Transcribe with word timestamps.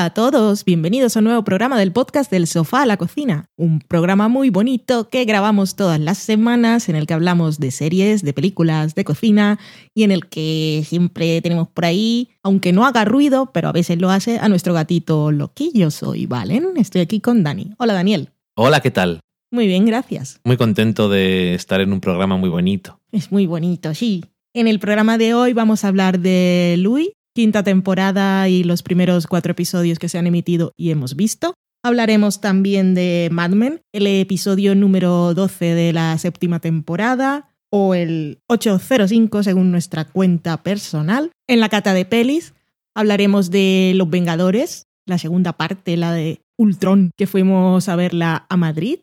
Hola 0.00 0.06
a 0.06 0.14
todos, 0.14 0.64
bienvenidos 0.64 1.14
a 1.14 1.18
un 1.18 1.26
nuevo 1.26 1.44
programa 1.44 1.78
del 1.78 1.92
podcast 1.92 2.30
del 2.30 2.46
sofá 2.46 2.84
a 2.84 2.86
la 2.86 2.96
cocina, 2.96 3.50
un 3.58 3.80
programa 3.80 4.28
muy 4.28 4.48
bonito 4.48 5.10
que 5.10 5.26
grabamos 5.26 5.76
todas 5.76 6.00
las 6.00 6.16
semanas 6.16 6.88
en 6.88 6.96
el 6.96 7.06
que 7.06 7.12
hablamos 7.12 7.60
de 7.60 7.70
series, 7.70 8.22
de 8.22 8.32
películas, 8.32 8.94
de 8.94 9.04
cocina 9.04 9.58
y 9.94 10.04
en 10.04 10.10
el 10.10 10.26
que 10.26 10.82
siempre 10.86 11.42
tenemos 11.42 11.68
por 11.68 11.84
ahí, 11.84 12.30
aunque 12.42 12.72
no 12.72 12.86
haga 12.86 13.04
ruido, 13.04 13.50
pero 13.52 13.68
a 13.68 13.72
veces 13.72 14.00
lo 14.00 14.08
hace, 14.08 14.38
a 14.38 14.48
nuestro 14.48 14.72
gatito 14.72 15.32
Loquillo. 15.32 15.90
Soy 15.90 16.24
Valen, 16.24 16.78
estoy 16.78 17.02
aquí 17.02 17.20
con 17.20 17.42
Dani. 17.42 17.74
Hola 17.76 17.92
Daniel. 17.92 18.30
Hola, 18.56 18.80
¿qué 18.80 18.90
tal? 18.90 19.20
Muy 19.50 19.66
bien, 19.66 19.84
gracias. 19.84 20.40
Muy 20.44 20.56
contento 20.56 21.10
de 21.10 21.52
estar 21.52 21.82
en 21.82 21.92
un 21.92 22.00
programa 22.00 22.38
muy 22.38 22.48
bonito. 22.48 22.98
Es 23.12 23.30
muy 23.30 23.44
bonito, 23.44 23.92
sí. 23.92 24.24
En 24.54 24.66
el 24.66 24.80
programa 24.80 25.18
de 25.18 25.34
hoy 25.34 25.52
vamos 25.52 25.84
a 25.84 25.88
hablar 25.88 26.20
de 26.20 26.76
Louis, 26.78 27.10
quinta 27.34 27.62
temporada 27.62 28.48
y 28.48 28.64
los 28.64 28.82
primeros 28.82 29.26
cuatro 29.26 29.52
episodios 29.52 29.98
que 29.98 30.08
se 30.08 30.18
han 30.18 30.26
emitido 30.26 30.72
y 30.76 30.90
hemos 30.90 31.16
visto. 31.16 31.54
Hablaremos 31.82 32.40
también 32.40 32.94
de 32.94 33.28
Mad 33.32 33.50
Men, 33.50 33.80
el 33.92 34.06
episodio 34.06 34.74
número 34.74 35.32
12 35.32 35.74
de 35.74 35.92
la 35.92 36.18
séptima 36.18 36.60
temporada, 36.60 37.48
o 37.70 37.94
el 37.94 38.40
805 38.48 39.42
según 39.42 39.70
nuestra 39.70 40.04
cuenta 40.04 40.62
personal. 40.62 41.30
En 41.48 41.60
la 41.60 41.68
cata 41.68 41.94
de 41.94 42.04
pelis 42.04 42.54
hablaremos 42.94 43.50
de 43.50 43.92
Los 43.94 44.10
Vengadores, 44.10 44.88
la 45.06 45.18
segunda 45.18 45.54
parte, 45.54 45.96
la 45.96 46.12
de 46.12 46.42
Ultron, 46.58 47.12
que 47.16 47.26
fuimos 47.26 47.88
a 47.88 47.96
verla 47.96 48.46
a 48.48 48.56
Madrid. 48.56 48.98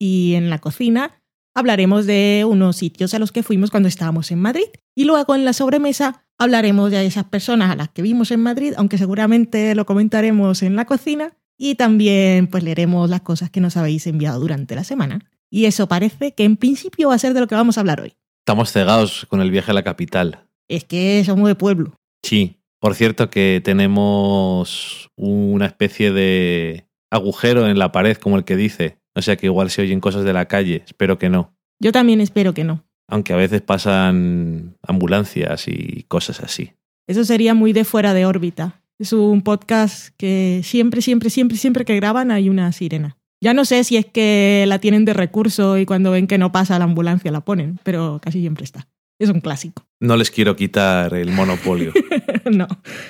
Y 0.00 0.34
en 0.34 0.50
la 0.50 0.58
cocina 0.58 1.20
hablaremos 1.54 2.06
de 2.06 2.44
unos 2.48 2.76
sitios 2.76 3.14
a 3.14 3.18
los 3.18 3.32
que 3.32 3.42
fuimos 3.42 3.70
cuando 3.70 3.88
estábamos 3.88 4.30
en 4.30 4.40
Madrid. 4.40 4.66
Y 4.94 5.04
luego 5.04 5.34
en 5.34 5.44
la 5.44 5.52
sobremesa 5.52 6.26
hablaremos 6.38 6.90
de 6.90 7.04
esas 7.06 7.24
personas 7.24 7.70
a 7.70 7.76
las 7.76 7.88
que 7.88 8.02
vimos 8.02 8.30
en 8.30 8.40
Madrid, 8.40 8.74
aunque 8.76 8.98
seguramente 8.98 9.74
lo 9.74 9.86
comentaremos 9.86 10.62
en 10.62 10.76
la 10.76 10.84
cocina. 10.84 11.32
Y 11.56 11.74
también 11.74 12.46
pues 12.46 12.62
leeremos 12.62 13.10
las 13.10 13.22
cosas 13.22 13.50
que 13.50 13.60
nos 13.60 13.76
habéis 13.76 14.06
enviado 14.06 14.40
durante 14.40 14.74
la 14.74 14.84
semana. 14.84 15.20
Y 15.50 15.64
eso 15.64 15.88
parece 15.88 16.34
que 16.34 16.44
en 16.44 16.56
principio 16.56 17.08
va 17.08 17.14
a 17.14 17.18
ser 17.18 17.34
de 17.34 17.40
lo 17.40 17.48
que 17.48 17.54
vamos 17.54 17.76
a 17.76 17.80
hablar 17.80 18.00
hoy. 18.00 18.14
Estamos 18.40 18.72
cegados 18.72 19.26
con 19.28 19.40
el 19.40 19.50
viaje 19.50 19.72
a 19.72 19.74
la 19.74 19.82
capital. 19.82 20.46
Es 20.68 20.84
que 20.84 21.22
somos 21.24 21.48
de 21.48 21.54
pueblo. 21.54 21.94
Sí. 22.22 22.54
Por 22.80 22.94
cierto 22.94 23.28
que 23.28 23.60
tenemos 23.64 25.10
una 25.16 25.66
especie 25.66 26.12
de 26.12 26.88
agujero 27.10 27.68
en 27.68 27.78
la 27.78 27.90
pared, 27.90 28.16
como 28.16 28.36
el 28.36 28.44
que 28.44 28.56
dice. 28.56 28.97
O 29.18 29.22
sea 29.22 29.36
que 29.36 29.46
igual 29.46 29.68
se 29.68 29.82
oyen 29.82 29.98
cosas 29.98 30.22
de 30.22 30.32
la 30.32 30.46
calle. 30.46 30.84
Espero 30.86 31.18
que 31.18 31.28
no. 31.28 31.52
Yo 31.80 31.90
también 31.90 32.20
espero 32.20 32.54
que 32.54 32.62
no. 32.62 32.84
Aunque 33.08 33.32
a 33.32 33.36
veces 33.36 33.62
pasan 33.62 34.76
ambulancias 34.80 35.66
y 35.66 36.04
cosas 36.06 36.40
así. 36.40 36.74
Eso 37.08 37.24
sería 37.24 37.52
muy 37.52 37.72
de 37.72 37.82
fuera 37.82 38.14
de 38.14 38.26
órbita. 38.26 38.80
Es 39.00 39.12
un 39.12 39.42
podcast 39.42 40.14
que 40.16 40.60
siempre, 40.62 41.02
siempre, 41.02 41.30
siempre, 41.30 41.56
siempre 41.56 41.84
que 41.84 41.96
graban 41.96 42.30
hay 42.30 42.48
una 42.48 42.70
sirena. 42.70 43.18
Ya 43.40 43.54
no 43.54 43.64
sé 43.64 43.82
si 43.82 43.96
es 43.96 44.06
que 44.06 44.64
la 44.68 44.78
tienen 44.78 45.04
de 45.04 45.14
recurso 45.14 45.78
y 45.78 45.84
cuando 45.84 46.12
ven 46.12 46.28
que 46.28 46.38
no 46.38 46.52
pasa 46.52 46.78
la 46.78 46.84
ambulancia 46.84 47.32
la 47.32 47.40
ponen, 47.40 47.80
pero 47.82 48.20
casi 48.22 48.38
siempre 48.38 48.62
está. 48.62 48.86
Es 49.18 49.30
un 49.30 49.40
clásico. 49.40 49.84
No 50.00 50.16
les 50.16 50.30
quiero 50.30 50.54
quitar 50.54 51.12
el 51.14 51.32
monopolio. 51.32 51.92
no, 52.52 52.68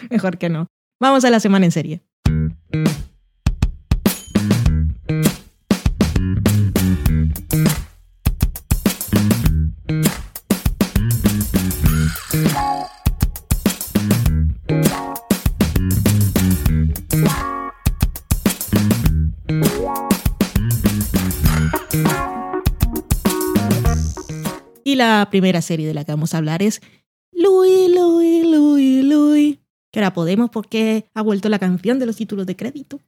mejor 0.09 0.39
que 0.39 0.49
no. 0.49 0.69
Vamos 0.99 1.27
a 1.27 1.31
la 1.31 1.39
semana 1.39 1.67
en 1.67 1.71
serie. 1.71 2.01
La 24.99 25.29
primera 25.31 25.63
serie 25.63 25.87
de 25.87 25.95
la 25.95 26.05
que 26.05 26.13
vamos 26.13 26.35
a 26.35 26.39
hablar 26.39 26.63
es 26.63 26.83
Louis, 27.33 27.89
Louis, 27.95 28.45
Louis, 28.45 29.05
Louis. 29.05 29.59
Que 29.91 30.01
ahora 30.01 30.13
podemos 30.13 30.51
porque 30.51 31.07
ha 31.15 31.23
vuelto 31.23 31.49
la 31.49 31.59
canción 31.59 31.99
de 31.99 32.05
los 32.05 32.17
títulos 32.17 32.45
de 32.45 32.57
crédito. 32.57 33.01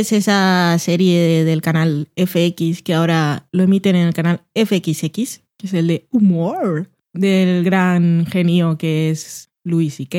Es 0.00 0.12
esa 0.12 0.76
serie 0.78 1.44
del 1.44 1.60
canal 1.60 2.08
FX 2.16 2.82
que 2.82 2.94
ahora 2.94 3.46
lo 3.52 3.62
emiten 3.62 3.96
en 3.96 4.08
el 4.08 4.14
canal 4.14 4.42
FXX, 4.54 5.42
que 5.56 5.66
es 5.66 5.74
el 5.74 5.86
de 5.86 6.08
humor 6.10 6.90
del 7.12 7.62
gran 7.64 8.26
genio 8.26 8.78
que 8.78 9.10
es 9.10 9.50
Louis 9.62 9.94
C.K. 9.94 10.18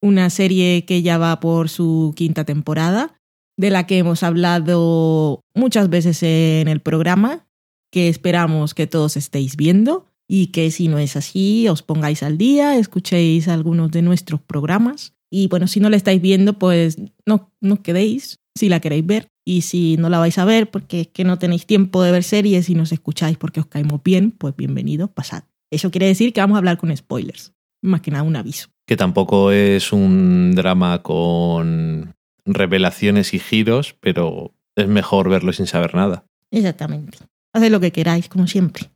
Una 0.00 0.30
serie 0.30 0.84
que 0.84 1.02
ya 1.02 1.18
va 1.18 1.40
por 1.40 1.68
su 1.68 2.14
quinta 2.16 2.44
temporada, 2.44 3.20
de 3.56 3.70
la 3.70 3.86
que 3.86 3.98
hemos 3.98 4.22
hablado 4.22 5.42
muchas 5.54 5.90
veces 5.90 6.22
en 6.22 6.68
el 6.68 6.80
programa, 6.80 7.46
que 7.92 8.08
esperamos 8.08 8.74
que 8.74 8.86
todos 8.86 9.16
estéis 9.16 9.56
viendo 9.56 10.06
y 10.28 10.48
que 10.48 10.70
si 10.70 10.88
no 10.88 10.98
es 10.98 11.16
así, 11.16 11.68
os 11.68 11.82
pongáis 11.82 12.22
al 12.22 12.38
día, 12.38 12.78
escuchéis 12.78 13.48
algunos 13.48 13.90
de 13.90 14.02
nuestros 14.02 14.40
programas. 14.40 15.14
Y 15.30 15.48
bueno, 15.48 15.66
si 15.66 15.80
no 15.80 15.90
la 15.90 15.96
estáis 15.96 16.22
viendo, 16.22 16.58
pues 16.58 16.96
no, 17.26 17.52
no 17.60 17.82
quedéis 17.82 18.38
si 18.58 18.68
la 18.68 18.80
queréis 18.80 19.06
ver. 19.06 19.28
Y 19.44 19.62
si 19.62 19.96
no 19.96 20.10
la 20.10 20.18
vais 20.18 20.36
a 20.38 20.44
ver 20.44 20.70
porque 20.70 21.00
es 21.02 21.08
que 21.08 21.24
no 21.24 21.38
tenéis 21.38 21.64
tiempo 21.66 22.02
de 22.02 22.12
ver 22.12 22.22
series 22.22 22.68
y 22.68 22.74
nos 22.74 22.92
escucháis 22.92 23.38
porque 23.38 23.60
os 23.60 23.66
caemos 23.66 24.02
bien, 24.02 24.30
pues 24.30 24.54
bienvenidos, 24.54 25.10
pasad. 25.10 25.44
Eso 25.70 25.90
quiere 25.90 26.06
decir 26.06 26.32
que 26.32 26.40
vamos 26.40 26.56
a 26.56 26.58
hablar 26.58 26.78
con 26.78 26.94
spoilers. 26.94 27.52
Más 27.80 28.00
que 28.00 28.10
nada 28.10 28.24
un 28.24 28.36
aviso. 28.36 28.68
Que 28.86 28.96
tampoco 28.96 29.52
es 29.52 29.92
un 29.92 30.52
drama 30.54 31.02
con 31.02 32.14
revelaciones 32.44 33.34
y 33.34 33.38
giros, 33.38 33.94
pero 34.00 34.54
es 34.76 34.88
mejor 34.88 35.28
verlo 35.28 35.52
sin 35.52 35.66
saber 35.66 35.94
nada. 35.94 36.24
Exactamente. 36.50 37.18
Haced 37.52 37.70
lo 37.70 37.80
que 37.80 37.92
queráis, 37.92 38.28
como 38.28 38.46
siempre. 38.46 38.90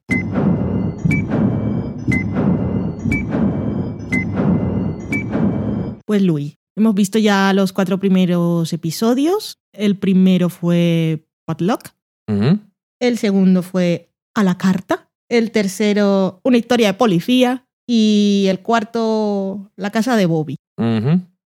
Pues 6.05 6.23
Louis, 6.23 6.59
hemos 6.83 6.95
visto 6.95 7.19
ya 7.19 7.53
los 7.53 7.73
cuatro 7.73 7.99
primeros 7.99 8.73
episodios. 8.73 9.59
El 9.73 9.97
primero 9.97 10.49
fue 10.49 11.25
Potluck, 11.47 11.91
Ujú. 12.29 12.59
el 13.01 13.19
segundo 13.19 13.63
fue 13.63 14.11
A 14.35 14.43
la 14.43 14.59
carta, 14.59 15.11
el 15.31 15.51
tercero 15.51 16.41
una 16.45 16.57
historia 16.59 16.89
de 16.89 16.95
policía 16.95 17.67
y 17.87 18.47
el 18.49 18.61
cuarto 18.61 19.71
La 19.77 19.91
casa 19.91 20.17
de 20.17 20.27
Bobby. 20.27 20.57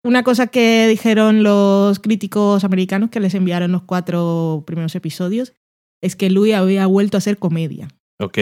Una 0.04 0.24
cosa 0.24 0.48
que 0.48 0.88
dijeron 0.88 1.44
los 1.44 2.00
críticos 2.00 2.64
americanos 2.64 3.10
que 3.10 3.20
les 3.20 3.34
enviaron 3.36 3.72
los 3.74 3.82
cuatro 3.84 4.64
primeros 4.66 4.96
episodios 4.96 5.54
es 6.02 6.16
que 6.16 6.30
Louis 6.30 6.54
había 6.54 6.86
vuelto 6.88 7.18
a 7.18 7.22
ser 7.22 7.38
comedia. 7.38 7.90
Ok. 8.20 8.38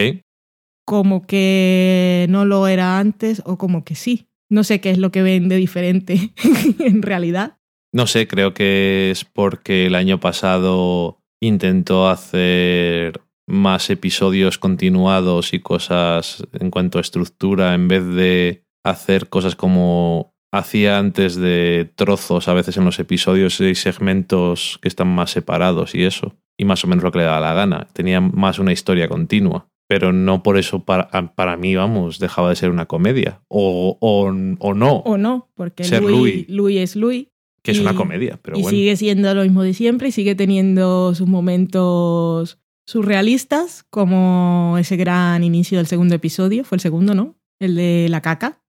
Como 0.86 1.26
que 1.26 2.28
no 2.30 2.46
lo 2.46 2.68
era 2.68 3.00
antes 3.00 3.42
o 3.46 3.58
como 3.58 3.84
que 3.84 3.96
sí. 3.96 4.28
No 4.50 4.64
sé 4.64 4.80
qué 4.82 4.92
es 4.92 4.98
lo 4.98 5.12
que 5.12 5.24
ven 5.24 5.50
de 5.50 5.56
diferente 5.56 6.34
en 6.80 7.02
realidad. 7.02 7.58
No 7.94 8.08
sé, 8.08 8.28
creo 8.28 8.54
que 8.54 9.12
es 9.12 9.26
porque 9.26 9.86
el 9.86 9.96
año 9.96 10.20
pasado 10.20 11.22
intentó 11.42 12.10
hacer 12.10 13.22
más 13.48 13.90
episodios 13.90 14.58
continuados 14.58 15.54
y 15.54 15.60
cosas 15.60 16.44
en 16.60 16.72
cuanto 16.72 16.98
a 16.98 17.02
estructura 17.02 17.74
en 17.74 17.88
vez 17.88 18.06
de 18.06 18.64
hacer 18.84 19.30
cosas 19.30 19.56
como 19.56 20.36
hacía 20.52 20.98
antes 20.98 21.36
de 21.36 21.92
trozos 21.96 22.48
a 22.48 22.54
veces 22.54 22.78
en 22.78 22.86
los 22.86 23.00
episodios 23.00 23.60
y 23.60 23.76
segmentos 23.76 24.80
que 24.82 24.88
están 24.88 25.08
más 25.08 25.32
separados 25.32 25.96
y 25.96 26.04
eso. 26.04 26.36
Y 26.58 26.66
más 26.66 26.84
o 26.84 26.88
menos 26.88 27.04
lo 27.04 27.12
que 27.12 27.20
le 27.20 27.26
daba 27.26 27.42
la 27.42 27.54
gana. 27.54 27.88
Tenía 27.94 28.22
más 28.22 28.60
una 28.60 28.72
historia 28.72 29.10
continua. 29.10 29.68
Pero 29.88 30.12
no 30.14 30.42
por 30.44 30.58
eso 30.58 30.84
para, 30.84 31.10
para 31.36 31.58
mí, 31.58 31.76
vamos, 31.76 32.20
dejaba 32.20 32.50
de 32.50 32.56
ser 32.56 32.70
una 32.72 32.86
comedia. 32.88 33.42
O, 33.48 33.98
o, 34.02 34.26
o 34.28 34.74
no. 34.74 34.96
O 34.98 35.18
no, 35.18 35.50
porque 35.56 35.84
Ser 35.84 36.02
Louis, 36.02 36.14
Louis. 36.48 36.50
Louis 36.50 36.78
es 36.80 36.96
Louis. 36.96 37.28
que 37.62 37.72
es 37.72 37.80
una 37.80 37.96
comedia, 37.96 38.40
pero 38.42 38.58
y 38.58 38.62
bueno. 38.62 38.76
sigue 38.78 38.96
siendo 38.96 39.34
lo 39.34 39.44
mismo 39.44 39.64
de 39.64 39.74
siempre 39.74 40.08
y 40.10 40.12
sigue 40.12 40.36
teniendo 40.36 41.14
sus 41.16 41.28
momentos 41.28 42.60
surrealistas, 42.88 43.84
como 43.90 44.76
ese 44.80 44.96
gran 44.98 45.44
inicio 45.44 45.78
del 45.80 45.88
segundo 45.88 46.14
episodio, 46.16 46.64
fue 46.64 46.76
el 46.76 46.82
segundo, 46.82 47.16
¿no? 47.16 47.36
El 47.60 47.76
de 47.76 48.08
la 48.10 48.22
caca, 48.22 48.62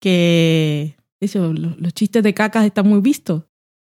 que 0.00 0.96
eso, 1.20 1.52
lo- 1.52 1.76
los, 1.78 1.94
chistes 1.94 2.22
de 2.22 2.34
cacas 2.34 2.64
están 2.66 2.88
muy 2.88 3.00
vistos. 3.00 3.44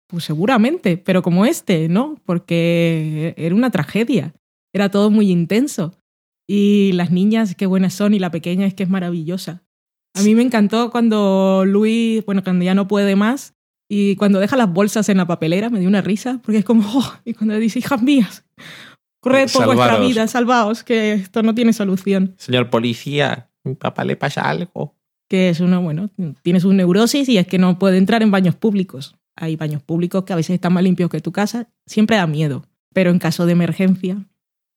Pues 0.07 0.25
seguramente, 0.25 0.97
pero 0.97 1.21
como 1.21 1.45
este, 1.45 1.87
¿no? 1.89 2.15
Porque 2.25 3.33
era 3.37 3.55
una 3.55 3.71
tragedia, 3.71 4.33
era 4.73 4.89
todo 4.89 5.09
muy 5.09 5.31
intenso. 5.31 5.93
Y 6.47 6.91
las 6.93 7.11
niñas, 7.11 7.55
qué 7.55 7.65
buenas 7.65 7.93
son, 7.93 8.13
y 8.13 8.19
la 8.19 8.31
pequeña 8.31 8.65
es 8.65 8.73
que 8.73 8.83
es 8.83 8.89
maravillosa. 8.89 9.63
A 10.15 10.21
mí 10.21 10.35
me 10.35 10.43
encantó 10.43 10.91
cuando 10.91 11.63
Luis, 11.65 12.23
bueno, 12.25 12.43
cuando 12.43 12.63
ya 12.63 12.75
no 12.75 12.87
puede 12.87 13.15
más, 13.15 13.55
y 13.89 14.15
cuando 14.15 14.39
deja 14.39 14.57
las 14.57 14.71
bolsas 14.71 15.09
en 15.09 15.17
la 15.17 15.27
papelera, 15.27 15.69
me 15.69 15.79
dio 15.79 15.87
una 15.87 16.01
risa, 16.01 16.39
porque 16.43 16.59
es 16.59 16.65
como, 16.65 16.83
oh, 16.93 17.13
y 17.25 17.33
cuando 17.33 17.57
dice, 17.57 17.79
hijas 17.79 18.01
mías, 18.01 18.45
corred 19.19 19.49
por 19.51 19.65
vuestra 19.65 19.99
vida, 19.99 20.27
salvaos, 20.27 20.83
que 20.83 21.13
esto 21.13 21.43
no 21.43 21.55
tiene 21.55 21.73
solución. 21.73 22.35
Señor 22.37 22.69
policía, 22.69 23.49
mi 23.63 23.75
papá 23.75 24.03
le 24.03 24.15
pasa 24.15 24.49
algo. 24.49 24.95
Que 25.29 25.49
es 25.49 25.59
uno, 25.61 25.81
bueno, 25.81 26.09
tiene 26.43 26.59
su 26.59 26.73
neurosis 26.73 27.27
y 27.29 27.37
es 27.37 27.47
que 27.47 27.57
no 27.57 27.79
puede 27.79 27.97
entrar 27.97 28.21
en 28.21 28.31
baños 28.31 28.55
públicos. 28.55 29.15
Hay 29.35 29.55
baños 29.55 29.81
públicos 29.81 30.25
que 30.25 30.33
a 30.33 30.35
veces 30.35 30.53
están 30.55 30.73
más 30.73 30.83
limpios 30.83 31.09
que 31.09 31.21
tu 31.21 31.31
casa, 31.31 31.69
siempre 31.87 32.17
da 32.17 32.27
miedo, 32.27 32.67
pero 32.93 33.09
en 33.09 33.17
caso 33.17 33.45
de 33.45 33.53
emergencia, 33.53 34.27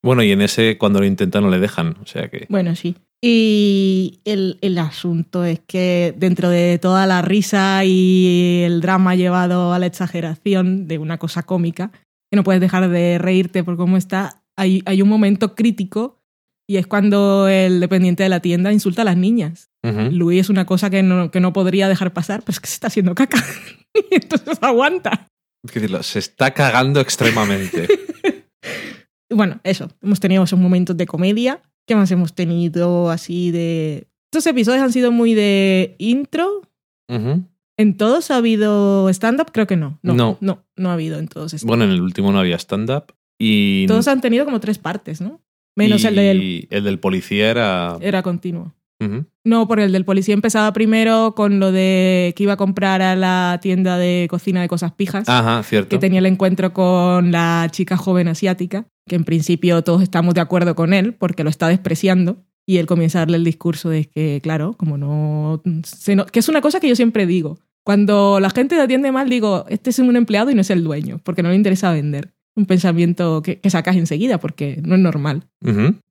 Bueno, 0.06 0.22
y 0.22 0.30
en 0.30 0.40
ese, 0.40 0.78
cuando 0.78 1.00
lo 1.00 1.04
intentan, 1.04 1.42
no 1.42 1.50
le 1.50 1.58
dejan. 1.58 1.96
O 2.00 2.06
sea 2.06 2.28
que. 2.28 2.46
Bueno, 2.48 2.76
sí. 2.76 2.94
Y 3.20 4.20
el, 4.24 4.56
el 4.60 4.78
asunto 4.78 5.44
es 5.44 5.58
que 5.66 6.14
dentro 6.16 6.48
de 6.48 6.78
toda 6.78 7.08
la 7.08 7.22
risa 7.22 7.84
y 7.84 8.62
el 8.64 8.80
drama 8.80 9.16
llevado 9.16 9.72
a 9.72 9.80
la 9.80 9.86
exageración 9.86 10.86
de 10.86 10.98
una 10.98 11.18
cosa 11.18 11.42
cómica, 11.42 11.90
que 12.30 12.36
no 12.36 12.44
puedes 12.44 12.60
dejar 12.60 12.88
de 12.88 13.18
reírte 13.18 13.64
por 13.64 13.76
cómo 13.76 13.96
está, 13.96 14.44
hay, 14.56 14.80
hay 14.86 15.02
un 15.02 15.08
momento 15.08 15.56
crítico 15.56 16.20
y 16.68 16.76
es 16.76 16.86
cuando 16.86 17.48
el 17.48 17.80
dependiente 17.80 18.22
de 18.22 18.28
la 18.28 18.38
tienda 18.38 18.72
insulta 18.72 19.02
a 19.02 19.06
las 19.06 19.16
niñas. 19.16 19.70
Ujú. 19.82 20.12
Luis 20.12 20.42
es 20.42 20.50
una 20.50 20.66
cosa 20.66 20.88
que 20.88 21.02
no, 21.02 21.32
que 21.32 21.40
no 21.40 21.52
podría 21.52 21.88
dejar 21.88 22.12
pasar, 22.12 22.42
pero 22.42 22.52
es 22.52 22.60
que 22.60 22.68
se 22.68 22.74
está 22.74 22.86
haciendo 22.86 23.16
caca. 23.16 23.44
y 23.92 24.14
entonces 24.14 24.56
aguanta. 24.60 25.26
Que 25.66 25.80
decirlo, 25.80 26.04
se 26.04 26.20
está 26.20 26.52
cagando 26.52 27.00
extremadamente. 27.00 27.88
Y 29.28 29.34
bueno, 29.34 29.60
eso. 29.64 29.90
Hemos 30.02 30.20
tenido 30.20 30.44
esos 30.44 30.58
momentos 30.58 30.96
de 30.96 31.06
comedia. 31.06 31.62
¿Qué 31.86 31.94
más 31.96 32.10
hemos 32.10 32.34
tenido 32.34 33.10
así 33.10 33.50
de...? 33.50 34.08
Estos 34.32 34.46
episodios 34.46 34.82
han 34.82 34.92
sido 34.92 35.12
muy 35.12 35.34
de 35.34 35.94
intro. 35.98 36.62
¿En 37.08 37.96
todos 37.96 38.30
ha 38.30 38.36
habido 38.36 39.08
stand-up? 39.10 39.50
Creo 39.52 39.66
que 39.66 39.76
no. 39.76 39.98
No, 40.02 40.14
No. 40.14 40.38
no, 40.40 40.64
no 40.76 40.90
ha 40.90 40.94
habido 40.94 41.18
en 41.18 41.28
todos. 41.28 41.62
Bueno, 41.64 41.84
en 41.84 41.90
el 41.90 42.00
último 42.00 42.32
no 42.32 42.40
había 42.40 42.56
stand-up. 42.58 43.14
Y. 43.38 43.86
Todos 43.86 44.08
han 44.08 44.20
tenido 44.20 44.44
como 44.44 44.60
tres 44.60 44.78
partes, 44.78 45.20
¿no? 45.20 45.40
Menos 45.76 46.04
el 46.04 46.16
del... 46.16 46.42
y 46.42 46.68
el 46.70 46.84
del 46.84 46.98
policía 46.98 47.50
era. 47.50 47.98
Era 48.00 48.22
continuo. 48.22 48.74
No, 49.44 49.68
porque 49.68 49.84
el 49.84 49.92
del 49.92 50.04
policía 50.04 50.34
empezaba 50.34 50.72
primero 50.72 51.34
con 51.36 51.60
lo 51.60 51.70
de 51.70 52.32
que 52.36 52.42
iba 52.42 52.54
a 52.54 52.56
comprar 52.56 53.02
a 53.02 53.14
la 53.14 53.58
tienda 53.62 53.98
de 53.98 54.26
cocina 54.30 54.60
de 54.60 54.68
cosas 54.68 54.92
pijas. 54.92 55.28
Ajá, 55.28 55.62
cierto. 55.62 55.88
que 55.90 55.98
tenía 55.98 56.18
el 56.18 56.26
encuentro 56.26 56.72
con 56.72 57.30
la 57.30 57.68
chica 57.70 57.96
joven 57.96 58.28
asiática, 58.28 58.86
que 59.06 59.16
en 59.16 59.24
principio 59.24 59.82
todos 59.82 60.02
estamos 60.02 60.34
de 60.34 60.40
acuerdo 60.40 60.74
con 60.74 60.92
él 60.94 61.14
porque 61.14 61.44
lo 61.44 61.50
está 61.50 61.68
despreciando. 61.68 62.44
Y 62.68 62.78
él 62.78 62.86
comienza 62.86 63.18
a 63.18 63.22
darle 63.22 63.36
el 63.36 63.44
discurso 63.44 63.90
de 63.90 64.06
que, 64.06 64.40
claro, 64.42 64.74
como 64.76 64.98
no, 64.98 65.62
se 65.84 66.16
no- 66.16 66.26
Que 66.26 66.40
es 66.40 66.48
una 66.48 66.60
cosa 66.60 66.80
que 66.80 66.88
yo 66.88 66.96
siempre 66.96 67.24
digo. 67.24 67.60
Cuando 67.84 68.40
la 68.40 68.50
gente 68.50 68.74
te 68.74 68.80
atiende 68.82 69.12
mal, 69.12 69.28
digo, 69.30 69.64
este 69.68 69.90
es 69.90 70.00
un 70.00 70.16
empleado 70.16 70.50
y 70.50 70.56
no 70.56 70.62
es 70.62 70.70
el 70.70 70.82
dueño, 70.82 71.20
porque 71.22 71.44
no 71.44 71.50
le 71.50 71.54
interesa 71.54 71.92
vender. 71.92 72.32
Un 72.56 72.66
pensamiento 72.66 73.42
que, 73.42 73.60
que 73.60 73.70
sacas 73.70 73.96
enseguida, 73.96 74.38
porque 74.38 74.80
no 74.82 74.94
es 74.94 75.00
normal. 75.00 75.44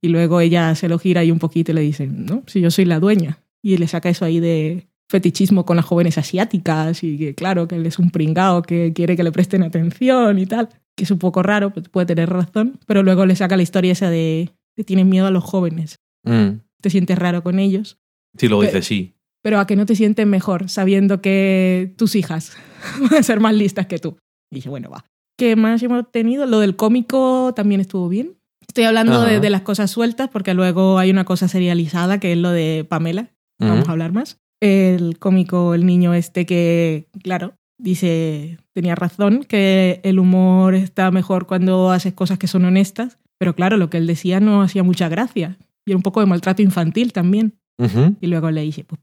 Y 0.01 0.09
luego 0.09 0.39
ella 0.41 0.75
se 0.75 0.87
lo 0.87 0.99
gira 0.99 1.21
ahí 1.21 1.31
un 1.31 1.39
poquito 1.39 1.71
y 1.71 1.75
le 1.75 1.81
dice, 1.81 2.07
no, 2.07 2.43
si 2.45 2.61
yo 2.61 2.69
soy 2.71 2.85
la 2.85 2.99
dueña. 2.99 3.39
Y 3.63 3.77
le 3.77 3.87
saca 3.87 4.09
eso 4.09 4.25
ahí 4.25 4.39
de 4.39 4.87
fetichismo 5.09 5.65
con 5.65 5.75
las 5.75 5.85
jóvenes 5.85 6.17
asiáticas 6.17 7.03
y 7.03 7.17
que 7.17 7.35
claro, 7.35 7.67
que 7.67 7.75
él 7.75 7.85
es 7.85 7.97
un 7.99 8.11
pringao 8.11 8.61
que 8.61 8.91
quiere 8.93 9.15
que 9.15 9.23
le 9.23 9.31
presten 9.31 9.63
atención 9.63 10.37
y 10.39 10.45
tal. 10.45 10.69
Que 10.95 11.03
es 11.03 11.11
un 11.11 11.19
poco 11.19 11.41
raro, 11.43 11.73
pues 11.73 11.89
puede 11.89 12.05
tener 12.05 12.29
razón. 12.29 12.79
Pero 12.85 13.01
luego 13.03 13.25
le 13.25 13.35
saca 13.35 13.57
la 13.57 13.63
historia 13.63 13.91
esa 13.91 14.09
de 14.09 14.51
que 14.75 14.83
tienes 14.83 15.05
miedo 15.07 15.25
a 15.25 15.31
los 15.31 15.43
jóvenes. 15.43 15.99
Mm. 16.23 16.59
Te 16.81 16.89
sientes 16.91 17.17
raro 17.17 17.41
con 17.43 17.57
ellos. 17.59 17.97
Sí, 18.37 18.47
Pe- 18.47 18.67
dice 18.67 18.81
sí. 18.83 19.13
Pero 19.41 19.59
a 19.59 19.67
que 19.67 19.75
no 19.75 19.85
te 19.85 19.95
sientes 19.95 20.25
mejor 20.27 20.69
sabiendo 20.69 21.21
que 21.21 21.93
tus 21.97 22.15
hijas 22.15 22.55
van 23.01 23.15
a 23.19 23.23
ser 23.23 23.39
más 23.39 23.55
listas 23.55 23.87
que 23.87 23.97
tú. 23.99 24.17
Y 24.51 24.55
dije, 24.57 24.69
bueno, 24.69 24.89
va. 24.89 25.05
¿Qué 25.37 25.55
más 25.55 25.83
hemos 25.83 26.09
tenido? 26.11 26.45
Lo 26.45 26.59
del 26.59 26.75
cómico 26.75 27.53
también 27.55 27.81
estuvo 27.81 28.07
bien. 28.07 28.37
Estoy 28.67 28.85
hablando 28.85 29.21
de, 29.21 29.39
de 29.39 29.49
las 29.49 29.61
cosas 29.61 29.91
sueltas 29.91 30.29
porque 30.29 30.53
luego 30.53 30.97
hay 30.97 31.11
una 31.11 31.25
cosa 31.25 31.47
serializada 31.47 32.19
que 32.19 32.31
es 32.33 32.37
lo 32.37 32.51
de 32.51 32.85
Pamela. 32.87 33.31
Vamos 33.59 33.81
Ujú. 33.81 33.89
a 33.89 33.91
hablar 33.91 34.11
más. 34.11 34.39
El 34.61 35.19
cómico, 35.19 35.73
el 35.73 35.85
niño 35.85 36.13
este 36.13 36.45
que, 36.45 37.09
claro, 37.21 37.53
dice, 37.77 38.57
tenía 38.73 38.95
razón, 38.95 39.43
que 39.43 39.99
el 40.03 40.19
humor 40.19 40.75
está 40.75 41.11
mejor 41.11 41.47
cuando 41.47 41.91
haces 41.91 42.13
cosas 42.13 42.39
que 42.39 42.47
son 42.47 42.65
honestas. 42.65 43.17
Pero 43.37 43.55
claro, 43.55 43.77
lo 43.77 43.89
que 43.89 43.97
él 43.97 44.07
decía 44.07 44.39
no 44.39 44.61
hacía 44.61 44.83
mucha 44.83 45.09
gracia. 45.09 45.57
Y 45.85 45.91
era 45.91 45.97
un 45.97 46.03
poco 46.03 46.21
de 46.21 46.25
maltrato 46.25 46.61
infantil 46.61 47.13
también. 47.13 47.59
Ujú. 47.77 48.15
Y 48.21 48.27
luego 48.27 48.51
le 48.51 48.61
dice, 48.61 48.85
pues 48.85 48.99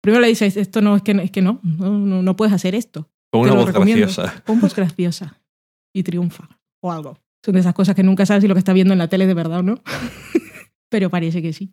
primero 0.00 0.20
le 0.20 0.28
dice, 0.28 0.46
esto 0.46 0.80
no, 0.80 0.96
es 0.96 1.02
que, 1.02 1.12
es 1.12 1.30
que 1.30 1.40
no, 1.40 1.60
no, 1.62 2.22
no, 2.22 2.36
puedes 2.36 2.52
hacer 2.52 2.74
esto. 2.74 3.08
Con 3.30 3.42
una 3.42 3.54
voz 3.54 3.72
graciosa. 3.72 4.42
Pon 4.44 4.60
voz 4.60 4.74
graciosa 4.74 5.41
y 5.92 6.02
triunfa 6.02 6.48
o 6.80 6.90
algo. 6.92 7.18
Son 7.44 7.54
de 7.54 7.60
esas 7.60 7.74
cosas 7.74 7.94
que 7.94 8.02
nunca 8.02 8.24
sabes 8.26 8.42
si 8.42 8.48
lo 8.48 8.54
que 8.54 8.58
está 8.60 8.72
viendo 8.72 8.92
en 8.92 8.98
la 8.98 9.08
tele 9.08 9.24
es 9.24 9.28
de 9.28 9.34
verdad 9.34 9.60
o 9.60 9.62
no. 9.62 9.82
Pero 10.90 11.10
parece 11.10 11.42
que 11.42 11.52
sí. 11.52 11.72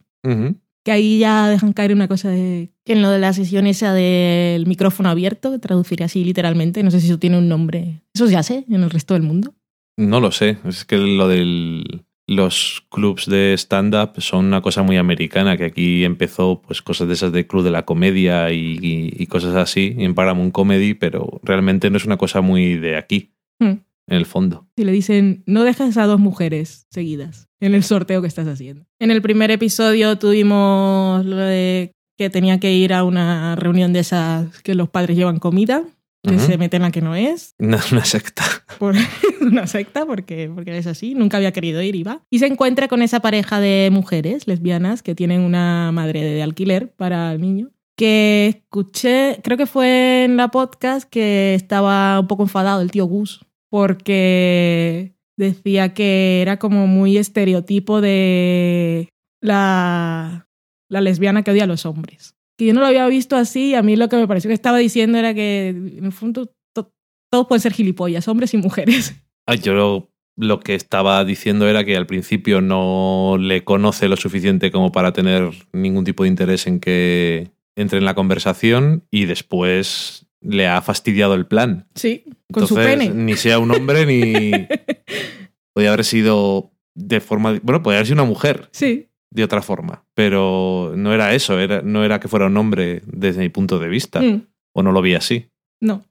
Que 0.83 0.91
ahí 0.91 1.19
ya 1.19 1.47
dejan 1.49 1.73
caer 1.73 1.93
una 1.93 2.07
cosa 2.07 2.29
de... 2.29 2.71
Que 2.85 2.93
en 2.93 3.01
lo 3.01 3.09
de 3.11 3.19
la 3.19 3.33
sesión 3.33 3.67
esa 3.67 3.93
del 3.93 4.65
micrófono 4.65 5.09
abierto, 5.09 5.51
que 5.51 5.59
traduciré 5.59 6.05
así 6.05 6.23
literalmente, 6.23 6.81
no 6.83 6.89
sé 6.91 6.99
si 7.01 7.07
eso 7.07 7.19
tiene 7.19 7.37
un 7.37 7.49
nombre. 7.49 8.01
Eso 8.15 8.27
ya 8.27 8.43
sé 8.43 8.65
en 8.69 8.81
el 8.83 8.89
resto 8.89 9.13
del 9.13 9.23
mundo. 9.23 9.53
No 9.97 10.19
lo 10.21 10.31
sé. 10.31 10.57
Es 10.65 10.85
que 10.85 10.97
lo 10.97 11.27
del. 11.27 12.05
Los 12.27 12.85
clubs 12.91 13.25
de 13.25 13.53
stand-up 13.57 14.11
son 14.21 14.45
una 14.45 14.61
cosa 14.61 14.83
muy 14.83 14.97
americana, 14.97 15.57
que 15.57 15.65
aquí 15.65 16.03
empezó 16.05 16.61
pues 16.61 16.81
cosas 16.83 17.07
de 17.07 17.15
esas 17.15 17.31
de 17.31 17.47
Club 17.47 17.63
de 17.63 17.71
la 17.71 17.85
Comedia 17.85 18.51
y, 18.53 18.77
y- 18.81 19.13
y 19.17 19.25
cosas 19.25 19.55
así, 19.55 19.95
en 19.97 20.13
Paramount 20.13 20.51
Comedy, 20.53 20.93
pero 20.93 21.41
realmente 21.43 21.89
no 21.89 21.97
es 21.97 22.05
una 22.05 22.17
cosa 22.17 22.41
muy 22.41 22.75
de 22.77 22.97
aquí, 22.97 23.33
Hmm. 23.59 23.79
En 24.09 24.17
el 24.17 24.25
fondo. 24.25 24.67
Si 24.77 24.83
le 24.83 24.91
dicen, 24.91 25.43
no 25.45 25.63
dejes 25.63 25.97
a 25.97 26.05
dos 26.05 26.19
mujeres 26.19 26.87
seguidas 26.89 27.47
en 27.59 27.73
el 27.75 27.83
sorteo 27.83 28.21
que 28.21 28.27
estás 28.27 28.47
haciendo. 28.47 28.85
En 28.99 29.11
el 29.11 29.21
primer 29.21 29.51
episodio 29.51 30.17
tuvimos 30.17 31.25
lo 31.25 31.35
de 31.37 31.91
que 32.17 32.29
tenía 32.29 32.59
que 32.59 32.73
ir 32.73 32.93
a 32.93 33.03
una 33.03 33.55
reunión 33.55 33.93
de 33.93 33.99
esas 33.99 34.61
que 34.61 34.75
los 34.75 34.89
padres 34.89 35.15
llevan 35.17 35.39
comida, 35.39 35.83
que 36.21 36.37
se 36.37 36.57
meten 36.57 36.83
a 36.83 36.91
que 36.91 37.01
no 37.01 37.15
es, 37.15 37.55
Una, 37.59 37.79
una 37.93 38.03
secta. 38.03 38.43
por 38.77 38.93
una 39.41 39.67
secta, 39.67 40.05
porque, 40.05 40.51
porque 40.53 40.77
es 40.77 40.85
así, 40.85 41.15
nunca 41.15 41.37
había 41.37 41.53
querido 41.53 41.81
ir 41.81 41.95
y 41.95 42.03
va. 42.03 42.21
Y 42.29 42.39
se 42.39 42.47
encuentra 42.47 42.89
con 42.89 43.01
esa 43.01 43.21
pareja 43.21 43.61
de 43.61 43.89
mujeres 43.91 44.45
lesbianas 44.47 45.01
que 45.01 45.15
tienen 45.15 45.39
una 45.41 45.91
madre 45.93 46.21
de 46.23 46.43
alquiler 46.43 46.91
para 46.91 47.31
el 47.31 47.39
niño. 47.39 47.69
Que 47.95 48.47
escuché, 48.49 49.39
creo 49.43 49.57
que 49.57 49.65
fue 49.65 50.25
en 50.25 50.35
la 50.35 50.49
podcast 50.49 51.09
que 51.09 51.53
estaba 51.55 52.19
un 52.19 52.27
poco 52.27 52.43
enfadado 52.43 52.81
el 52.81 52.91
tío 52.91 53.05
Gus, 53.05 53.45
porque 53.69 55.13
decía 55.37 55.93
que 55.93 56.41
era 56.41 56.57
como 56.59 56.87
muy 56.87 57.17
estereotipo 57.17 58.01
de 58.01 59.09
la, 59.41 60.47
la 60.89 61.01
lesbiana 61.01 61.43
que 61.43 61.51
odia 61.51 61.63
a 61.63 61.67
los 61.67 61.85
hombres. 61.85 62.35
Que 62.57 62.65
yo 62.65 62.73
no 62.73 62.81
lo 62.81 62.87
había 62.87 63.07
visto 63.07 63.35
así 63.37 63.69
y 63.69 63.75
a 63.75 63.81
mí 63.81 63.95
lo 63.95 64.09
que 64.09 64.17
me 64.17 64.27
pareció 64.27 64.49
que 64.49 64.53
estaba 64.53 64.77
diciendo 64.77 65.17
era 65.17 65.33
que 65.33 65.69
en 65.69 66.03
el 66.05 66.11
fondo 66.11 66.51
to- 66.73 66.91
todos 67.31 67.47
pueden 67.47 67.61
ser 67.61 67.73
gilipollas, 67.73 68.27
hombres 68.27 68.53
y 68.53 68.57
mujeres. 68.57 69.15
Ah, 69.51 69.55
yo 69.55 70.11
lo 70.37 70.59
que 70.59 70.75
estaba 70.75 71.25
diciendo 71.25 71.67
era 71.67 71.83
que 71.83 71.97
al 71.97 72.05
principio 72.05 72.61
no 72.61 73.35
le 73.39 73.63
conoce 73.63 74.07
lo 74.07 74.15
suficiente 74.15 74.69
como 74.71 74.91
para 74.91 75.11
tener 75.11 75.49
ningún 75.73 76.03
tipo 76.05 76.21
de 76.21 76.29
interés 76.29 76.67
en 76.67 76.79
que 76.79 77.49
entre 77.75 77.97
en 77.97 78.05
la 78.05 78.13
conversación 78.13 79.07
y 79.09 79.25
después 79.25 80.27
le 80.41 80.67
ha 80.67 80.81
fastidiado 80.81 81.33
el 81.35 81.45
plan. 81.45 81.87
Sí, 81.95 82.23
con 82.51 82.67
su 82.67 82.75
pene. 82.75 83.09
ni 83.09 83.35
sea 83.35 83.59
un 83.59 83.71
hombre 83.71 84.05
ni. 84.05 84.51
Podría 85.73 85.93
haber 85.93 86.05
sido 86.05 86.71
de 86.95 87.19
forma. 87.19 87.59
Bueno, 87.63 87.81
podría 87.83 87.99
haber 87.99 88.07
sido 88.07 88.15
una 88.21 88.29
mujer 88.29 88.69
Sí, 88.71 89.07
de 89.31 89.43
otra 89.43 89.61
forma. 89.61 90.03
Pero 90.13 90.93
no 90.95 91.13
era 91.13 91.33
eso, 91.33 91.59
era, 91.59 91.81
no 91.81 92.03
era 92.03 92.19
que 92.19 92.27
fuera 92.27 92.47
un 92.47 92.57
hombre 92.57 93.01
desde 93.05 93.41
mi 93.41 93.49
punto 93.49 93.79
de 93.79 93.87
vista. 93.87 94.19
Mm, 94.21 94.45
O 94.73 94.83
no 94.83 94.91
lo 94.91 95.01
vi 95.01 95.13
así. 95.15 95.47
no. 95.81 96.03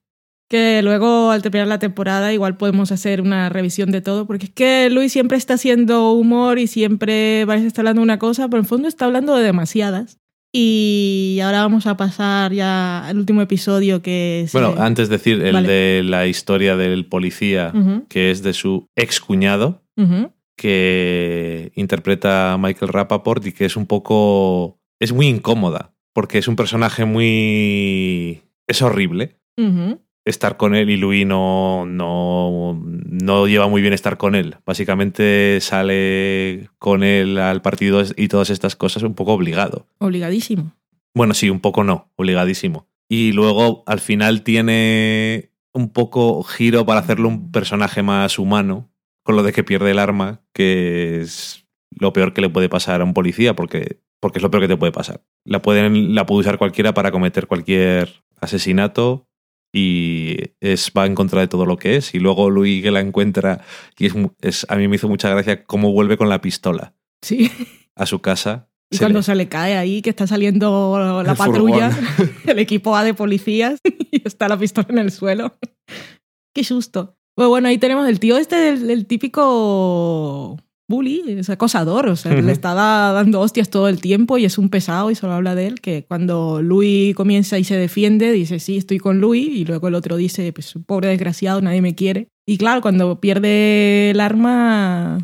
Que 0.50 0.80
luego, 0.80 1.30
al 1.30 1.42
terminar 1.42 1.66
la 1.66 1.78
temporada, 1.78 2.32
igual 2.32 2.56
podemos 2.56 2.90
hacer 2.90 3.20
una 3.20 3.50
revisión 3.50 3.90
de 3.90 4.00
todo, 4.00 4.26
porque 4.26 4.46
es 4.46 4.50
que 4.50 4.88
Luis 4.88 5.12
siempre 5.12 5.36
está 5.36 5.52
haciendo 5.54 6.12
humor 6.12 6.58
y 6.58 6.66
siempre 6.68 7.44
parece 7.46 7.66
estar 7.66 7.82
hablando 7.82 8.00
de 8.00 8.04
una 8.04 8.18
cosa, 8.18 8.48
pero 8.48 8.62
en 8.62 8.64
fondo 8.66 8.88
está 8.88 9.04
hablando 9.04 9.36
de 9.36 9.42
demasiadas. 9.44 10.18
Y 10.52 11.40
ahora 11.42 11.62
vamos 11.62 11.86
a 11.86 11.96
pasar 11.96 12.52
ya 12.52 13.06
al 13.06 13.18
último 13.18 13.42
episodio 13.42 14.00
que 14.00 14.42
es... 14.42 14.52
Bueno, 14.52 14.74
antes 14.78 15.08
decir 15.08 15.42
el 15.42 15.52
vale. 15.52 15.68
de 15.68 16.02
la 16.02 16.26
historia 16.26 16.76
del 16.76 17.06
policía, 17.06 17.72
que 18.08 18.30
es 18.30 18.42
de 18.42 18.54
su 18.54 18.88
ex 18.96 19.20
cuñado, 19.20 19.82
ujú. 19.96 20.32
que 20.56 21.72
interpreta 21.74 22.54
a 22.54 22.58
Michael 22.58 22.92
Rappaport 22.92 23.44
y 23.46 23.52
que 23.52 23.66
es 23.66 23.76
un 23.76 23.86
poco. 23.86 24.80
es 24.98 25.12
muy 25.12 25.26
incómoda, 25.26 25.94
porque 26.14 26.38
es 26.38 26.48
un 26.48 26.56
personaje 26.56 27.04
muy. 27.04 28.42
es 28.66 28.82
horrible 28.82 29.38
Ujú. 29.58 30.00
Estar 30.28 30.56
con 30.56 30.74
él 30.74 30.90
y 30.90 30.96
Louis 30.96 31.26
no, 31.26 31.86
no, 31.86 32.80
no 32.84 33.46
lleva 33.46 33.68
muy 33.68 33.80
bien 33.80 33.92
estar 33.92 34.16
con 34.16 34.34
él. 34.34 34.56
Básicamente 34.64 35.60
sale 35.60 36.70
con 36.78 37.02
él 37.02 37.38
al 37.38 37.62
partido 37.62 38.02
y 38.16 38.28
todas 38.28 38.50
estas 38.50 38.76
cosas 38.76 39.02
un 39.02 39.14
poco 39.14 39.32
obligado. 39.32 39.86
Obligadísimo. 39.98 40.72
Bueno, 41.14 41.34
sí, 41.34 41.50
un 41.50 41.60
poco 41.60 41.84
no, 41.84 42.10
obligadísimo. 42.16 42.86
Y 43.08 43.32
luego 43.32 43.82
al 43.86 44.00
final 44.00 44.42
tiene 44.42 45.50
un 45.72 45.90
poco 45.90 46.42
giro 46.42 46.84
para 46.84 47.00
hacerlo 47.00 47.28
un 47.28 47.50
personaje 47.50 48.02
más 48.02 48.38
humano, 48.38 48.90
con 49.22 49.36
lo 49.36 49.42
de 49.42 49.52
que 49.52 49.64
pierde 49.64 49.92
el 49.92 49.98
arma, 49.98 50.42
que 50.52 51.20
es 51.20 51.66
lo 51.90 52.12
peor 52.12 52.34
que 52.34 52.40
le 52.40 52.50
puede 52.50 52.68
pasar 52.68 53.00
a 53.00 53.04
un 53.04 53.14
policía, 53.14 53.54
porque, 53.54 54.00
porque 54.20 54.38
es 54.38 54.42
lo 54.42 54.50
peor 54.50 54.64
que 54.64 54.68
te 54.68 54.76
puede 54.76 54.92
pasar. 54.92 55.22
La, 55.44 55.62
pueden, 55.62 56.14
la 56.14 56.26
puede 56.26 56.40
usar 56.40 56.58
cualquiera 56.58 56.94
para 56.94 57.10
cometer 57.10 57.46
cualquier 57.46 58.22
asesinato 58.40 59.27
y 59.72 60.36
es, 60.60 60.92
va 60.96 61.06
en 61.06 61.14
contra 61.14 61.40
de 61.40 61.48
todo 61.48 61.66
lo 61.66 61.76
que 61.76 61.96
es. 61.96 62.14
Y 62.14 62.18
luego 62.18 62.50
Louis 62.50 62.82
que 62.82 62.90
la 62.90 63.00
encuentra, 63.00 63.60
y 63.98 64.06
es, 64.06 64.14
es- 64.40 64.66
a 64.68 64.76
mí 64.76 64.88
me 64.88 64.96
hizo 64.96 65.08
mucha 65.08 65.28
gracia 65.30 65.64
cómo 65.64 65.92
vuelve 65.92 66.16
con 66.16 66.28
la 66.28 66.40
pistola 66.40 66.94
Sí. 67.22 67.50
a 67.94 68.06
su 68.06 68.20
casa. 68.20 68.68
Y 68.90 68.96
Se 68.96 69.02
cuando 69.04 69.18
le- 69.18 69.22
se 69.24 69.34
le 69.34 69.48
cae 69.48 69.76
ahí, 69.76 70.00
que 70.00 70.10
está 70.10 70.26
saliendo 70.26 71.22
la 71.22 71.32
El 71.32 71.36
patrulla, 71.36 71.90
furgón. 71.90 72.32
el 72.46 72.58
equipo 72.58 72.96
A 72.96 73.04
de 73.04 73.12
policías, 73.14 73.78
y 74.10 74.22
está 74.26 74.48
la 74.48 74.58
pistola 74.58 74.86
en 74.90 74.98
el 74.98 75.10
suelo. 75.12 75.56
Qué 76.54 76.64
susto. 76.64 77.14
Pues 77.34 77.48
bueno, 77.48 77.68
ahí 77.68 77.78
tenemos 77.78 78.08
el 78.08 78.18
tío 78.18 78.36
este, 78.38 78.70
el, 78.70 78.90
el 78.90 79.06
típico 79.06 80.58
bully, 80.88 81.22
es 81.26 81.50
acosador, 81.50 82.08
o 82.08 82.16
sea, 82.16 82.32
le 82.34 82.50
está 82.50 82.72
da- 82.74 83.12
dando 83.12 83.40
hostias 83.40 83.68
todo 83.68 83.88
el 83.88 84.00
tiempo 84.00 84.38
y 84.38 84.44
es 84.46 84.56
un 84.58 84.70
pesado 84.70 85.10
y 85.10 85.14
solo 85.14 85.34
habla 85.34 85.54
de 85.54 85.66
él, 85.66 85.80
que 85.80 86.04
cuando 86.08 86.62
Louis 86.62 87.14
comienza 87.14 87.58
y 87.58 87.64
se 87.64 87.76
defiende, 87.76 88.32
dice, 88.32 88.58
sí, 88.58 88.78
estoy 88.78 88.98
con 88.98 89.20
Louis, 89.20 89.48
y 89.48 89.64
luego 89.66 89.88
el 89.88 89.94
otro 89.94 90.16
dice, 90.16 90.52
pues 90.52 90.74
pobre 90.86 91.08
desgraciado, 91.08 91.60
nadie 91.60 91.82
me 91.82 91.94
quiere. 91.94 92.28
Y 92.46 92.56
claro, 92.56 92.80
cuando 92.80 93.20
pierde 93.20 94.10
el 94.10 94.20
arma, 94.20 95.18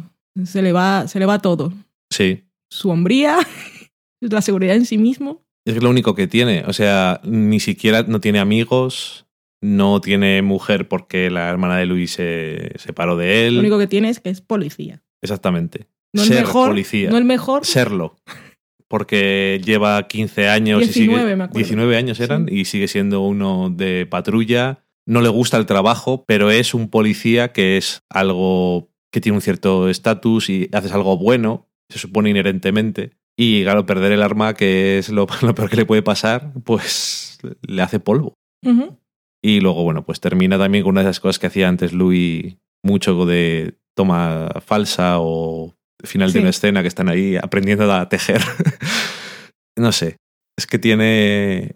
se 0.44 0.61
le 0.61 0.73
va, 0.73 1.09
se 1.09 1.18
le 1.18 1.25
va 1.26 1.38
todo. 1.40 1.73
Sí, 2.11 2.42
Su 2.71 2.90
hombría, 2.90 3.38
la 4.21 4.42
seguridad 4.42 4.76
en 4.76 4.85
sí 4.85 4.99
mismo. 4.99 5.42
Es 5.66 5.83
lo 5.83 5.88
único 5.88 6.14
que 6.14 6.26
tiene. 6.26 6.64
O 6.66 6.75
sea, 6.75 7.23
ni 7.25 7.59
siquiera 7.59 8.02
no 8.02 8.21
tiene 8.21 8.38
amigos, 8.38 9.25
no 9.62 10.02
tiene 10.02 10.42
mujer 10.42 10.88
porque 10.88 11.30
la 11.30 11.49
hermana 11.49 11.78
de 11.78 11.87
Luis 11.87 12.11
se 12.12 12.73
separó 12.76 13.16
de 13.16 13.47
él. 13.47 13.54
Lo 13.54 13.61
único 13.61 13.78
que 13.78 13.87
tiene 13.87 14.11
es 14.11 14.21
que 14.21 14.28
es 14.28 14.42
policía. 14.42 15.00
Exactamente. 15.25 15.88
No 16.12 16.23
el 16.23 16.28
Ser 16.28 16.40
mejor, 16.43 16.69
policía. 16.69 17.11
no 17.11 17.16
el 17.16 17.25
mejor. 17.25 17.66
Serlo. 17.66 18.16
Porque 18.87 19.61
lleva 19.64 20.07
15 20.07 20.49
años 20.49 20.83
y 20.83 20.85
19, 20.85 21.23
sigue. 21.23 21.37
me 21.37 21.45
acuerdo. 21.45 21.59
19 21.59 21.97
años 21.97 22.21
eran 22.21 22.47
y 22.49 22.66
sigue 22.66 22.87
siendo 22.87 23.23
uno 23.23 23.71
de 23.71 24.07
patrulla. 24.07 24.85
No 25.07 25.21
le 25.23 25.28
gusta 25.28 25.57
el 25.57 25.66
trabajo, 25.66 26.25
pero 26.26 26.50
es 26.50 26.75
un 26.75 26.88
policía 26.88 27.52
que 27.52 27.76
es 27.76 28.02
algo 28.09 28.90
que 29.11 29.21
tiene 29.21 29.37
un 29.37 29.43
cierto 29.43 29.88
estatus 29.88 30.50
y 30.50 30.69
haces 30.73 30.93
algo 30.93 31.16
bueno, 31.16 31.69
se 31.88 31.99
supone 31.99 32.31
inherentemente. 32.31 33.12
Y 33.37 33.62
claro, 33.62 33.87
perder 33.87 34.12
el 34.12 34.23
arma, 34.23 34.54
que 34.54 34.99
es 34.99 35.09
lo, 35.09 35.26
lo 35.43 35.54
peor 35.54 35.71
que 35.71 35.76
le 35.76 35.87
puede 35.87 36.02
pasar, 36.02 36.52
pues 36.64 37.38
le 37.66 37.83
hace 37.83 37.99
polvo. 37.99 38.35
Y 39.43 39.61
luego, 39.61 39.83
bueno, 39.83 40.04
pues 40.07 40.21
termina 40.21 40.59
también 40.59 40.85
con 40.85 40.93
una 40.93 41.02
de 41.02 41.09
esas 41.11 41.21
cosas 41.21 41.38
que 41.38 41.49
hacía 41.49 41.69
antes 41.69 41.93
Louis, 41.93 42.57
mucho 42.83 43.26
de 43.26 43.75
toma 43.97 44.49
falsa 44.65 45.17
o 45.19 45.75
final 46.05 46.29
Sí. 46.31 46.35
de 46.35 46.41
una 46.41 46.51
escena 46.51 46.83
que 46.83 46.89
están 46.89 47.09
ahí 47.09 47.37
aprendiendo 47.37 47.91
a 47.93 48.09
tejer. 48.09 48.41
no 49.77 49.93
sé. 49.93 50.17
Es 50.57 50.67
que 50.67 50.79
tiene. 50.79 51.75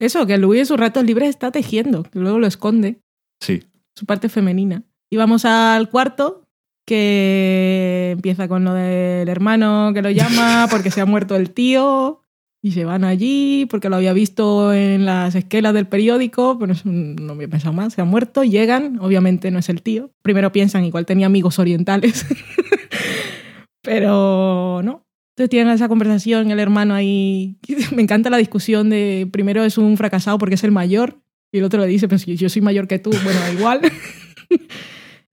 Eso, 0.00 0.26
que 0.26 0.38
Louis 0.38 0.60
en 0.60 0.66
sus 0.66 0.78
ratos 0.78 1.04
libres 1.04 1.28
está 1.30 1.50
tejiendo, 1.50 2.04
que 2.04 2.18
luego 2.18 2.38
lo 2.38 2.46
esconde, 2.46 3.00
Sí. 3.42 3.62
su 3.96 4.06
parte 4.06 4.28
femenina. 4.28 4.82
Y 5.10 5.16
vamos 5.16 5.44
al 5.44 5.90
cuarto, 5.90 6.46
que 6.86 8.10
empieza 8.12 8.48
con 8.48 8.64
lo 8.64 8.74
del 8.74 9.28
hermano 9.28 9.92
que 9.94 10.02
lo 10.02 10.10
llama 10.10 10.66
porque 10.70 10.90
se 10.90 11.00
ha 11.00 11.06
muerto 11.06 11.36
el 11.36 11.50
tío. 11.52 12.22
Y 12.62 12.72
se 12.72 12.84
van 12.84 13.04
allí 13.04 13.66
porque 13.70 13.88
lo 13.88 13.96
había 13.96 14.12
visto 14.12 14.74
en 14.74 15.06
las 15.06 15.34
esquelas 15.34 15.72
del 15.72 15.86
periódico, 15.86 16.58
pero 16.58 16.72
es 16.74 16.84
un- 16.84 17.16
no 17.16 17.32
había 17.32 17.48
pensado 17.48 17.72
más, 17.72 17.94
se 17.94 18.02
ha 18.02 18.04
muerto, 18.04 18.44
llegan, 18.44 18.98
obviamente 19.00 19.50
no 19.50 19.58
es 19.58 19.68
el 19.70 19.80
tío. 19.80 20.10
Primero 20.22 20.52
piensan, 20.52 20.84
igual 20.84 21.06
tenía 21.06 21.24
amigos 21.26 21.58
orientales, 21.58 22.26
pero 23.82 24.80
no. 24.84 25.06
Entonces 25.36 25.50
tienen 25.50 25.72
esa 25.72 25.88
conversación, 25.88 26.50
el 26.50 26.60
hermano 26.60 26.94
ahí. 26.94 27.56
Me 27.94 28.02
encanta 28.02 28.30
la 28.30 28.36
discusión 28.36 28.90
de 28.90 29.28
primero 29.32 29.64
es 29.64 29.78
un 29.78 29.96
fracasado 29.96 30.38
porque 30.38 30.56
es 30.56 30.64
el 30.64 30.72
mayor, 30.72 31.18
y 31.52 31.58
el 31.58 31.64
otro 31.64 31.80
le 31.80 31.86
dice, 31.86 32.08
pero 32.08 32.18
si 32.18 32.36
yo 32.36 32.48
soy 32.48 32.62
mayor 32.62 32.86
que 32.86 32.98
tú, 32.98 33.10
bueno, 33.24 33.40
igual. 33.58 33.80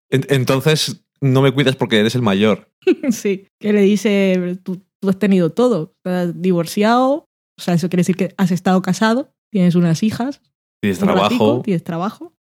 En- 0.10 0.26
Entonces, 0.30 1.04
no 1.20 1.42
me 1.42 1.52
cuidas 1.52 1.76
porque 1.76 2.00
eres 2.00 2.16
el 2.16 2.22
mayor. 2.22 2.72
sí, 3.12 3.48
que 3.60 3.74
le 3.74 3.82
dice, 3.82 4.58
tú, 4.64 4.82
tú 5.02 5.10
has 5.10 5.20
tenido 5.20 5.52
todo, 5.52 5.94
estás 5.98 6.42
divorciado, 6.42 7.26
o 7.58 7.62
sea, 7.62 7.74
eso 7.74 7.90
quiere 7.90 8.02
decir 8.02 8.16
que 8.16 8.34
has 8.38 8.52
estado 8.52 8.82
casado, 8.82 9.32
tienes 9.52 9.76
unas 9.76 10.04
hijas, 10.04 10.42
Tienes 10.82 11.00
un 11.02 11.06
trabajo. 11.08 11.24
ratico, 11.30 11.62
tienes 11.64 11.84
trabajo. 11.84 12.34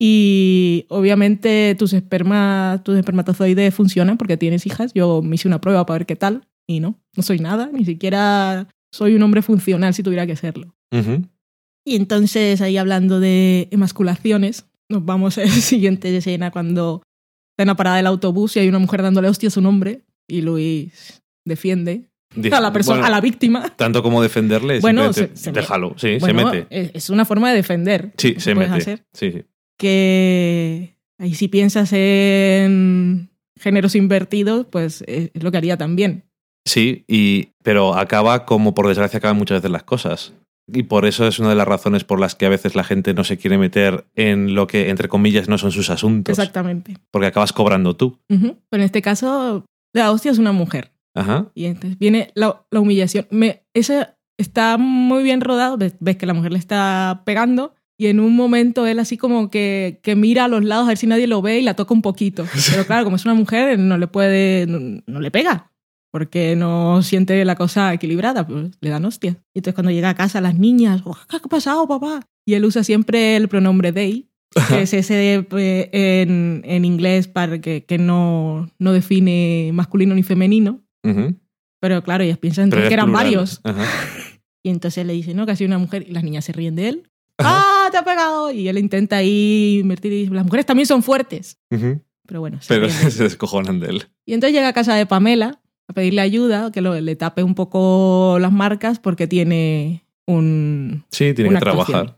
Y 0.00 0.86
obviamente 0.88 1.76
tus 1.78 1.92
espermas, 1.92 2.82
tus 2.82 2.96
espermatozoides 2.96 3.72
funcionan 3.74 4.16
porque 4.18 4.36
tienes 4.36 4.66
hijas. 4.66 4.92
Yo 4.94 5.22
me 5.22 5.36
hice 5.36 5.46
una 5.46 5.60
prueba 5.60 5.86
para 5.86 5.98
ver 5.98 6.06
qué 6.06 6.16
tal 6.16 6.48
y 6.66 6.80
no, 6.80 6.98
no 7.16 7.22
soy 7.22 7.38
nada, 7.38 7.70
ni 7.72 7.84
siquiera 7.84 8.68
soy 8.92 9.14
un 9.14 9.22
hombre 9.22 9.42
funcional 9.42 9.94
si 9.94 10.02
tuviera 10.02 10.26
que 10.26 10.34
serlo. 10.36 10.74
Ujú. 10.92 11.22
Y 11.86 11.96
entonces 11.96 12.60
ahí 12.60 12.76
hablando 12.78 13.20
de 13.20 13.68
emasculaciones, 13.70 14.66
nos 14.90 15.04
vamos 15.04 15.38
a 15.38 15.42
la 15.42 15.46
siguiente 15.50 16.16
escena 16.16 16.50
cuando 16.50 17.02
está 17.52 17.62
en 17.62 17.68
la 17.68 17.76
parada 17.76 17.96
del 17.98 18.06
autobús 18.06 18.56
y 18.56 18.60
hay 18.60 18.68
una 18.68 18.78
mujer 18.80 19.02
dándole 19.02 19.28
hostias 19.28 19.56
a 19.56 19.60
un 19.60 19.66
hombre 19.66 20.04
y 20.28 20.40
Luis 20.40 21.21
defiende 21.44 22.08
a 22.50 22.60
la 22.60 22.72
persona, 22.72 22.98
bueno, 23.00 23.06
a 23.06 23.10
la 23.10 23.20
víctima. 23.20 23.68
Tanto 23.76 24.02
como 24.02 24.22
defenderle, 24.22 24.80
Bueno, 24.80 25.12
se- 25.12 25.36
se 25.36 25.52
déjalo. 25.52 25.94
Sí, 25.98 26.16
Bueno, 26.18 26.50
se 26.50 26.56
mete. 26.60 26.66
es- 26.70 26.90
es 26.94 27.10
una 27.10 27.24
forma 27.24 27.50
de 27.50 27.56
defender. 27.56 28.12
Sí, 28.16 28.36
se 28.38 28.54
mete. 28.54 28.72
hacer. 28.72 29.04
Sí, 29.12 29.32
sí. 29.32 29.42
Que 29.78 30.96
ahí 31.18 31.34
si 31.34 31.48
piensas 31.48 31.92
en 31.92 33.30
géneros 33.58 33.94
invertidos, 33.94 34.66
pues 34.70 35.02
es 35.06 35.30
es 35.34 35.42
lo 35.42 35.50
que 35.50 35.58
haría 35.58 35.76
también. 35.76 36.24
Sí, 36.64 37.04
y, 37.08 37.48
pero 37.64 37.96
acaba 37.96 38.44
como 38.46 38.74
por 38.74 38.86
desgracia 38.88 39.18
acaban 39.18 39.36
muchas 39.36 39.58
veces 39.58 39.70
las 39.70 39.82
cosas. 39.82 40.32
Y 40.72 40.84
por 40.84 41.04
eso 41.06 41.26
es 41.26 41.40
una 41.40 41.48
de 41.50 41.56
las 41.56 41.66
razones 41.66 42.04
por 42.04 42.20
las 42.20 42.36
que 42.36 42.46
a 42.46 42.48
veces 42.48 42.76
la 42.76 42.84
gente 42.84 43.14
no 43.14 43.24
se 43.24 43.36
quiere 43.36 43.58
meter 43.58 44.06
en 44.14 44.54
lo 44.54 44.68
que, 44.68 44.90
entre 44.90 45.08
comillas, 45.08 45.48
no 45.48 45.58
son 45.58 45.72
sus 45.72 45.90
asuntos. 45.90 46.38
Exactamente. 46.38 46.96
Porque 47.10 47.26
acabas 47.26 47.52
cobrando 47.52 47.96
tú. 47.96 48.20
Pero 48.28 48.56
en 48.70 48.80
este 48.82 49.02
caso, 49.02 49.66
la 49.92 50.12
hostia 50.12 50.30
es 50.30 50.38
una 50.38 50.52
mujer. 50.52 50.91
Ajá. 51.14 51.50
Y 51.54 51.66
entonces 51.66 51.98
viene 51.98 52.30
la, 52.34 52.64
la 52.70 52.80
humillación. 52.80 53.26
Me, 53.30 53.62
ese 53.74 54.08
está 54.38 54.78
muy 54.78 55.22
bien 55.22 55.40
rodado. 55.40 55.76
Ves, 55.76 55.94
ves 56.00 56.16
que 56.16 56.26
la 56.26 56.34
mujer 56.34 56.52
le 56.52 56.58
está 56.58 57.22
pegando. 57.24 57.74
Y 57.98 58.06
en 58.06 58.18
un 58.18 58.34
momento 58.34 58.86
él 58.86 58.98
así 58.98 59.16
como 59.16 59.50
que, 59.50 60.00
que 60.02 60.16
mira 60.16 60.46
a 60.46 60.48
los 60.48 60.64
lados 60.64 60.86
a 60.86 60.88
ver 60.88 60.96
si 60.96 61.06
nadie 61.06 61.26
lo 61.26 61.40
ve 61.42 61.60
y 61.60 61.62
la 61.62 61.74
toca 61.74 61.94
un 61.94 62.02
poquito. 62.02 62.44
Pero 62.70 62.86
claro, 62.86 63.04
como 63.04 63.16
es 63.16 63.24
una 63.24 63.34
mujer, 63.34 63.78
no 63.78 63.98
le 63.98 64.08
puede, 64.08 64.66
no, 64.66 65.02
no 65.06 65.20
le 65.20 65.30
pega. 65.30 65.70
Porque 66.10 66.56
no 66.56 67.02
siente 67.02 67.42
la 67.44 67.54
cosa 67.54 67.94
equilibrada, 67.94 68.46
pues 68.46 68.72
le 68.80 68.90
dan 68.90 69.04
hostias. 69.06 69.36
Y 69.54 69.60
entonces 69.60 69.74
cuando 69.74 69.92
llega 69.92 70.10
a 70.10 70.14
casa 70.14 70.42
las 70.42 70.58
niñas, 70.58 71.00
"Oh, 71.04 71.16
¿qué 71.28 71.36
ha 71.36 71.40
pasado, 71.40 71.88
papá? 71.88 72.20
Y 72.44 72.52
él 72.54 72.66
usa 72.66 72.84
siempre 72.84 73.36
el 73.36 73.48
pronombre 73.48 73.92
they, 73.92 74.28
que 74.68 74.82
es 74.82 74.92
ese 74.92 75.46
eh, 75.50 75.88
en, 75.92 76.60
en 76.66 76.84
inglés 76.84 77.28
para 77.28 77.62
que, 77.62 77.84
que 77.86 77.96
no, 77.96 78.68
no 78.78 78.92
define 78.92 79.70
masculino 79.72 80.14
ni 80.14 80.22
femenino. 80.22 80.81
Pero 81.80 82.02
claro, 82.02 82.24
ellas 82.24 82.38
piensan 82.38 82.70
que 82.70 82.78
eran 82.86 83.06
plural. 83.06 83.24
varios. 83.24 83.60
Ajá. 83.64 83.84
Y 84.64 84.70
entonces 84.70 85.04
le 85.04 85.12
dice, 85.12 85.34
no, 85.34 85.44
que 85.44 85.50
ha 85.50 85.56
sido 85.56 85.66
una 85.66 85.78
mujer. 85.78 86.04
Y 86.08 86.12
las 86.12 86.22
niñas 86.22 86.44
se 86.44 86.52
ríen 86.52 86.76
de 86.76 86.88
él. 86.88 87.10
¡Ah, 87.38 87.88
te 87.90 87.96
ha 87.98 88.04
pegado! 88.04 88.52
Y 88.52 88.68
él 88.68 88.78
intenta 88.78 89.16
ahí 89.16 89.80
invertir 89.82 90.12
y 90.12 90.20
dice, 90.20 90.32
las 90.34 90.44
mujeres 90.44 90.64
también 90.66 90.86
son 90.86 91.02
fuertes. 91.02 91.58
Pero 91.68 92.38
bueno, 92.38 92.62
se 92.62 92.68
Pero 92.72 92.86
ríen 92.86 93.10
se 93.10 93.24
descojonan 93.24 93.80
de 93.80 93.88
él. 93.88 94.04
Y 94.24 94.34
entonces 94.34 94.54
llega 94.54 94.68
a 94.68 94.72
casa 94.72 94.94
de 94.94 95.04
Pamela 95.04 95.60
a 95.88 95.92
pedirle 95.94 96.20
ayuda, 96.20 96.70
que 96.70 96.80
lo- 96.80 97.00
le 97.00 97.16
tape 97.16 97.42
un 97.42 97.56
poco 97.56 98.38
las 98.40 98.52
marcas 98.52 99.00
porque 99.00 99.26
tiene 99.26 100.04
un... 100.28 101.04
Sí, 101.10 101.34
tiene 101.34 101.50
que 101.50 101.58
trabajar. 101.58 102.16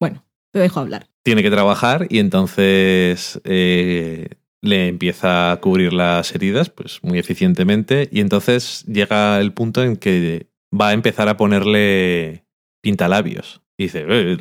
Bueno, 0.00 0.24
te 0.50 0.58
dejo 0.58 0.80
hablar. 0.80 1.06
tiene 1.22 1.44
que 1.44 1.50
trabajar 1.52 2.08
y 2.10 2.18
entonces 2.18 3.40
eh, 3.44 4.26
le 4.62 4.88
empieza 4.88 5.52
a 5.52 5.60
cubrir 5.60 5.92
las 5.92 6.34
heridas 6.34 6.70
pues 6.70 7.00
muy 7.02 7.18
eficientemente 7.18 8.08
y 8.10 8.20
entonces 8.20 8.84
llega 8.86 9.40
el 9.40 9.52
punto 9.52 9.82
en 9.82 9.96
que 9.96 10.48
va 10.78 10.88
a 10.88 10.92
empezar 10.92 11.28
a 11.28 11.36
ponerle 11.36 12.44
pintalabios. 12.82 13.62
Y 13.78 13.84
dice, 13.84 14.04
"Eh, 14.08 14.36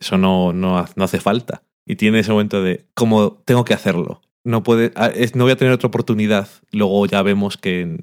eso 0.00 0.18
no, 0.18 0.52
no, 0.52 0.84
no 0.96 1.04
hace 1.04 1.20
falta. 1.20 1.62
Y 1.86 1.96
tiene 1.96 2.20
ese 2.20 2.32
momento 2.32 2.62
de, 2.62 2.86
como 2.94 3.32
tengo 3.44 3.64
que 3.64 3.74
hacerlo. 3.74 4.20
No, 4.44 4.62
puede, 4.62 4.92
ah, 4.96 5.10
no 5.34 5.44
voy 5.44 5.52
a 5.52 5.56
tener 5.56 5.72
otra 5.72 5.88
oportunidad. 5.88 6.48
Luego 6.72 7.06
ya 7.06 7.22
vemos 7.22 7.56
que 7.56 7.98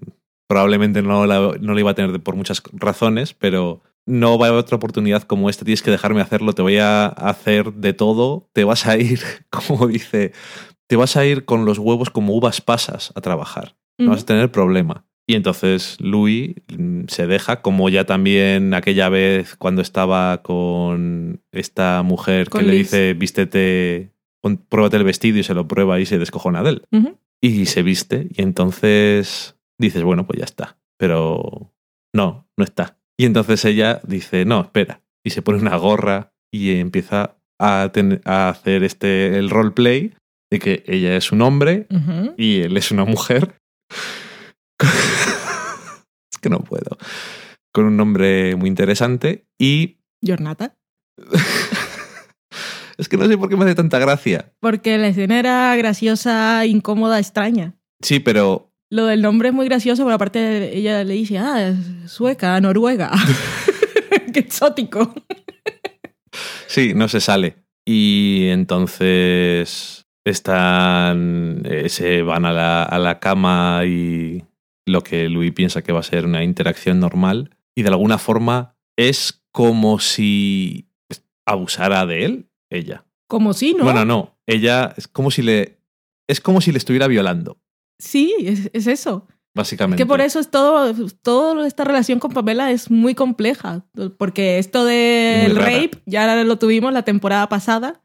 probablemente 0.47 1.01
no 1.01 1.25
la, 1.25 1.57
no 1.59 1.73
la 1.73 1.79
iba 1.79 1.91
a 1.91 1.95
tener 1.95 2.21
por 2.21 2.35
muchas 2.35 2.61
razones, 2.73 3.33
pero 3.33 3.83
no 4.05 4.37
va 4.37 4.47
a 4.47 4.49
haber 4.49 4.59
otra 4.61 4.77
oportunidad 4.77 5.23
como 5.23 5.49
esta. 5.49 5.65
Tienes 5.65 5.83
que 5.83 5.91
dejarme 5.91 6.21
hacerlo. 6.21 6.53
Te 6.53 6.61
voy 6.61 6.77
a 6.77 7.07
hacer 7.07 7.73
de 7.73 7.93
todo. 7.93 8.49
Te 8.53 8.63
vas 8.63 8.85
a 8.87 8.97
ir, 8.97 9.19
como 9.49 9.87
dice, 9.87 10.33
te 10.89 10.95
vas 10.95 11.15
a 11.15 11.25
ir 11.25 11.45
con 11.45 11.65
los 11.65 11.77
huevos 11.77 12.09
como 12.09 12.33
uvas 12.33 12.61
pasas 12.61 13.13
a 13.15 13.21
trabajar. 13.21 13.75
No 13.99 14.11
vas 14.11 14.23
a 14.23 14.25
tener 14.25 14.51
problema. 14.51 15.05
Y 15.27 15.35
entonces 15.35 15.97
Louis 15.99 16.55
mm, 16.75 17.03
se 17.07 17.27
deja, 17.27 17.61
como 17.61 17.89
ya 17.89 18.05
también 18.05 18.73
aquella 18.73 19.09
vez 19.09 19.55
cuando 19.55 19.83
estaba 19.83 20.41
con 20.41 21.43
esta 21.51 22.01
mujer 22.01 22.49
Con 22.49 22.61
que 22.61 22.67
le 22.67 22.73
dice, 22.73 23.13
vístete, 23.13 24.13
pruébate 24.69 24.97
el 24.97 25.03
vestido 25.03 25.37
y 25.37 25.43
se 25.43 25.53
lo 25.53 25.67
prueba 25.67 25.99
y 25.99 26.07
se 26.07 26.17
descojona 26.17 26.63
de 26.63 26.69
él. 26.69 26.83
Y 27.41 27.67
se 27.67 27.83
viste 27.83 28.27
y 28.31 28.41
entonces 28.41 29.57
dices, 29.77 30.01
bueno, 30.01 30.25
pues 30.25 30.39
ya 30.39 30.45
está. 30.45 30.79
Pero 30.97 31.71
no, 32.15 32.47
no 32.57 32.63
está. 32.63 32.97
Y 33.15 33.25
entonces 33.25 33.63
ella 33.65 34.01
dice, 34.03 34.45
no, 34.45 34.61
espera. 34.61 35.03
Y 35.23 35.29
se 35.29 35.43
pone 35.43 35.59
una 35.59 35.75
gorra 35.75 36.33
y 36.51 36.79
empieza 36.79 37.35
a, 37.59 37.91
a 38.25 38.49
hacer 38.49 38.83
este, 38.83 39.37
el 39.37 39.51
roleplay 39.51 40.13
de 40.51 40.59
que 40.59 40.83
ella 40.87 41.15
es 41.15 41.31
un 41.31 41.41
hombre 41.41 41.87
y 42.37 42.61
él 42.61 42.75
es 42.77 42.91
una 42.91 43.05
mujer. 43.05 43.59
es 44.79 46.37
que 46.41 46.49
no 46.49 46.59
puedo. 46.59 46.97
Con 47.71 47.85
un 47.85 47.97
nombre 47.97 48.55
muy 48.55 48.67
interesante 48.67 49.45
y 49.59 49.99
Jornata. 50.25 50.75
es 52.97 53.07
que 53.07 53.17
no 53.17 53.27
sé 53.27 53.37
por 53.37 53.49
qué 53.49 53.55
me 53.55 53.65
hace 53.65 53.75
tanta 53.75 53.99
gracia. 53.99 54.51
Porque 54.59 54.97
la 54.97 55.09
escena 55.09 55.39
era 55.39 55.75
graciosa, 55.75 56.65
incómoda, 56.65 57.19
extraña. 57.19 57.75
Sí, 58.01 58.19
pero 58.19 58.71
Lo 58.89 59.05
del 59.05 59.21
nombre 59.21 59.49
es 59.49 59.55
muy 59.55 59.67
gracioso, 59.67 60.03
pero 60.03 60.15
aparte 60.15 60.75
ella 60.75 61.03
le 61.03 61.13
dice, 61.13 61.37
ah, 61.37 61.69
es 61.69 62.11
sueca, 62.11 62.59
noruega. 62.59 63.11
Qué 64.33 64.39
exótico. 64.39 65.13
sí, 66.67 66.93
no 66.95 67.07
se 67.07 67.19
sale. 67.19 67.57
Y 67.85 68.47
entonces 68.49 69.98
están, 70.25 71.61
eh, 71.65 71.89
se 71.89 72.21
van 72.21 72.45
a 72.45 72.51
la, 72.53 72.83
a 72.83 72.99
la 72.99 73.19
cama 73.19 73.81
y 73.85 74.43
lo 74.85 75.01
que 75.03 75.29
Louis 75.29 75.51
piensa 75.53 75.81
que 75.81 75.91
va 75.91 75.99
a 75.99 76.03
ser 76.03 76.25
una 76.25 76.43
interacción 76.43 76.99
normal. 76.99 77.55
Y 77.75 77.83
de 77.83 77.89
alguna 77.89 78.17
forma 78.17 78.75
es 78.97 79.43
como 79.51 79.99
si 79.99 80.89
abusara 81.45 82.05
de 82.05 82.25
él, 82.25 82.49
ella. 82.69 83.05
Como 83.27 83.53
si, 83.53 83.73
¿no? 83.73 83.83
Bueno, 83.83 84.05
no. 84.05 84.37
Ella 84.47 84.93
es 84.97 85.07
como 85.07 85.31
si 85.31 85.41
le. 85.41 85.79
Es 86.27 86.41
como 86.41 86.61
si 86.61 86.71
le 86.71 86.77
estuviera 86.77 87.07
violando, 87.07 87.57
Sí, 87.99 88.33
es, 88.39 88.69
es 88.73 88.87
eso. 88.87 89.27
básicamente. 89.55 90.01
Que 90.01 90.07
por 90.07 90.21
eso 90.21 90.39
es 90.39 90.49
todo, 90.49 90.93
toda 91.21 91.67
esta 91.67 91.83
relación 91.83 92.19
con 92.19 92.31
Pamela 92.31 92.71
es 92.71 92.89
muy 92.91 93.13
compleja. 93.15 93.83
Porque 94.17 94.57
esto 94.59 94.85
del 94.85 95.55
rape 95.55 95.91
ya 96.05 96.43
lo 96.43 96.57
tuvimos 96.57 96.93
la 96.93 97.03
temporada 97.03 97.49
pasada. 97.49 98.01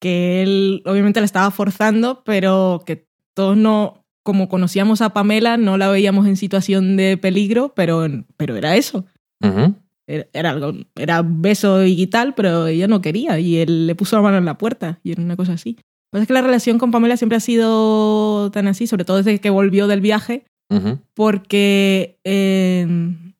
Que 0.00 0.42
él 0.42 0.82
obviamente 0.86 1.20
la 1.20 1.26
estaba 1.26 1.50
forzando, 1.50 2.22
pero 2.24 2.82
que 2.86 3.06
todos 3.34 3.56
no, 3.56 4.04
como 4.22 4.48
conocíamos 4.48 5.00
a 5.00 5.10
Pamela, 5.10 5.56
no 5.56 5.76
la 5.76 5.88
veíamos 5.88 6.26
en 6.26 6.36
situación 6.36 6.96
de 6.96 7.16
peligro, 7.16 7.72
pero, 7.74 8.06
pero 8.36 8.56
era 8.56 8.76
eso. 8.76 9.06
Era, 10.06 10.26
era 10.32 10.50
algo, 10.50 10.72
era 10.96 11.22
beso 11.22 11.84
y 11.84 12.06
tal, 12.06 12.34
pero 12.34 12.66
ella 12.66 12.88
no 12.88 13.02
quería 13.02 13.38
y 13.38 13.58
él 13.58 13.86
le 13.86 13.94
puso 13.94 14.16
la 14.16 14.22
mano 14.22 14.38
en 14.38 14.44
la 14.44 14.58
puerta 14.58 15.00
y 15.02 15.12
era 15.12 15.22
una 15.22 15.36
cosa 15.36 15.52
así. 15.52 15.76
Lo 15.76 15.82
que 15.82 16.10
pasa 16.10 16.22
es 16.22 16.28
que 16.28 16.34
la 16.34 16.42
relación 16.42 16.78
con 16.78 16.90
Pamela 16.90 17.18
siempre 17.18 17.36
ha 17.36 17.40
sido 17.40 18.50
tan 18.50 18.66
así, 18.68 18.86
sobre 18.86 19.04
todo 19.04 19.18
desde 19.18 19.38
que 19.40 19.50
volvió 19.50 19.86
del 19.86 20.00
viaje, 20.00 20.44
porque 21.14 22.18
en, 22.24 23.34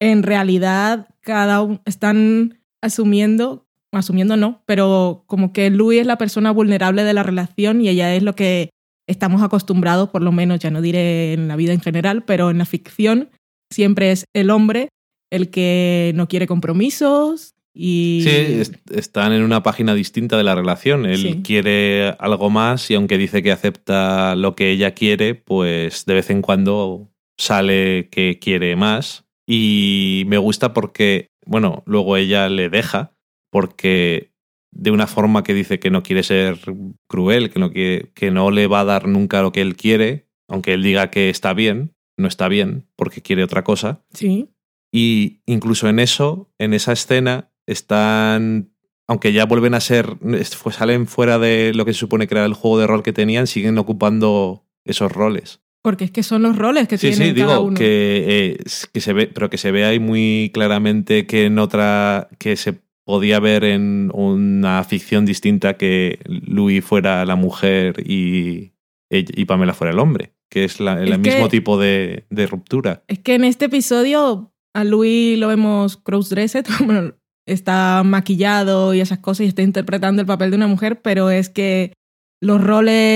en 0.00 0.22
realidad 0.22 1.08
cada 1.20 1.62
uno 1.62 1.80
están 1.84 2.58
asumiendo, 2.80 3.65
asumiendo 3.98 4.36
no, 4.36 4.62
pero 4.66 5.24
como 5.26 5.52
que 5.52 5.70
Louis 5.70 6.00
es 6.00 6.06
la 6.06 6.18
persona 6.18 6.50
vulnerable 6.50 7.04
de 7.04 7.14
la 7.14 7.22
relación 7.22 7.80
y 7.80 7.88
ella 7.88 8.14
es 8.14 8.22
lo 8.22 8.34
que 8.34 8.70
estamos 9.08 9.42
acostumbrados, 9.42 10.08
por 10.10 10.22
lo 10.22 10.32
menos, 10.32 10.58
ya 10.60 10.70
no 10.70 10.80
diré 10.82 11.32
en 11.32 11.48
la 11.48 11.56
vida 11.56 11.72
en 11.72 11.80
general, 11.80 12.24
pero 12.24 12.50
en 12.50 12.58
la 12.58 12.64
ficción 12.66 13.30
siempre 13.72 14.10
es 14.12 14.24
el 14.34 14.50
hombre 14.50 14.88
el 15.30 15.50
que 15.50 16.12
no 16.14 16.28
quiere 16.28 16.46
compromisos 16.46 17.54
y... 17.74 18.20
Sí, 18.22 18.30
es- 18.30 18.72
están 18.92 19.32
en 19.32 19.42
una 19.42 19.62
página 19.62 19.94
distinta 19.94 20.36
de 20.36 20.44
la 20.44 20.54
relación. 20.54 21.04
Él 21.06 21.18
Sí. 21.18 21.40
quiere 21.44 22.14
algo 22.18 22.48
más 22.50 22.90
y 22.90 22.94
aunque 22.94 23.18
dice 23.18 23.42
que 23.42 23.52
acepta 23.52 24.34
lo 24.36 24.54
que 24.56 24.70
ella 24.70 24.92
quiere, 24.94 25.34
pues 25.34 26.04
de 26.06 26.14
vez 26.14 26.30
en 26.30 26.42
cuando 26.42 27.10
sale 27.38 28.08
que 28.10 28.38
quiere 28.40 28.76
más. 28.76 29.24
Y 29.48 30.24
me 30.26 30.38
gusta 30.38 30.72
porque, 30.72 31.28
bueno, 31.44 31.82
luego 31.86 32.16
ella 32.16 32.48
le 32.48 32.68
deja 32.70 33.12
porque 33.60 34.32
de 34.70 34.90
una 34.90 35.06
forma 35.06 35.42
que 35.42 35.54
dice 35.54 35.78
que 35.78 35.90
no 35.90 36.02
quiere 36.02 36.22
ser 36.22 36.58
cruel, 37.08 37.48
que 37.48 37.58
no, 37.58 37.72
quiere, 37.72 38.10
que 38.14 38.30
no 38.30 38.50
le 38.50 38.66
va 38.66 38.80
a 38.80 38.84
dar 38.84 39.08
nunca 39.08 39.40
lo 39.40 39.50
que 39.50 39.62
él 39.62 39.76
quiere, 39.76 40.28
aunque 40.46 40.74
él 40.74 40.82
diga 40.82 41.10
que 41.10 41.30
está 41.30 41.54
bien, 41.54 41.94
no 42.18 42.28
está 42.28 42.48
bien 42.48 42.84
porque 42.96 43.22
quiere 43.22 43.42
otra 43.42 43.64
cosa. 43.64 44.04
Sí, 44.12 44.50
Y 44.92 45.40
incluso 45.46 45.88
en 45.88 45.98
eso, 46.00 46.52
en 46.58 46.74
esa 46.74 46.92
escena, 46.92 47.50
están. 47.66 48.72
Aunque 49.08 49.32
ya 49.32 49.46
vuelven 49.46 49.72
a 49.74 49.80
ser. 49.80 50.18
Salen 50.72 51.06
fuera 51.06 51.38
de 51.38 51.72
lo 51.74 51.86
que 51.86 51.94
se 51.94 52.00
supone 52.00 52.26
que 52.26 52.34
era 52.34 52.44
el 52.44 52.52
juego 52.54 52.78
de 52.78 52.86
rol 52.86 53.02
que 53.02 53.12
tenían, 53.14 53.46
siguen 53.46 53.78
ocupando 53.78 54.66
esos 54.84 55.10
roles. 55.10 55.60
porque 55.82 56.04
es 56.04 56.10
que 56.10 56.22
son 56.24 56.42
los 56.42 56.56
roles 56.58 56.88
que 56.88 56.98
Sí, 56.98 57.10
tienen 57.10 57.34
sí, 57.34 57.40
cada 57.40 57.54
digo 57.54 57.66
uno. 57.68 57.76
que, 57.78 58.24
eh, 58.28 58.58
que 58.92 59.00
se 59.00 59.12
ve, 59.14 59.28
pero 59.28 59.48
que 59.48 59.56
se 59.58 59.70
ve 59.70 59.84
ahí 59.86 59.98
muy 60.00 60.50
claramente 60.52 61.26
que 61.26 61.46
en 61.46 61.58
otra. 61.58 62.28
que 62.38 62.56
se 62.56 62.80
podía 63.06 63.38
ver 63.40 63.64
en 63.64 64.10
una 64.12 64.82
ficción 64.84 65.24
distinta 65.24 65.74
que 65.78 66.18
Louis 66.26 66.84
fuera 66.84 67.24
la 67.24 67.36
mujer 67.36 68.02
y, 68.04 68.72
Pamela 69.46 69.72
fuera 69.74 69.92
el 69.92 69.98
hombre. 70.00 70.32
Que 70.50 70.64
es 70.64 70.80
la- 70.80 71.00
el 71.00 71.12
Es 71.12 71.18
mismo 71.18 71.44
que- 71.44 71.50
tipo 71.56 71.78
de, 71.78 72.26
de 72.30 72.46
ruptura. 72.46 73.02
Es 73.08 73.20
que 73.20 73.34
en 73.36 73.44
este 73.44 73.66
episodio 73.66 74.52
a 74.74 74.84
Louis 74.84 75.38
lo 75.38 75.48
vemos 75.48 75.96
cross-dressed, 75.96 76.64
bueno, 76.84 77.14
está 77.46 78.02
maquillado 78.04 78.92
y 78.92 79.00
esas 79.00 79.18
cosas 79.20 79.46
y 79.46 79.48
está 79.48 79.62
interpretando 79.62 80.20
el 80.20 80.26
papel 80.26 80.50
de 80.50 80.56
una 80.56 80.66
mujer, 80.66 81.00
pero 81.00 81.30
es 81.30 81.48
que 81.48 81.92
los 82.40 82.60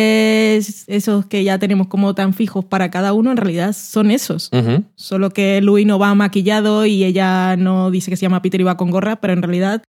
roles, 0.01 0.85
esos 0.89 1.27
que 1.27 1.45
ya 1.45 1.59
tenemos 1.59 1.89
como 1.89 2.15
tan 2.15 2.35
fijos 2.35 2.65
para 2.65 2.91
cada 2.91 3.13
uno, 3.13 3.31
en 3.31 3.37
realidad 3.37 3.73
son 3.75 4.11
esos. 4.11 4.51
Solo 4.95 5.31
que 5.31 5.61
Louis 5.61 5.87
no 5.87 5.99
va 5.99 6.15
maquillado 6.15 6.87
y 6.87 7.05
ella 7.05 7.57
no 7.57 7.91
dice 7.91 8.11
que 8.11 8.17
se 8.17 8.23
llama 8.23 8.43
Peter 8.43 8.61
y 8.61 8.65
va 8.65 8.77
con 8.77 8.91
gorra, 8.91 9.17
pero 9.21 9.33
en 9.33 9.43
realidad 9.43 9.83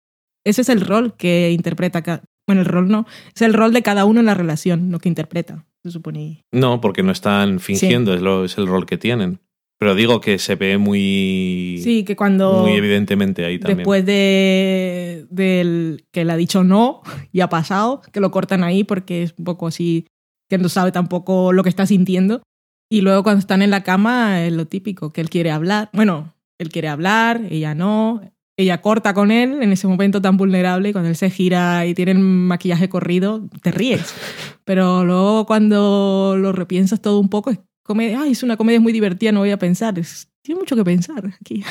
ese 0.46 0.62
es 0.62 0.70
el 0.70 0.82
rol 0.82 1.16
que 1.16 1.52
interpreta. 1.52 2.02
ca- 2.02 2.24
Bueno, 2.48 2.62
el 2.62 2.68
rol 2.68 2.90
no, 2.90 3.06
es 3.36 3.42
el 3.42 3.54
rol 3.54 3.74
de 3.74 3.82
cada 3.84 4.06
uno 4.06 4.20
en 4.20 4.26
la 4.26 4.34
relación, 4.34 4.92
lo 4.92 5.00
que 5.00 5.10
interpreta, 5.10 5.66
se 5.84 5.92
supone. 5.92 6.44
No, 6.52 6.82
porque 6.82 7.04
no 7.04 7.12
están 7.12 7.60
fingiendo, 7.60 8.14
es, 8.14 8.22
lo, 8.22 8.46
es 8.46 8.58
el 8.58 8.68
rol 8.68 8.86
que 8.86 8.98
tienen. 8.98 9.40
Pero 9.82 9.96
digo 9.96 10.22
que 10.22 10.38
se 10.38 10.54
ve 10.54 10.78
muy, 10.78 11.80
Sí, 11.84 12.04
que 12.04 12.16
cuando... 12.16 12.62
muy 12.62 12.74
evidentemente 12.74 13.44
ahí 13.46 13.58
también. 13.58 13.80
Después 13.80 14.06
de 14.06 15.26
del 15.32 16.06
que 16.12 16.24
le 16.24 16.34
ha 16.34 16.38
dicho 16.38 16.64
no 16.64 17.02
y 17.32 17.40
ha 17.40 17.50
pasado, 17.50 18.04
que 18.14 18.20
lo 18.20 18.30
cortan 18.30 18.64
ahí 18.64 18.84
porque 18.84 19.24
es 19.24 19.34
un 19.40 19.44
poco 19.44 19.66
así, 19.66 20.06
que 20.48 20.60
no 20.60 20.70
sabe 20.70 20.92
tampoco 20.92 21.52
lo 21.52 21.64
que 21.64 21.70
está 21.70 21.88
sintiendo. 21.88 22.44
Y 22.92 23.02
luego 23.02 23.24
cuando 23.24 23.40
están 23.40 23.64
en 23.64 23.72
la 23.72 23.82
cama 23.82 24.46
es 24.46 24.54
lo 24.54 24.68
típico, 24.68 25.10
que 25.10 25.20
él 25.20 25.32
quiere 25.32 25.50
hablar. 25.50 25.90
Bueno, 25.94 26.36
él 26.60 26.70
quiere 26.70 26.88
hablar, 26.88 27.42
ella 27.50 27.74
no. 27.74 28.22
Ella 28.60 28.82
corta 28.82 29.16
con 29.16 29.32
él 29.32 29.64
en 29.64 29.72
ese 29.72 29.88
momento 29.88 30.22
tan 30.22 30.38
vulnerable 30.38 30.90
y 30.90 30.92
cuando 30.92 31.10
él 31.10 31.16
se 31.16 31.32
gira 31.32 31.88
y 31.88 31.96
tiene 31.96 32.12
el 32.12 32.20
maquillaje 32.20 32.88
corrido, 32.88 33.50
te 33.64 33.72
ríes. 33.72 34.14
Pero 34.64 35.04
luego 35.06 35.48
cuando 35.48 36.36
lo 36.38 36.52
repiensas 36.52 37.02
todo 37.02 37.18
un 37.18 37.30
poco, 37.30 37.52
comedia, 37.92 38.22
ay, 38.22 38.32
es 38.32 38.44
una 38.44 38.58
comedia 38.58 38.80
muy 38.80 38.94
divertida, 38.94 39.32
no 39.32 39.40
voy 39.42 39.52
a 39.52 39.58
pensar. 39.60 39.98
Es- 40.00 40.30
tiene 40.44 40.60
mucho 40.60 40.76
que 40.76 40.84
pensar 40.84 41.24
aquí. 41.40 41.64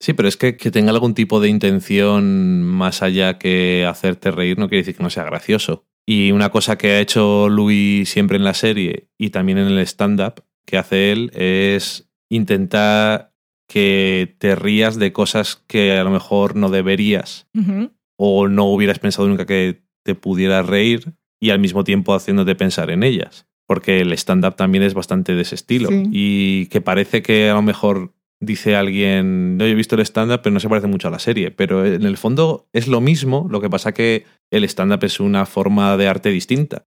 Sí, 0.00 0.12
pero 0.12 0.28
es 0.28 0.36
que, 0.36 0.56
que 0.56 0.70
tenga 0.70 0.90
algún 0.90 1.14
tipo 1.14 1.40
de 1.40 1.48
intención 1.48 2.62
más 2.62 3.02
allá 3.02 3.38
que 3.38 3.86
hacerte 3.88 4.30
reír 4.30 4.58
no 4.58 4.68
quiere 4.68 4.82
decir 4.82 4.96
que 4.96 5.02
no 5.02 5.10
sea 5.10 5.24
gracioso. 5.24 5.86
Y 6.06 6.30
una 6.32 6.50
cosa 6.50 6.76
que 6.76 6.90
ha 6.90 7.00
hecho 7.00 7.48
Louis 7.48 8.06
siempre 8.08 8.36
en 8.36 8.44
la 8.44 8.52
serie 8.54 9.08
y 9.18 9.30
también 9.30 9.56
en 9.58 9.68
el 9.68 9.78
stand-up 9.78 10.44
que 10.66 10.76
hace 10.76 11.10
él 11.12 11.30
es 11.34 12.10
intentar 12.30 13.32
que 13.68 14.36
te 14.38 14.54
rías 14.56 14.98
de 14.98 15.12
cosas 15.12 15.56
que 15.66 15.92
a 15.92 16.04
lo 16.04 16.10
mejor 16.10 16.54
no 16.56 16.68
deberías 16.68 17.48
o 18.18 18.48
no 18.48 18.66
hubieras 18.66 18.98
pensado 18.98 19.26
nunca 19.28 19.46
que 19.46 19.82
te 20.04 20.14
pudiera 20.14 20.62
reír 20.62 21.14
y 21.40 21.50
al 21.50 21.58
mismo 21.58 21.82
tiempo 21.84 22.14
haciéndote 22.14 22.54
pensar 22.54 22.90
en 22.90 23.02
ellas. 23.02 23.46
Porque 23.66 24.00
el 24.00 24.12
stand-up 24.12 24.56
también 24.56 24.84
es 24.84 24.94
bastante 24.94 25.34
de 25.34 25.42
ese 25.42 25.54
estilo. 25.54 25.88
Sí. 25.88 26.04
Y 26.10 26.66
que 26.66 26.80
parece 26.80 27.22
que 27.22 27.48
a 27.48 27.54
lo 27.54 27.62
mejor 27.62 28.12
dice 28.40 28.76
alguien, 28.76 29.56
no 29.56 29.64
yo 29.64 29.72
he 29.72 29.74
visto 29.74 29.96
el 29.96 30.02
stand-up, 30.02 30.40
pero 30.42 30.52
no 30.52 30.60
se 30.60 30.68
parece 30.68 30.86
mucho 30.86 31.08
a 31.08 31.10
la 31.10 31.18
serie. 31.18 31.50
Pero 31.50 31.84
en 31.86 32.02
el 32.02 32.16
fondo 32.16 32.68
es 32.72 32.88
lo 32.88 33.00
mismo, 33.00 33.46
lo 33.50 33.60
que 33.60 33.70
pasa 33.70 33.92
que 33.92 34.24
el 34.50 34.64
stand-up 34.64 35.04
es 35.04 35.20
una 35.20 35.46
forma 35.46 35.96
de 35.96 36.08
arte 36.08 36.30
distinta. 36.30 36.86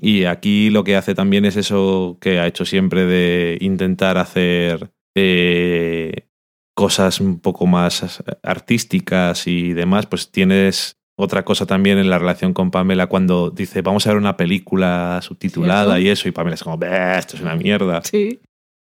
Y 0.00 0.24
aquí 0.24 0.70
lo 0.70 0.82
que 0.82 0.96
hace 0.96 1.14
también 1.14 1.44
es 1.44 1.56
eso 1.56 2.18
que 2.20 2.40
ha 2.40 2.46
hecho 2.46 2.64
siempre 2.64 3.06
de 3.06 3.58
intentar 3.60 4.18
hacer 4.18 4.90
eh, 5.14 6.26
cosas 6.74 7.20
un 7.20 7.38
poco 7.38 7.66
más 7.66 8.22
artísticas 8.42 9.46
y 9.46 9.72
demás. 9.72 10.06
Pues 10.06 10.30
tienes 10.30 10.98
otra 11.16 11.44
cosa 11.44 11.64
también 11.66 11.98
en 11.98 12.10
la 12.10 12.18
relación 12.18 12.52
con 12.54 12.70
Pamela 12.70 13.06
cuando 13.06 13.50
dice 13.50 13.82
vamos 13.82 14.06
a 14.06 14.10
ver 14.10 14.18
una 14.18 14.36
película 14.36 15.20
subtitulada 15.22 15.96
Sí, 15.96 16.00
eso. 16.02 16.06
y 16.06 16.10
eso 16.10 16.28
y 16.28 16.32
Pamela 16.32 16.54
es 16.54 16.62
como 16.64 16.76
"Bah, 16.78 17.18
esto 17.18 17.36
es 17.36 17.42
una 17.42 17.54
mierda 17.56 18.02
Sí. 18.02 18.40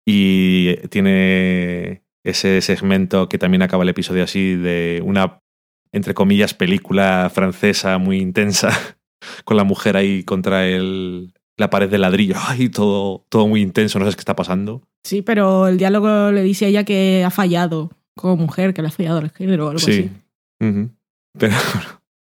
y 0.06 0.76
tiene 0.88 2.02
ese 2.24 2.60
segmento 2.60 3.28
que 3.28 3.38
también 3.38 3.62
acaba 3.62 3.82
el 3.82 3.88
episodio 3.88 4.24
así 4.24 4.54
de 4.54 5.02
una 5.04 5.38
entre 5.92 6.14
comillas 6.14 6.54
película 6.54 7.30
francesa 7.34 7.98
muy 7.98 8.18
intensa 8.18 8.70
con 9.44 9.56
la 9.56 9.64
mujer 9.64 9.96
ahí 9.96 10.22
contra 10.22 10.66
el 10.66 11.32
la 11.58 11.68
pared 11.70 11.90
de 11.90 11.98
ladrillo 11.98 12.36
ay 12.46 12.68
todo 12.68 13.24
todo 13.28 13.48
muy 13.48 13.60
intenso 13.60 13.98
no 13.98 14.04
sabes 14.04 14.16
qué 14.16 14.20
está 14.20 14.36
pasando 14.36 14.82
Sí, 15.02 15.22
pero 15.22 15.66
el 15.66 15.78
diálogo 15.78 16.30
le 16.30 16.42
dice 16.42 16.66
a 16.66 16.68
ella 16.68 16.84
que 16.84 17.24
ha 17.24 17.30
fallado 17.30 17.90
como 18.18 18.36
mujer, 18.36 18.74
que 18.74 18.82
le 18.82 18.88
ha 18.88 18.90
fallado 18.90 19.18
el 19.20 19.30
género 19.30 19.64
o 19.66 19.70
algo 19.70 19.78
sí 19.80 20.10
así. 20.60 20.68
Ujú. 20.68 20.90
pero 21.38 21.54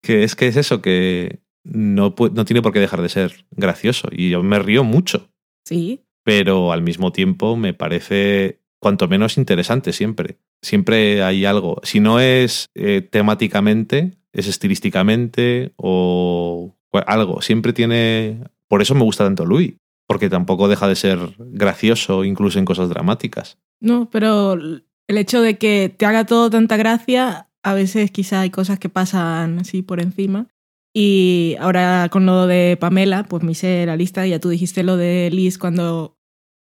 que 0.10 0.24
es 0.24 0.36
que 0.36 0.48
es 0.48 0.56
eso 0.58 0.82
que 0.82 1.41
no 1.63 2.15
no 2.34 2.45
tiene 2.45 2.63
por 2.63 2.74
qué 2.74 2.80
dejar 2.80 3.04
de 3.04 3.10
ser 3.10 3.45
gracioso 3.52 4.10
y 4.12 4.32
yo 4.32 4.41
me 4.41 4.58
río 4.58 4.84
mucho 4.84 5.30
Sí. 5.65 6.02
pero 6.24 6.72
al 6.72 6.82
mismo 6.82 7.12
tiempo 7.12 7.56
me 7.56 7.76
parece 7.76 8.60
cuanto 8.80 9.08
menos 9.08 9.38
interesante 9.38 9.93
siempre. 9.93 10.38
Siempre 10.63 11.22
hay 11.22 11.45
algo. 11.45 11.80
Si 11.84 12.00
no 12.00 12.19
es 12.19 12.65
eh, 12.76 13.02
temáticamente, 13.02 14.13
es 14.34 14.48
estilísticamente 14.48 15.74
o 15.76 16.76
algo. 17.06 17.41
Siempre 17.41 17.74
tiene... 17.74 18.39
Por 18.67 18.82
eso 18.82 18.95
me 18.95 19.04
gusta 19.04 19.26
tanto 19.26 19.45
Louis, 19.45 19.76
porque 20.08 20.30
tampoco 20.30 20.67
deja 20.69 20.88
de 20.88 20.95
ser 20.95 21.19
gracioso 21.38 22.24
incluso 22.24 22.58
en 22.58 22.65
cosas 22.65 22.89
dramáticas. 22.89 23.58
No, 23.82 24.10
pero 24.10 24.54
el 24.54 25.17
hecho 25.17 25.41
de 25.41 25.58
que 25.58 25.93
te 25.95 26.06
haga 26.06 26.26
todo 26.26 26.50
tanta 26.50 26.78
gracia, 26.78 27.49
a 27.63 27.74
veces 27.74 28.12
quizá 28.12 28.41
hay 28.41 28.50
cosas 28.50 28.80
que 28.80 28.89
pasan 28.89 29.60
así 29.60 29.82
por 29.82 30.02
encima. 30.02 30.48
Y 30.93 31.56
ahora 31.60 32.10
con 32.12 32.26
lo 32.26 32.48
de 32.48 32.78
Pamela, 32.80 33.24
pues 33.24 33.43
me 33.43 33.52
hice 33.52 33.86
la 33.86 33.95
lista, 33.95 34.26
ya 34.26 34.39
tú 34.39 34.50
dijiste 34.50 34.84
lo 34.84 34.98
de 34.98 35.30
Liz 35.32 35.58
cuando... 35.58 36.17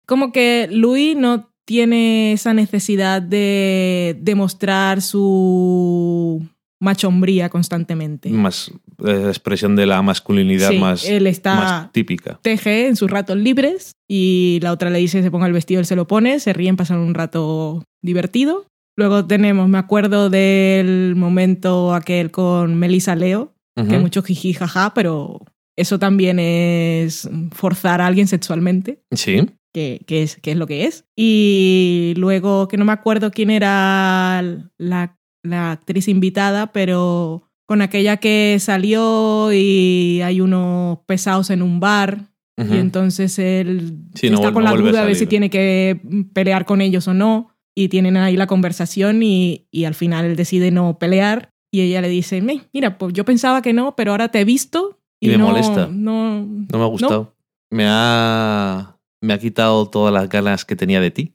Como 0.07 0.33
que 0.33 0.69
Louis 0.71 1.17
no 1.17 1.51
tiene 1.65 2.33
esa 2.33 2.55
necesidad 2.55 3.21
de 3.21 4.17
demostrar 4.21 5.03
su 5.03 6.47
machombría 6.81 7.49
constantemente. 7.49 8.31
Más 8.31 8.71
eh, 9.05 9.25
expresión 9.27 9.77
de 9.77 9.87
la 9.87 10.01
masculinidad 10.03 10.71
Sí, 10.71 10.79
más, 10.79 11.05
él 11.05 11.27
está 11.27 11.55
más 11.55 11.93
típica. 11.93 12.39
teje 12.43 12.87
en 12.87 12.97
sus 12.97 13.11
ratos 13.11 13.37
libres 13.37 13.93
y 14.09 14.61
la 14.63 14.73
otra 14.73 14.91
le 14.91 14.99
dice 14.99 15.23
se 15.23 15.31
ponga 15.31 15.47
el 15.47 15.53
vestido, 15.53 15.81
él 15.81 15.87
se 15.87 15.97
lo 15.97 16.07
pone, 16.07 16.39
se 16.39 16.53
ríen, 16.53 16.77
pasan 16.77 16.99
un 16.99 17.15
rato 17.15 17.83
divertido. 18.03 18.67
Luego 18.97 19.27
tenemos, 19.27 19.69
me 19.69 19.79
acuerdo 19.79 20.31
del 20.31 21.15
momento 21.17 21.95
aquel 21.95 22.31
con 22.31 22.75
Melissa 22.77 23.15
Leo, 23.15 23.55
que 23.75 23.99
mucho 23.99 24.23
jiji 24.23 24.55
jaja, 24.55 24.95
pero 24.95 25.41
eso 25.77 25.99
también 25.99 26.39
es 26.39 27.29
forzar 27.53 28.01
a 28.01 28.07
alguien 28.07 28.27
sexualmente, 28.27 29.03
Sí. 29.13 29.47
que, 29.75 30.01
que 30.07 30.23
es, 30.23 30.37
que 30.37 30.53
es 30.53 30.57
lo 30.57 30.67
que 30.67 30.87
es. 30.87 31.05
Y 31.15 32.15
luego, 32.17 32.69
que 32.69 32.79
no 32.79 32.87
me 32.87 32.93
acuerdo 32.93 33.31
quién 33.31 33.51
era 33.51 34.43
la, 34.79 35.19
la 35.43 35.73
actriz 35.73 36.09
invitada, 36.09 36.73
pero 36.73 37.43
con 37.67 37.83
aquella 37.83 38.17
que 38.17 38.57
salió 38.61 39.53
y 39.53 40.23
hay 40.23 40.41
unos 40.41 41.01
pesados 41.07 41.51
en 41.51 41.61
un 41.61 41.79
bar. 41.81 42.31
Y 42.59 42.79
entonces 42.79 43.39
él 43.39 43.99
Sí, 44.15 44.29
está 44.29 44.51
con 44.55 44.65
no 44.65 44.71
la 44.71 44.71
vuelve 44.71 44.89
a 44.89 44.93
duda 44.93 45.05
de 45.05 45.15
si 45.15 45.27
tiene 45.27 45.51
que 45.51 46.01
pelear 46.33 46.65
con 46.65 46.81
ellos 46.81 47.07
o 47.07 47.13
no. 47.13 47.51
Y 47.77 47.89
tienen 47.89 48.17
ahí 48.17 48.37
la 48.37 48.47
conversación 48.47 49.23
y, 49.23 49.67
y 49.71 49.85
al 49.85 49.95
final 49.95 50.25
él 50.25 50.35
decide 50.37 50.71
no 50.71 50.99
pelear. 50.99 51.51
Y 51.71 51.83
ella 51.83 52.01
le 52.01 52.09
dice, 52.09 52.41
"Me, 52.41 52.63
mira, 52.73 52.97
pues 52.97 53.13
yo 53.13 53.25
pensaba 53.25 53.61
que 53.61 53.73
no, 53.75 53.95
pero 53.97 54.13
ahora 54.13 54.29
te 54.31 54.41
he 54.41 54.45
visto. 54.45 54.99
Y, 55.21 55.29
no, 55.37 55.47
molesta. 55.47 55.89
No, 55.91 56.41
No 56.41 56.79
me 56.79 56.85
ha 56.85 56.87
gustado. 56.87 57.35
Me 57.71 57.85
ha, 57.87 58.99
me 59.21 59.35
ha 59.35 59.39
quitado 59.39 59.89
todas 59.91 60.13
las 60.13 60.29
ganas 60.29 60.65
que 60.65 60.77
tenía 60.77 61.01
de 61.01 61.11
ti. 61.11 61.35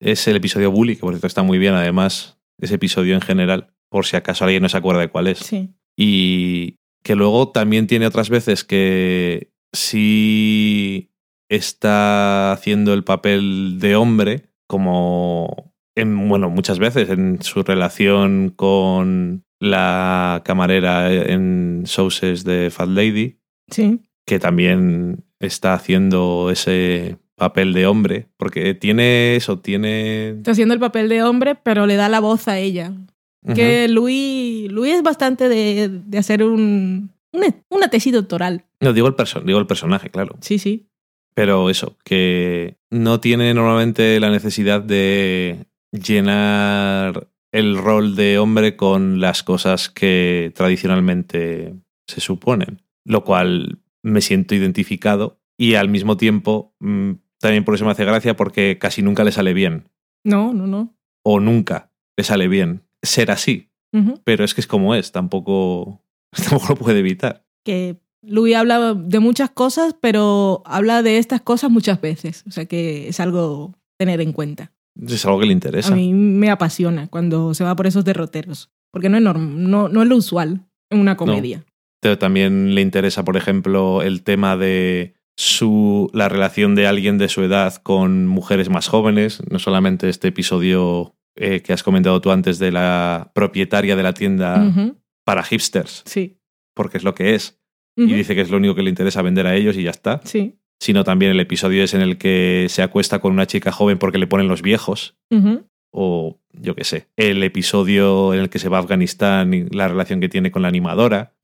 Es 0.00 0.26
el 0.28 0.36
episodio 0.36 0.70
Bully, 0.70 0.94
que 0.96 1.00
por 1.00 1.12
cierto 1.12 1.26
está 1.26 1.42
muy 1.42 1.58
bien, 1.58 1.74
además, 1.74 2.38
ese 2.60 2.74
episodio 2.76 3.14
en 3.14 3.20
general, 3.20 3.72
por 3.88 4.06
si 4.06 4.16
acaso 4.16 4.44
alguien 4.44 4.62
no 4.62 4.68
se 4.68 4.76
acuerda 4.76 5.00
de 5.00 5.08
cuál 5.08 5.28
es. 5.28 5.38
Sí. 5.38 5.70
Y 5.96 6.76
que 7.04 7.14
luego 7.16 7.50
también 7.50 7.86
tiene 7.86 8.06
otras 8.06 8.30
veces 8.30 8.64
que 8.64 9.52
sí 9.72 11.10
está 11.48 12.52
haciendo 12.52 12.94
el 12.94 13.04
papel 13.04 13.78
de 13.78 13.96
hombre, 13.96 14.48
como 14.72 15.74
en, 15.94 16.28
bueno, 16.30 16.48
muchas 16.48 16.78
veces 16.78 17.10
en 17.10 17.42
su 17.42 17.62
relación 17.62 18.48
con 18.56 19.44
la 19.60 20.40
camarera 20.46 21.12
en 21.12 21.82
Sauces 21.84 22.42
de 22.44 22.70
Fat 22.70 22.88
Lady, 22.88 23.36
Sí. 23.70 24.00
que 24.26 24.38
también 24.38 25.24
está 25.40 25.74
haciendo 25.74 26.48
ese 26.50 27.18
papel 27.36 27.74
de 27.74 27.86
hombre, 27.86 28.28
porque 28.38 28.72
tiene 28.74 29.36
eso, 29.36 29.58
tiene... 29.58 30.30
Está 30.30 30.52
haciendo 30.52 30.72
el 30.72 30.80
papel 30.80 31.10
de 31.10 31.22
hombre, 31.22 31.54
pero 31.54 31.86
le 31.86 31.96
da 31.96 32.08
la 32.08 32.20
voz 32.20 32.48
a 32.48 32.58
ella. 32.58 32.94
Que 33.54 33.88
Luis, 33.88 34.70
Luis 34.72 34.94
es 34.94 35.02
bastante 35.02 35.48
de, 35.50 35.88
de 35.90 36.18
hacer 36.18 36.44
un, 36.44 37.10
una, 37.32 37.46
una 37.68 37.88
tesis 37.90 38.12
doctoral. 38.12 38.64
No, 38.80 38.92
digo 38.94 39.08
el, 39.08 39.14
digo 39.44 39.58
el 39.58 39.66
personaje, 39.66 40.08
claro. 40.08 40.36
Sí, 40.40 40.58
sí. 40.58 40.86
Pero 41.34 41.70
eso, 41.70 41.96
que 42.04 42.76
no 42.90 43.20
tiene 43.20 43.54
normalmente 43.54 44.20
la 44.20 44.30
necesidad 44.30 44.82
de 44.82 45.66
llenar 45.92 47.28
el 47.52 47.76
rol 47.76 48.16
de 48.16 48.38
hombre 48.38 48.76
con 48.76 49.20
las 49.20 49.42
cosas 49.42 49.88
que 49.88 50.52
tradicionalmente 50.54 51.74
se 52.06 52.20
suponen. 52.20 52.82
Lo 53.04 53.24
cual 53.24 53.78
me 54.02 54.20
siento 54.20 54.54
identificado 54.54 55.40
y 55.58 55.74
al 55.74 55.88
mismo 55.88 56.16
tiempo 56.16 56.74
mm, 56.80 57.12
también 57.42 57.64
por 57.64 57.74
eso 57.74 57.84
me 57.84 57.90
hace 57.90 58.04
gracia 58.04 58.36
porque 58.36 58.78
casi 58.78 59.02
nunca 59.02 59.24
le 59.24 59.32
sale 59.32 59.52
bien. 59.52 59.88
No, 60.24 60.52
no, 60.54 60.66
no. 60.66 60.94
O 61.24 61.40
nunca 61.40 61.90
le 62.16 62.24
sale 62.24 62.48
bien 62.48 62.82
ser 63.02 63.30
así. 63.30 63.68
Pero 64.24 64.42
es 64.42 64.54
que 64.54 64.62
es 64.62 64.66
como 64.66 64.94
es, 64.94 65.12
tampoco, 65.12 66.00
tampoco 66.30 66.68
lo 66.70 66.76
puede 66.76 67.00
evitar. 67.00 67.44
Que 67.62 68.00
Luis 68.22 68.54
habla 68.56 68.94
de 68.94 69.18
muchas 69.18 69.50
cosas, 69.50 69.94
pero 70.00 70.62
habla 70.64 71.02
de 71.02 71.18
estas 71.18 71.40
cosas 71.40 71.70
muchas 71.70 72.00
veces. 72.00 72.44
O 72.46 72.50
sea 72.50 72.66
que 72.66 73.08
es 73.08 73.20
algo 73.20 73.74
tener 73.98 74.20
en 74.20 74.32
cuenta. 74.32 74.72
Es 75.06 75.24
algo 75.26 75.40
que 75.40 75.46
le 75.46 75.52
interesa. 75.52 75.92
A 75.92 75.96
mí 75.96 76.12
me 76.12 76.50
apasiona 76.50 77.08
cuando 77.08 77.54
se 77.54 77.64
va 77.64 77.74
por 77.76 77.86
esos 77.86 78.04
derroteros. 78.04 78.70
Porque 78.92 79.08
no 79.08 79.16
es, 79.16 79.22
norm- 79.22 79.54
no, 79.56 79.88
no 79.88 80.02
es 80.02 80.08
lo 80.08 80.16
usual 80.16 80.66
en 80.90 81.00
una 81.00 81.16
comedia. 81.16 81.64
Pero 82.00 82.18
también 82.18 82.74
le 82.74 82.80
interesa, 82.82 83.24
por 83.24 83.36
ejemplo, 83.36 84.02
el 84.02 84.22
tema 84.22 84.56
de 84.56 85.14
su 85.36 86.10
la 86.12 86.28
relación 86.28 86.74
de 86.74 86.86
alguien 86.86 87.16
de 87.16 87.28
su 87.28 87.42
edad 87.42 87.76
con 87.76 88.26
mujeres 88.26 88.68
más 88.68 88.88
jóvenes, 88.88 89.42
no 89.50 89.58
solamente 89.58 90.10
este 90.10 90.28
episodio 90.28 91.14
eh, 91.36 91.62
que 91.62 91.72
has 91.72 91.82
comentado 91.82 92.20
tú 92.20 92.30
antes 92.30 92.58
de 92.58 92.70
la 92.70 93.30
propietaria 93.34 93.96
de 93.96 94.02
la 94.02 94.12
tienda 94.12 94.94
para 95.24 95.42
hipsters, 95.42 96.02
Sí. 96.04 96.36
porque 96.74 96.98
es 96.98 97.04
lo 97.04 97.14
que 97.14 97.34
es, 97.34 97.61
Y 97.96 98.12
dice 98.12 98.34
que 98.34 98.40
es 98.40 98.50
lo 98.50 98.56
único 98.56 98.74
que 98.74 98.82
le 98.82 98.90
interesa 98.90 99.22
vender 99.22 99.46
a 99.46 99.54
ellos 99.54 99.76
y 99.76 99.82
ya 99.82 99.90
está, 99.90 100.20
Sí. 100.24 100.56
sino 100.80 101.04
también 101.04 101.30
el 101.32 101.40
episodio 101.40 101.84
es 101.84 101.94
en 101.94 102.00
el 102.00 102.16
que 102.18 102.66
se 102.68 102.82
acuesta 102.82 103.18
con 103.20 103.32
una 103.32 103.46
chica 103.46 103.70
joven 103.72 103.98
porque 103.98 104.18
le 104.18 104.26
ponen 104.26 104.48
los 104.48 104.62
viejos, 104.62 105.14
o 105.94 106.38
yo 106.52 106.74
qué 106.74 106.84
sé, 106.84 107.08
el 107.16 107.42
episodio 107.42 108.32
en 108.34 108.40
el 108.40 108.48
que 108.50 108.58
se 108.58 108.68
va 108.70 108.78
a 108.78 108.80
Afganistán 108.80 109.52
y 109.54 109.64
la 109.68 109.88
relación 109.88 110.20
que 110.20 110.28
tiene 110.28 110.50
con 110.50 110.62
la 110.62 110.68
animadora, 110.68 111.34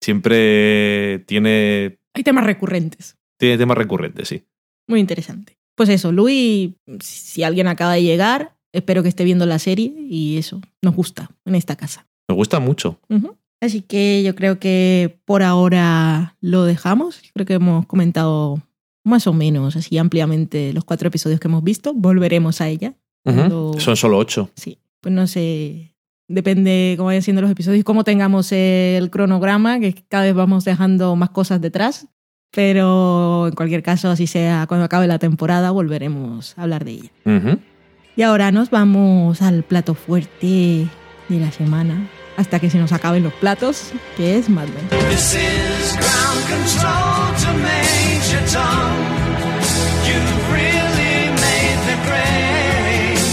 siempre 0.00 1.20
tiene, 1.26 1.98
Hay 2.14 2.22
temas 2.22 2.44
recurrentes. 2.44 3.16
tiene 3.38 3.58
temas 3.58 3.76
recurrentes, 3.78 4.28
sí. 4.28 4.42
Muy 4.86 5.00
interesante. 5.00 5.58
Pues 5.74 5.88
eso, 5.90 6.12
Luis, 6.12 6.70
si 7.00 7.42
alguien 7.42 7.68
acaba 7.68 7.92
de 7.94 8.02
llegar, 8.02 8.56
espero 8.72 9.02
que 9.02 9.08
esté 9.08 9.24
viendo 9.24 9.46
la 9.46 9.58
serie 9.58 9.92
y 10.08 10.38
eso, 10.38 10.60
nos 10.82 10.94
gusta 10.94 11.30
en 11.44 11.54
esta 11.54 11.76
casa. 11.76 12.06
Me 12.28 12.34
gusta 12.34 12.58
mucho. 12.58 13.00
Así 13.60 13.80
que 13.82 14.22
yo 14.22 14.34
creo 14.34 14.58
que 14.58 15.20
por 15.24 15.42
ahora 15.42 16.36
lo 16.40 16.64
dejamos. 16.64 17.20
Creo 17.34 17.46
que 17.46 17.54
hemos 17.54 17.86
comentado 17.86 18.62
más 19.04 19.26
o 19.26 19.32
menos 19.32 19.74
así 19.76 19.98
ampliamente 19.98 20.72
los 20.72 20.84
cuatro 20.84 21.08
episodios 21.08 21.40
que 21.40 21.48
hemos 21.48 21.64
visto. 21.64 21.92
Volveremos 21.94 22.60
a 22.60 22.68
ella. 22.68 22.94
Cuando- 23.24 23.78
Son 23.80 23.96
solo 23.96 24.18
ocho. 24.18 24.50
Sí, 24.54 24.78
pues 25.00 25.14
no 25.14 25.26
sé 25.26 25.94
Depende 26.30 26.92
cómo 26.98 27.06
vayan 27.06 27.22
siendo 27.22 27.40
los 27.40 27.50
episodios, 27.50 27.84
cómo 27.84 28.04
tengamos 28.04 28.52
el 28.52 29.08
cronograma, 29.10 29.80
que 29.80 29.94
cada 30.10 30.24
vez 30.24 30.34
vamos 30.34 30.62
dejando 30.66 31.16
más 31.16 31.30
cosas 31.30 31.58
detrás. 31.58 32.06
Pero 32.50 33.46
en 33.48 33.54
cualquier 33.54 33.82
caso, 33.82 34.10
así 34.10 34.26
sea 34.26 34.66
cuando 34.68 34.84
acabe 34.84 35.06
la 35.06 35.18
temporada, 35.18 35.70
volveremos 35.70 36.52
a 36.58 36.64
hablar 36.64 36.84
de 36.84 36.90
ella. 36.92 37.10
Y 38.14 38.20
ahora 38.22 38.52
nos 38.52 38.68
vamos 38.68 39.40
al 39.40 39.62
plato 39.62 39.94
fuerte 39.94 40.86
de 41.30 41.40
la 41.40 41.50
semana, 41.50 42.10
hasta 42.38 42.60
que 42.60 42.70
se 42.70 42.78
nos 42.78 42.92
acaben 42.92 43.24
los 43.24 43.34
platos, 43.34 43.90
que 44.16 44.38
es 44.38 44.48
Mad 44.48 44.68
Men. 44.68 44.88
This 45.10 45.34
is 45.34 45.96
ground 45.98 46.40
control 46.46 47.34
to 47.42 47.50
Major 47.66 48.42
Tom. 48.52 48.94
You've 50.06 50.52
really 50.52 51.18
made 51.44 51.80
the 51.90 51.96
grade. 52.06 53.26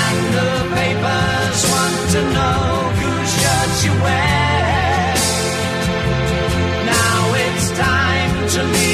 And 0.00 0.18
the 0.36 0.52
papers 0.76 1.58
want 1.72 1.98
to 2.14 2.20
know 2.36 2.60
whose 3.00 3.30
shirt 3.40 3.72
you 3.86 3.92
wear. 4.04 5.14
Now 6.84 7.34
it's 7.46 7.70
time 7.78 8.48
to 8.50 8.62
leave 8.74 8.91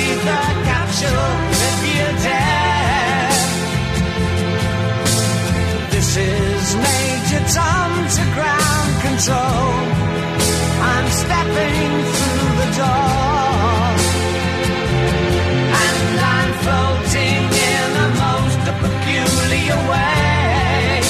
control. 9.18 9.74
I'm 10.81 11.09
stepping 11.11 11.90
through 12.14 12.50
the 12.62 12.68
door. 12.78 13.83
And 15.85 16.20
I'm 16.35 16.50
floating 16.64 17.42
in 17.72 17.88
a 18.04 18.09
most 18.24 18.62
peculiar 18.83 19.78
way. 19.90 21.00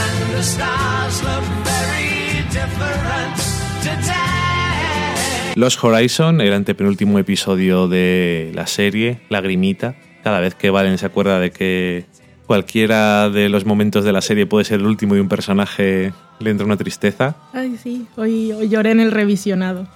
And 0.00 0.18
the 0.34 0.42
stars 0.42 1.22
look 1.22 1.46
very 1.64 2.42
different 2.48 3.36
today. 3.82 5.54
Los 5.54 5.76
Horizon, 5.82 6.40
el 6.40 6.54
antepenúltimo 6.54 7.18
episodio 7.18 7.88
de 7.88 8.52
la 8.54 8.66
serie, 8.66 9.20
Lagrimita. 9.28 9.96
Cada 10.24 10.40
vez 10.40 10.54
que 10.54 10.70
Valen 10.70 10.98
se 10.98 11.06
acuerda 11.06 11.40
de 11.40 11.50
que 11.50 12.06
cualquiera 12.46 13.30
de 13.30 13.48
los 13.48 13.64
momentos 13.64 14.04
de 14.04 14.12
la 14.12 14.20
serie 14.20 14.46
puede 14.46 14.64
ser 14.64 14.80
el 14.80 14.86
último 14.86 15.14
de 15.14 15.20
un 15.20 15.28
personaje, 15.28 16.12
le 16.38 16.50
entra 16.50 16.66
una 16.66 16.76
tristeza. 16.76 17.36
Ay, 17.52 17.78
sí, 17.82 18.06
hoy, 18.16 18.52
hoy 18.52 18.68
lloré 18.68 18.90
en 18.90 19.00
el 19.00 19.10
revisionado. 19.10 19.86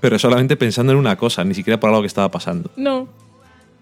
Pero 0.00 0.18
solamente 0.18 0.56
pensando 0.56 0.92
en 0.92 0.98
una 0.98 1.16
cosa, 1.16 1.44
ni 1.44 1.54
siquiera 1.54 1.78
por 1.78 1.90
algo 1.90 2.02
que 2.02 2.06
estaba 2.06 2.30
pasando. 2.30 2.70
No. 2.76 3.08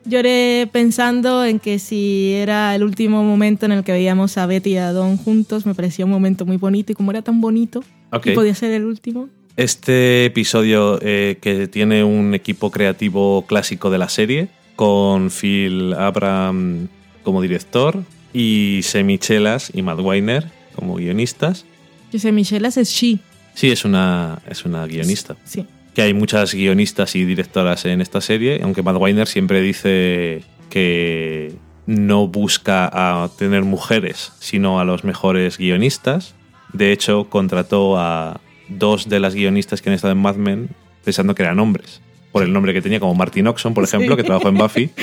Lloré 0.05 0.69
pensando 0.73 1.45
en 1.45 1.59
que 1.59 1.79
si 1.79 2.33
era 2.33 2.75
el 2.75 2.83
último 2.83 3.23
momento 3.23 3.67
en 3.67 3.73
el 3.73 3.85
que 3.85 3.93
veíamos 3.93 4.39
a 4.39 4.47
Betty 4.47 4.71
y 4.71 4.77
a 4.77 4.93
Don 4.93 5.17
juntos, 5.17 5.67
me 5.67 5.75
parecía 5.75 6.05
un 6.05 6.11
momento 6.11 6.47
muy 6.47 6.57
bonito 6.57 6.93
y 6.93 6.95
como 6.95 7.11
era 7.11 7.23
tan 7.23 7.41
bonito, 7.41 7.85
y 8.25 8.31
podía 8.31 8.55
ser 8.55 8.71
el 8.73 8.85
último. 8.85 9.29
Este 9.57 10.25
episodio 10.25 10.99
eh, 11.03 11.39
que 11.41 11.67
tiene 11.67 12.05
un 12.05 12.33
equipo 12.35 12.71
creativo 12.71 13.45
clásico 13.47 13.91
de 13.91 13.99
la 13.99 14.09
serie, 14.09 14.49
con 14.77 15.31
Phil 15.31 15.93
Abraham 15.95 16.89
como 17.29 17.43
director 17.43 18.03
y 18.33 18.81
Semichelas 18.85 19.71
y 19.75 19.83
Matt 19.83 20.01
Weiner 20.01 20.47
como 20.75 20.95
guionistas. 20.95 21.67
Yo 22.11 22.19
sé, 22.19 22.33
Michelas 22.33 22.79
es 22.79 22.88
She. 22.88 23.19
Sí, 23.53 23.71
es 23.71 23.85
una, 23.85 24.38
es 24.49 24.64
una 24.64 24.87
guionista. 24.87 25.37
Sí. 25.45 25.67
Que 25.95 26.01
hay 26.01 26.14
muchas 26.14 26.55
guionistas 26.55 27.14
y 27.17 27.27
directoras 27.27 27.85
en 27.85 28.01
esta 28.01 28.23
serie, 28.23 28.61
aunque 28.62 28.83
Matt 28.83 28.97
Weiner 28.97 29.27
siempre 29.29 29.61
dice 29.61 30.43
que 30.71 31.53
no 31.85 32.29
busca 32.29 32.88
a 32.91 33.29
tener 33.37 33.64
mujeres, 33.64 34.33
sino 34.41 34.81
a 34.81 34.87
los 34.87 35.05
mejores 35.05 35.59
guionistas. 35.59 36.35
De 36.73 36.93
hecho, 36.93 37.29
contrató 37.29 37.99
a 37.99 38.41
dos 38.71 39.11
de 39.11 39.21
las 39.21 39.35
guionistas 39.35 39.83
que 39.83 39.91
han 39.91 39.95
estado 39.97 40.12
en 40.12 40.19
Mad 40.23 40.37
Men 40.37 40.71
pensando 41.05 41.35
que 41.35 41.43
eran 41.43 41.61
hombres. 41.61 42.01
Por 42.33 42.43
el 42.43 42.55
nombre 42.55 42.73
que 42.73 42.81
tenía, 42.81 43.01
como 43.01 43.14
Martin 43.14 43.47
Oxon, 43.49 43.75
por 43.75 43.85
ejemplo, 43.85 44.14
Sí. 44.14 44.17
que 44.17 44.25
trabajó 44.25 44.49
en 44.49 44.55
Buffy. 44.57 44.91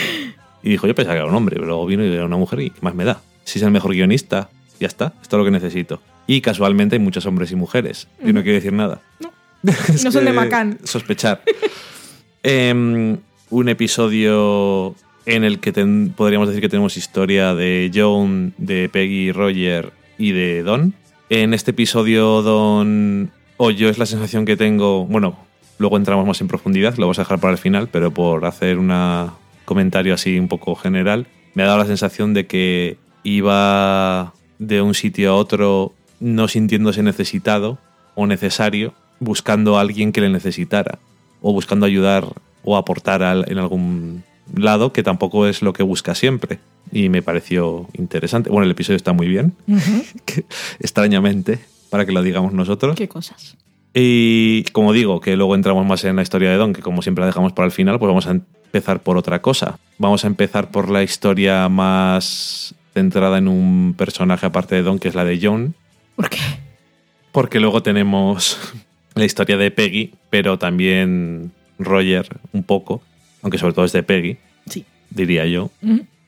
Y 0.65 0.69
dijo, 0.71 0.87
yo 0.87 0.93
pensaba 0.95 1.13
que 1.15 1.19
era 1.21 1.29
un 1.29 1.35
hombre, 1.35 1.55
pero 1.55 1.67
luego 1.67 1.85
vino 1.85 2.03
y 2.03 2.11
era 2.11 2.25
una 2.25 2.35
mujer 2.37 2.59
y 2.59 2.69
¿qué 2.71 2.79
más 2.81 2.93
me 2.95 3.05
da? 3.05 3.21
Si 3.45 3.59
es 3.59 3.63
el 3.63 3.71
mejor 3.71 3.91
guionista, 3.93 4.49
ya 4.79 4.87
está, 4.87 5.13
esto 5.21 5.37
es 5.37 5.39
lo 5.39 5.45
que 5.45 5.51
necesito. 5.51 6.01
Y 6.27 6.41
casualmente 6.41 6.95
hay 6.95 6.99
muchos 6.99 7.25
hombres 7.27 7.51
y 7.51 7.55
mujeres. 7.55 8.07
Y 8.21 8.33
no 8.33 8.41
quiere 8.41 8.55
decir 8.55 8.73
nada. 8.73 9.01
No. 9.21 9.31
Es 9.87 10.03
No 10.03 10.11
son 10.11 10.25
de 10.25 10.33
Macán. 10.33 10.79
Sospechar. 10.83 11.41
Em, 12.43 13.17
un 13.49 13.69
episodio 13.69 14.95
en 15.25 15.43
el 15.43 15.59
que 15.59 15.71
ten- 15.71 16.13
podríamos 16.15 16.47
decir 16.47 16.61
que 16.61 16.69
tenemos 16.69 16.97
historia 16.97 17.55
de 17.55 17.89
Joan, 17.93 18.53
de 18.57 18.89
Peggy, 18.89 19.31
Roger 19.31 19.91
y 20.17 20.31
de 20.31 20.61
Don. 20.63 20.93
En 21.29 21.53
este 21.55 21.71
episodio, 21.71 22.43
Don, 22.43 23.31
o 23.57 23.71
yo 23.71 23.89
es 23.89 23.97
la 23.97 24.05
sensación 24.05 24.45
que 24.45 24.55
tengo, 24.57 25.05
bueno, 25.07 25.39
luego 25.79 25.97
entramos 25.97 26.27
más 26.27 26.39
en 26.41 26.47
profundidad, 26.47 26.95
lo 26.97 27.05
vamos 27.07 27.17
a 27.17 27.23
dejar 27.23 27.39
para 27.39 27.53
el 27.53 27.57
final, 27.57 27.89
pero 27.91 28.11
por 28.11 28.45
hacer 28.45 28.77
un 28.77 28.91
comentario 29.65 30.13
así 30.13 30.39
un 30.39 30.47
poco 30.47 30.75
general, 30.75 31.27
me 31.53 31.63
ha 31.63 31.65
dado 31.67 31.79
la 31.79 31.85
sensación 31.85 32.33
de 32.33 32.45
que 32.47 32.97
iba 33.23 34.33
de 34.59 34.81
un 34.81 34.93
sitio 34.93 35.31
a 35.31 35.35
otro 35.35 35.93
no 36.19 36.47
sintiéndose 36.47 37.03
necesitado 37.03 37.77
o 38.15 38.25
necesario, 38.27 38.93
buscando 39.19 39.77
a 39.77 39.81
alguien 39.81 40.11
que 40.11 40.21
le 40.21 40.29
necesitara, 40.29 40.99
o 41.41 41.51
buscando 41.53 41.85
ayudar 41.85 42.25
o 42.63 42.77
aportar 42.77 43.21
al- 43.23 43.45
en 43.51 43.57
algún 43.57 44.23
lado, 44.55 44.93
que 44.93 45.03
tampoco 45.03 45.47
es 45.47 45.61
lo 45.61 45.73
que 45.73 45.83
busca 45.83 46.15
siempre. 46.15 46.59
Y 46.91 47.09
me 47.09 47.21
pareció 47.21 47.87
interesante. 47.97 48.49
Bueno, 48.49 48.65
el 48.65 48.71
episodio 48.71 48.95
está 48.97 49.11
muy 49.13 49.27
bien, 49.27 49.53
que- 50.25 50.45
extrañamente, 50.79 51.59
para 51.89 52.05
que 52.05 52.11
lo 52.11 52.21
digamos 52.21 52.53
nosotros. 52.53 52.95
Qué 52.95 53.07
cosas. 53.07 53.57
Y 53.93 54.63
como 54.73 54.91
digo, 54.93 55.19
que 55.21 55.35
luego 55.37 55.55
entramos 55.55 55.85
más 55.85 56.03
en 56.03 56.15
la 56.17 56.21
historia 56.21 56.49
de 56.49 56.57
Don, 56.57 56.73
que 56.73 56.81
como 56.81 57.01
siempre 57.01 57.21
la 57.21 57.27
dejamos 57.27 57.53
para 57.53 57.65
el 57.65 57.71
final, 57.71 57.97
pues 57.99 58.07
vamos 58.09 58.27
a 58.27 58.37
empezar 58.75 59.01
por 59.03 59.17
otra 59.17 59.41
cosa. 59.41 59.79
Vamos 59.97 60.25
a 60.25 60.27
empezar 60.27 60.69
por 60.69 60.89
la 60.89 61.01
historia 61.01 61.69
más 61.69 62.75
centrada 62.93 63.37
en 63.37 63.47
un 63.47 63.93
personaje 63.97 64.45
aparte 64.45 64.75
de 64.75 64.83
Don, 64.83 64.99
que 64.99 65.07
es 65.07 65.15
la 65.15 65.23
de 65.23 65.39
John, 65.41 65.75
¿Por 66.17 66.29
qué? 66.29 66.39
porque 67.31 67.59
luego 67.61 67.81
tenemos 67.83 68.57
la 69.15 69.23
historia 69.25 69.55
de 69.57 69.71
Peggy, 69.71 70.13
pero 70.29 70.59
también 70.59 71.51
Roger 71.79 72.27
un 72.51 72.63
poco, 72.63 73.01
aunque 73.41 73.57
sobre 73.57 73.73
todo 73.73 73.85
es 73.85 73.93
de 73.93 74.03
Peggy, 74.03 74.37
Sí. 74.69 74.83
diría 75.09 75.45
yo. 75.45 75.71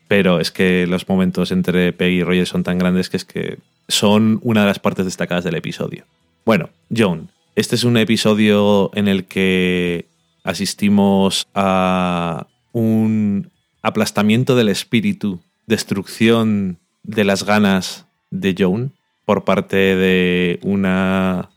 Pero 0.07 0.39
es 0.39 0.51
que 0.51 0.87
los 0.87 1.09
momentos 1.09 1.51
entre 1.51 1.91
Peggy 1.91 2.19
y 2.19 2.23
Roger 2.23 2.47
son 2.47 2.63
tan 2.63 2.77
grandes 2.77 3.09
que 3.09 3.17
es 3.17 3.25
que 3.25 3.57
son 3.89 4.39
una 4.41 4.61
de 4.61 4.67
las 4.67 4.79
partes 4.79 5.03
destacadas 5.05 5.43
del 5.43 5.55
episodio. 5.55 6.05
Bueno, 6.45 6.69
John, 6.95 7.29
este 7.55 7.75
es 7.75 7.83
un 7.83 7.97
episodio 7.97 8.89
en 8.93 9.07
el 9.09 9.25
que 9.25 10.05
asistimos 10.47 11.47
a 11.53 12.47
un 12.71 13.51
aplastamiento 13.81 14.55
del 14.55 14.69
espíritu, 14.69 15.41
destrucción 15.65 16.79
de 17.03 17.25
las 17.25 17.43
ganas 17.43 18.07
de 18.31 18.55
John 18.57 18.93
por 19.25 19.43
parte 19.43 19.75
de 19.75 20.59
una 20.63 21.49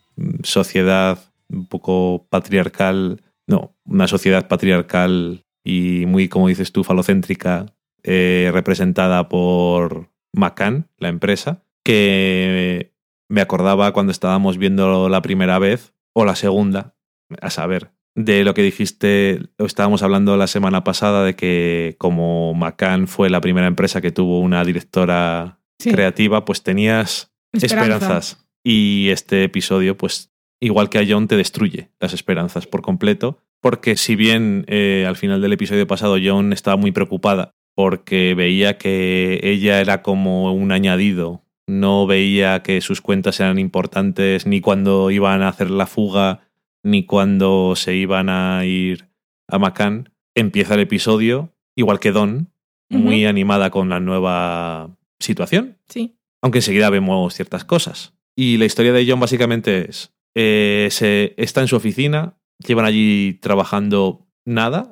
sociedad 0.42 1.20
un 1.48 1.66
poco 1.66 2.26
patriarcal, 2.30 3.22
no, 3.46 3.76
una 3.84 4.08
sociedad 4.08 4.48
patriarcal 4.48 5.44
y 5.62 6.04
muy, 6.06 6.28
como 6.28 6.48
dices 6.48 6.72
tú, 6.72 6.82
falocéntrica, 6.82 7.66
eh, 8.02 8.50
representada 8.52 9.28
por 9.28 10.10
McCann, 10.32 10.88
la 10.98 11.08
empresa, 11.08 11.62
que 11.84 12.92
me 13.28 13.40
acordaba 13.40 13.92
cuando 13.92 14.10
estábamos 14.10 14.58
viendo 14.58 15.08
la 15.08 15.22
primera 15.22 15.60
vez 15.60 15.94
o 16.12 16.24
la 16.24 16.34
segunda, 16.34 16.96
a 17.40 17.50
saber, 17.50 17.92
de 18.24 18.44
lo 18.44 18.54
que 18.54 18.62
dijiste, 18.62 19.40
estábamos 19.58 20.02
hablando 20.02 20.36
la 20.36 20.46
semana 20.46 20.84
pasada 20.84 21.24
de 21.24 21.34
que 21.34 21.96
como 21.98 22.54
McCann 22.54 23.06
fue 23.08 23.30
la 23.30 23.40
primera 23.40 23.66
empresa 23.66 24.00
que 24.00 24.10
tuvo 24.12 24.40
una 24.40 24.64
directora 24.64 25.58
Sí. 25.78 25.90
creativa, 25.92 26.44
pues 26.44 26.62
tenías 26.62 27.32
Esperanza. 27.52 27.94
esperanzas. 27.94 28.46
Y 28.62 29.08
este 29.10 29.44
episodio, 29.44 29.96
pues, 29.96 30.30
igual 30.60 30.90
que 30.90 30.98
a 30.98 31.04
John, 31.08 31.26
te 31.26 31.36
destruye 31.36 31.90
las 32.00 32.12
esperanzas 32.12 32.66
por 32.66 32.82
completo. 32.82 33.38
Porque 33.62 33.96
si 33.96 34.16
bien 34.16 34.64
eh, 34.68 35.04
al 35.08 35.16
final 35.16 35.40
del 35.40 35.52
episodio 35.52 35.86
pasado 35.86 36.16
John 36.22 36.52
estaba 36.52 36.76
muy 36.76 36.92
preocupada 36.92 37.52
porque 37.74 38.34
veía 38.34 38.78
que 38.78 39.38
ella 39.42 39.80
era 39.80 40.02
como 40.02 40.52
un 40.52 40.72
añadido, 40.72 41.44
no 41.66 42.06
veía 42.06 42.62
que 42.62 42.80
sus 42.80 43.00
cuentas 43.00 43.38
eran 43.40 43.58
importantes 43.58 44.46
ni 44.46 44.60
cuando 44.60 45.10
iban 45.10 45.42
a 45.42 45.48
hacer 45.48 45.70
la 45.70 45.86
fuga, 45.86 46.40
ni 46.82 47.04
cuando 47.04 47.74
se 47.76 47.94
iban 47.94 48.28
a 48.28 48.64
ir 48.64 49.08
a 49.48 49.58
Macán, 49.58 50.12
empieza 50.34 50.74
el 50.74 50.80
episodio, 50.80 51.52
igual 51.76 52.00
que 52.00 52.12
Don, 52.12 52.52
muy 52.88 53.24
animada 53.24 53.70
con 53.70 53.88
la 53.88 54.00
nueva 54.00 54.96
situación, 55.20 55.78
Sí. 55.88 56.16
aunque 56.42 56.58
enseguida 56.58 56.90
vemos 56.90 57.34
ciertas 57.34 57.64
cosas. 57.64 58.14
Y 58.36 58.56
la 58.56 58.64
historia 58.64 58.92
de 58.92 59.06
John 59.08 59.20
básicamente 59.20 59.88
es, 59.88 60.12
eh, 60.34 60.88
se, 60.90 61.34
está 61.36 61.60
en 61.60 61.68
su 61.68 61.76
oficina, 61.76 62.36
llevan 62.66 62.86
allí 62.86 63.34
trabajando 63.40 64.26
nada, 64.44 64.90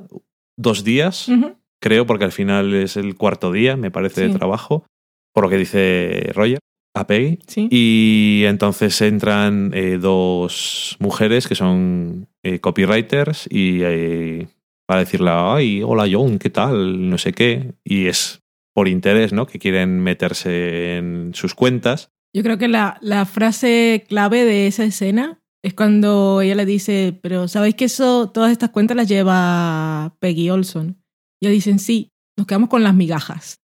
dos 0.56 0.84
días, 0.84 1.28
creo, 1.80 2.06
porque 2.06 2.24
al 2.24 2.32
final 2.32 2.74
es 2.74 2.96
el 2.96 3.16
cuarto 3.16 3.50
día, 3.52 3.76
me 3.76 3.90
parece, 3.90 4.26
Sí. 4.26 4.32
de 4.32 4.38
trabajo. 4.38 4.84
por 5.34 5.44
lo 5.44 5.50
que 5.50 5.56
dice 5.58 6.30
Roger, 6.34 6.58
a 6.94 7.06
Peggy. 7.06 7.38
Sí. 7.46 7.68
Y 7.70 8.44
entonces 8.46 9.00
entran 9.00 9.72
eh, 9.74 9.98
dos 10.00 10.96
mujeres 10.98 11.46
que 11.46 11.54
son 11.54 12.28
eh, 12.42 12.60
copywriters 12.60 13.46
y 13.50 13.80
eh, 13.82 14.48
para 14.86 15.00
decirle, 15.00 15.30
ay, 15.32 15.82
hola 15.82 16.06
John, 16.10 16.38
¿qué 16.38 16.50
tal? 16.50 17.08
No 17.10 17.18
sé 17.18 17.32
qué. 17.32 17.74
Y 17.84 18.06
es 18.06 18.42
por 18.74 18.88
interés, 18.88 19.32
¿no? 19.32 19.46
Que 19.46 19.58
quieren 19.58 20.00
meterse 20.00 20.96
en 20.96 21.32
sus 21.34 21.54
cuentas. 21.54 22.10
Yo 22.34 22.42
creo 22.42 22.58
que 22.58 22.68
la, 22.68 22.98
la 23.00 23.24
frase 23.26 24.04
clave 24.08 24.44
de 24.44 24.66
esa 24.66 24.84
escena 24.84 25.40
es 25.62 25.74
cuando 25.74 26.40
ella 26.40 26.54
le 26.54 26.66
dice, 26.66 27.18
pero 27.20 27.48
¿sabéis 27.48 27.74
que 27.74 27.86
eso, 27.86 28.30
todas 28.30 28.52
estas 28.52 28.70
cuentas 28.70 28.96
las 28.96 29.08
lleva 29.08 30.16
Peggy 30.20 30.50
Olson? 30.50 31.02
Y 31.40 31.46
ellos 31.46 31.56
dicen, 31.56 31.78
sí, 31.78 32.12
nos 32.36 32.46
quedamos 32.46 32.68
con 32.68 32.82
las 32.82 32.94
migajas. 32.94 33.60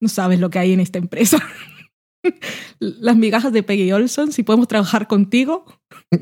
No 0.00 0.08
sabes 0.08 0.40
lo 0.40 0.50
que 0.50 0.58
hay 0.60 0.72
en 0.72 0.80
esta 0.80 0.98
empresa. 0.98 1.38
las 2.80 3.16
migajas 3.16 3.52
de 3.52 3.62
Peggy 3.62 3.92
Olson, 3.92 4.32
si 4.32 4.42
podemos 4.42 4.68
trabajar 4.68 5.06
contigo. 5.06 5.64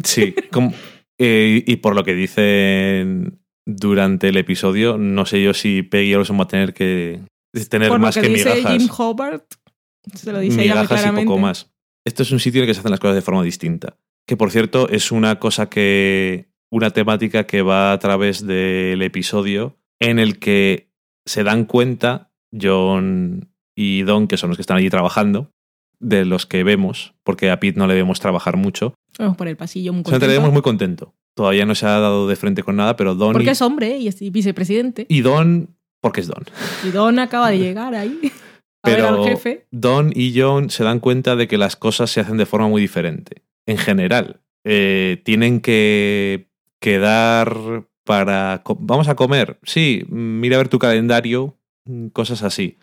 Sí, 0.04 0.34
como- 0.52 0.72
eh, 1.18 1.64
y 1.66 1.76
por 1.76 1.94
lo 1.94 2.04
que 2.04 2.14
dicen 2.14 3.40
durante 3.66 4.28
el 4.28 4.36
episodio, 4.36 4.98
no 4.98 5.24
sé 5.26 5.42
yo 5.42 5.54
si 5.54 5.82
Peggy 5.82 6.14
Olson 6.14 6.38
va 6.38 6.44
a 6.44 6.48
tener 6.48 6.74
que 6.74 7.20
tener 7.70 7.88
Por 7.88 7.98
lo 7.98 8.06
más 8.06 8.14
que, 8.14 8.20
que, 8.22 8.28
dice 8.28 8.54
migajas. 8.54 8.76
Jim 8.82 8.90
Hobart, 8.96 9.44
se 10.14 10.30
lo 10.32 10.40
dice 10.40 10.62
ella 10.62 10.74
migajas 10.74 10.84
y 10.84 10.88
claramente. 11.02 11.26
poco 11.26 11.38
más. 11.38 11.72
Esto 12.06 12.22
es 12.22 12.30
un 12.32 12.38
sitio 12.38 12.60
en 12.60 12.64
el 12.64 12.68
que 12.70 12.74
se 12.74 12.80
hacen 12.80 12.90
las 12.90 13.00
cosas 13.00 13.16
de 13.16 13.22
forma 13.22 13.42
distinta. 13.42 13.96
Que 14.28 14.36
por 14.36 14.50
cierto, 14.50 14.88
es 14.88 15.10
una 15.10 15.38
cosa 15.38 15.68
que. 15.70 16.50
una 16.70 16.90
temática 16.90 17.46
que 17.46 17.62
va 17.62 17.92
a 17.92 17.98
través 17.98 18.46
del 18.46 19.00
episodio 19.02 19.78
en 20.00 20.18
el 20.18 20.38
que 20.38 20.90
se 21.26 21.42
dan 21.42 21.64
cuenta 21.64 22.30
John 22.60 23.48
y 23.76 24.02
Don, 24.02 24.28
que 24.28 24.36
son 24.36 24.50
los 24.50 24.58
que 24.58 24.62
están 24.62 24.76
allí 24.76 24.90
trabajando, 24.90 25.50
de 25.98 26.24
los 26.24 26.46
que 26.46 26.64
vemos, 26.64 27.14
porque 27.24 27.50
a 27.50 27.60
Pete 27.60 27.78
no 27.78 27.86
le 27.86 27.94
vemos 27.94 28.20
trabajar 28.20 28.56
mucho. 28.56 28.94
Vamos 29.18 29.36
por 29.36 29.48
el 29.48 29.56
pasillo 29.56 29.92
muy 29.92 30.02
O 30.02 30.10
sea, 30.10 30.18
te 30.18 30.26
le 30.26 30.34
contento. 30.34 30.40
vemos 30.40 30.52
muy 30.52 30.62
contento. 30.62 31.14
Todavía 31.34 31.66
no 31.66 31.74
se 31.74 31.86
ha 31.86 31.98
dado 31.98 32.28
de 32.28 32.36
frente 32.36 32.62
con 32.62 32.76
nada, 32.76 32.96
pero 32.96 33.14
Don. 33.14 33.32
Porque 33.32 33.48
y, 33.48 33.50
es 33.50 33.62
hombre 33.62 33.98
y 33.98 34.08
es 34.08 34.18
vicepresidente. 34.32 35.06
y 35.08 35.20
Don, 35.20 35.76
porque 36.00 36.20
es 36.20 36.28
Don. 36.28 36.44
Y 36.84 36.90
Don 36.90 37.18
acaba 37.18 37.50
de 37.50 37.58
llegar 37.58 37.94
ahí 37.94 38.32
a 38.82 38.90
ver 38.90 39.00
al 39.00 39.24
jefe. 39.24 39.66
Don 39.70 40.12
y 40.14 40.38
John 40.38 40.70
se 40.70 40.84
dan 40.84 41.00
cuenta 41.00 41.36
de 41.36 41.48
que 41.48 41.58
las 41.58 41.76
cosas 41.76 42.10
se 42.10 42.20
hacen 42.20 42.36
de 42.36 42.46
forma 42.46 42.68
muy 42.68 42.80
diferente. 42.80 43.42
En 43.66 43.78
general, 43.78 44.40
eh, 44.64 45.20
tienen 45.24 45.60
que 45.60 46.48
quedar 46.80 47.84
para... 48.04 48.62
¿Vamos 48.78 49.08
a 49.08 49.16
comer? 49.16 49.58
Sí, 49.64 50.04
mira 50.08 50.56
a 50.56 50.58
ver 50.58 50.68
tu 50.68 50.78
calendario, 50.78 51.58
mm, 51.84 52.08
cosas 52.08 52.42
así. 52.42 52.78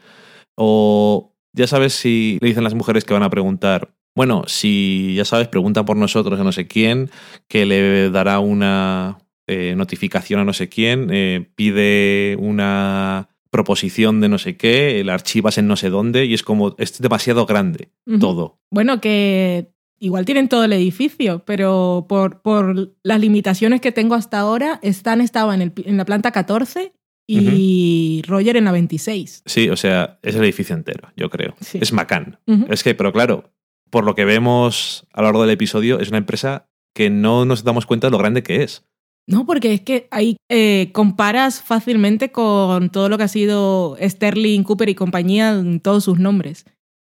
O 0.55 1.32
ya 1.53 1.67
sabes 1.67 1.93
si 1.93 2.37
le 2.41 2.49
dicen 2.49 2.63
las 2.63 2.73
mujeres 2.73 3.05
que 3.05 3.13
van 3.13 3.23
a 3.23 3.29
preguntar, 3.29 3.93
bueno, 4.15 4.43
si 4.47 5.13
ya 5.15 5.25
sabes, 5.25 5.47
pregunta 5.47 5.85
por 5.85 5.97
nosotros 5.97 6.39
a 6.39 6.43
no 6.43 6.51
sé 6.51 6.67
quién, 6.67 7.09
que 7.47 7.65
le 7.65 8.09
dará 8.09 8.39
una 8.39 9.19
eh, 9.47 9.73
notificación 9.75 10.39
a 10.39 10.45
no 10.45 10.53
sé 10.53 10.69
quién, 10.69 11.09
eh, 11.11 11.49
pide 11.55 12.35
una 12.39 13.29
proposición 13.49 14.19
de 14.19 14.29
no 14.29 14.39
sé 14.39 14.57
qué, 14.57 15.03
la 15.03 15.13
archivas 15.13 15.57
en 15.59 15.67
no 15.67 15.75
sé 15.75 15.89
dónde 15.89 16.25
y 16.25 16.33
es 16.33 16.43
como, 16.43 16.75
es 16.79 16.99
demasiado 16.99 17.45
grande 17.45 17.89
todo. 18.19 18.59
Bueno, 18.71 18.99
que 18.99 19.71
igual 19.99 20.25
tienen 20.25 20.49
todo 20.49 20.63
el 20.63 20.73
edificio, 20.73 21.43
pero 21.45 22.07
por, 22.09 22.41
por 22.41 22.95
las 23.03 23.19
limitaciones 23.19 23.79
que 23.79 23.91
tengo 23.91 24.15
hasta 24.15 24.39
ahora, 24.39 24.79
Stan 24.81 25.21
estaba 25.21 25.53
en, 25.53 25.61
el 25.61 25.73
en 25.85 25.97
la 25.97 26.05
planta 26.05 26.31
14 26.31 26.93
y 27.27 28.21
Roger 28.27 28.57
en 28.57 28.65
la 28.65 28.71
26. 28.71 29.43
Sí, 29.45 29.69
o 29.69 29.75
sea, 29.75 30.19
es 30.21 30.35
el 30.35 30.43
edificio 30.43 30.75
entero, 30.75 31.09
yo 31.15 31.29
creo. 31.29 31.55
Sí. 31.61 31.79
Es 31.81 31.93
Macan. 31.93 32.39
Es 32.69 32.83
que, 32.83 32.95
pero 32.95 33.13
claro, 33.13 33.51
por 33.89 34.05
lo 34.05 34.15
que 34.15 34.25
vemos 34.25 35.05
a 35.13 35.21
lo 35.21 35.27
largo 35.27 35.41
del 35.43 35.51
episodio, 35.51 35.99
es 35.99 36.09
una 36.09 36.17
empresa 36.17 36.67
que 36.93 37.09
no 37.09 37.45
nos 37.45 37.63
damos 37.63 37.85
cuenta 37.85 38.07
de 38.07 38.11
lo 38.11 38.17
grande 38.17 38.43
que 38.43 38.63
es. 38.63 38.85
No, 39.25 39.45
porque 39.45 39.73
es 39.73 39.81
que 39.81 40.07
ahí 40.11 40.35
eh, 40.49 40.89
comparas 40.91 41.61
fácilmente 41.61 42.31
con 42.31 42.89
todo 42.89 43.07
lo 43.07 43.17
que 43.17 43.23
ha 43.23 43.29
sido 43.29 43.95
Sterling, 44.01 44.63
Cooper 44.63 44.89
y 44.89 44.95
compañía 44.95 45.51
en 45.51 45.79
todos 45.79 46.03
sus 46.03 46.19
nombres. 46.19 46.65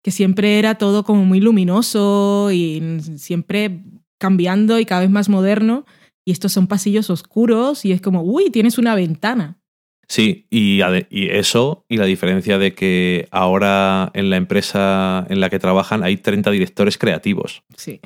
Que 0.03 0.11
siempre 0.11 0.59
era 0.59 0.77
todo 0.77 1.05
como 1.05 1.25
muy 1.25 1.41
luminoso 1.41 2.51
y 2.51 2.99
siempre 3.17 3.85
cambiando 4.19 4.81
y 4.81 4.87
cada 4.87 5.03
vez 5.03 5.11
más 5.11 5.29
moderno. 5.29 5.85
Y 6.25 6.33
estos 6.33 6.53
son 6.53 6.67
pasillos 6.67 7.11
oscuros 7.11 7.85
y 7.85 7.93
es 7.93 8.01
como, 8.01 8.23
uy, 8.23 8.51
tienes 8.51 8.77
una 8.79 8.95
ventana. 8.95 9.60
Sí, 10.11 10.49
y, 10.51 10.81
y 11.09 11.29
eso, 11.29 11.85
y 11.89 11.97
la 11.97 12.05
diferencia 12.05 12.59
de 12.59 12.75
que 12.75 13.29
ahora 13.31 14.11
en 14.13 14.29
la 14.29 14.37
empresa 14.39 15.25
en 15.31 15.39
la 15.39 15.51
que 15.51 15.61
trabajan 15.61 16.03
hay 16.03 16.17
30 16.17 16.51
directores 16.51 16.99
creativos, 16.99 17.63
Sí. 17.77 18.01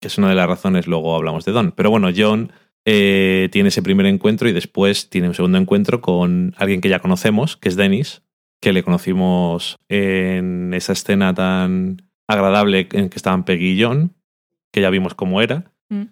que 0.00 0.06
es 0.06 0.16
una 0.18 0.28
de 0.28 0.36
las 0.36 0.46
razones, 0.46 0.86
luego 0.86 1.16
hablamos 1.16 1.44
de 1.44 1.50
Don. 1.50 1.72
Pero 1.72 1.90
bueno, 1.90 2.10
John 2.16 2.52
eh, 2.84 3.48
tiene 3.50 3.70
ese 3.70 3.82
primer 3.82 4.06
encuentro 4.06 4.48
y 4.48 4.52
después 4.52 5.10
tiene 5.10 5.26
un 5.26 5.34
segundo 5.34 5.58
encuentro 5.58 6.00
con 6.00 6.54
alguien 6.58 6.80
que 6.80 6.88
ya 6.88 7.00
conocemos, 7.00 7.56
que 7.56 7.68
es 7.70 7.74
Dennis, 7.74 8.22
que 8.62 8.72
le 8.72 8.84
conocimos 8.84 9.78
en 9.88 10.72
esa 10.74 10.92
escena 10.92 11.34
tan 11.34 12.02
agradable 12.28 12.86
en 12.92 13.08
que 13.08 13.16
estaban 13.16 13.44
Peggy 13.44 13.72
y 13.72 13.82
John, 13.82 14.14
que 14.72 14.80
ya 14.80 14.90
vimos 14.90 15.14
cómo 15.16 15.42
era. 15.42 15.72
Mm. 15.88 16.02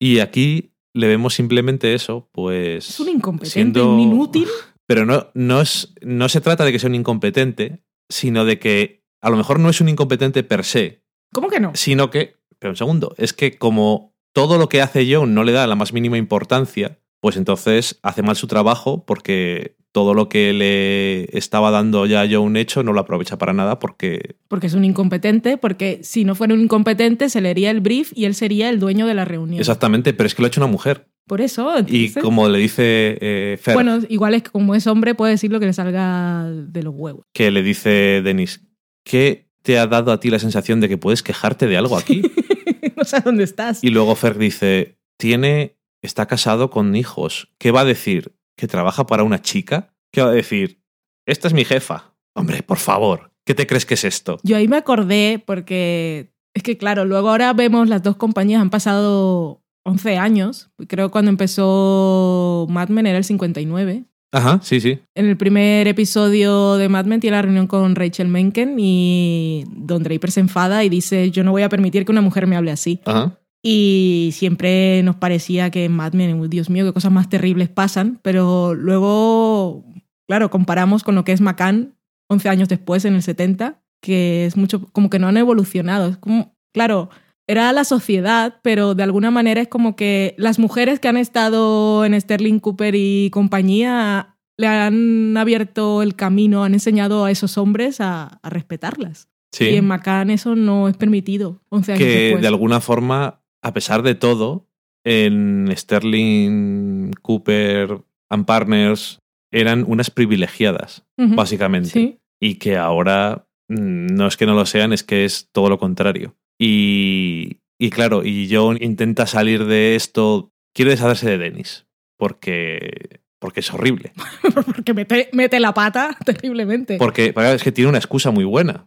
Y 0.00 0.20
aquí 0.20 0.70
le 0.94 1.06
vemos 1.06 1.34
simplemente 1.34 1.92
eso, 1.92 2.30
pues... 2.32 2.88
Es 2.88 2.98
un 3.00 3.10
incompetente, 3.10 3.52
siendo- 3.52 3.92
un 3.94 4.00
inútil. 4.00 4.48
Pero 4.86 5.04
no, 5.04 5.30
no, 5.34 5.60
es, 5.60 5.94
no 6.00 6.28
se 6.28 6.40
trata 6.40 6.64
de 6.64 6.72
que 6.72 6.78
sea 6.78 6.88
un 6.88 6.94
incompetente, 6.94 7.84
sino 8.08 8.44
de 8.44 8.58
que 8.58 9.04
a 9.20 9.30
lo 9.30 9.36
mejor 9.36 9.58
no 9.58 9.68
es 9.68 9.80
un 9.80 9.88
incompetente 9.88 10.42
per 10.44 10.64
se, 10.64 11.04
¿Cómo 11.32 11.48
que 11.48 11.60
no? 11.60 11.72
sino 11.74 12.10
que, 12.10 12.36
pero 12.58 12.72
un 12.72 12.76
segundo, 12.76 13.14
es 13.18 13.32
que 13.32 13.58
como 13.58 14.14
todo 14.32 14.58
lo 14.58 14.68
que 14.68 14.82
hace 14.82 15.06
John 15.12 15.34
no 15.34 15.44
le 15.44 15.52
da 15.52 15.66
la 15.66 15.74
más 15.74 15.92
mínima 15.92 16.18
importancia, 16.18 17.00
pues 17.20 17.36
entonces 17.36 17.98
hace 18.02 18.22
mal 18.22 18.36
su 18.36 18.46
trabajo 18.46 19.04
porque 19.04 19.76
todo 19.96 20.12
lo 20.12 20.28
que 20.28 20.52
le 20.52 21.38
estaba 21.38 21.70
dando 21.70 22.04
ya 22.04 22.28
John 22.30 22.58
hecho 22.58 22.82
no 22.82 22.92
lo 22.92 23.00
aprovecha 23.00 23.38
para 23.38 23.54
nada 23.54 23.78
porque... 23.78 24.36
Porque 24.46 24.66
es 24.66 24.74
un 24.74 24.84
incompetente, 24.84 25.56
porque 25.56 26.00
si 26.02 26.24
no 26.24 26.34
fuera 26.34 26.52
un 26.52 26.60
incompetente 26.60 27.30
se 27.30 27.40
leería 27.40 27.70
el 27.70 27.80
brief 27.80 28.12
y 28.14 28.26
él 28.26 28.34
sería 28.34 28.68
el 28.68 28.78
dueño 28.78 29.06
de 29.06 29.14
la 29.14 29.24
reunión. 29.24 29.58
Exactamente, 29.58 30.12
pero 30.12 30.26
es 30.26 30.34
que 30.34 30.42
lo 30.42 30.46
ha 30.46 30.48
hecho 30.48 30.60
una 30.60 30.70
mujer. 30.70 31.08
Por 31.26 31.40
eso. 31.40 31.72
Y 31.86 32.12
como 32.12 32.46
le 32.50 32.58
dice 32.58 33.16
eh, 33.22 33.58
Fer, 33.58 33.72
Bueno, 33.72 34.00
igual 34.10 34.34
es 34.34 34.42
que 34.42 34.50
como 34.50 34.74
es 34.74 34.86
hombre 34.86 35.14
puede 35.14 35.32
decir 35.32 35.50
lo 35.50 35.60
que 35.60 35.64
le 35.64 35.72
salga 35.72 36.44
de 36.44 36.82
los 36.82 36.92
huevos. 36.94 37.24
que 37.32 37.50
le 37.50 37.62
dice 37.62 38.20
Denis, 38.22 38.68
¿qué 39.02 39.48
te 39.62 39.78
ha 39.78 39.86
dado 39.86 40.12
a 40.12 40.20
ti 40.20 40.28
la 40.28 40.38
sensación 40.38 40.82
de 40.82 40.90
que 40.90 40.98
puedes 40.98 41.22
quejarte 41.22 41.66
de 41.66 41.78
algo 41.78 41.96
aquí? 41.96 42.20
no 42.98 43.04
sé 43.04 43.22
dónde 43.24 43.44
estás. 43.44 43.82
Y 43.82 43.88
luego 43.88 44.14
Fer 44.14 44.36
dice, 44.36 44.98
tiene, 45.16 45.78
está 46.02 46.26
casado 46.26 46.68
con 46.68 46.94
hijos. 46.96 47.48
¿Qué 47.56 47.70
va 47.70 47.80
a 47.80 47.86
decir? 47.86 48.35
¿Que 48.56 48.66
trabaja 48.66 49.06
para 49.06 49.22
una 49.22 49.40
chica? 49.42 49.94
¿Qué 50.12 50.22
va 50.22 50.30
a 50.30 50.32
decir? 50.32 50.82
Esta 51.26 51.48
es 51.48 51.54
mi 51.54 51.64
jefa. 51.64 52.14
Hombre, 52.34 52.62
por 52.62 52.78
favor, 52.78 53.32
¿qué 53.44 53.54
te 53.54 53.66
crees 53.66 53.86
que 53.86 53.94
es 53.94 54.04
esto? 54.04 54.38
Yo 54.42 54.56
ahí 54.56 54.68
me 54.68 54.76
acordé 54.76 55.42
porque 55.44 56.32
es 56.54 56.62
que 56.62 56.78
claro, 56.78 57.04
luego 57.04 57.30
ahora 57.30 57.52
vemos 57.52 57.88
las 57.88 58.02
dos 58.02 58.16
compañías 58.16 58.62
han 58.62 58.70
pasado 58.70 59.62
11 59.84 60.16
años. 60.18 60.70
Creo 60.88 61.08
que 61.08 61.12
cuando 61.12 61.30
empezó 61.30 62.66
Mad 62.70 62.88
Men 62.88 63.06
era 63.06 63.18
el 63.18 63.24
59. 63.24 64.04
Ajá, 64.32 64.60
sí, 64.62 64.80
sí. 64.80 64.98
En 65.14 65.26
el 65.26 65.36
primer 65.36 65.86
episodio 65.86 66.76
de 66.76 66.88
Mad 66.88 67.06
Men 67.06 67.20
tiene 67.20 67.36
la 67.36 67.42
reunión 67.42 67.66
con 67.66 67.94
Rachel 67.94 68.28
Menken 68.28 68.76
y 68.78 69.64
Don 69.68 70.02
Draper 70.02 70.30
se 70.30 70.40
enfada 70.40 70.84
y 70.84 70.88
dice, 70.88 71.30
yo 71.30 71.44
no 71.44 71.52
voy 71.52 71.62
a 71.62 71.68
permitir 71.68 72.04
que 72.04 72.12
una 72.12 72.20
mujer 72.20 72.46
me 72.46 72.56
hable 72.56 72.70
así. 72.70 73.00
Ajá. 73.04 73.38
Y 73.62 74.30
siempre 74.32 75.02
nos 75.02 75.16
parecía 75.16 75.70
que 75.70 75.84
en 75.86 75.92
Mad 75.92 76.12
Men, 76.12 76.48
Dios 76.48 76.70
mío, 76.70 76.84
qué 76.84 76.92
cosas 76.92 77.12
más 77.12 77.28
terribles 77.28 77.68
pasan, 77.68 78.20
pero 78.22 78.74
luego, 78.74 79.84
claro, 80.28 80.50
comparamos 80.50 81.02
con 81.02 81.14
lo 81.14 81.24
que 81.24 81.32
es 81.32 81.40
Macan 81.40 81.96
11 82.28 82.48
años 82.48 82.68
después, 82.68 83.04
en 83.04 83.14
el 83.14 83.22
70, 83.22 83.82
que 84.00 84.46
es 84.46 84.56
mucho, 84.56 84.86
como 84.92 85.10
que 85.10 85.18
no 85.18 85.28
han 85.28 85.36
evolucionado. 85.36 86.08
Es 86.08 86.16
como, 86.16 86.56
claro, 86.72 87.10
era 87.46 87.72
la 87.72 87.84
sociedad, 87.84 88.60
pero 88.62 88.94
de 88.94 89.02
alguna 89.02 89.30
manera 89.30 89.60
es 89.60 89.68
como 89.68 89.96
que 89.96 90.34
las 90.36 90.58
mujeres 90.58 90.98
que 90.98 91.08
han 91.08 91.16
estado 91.16 92.04
en 92.04 92.20
Sterling 92.20 92.58
Cooper 92.58 92.94
y 92.96 93.30
compañía 93.30 94.36
le 94.58 94.66
han 94.66 95.36
abierto 95.36 96.02
el 96.02 96.16
camino, 96.16 96.64
han 96.64 96.74
enseñado 96.74 97.24
a 97.24 97.30
esos 97.30 97.58
hombres 97.58 98.00
a, 98.00 98.40
a 98.42 98.50
respetarlas. 98.50 99.28
Sí. 99.52 99.66
Y 99.66 99.76
en 99.76 99.86
Macan 99.86 100.30
eso 100.30 100.56
no 100.56 100.88
es 100.88 100.96
permitido, 100.96 101.62
11 101.68 101.92
años 101.92 102.04
que 102.04 102.18
después. 102.18 102.42
de 102.42 102.48
alguna 102.48 102.80
forma, 102.80 103.42
a 103.66 103.72
pesar 103.72 104.02
de 104.04 104.14
todo, 104.14 104.68
en 105.04 105.68
Sterling, 105.76 107.10
Cooper 107.20 108.00
and 108.30 108.46
Partners 108.46 109.18
eran 109.52 109.84
unas 109.88 110.10
privilegiadas, 110.10 111.04
básicamente. 111.16 111.90
Sí. 111.90 112.18
y 112.40 112.56
que 112.56 112.76
ahora 112.76 113.48
mm, 113.68 114.14
no 114.14 114.28
es 114.28 114.36
que 114.36 114.46
no 114.46 114.54
lo 114.54 114.66
sean, 114.66 114.92
es 114.92 115.02
que 115.02 115.24
es 115.24 115.48
todo 115.50 115.68
lo 115.68 115.78
contrario. 115.78 116.36
Y, 116.60 117.58
y 117.76 117.90
claro, 117.90 118.24
y 118.24 118.48
John 118.50 118.78
intenta 118.80 119.26
salir 119.26 119.64
de 119.64 119.96
esto, 119.96 120.52
quiere 120.72 120.92
deshacerse 120.92 121.30
de 121.30 121.38
Dennis, 121.38 121.86
porque, 122.16 123.20
porque 123.38 123.60
es 123.60 123.72
horrible. 123.72 124.12
Porque 124.66 124.94
mete, 124.94 125.28
mete 125.32 125.60
la 125.60 125.74
pata 125.74 126.16
terriblemente. 126.24 126.96
Porque 126.98 127.34
es 127.36 127.62
que 127.62 127.72
tiene 127.72 127.88
una 127.90 127.98
excusa 127.98 128.30
muy 128.30 128.44
buena, 128.44 128.86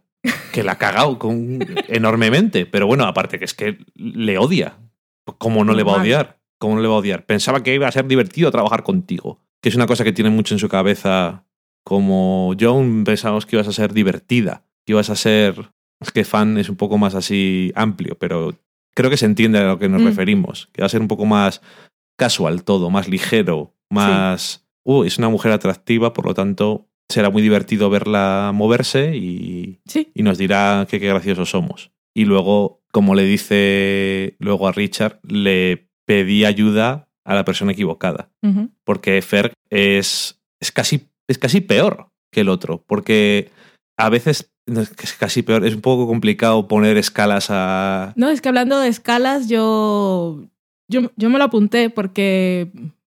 que 0.52 0.62
la 0.64 0.72
ha 0.72 0.78
cagado 0.78 1.18
con, 1.18 1.58
enormemente. 1.88 2.66
Pero 2.66 2.86
bueno, 2.86 3.04
aparte 3.04 3.38
que 3.38 3.44
es 3.44 3.54
que 3.54 3.78
le 3.94 4.38
odia. 4.38 4.78
¿Cómo 5.38 5.64
no 5.64 5.74
le 5.74 5.84
va 5.84 5.92
a 5.94 6.00
odiar? 6.02 6.40
¿Cómo 6.58 6.74
no 6.74 6.80
le 6.82 6.88
va 6.88 6.94
a 6.94 6.98
odiar? 6.98 7.24
Pensaba 7.26 7.62
que 7.62 7.74
iba 7.74 7.86
a 7.86 7.92
ser 7.92 8.06
divertido 8.06 8.50
trabajar 8.50 8.82
contigo. 8.82 9.40
Que 9.62 9.68
es 9.68 9.76
una 9.76 9.86
cosa 9.86 10.02
que 10.04 10.12
tiene 10.12 10.30
mucho 10.30 10.54
en 10.54 10.58
su 10.58 10.68
cabeza. 10.68 11.44
Como 11.84 12.54
John, 12.60 13.04
pensamos 13.04 13.46
que 13.46 13.56
ibas 13.56 13.68
a 13.68 13.72
ser 13.72 13.92
divertida. 13.94 14.64
Que 14.84 14.92
ibas 14.92 15.10
a 15.10 15.16
ser. 15.16 15.70
Es 16.00 16.10
que 16.10 16.24
fan 16.24 16.58
es 16.58 16.68
un 16.68 16.76
poco 16.76 16.98
más 16.98 17.14
así 17.14 17.70
amplio, 17.76 18.16
pero 18.18 18.58
creo 18.94 19.10
que 19.10 19.16
se 19.16 19.26
entiende 19.26 19.58
a 19.58 19.64
lo 19.68 19.78
que 19.78 19.88
nos 19.88 20.02
Mm. 20.02 20.06
referimos. 20.06 20.68
Que 20.72 20.82
va 20.82 20.86
a 20.86 20.90
ser 20.90 21.00
un 21.00 21.08
poco 21.08 21.24
más 21.26 21.60
casual 22.18 22.64
todo, 22.64 22.90
más 22.90 23.06
ligero, 23.08 23.74
más. 23.90 24.66
Uh, 24.84 25.04
es 25.04 25.18
una 25.18 25.28
mujer 25.28 25.52
atractiva, 25.52 26.12
por 26.12 26.26
lo 26.26 26.34
tanto, 26.34 26.88
será 27.08 27.28
muy 27.30 27.42
divertido 27.42 27.90
verla 27.90 28.50
moverse 28.54 29.16
y, 29.16 29.80
Sí. 29.86 30.10
y 30.14 30.22
nos 30.22 30.38
dirá 30.38 30.86
que 30.88 30.98
qué 31.00 31.08
graciosos 31.08 31.50
somos. 31.50 31.90
Y 32.14 32.24
luego, 32.24 32.82
como 32.92 33.14
le 33.14 33.24
dice 33.24 34.36
luego 34.38 34.66
a 34.68 34.72
Richard, 34.72 35.20
le 35.22 35.88
pedí 36.06 36.44
ayuda 36.44 37.08
a 37.24 37.34
la 37.34 37.44
persona 37.44 37.72
equivocada. 37.72 38.30
Porque 38.84 39.20
Ferg 39.22 39.52
es, 39.70 40.40
es, 40.60 40.72
casi, 40.72 41.08
es 41.28 41.38
casi 41.38 41.60
peor 41.60 42.08
que 42.32 42.40
el 42.40 42.48
otro. 42.48 42.82
Porque 42.86 43.50
a 43.96 44.08
veces 44.08 44.50
es 44.66 45.12
casi 45.18 45.42
peor. 45.42 45.64
Es 45.64 45.74
un 45.74 45.82
poco 45.82 46.06
complicado 46.06 46.66
poner 46.66 46.96
escalas 46.96 47.48
a. 47.50 48.12
No, 48.16 48.28
es 48.28 48.40
que 48.40 48.48
hablando 48.48 48.80
de 48.80 48.88
escalas, 48.88 49.48
yo, 49.48 50.42
yo, 50.88 51.12
yo 51.16 51.30
me 51.30 51.38
lo 51.38 51.44
apunté 51.44 51.90
porque 51.90 52.68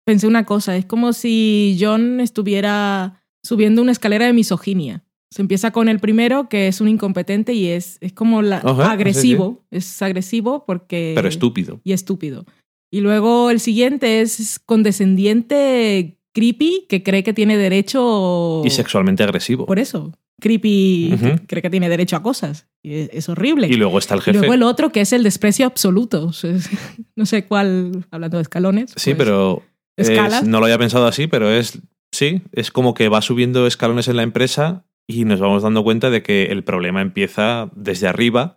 pensé 0.08 0.26
una 0.26 0.46
cosa. 0.46 0.76
Es 0.78 0.86
como 0.86 1.12
si 1.14 1.78
John 1.80 2.20
estuviera 2.22 3.22
subiendo 3.44 3.82
una 3.82 3.92
escalera 3.92 4.26
de 4.26 4.34
misoginia. 4.34 5.04
Se 5.30 5.42
empieza 5.42 5.72
con 5.72 5.90
el 5.90 6.00
primero, 6.00 6.48
que 6.48 6.70
es 6.70 6.80
un 6.80 6.88
incompetente 6.88 7.54
y 7.54 7.68
es, 7.68 7.98
es 8.00 8.14
como 8.14 8.42
la- 8.42 8.62
Ajá, 8.64 8.92
agresivo. 8.92 9.66
Es 9.70 10.02
agresivo 10.02 10.64
porque... 10.66 11.12
Pero 11.16 11.28
estúpido. 11.28 11.82
y 11.84 11.92
estúpido. 11.92 12.46
Y 12.90 13.02
luego 13.02 13.50
el 13.52 13.60
siguiente 13.60 14.22
es 14.22 14.60
condescendiente, 14.66 16.18
creepy, 16.34 16.86
que 16.88 17.04
cree 17.04 17.24
que 17.24 17.34
tiene 17.34 17.58
derecho... 17.58 18.62
Y 18.66 18.70
sexualmente 18.70 19.24
agresivo. 19.24 19.66
Por 19.66 19.80
eso. 19.80 20.14
Creepy 20.40 21.16
cree 21.48 21.62
que 21.62 21.70
tiene 21.70 21.90
derecho 21.90 22.16
a 22.16 22.24
cosas. 22.24 22.68
Y 22.84 22.94
es, 22.94 23.10
es 23.12 23.28
horrible. 23.30 23.68
Y 23.68 23.74
luego 23.74 23.98
está 23.98 24.14
el 24.14 24.22
Y 24.22 24.24
jefe. 24.24 24.38
luego 24.38 24.54
el 24.54 24.64
otro 24.64 24.92
que 24.92 25.02
es 25.02 25.12
el 25.12 25.24
desprecio 25.24 25.66
absoluto. 25.66 26.32
No 27.16 27.26
sé 27.26 27.46
cuál, 27.46 28.06
hablando 28.12 28.38
de 28.38 28.44
escalones. 28.44 28.92
Sí, 28.96 29.16
pues, 29.16 29.18
pero 29.26 29.64
es- 29.98 30.44
no 30.44 30.60
lo 30.60 30.66
había 30.66 30.78
pensado 30.78 31.08
así, 31.08 31.28
pero 31.28 31.50
es 31.52 31.80
sí, 32.12 32.42
es 32.54 32.72
como 32.72 32.94
que 32.94 33.10
va 33.10 33.22
subiendo 33.22 33.68
escalones 33.68 34.08
en 34.08 34.16
la 34.16 34.24
empresa 34.24 34.86
y 35.08 35.26
nos 35.26 35.40
vamos 35.40 35.64
dando 35.64 35.84
cuenta 35.84 36.10
de 36.10 36.24
que 36.24 36.46
el 36.46 36.64
problema 36.64 37.02
empieza 37.02 37.70
desde 37.76 38.08
arriba 38.08 38.56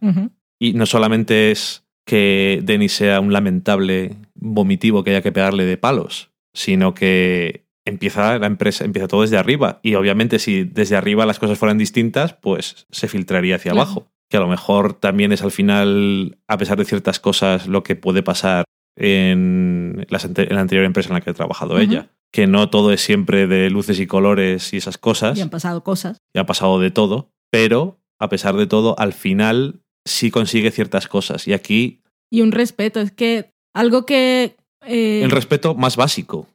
y 0.61 0.73
no 0.75 0.87
solamente 0.87 1.51
es 1.51 1.85
que 2.07 2.61
Denis 2.63 2.93
sea 2.93 3.21
un 3.21 3.33
lamentable 3.33 4.17
vomitivo 4.35 5.05
que 5.05 5.11
haya 5.11 5.23
que 5.23 5.33
pegarle 5.33 5.65
de 5.65 5.77
palos, 5.77 6.31
sino 6.55 6.95
que 6.95 7.67
empieza 7.87 8.39
la 8.39 8.47
empresa, 8.47 8.85
empieza 8.85 9.09
todo 9.09 9.23
desde 9.23 9.37
arriba 9.39 9.81
y 9.83 9.95
obviamente 9.95 10.39
si 10.39 10.65
desde 10.65 10.97
arriba 10.97 11.27
las 11.27 11.39
cosas 11.39 11.59
fueran 11.59 11.79
distintas, 11.79 12.35
pues 12.35 12.87
se 12.91 13.09
filtraría 13.09 13.57
hacia 13.57 13.73
Claro. 13.73 13.83
abajo, 13.87 14.07
que 14.29 14.37
a 14.37 14.41
lo 14.41 14.49
mejor 14.49 14.95
también 14.95 15.33
es 15.33 15.43
al 15.43 15.51
final, 15.51 16.39
a 16.49 16.57
pesar 16.59 16.79
de 16.79 16.85
ciertas 16.85 17.21
cosas, 17.21 17.67
lo 17.69 17.83
que 17.83 17.97
puede 17.97 18.23
pasar 18.23 18.65
en, 18.97 20.07
la 20.09 20.19
anterior 20.61 20.85
empresa 20.85 21.09
en 21.09 21.15
la 21.15 21.21
que 21.21 21.31
ha 21.31 21.35
trabajado 21.35 21.79
ella. 21.79 22.11
Que 22.33 22.47
no 22.47 22.71
todo 22.71 22.93
es 22.93 23.01
siempre 23.01 23.47
de 23.47 23.71
luces 23.71 23.99
y 23.99 24.07
colores 24.07 24.73
y 24.73 24.77
esas 24.77 24.99
cosas 24.99 25.37
Y 25.37 25.41
han 25.41 25.51
pasado 25.51 25.83
cosas. 25.83 26.19
y 26.33 26.39
ha 26.39 26.47
pasado 26.47 26.79
de 26.79 26.93
todo, 26.93 27.33
pero 27.51 27.99
a 28.21 28.29
pesar 28.29 28.57
de 28.57 28.69
todo, 28.69 28.97
al 28.99 29.13
final 29.13 29.83
sí 30.07 30.31
consigue 30.31 30.71
ciertas 30.71 31.09
cosas. 31.09 31.49
Y 31.49 31.53
aquí 31.53 32.03
Y 32.31 32.43
un 32.43 32.53
respeto. 32.53 33.01
Es 33.01 33.11
que 33.11 33.51
algo 33.75 34.07
que... 34.07 34.57
eh, 34.87 35.23
el 35.23 35.31
respeto 35.31 35.75
más 35.75 35.97
básico. 35.97 36.47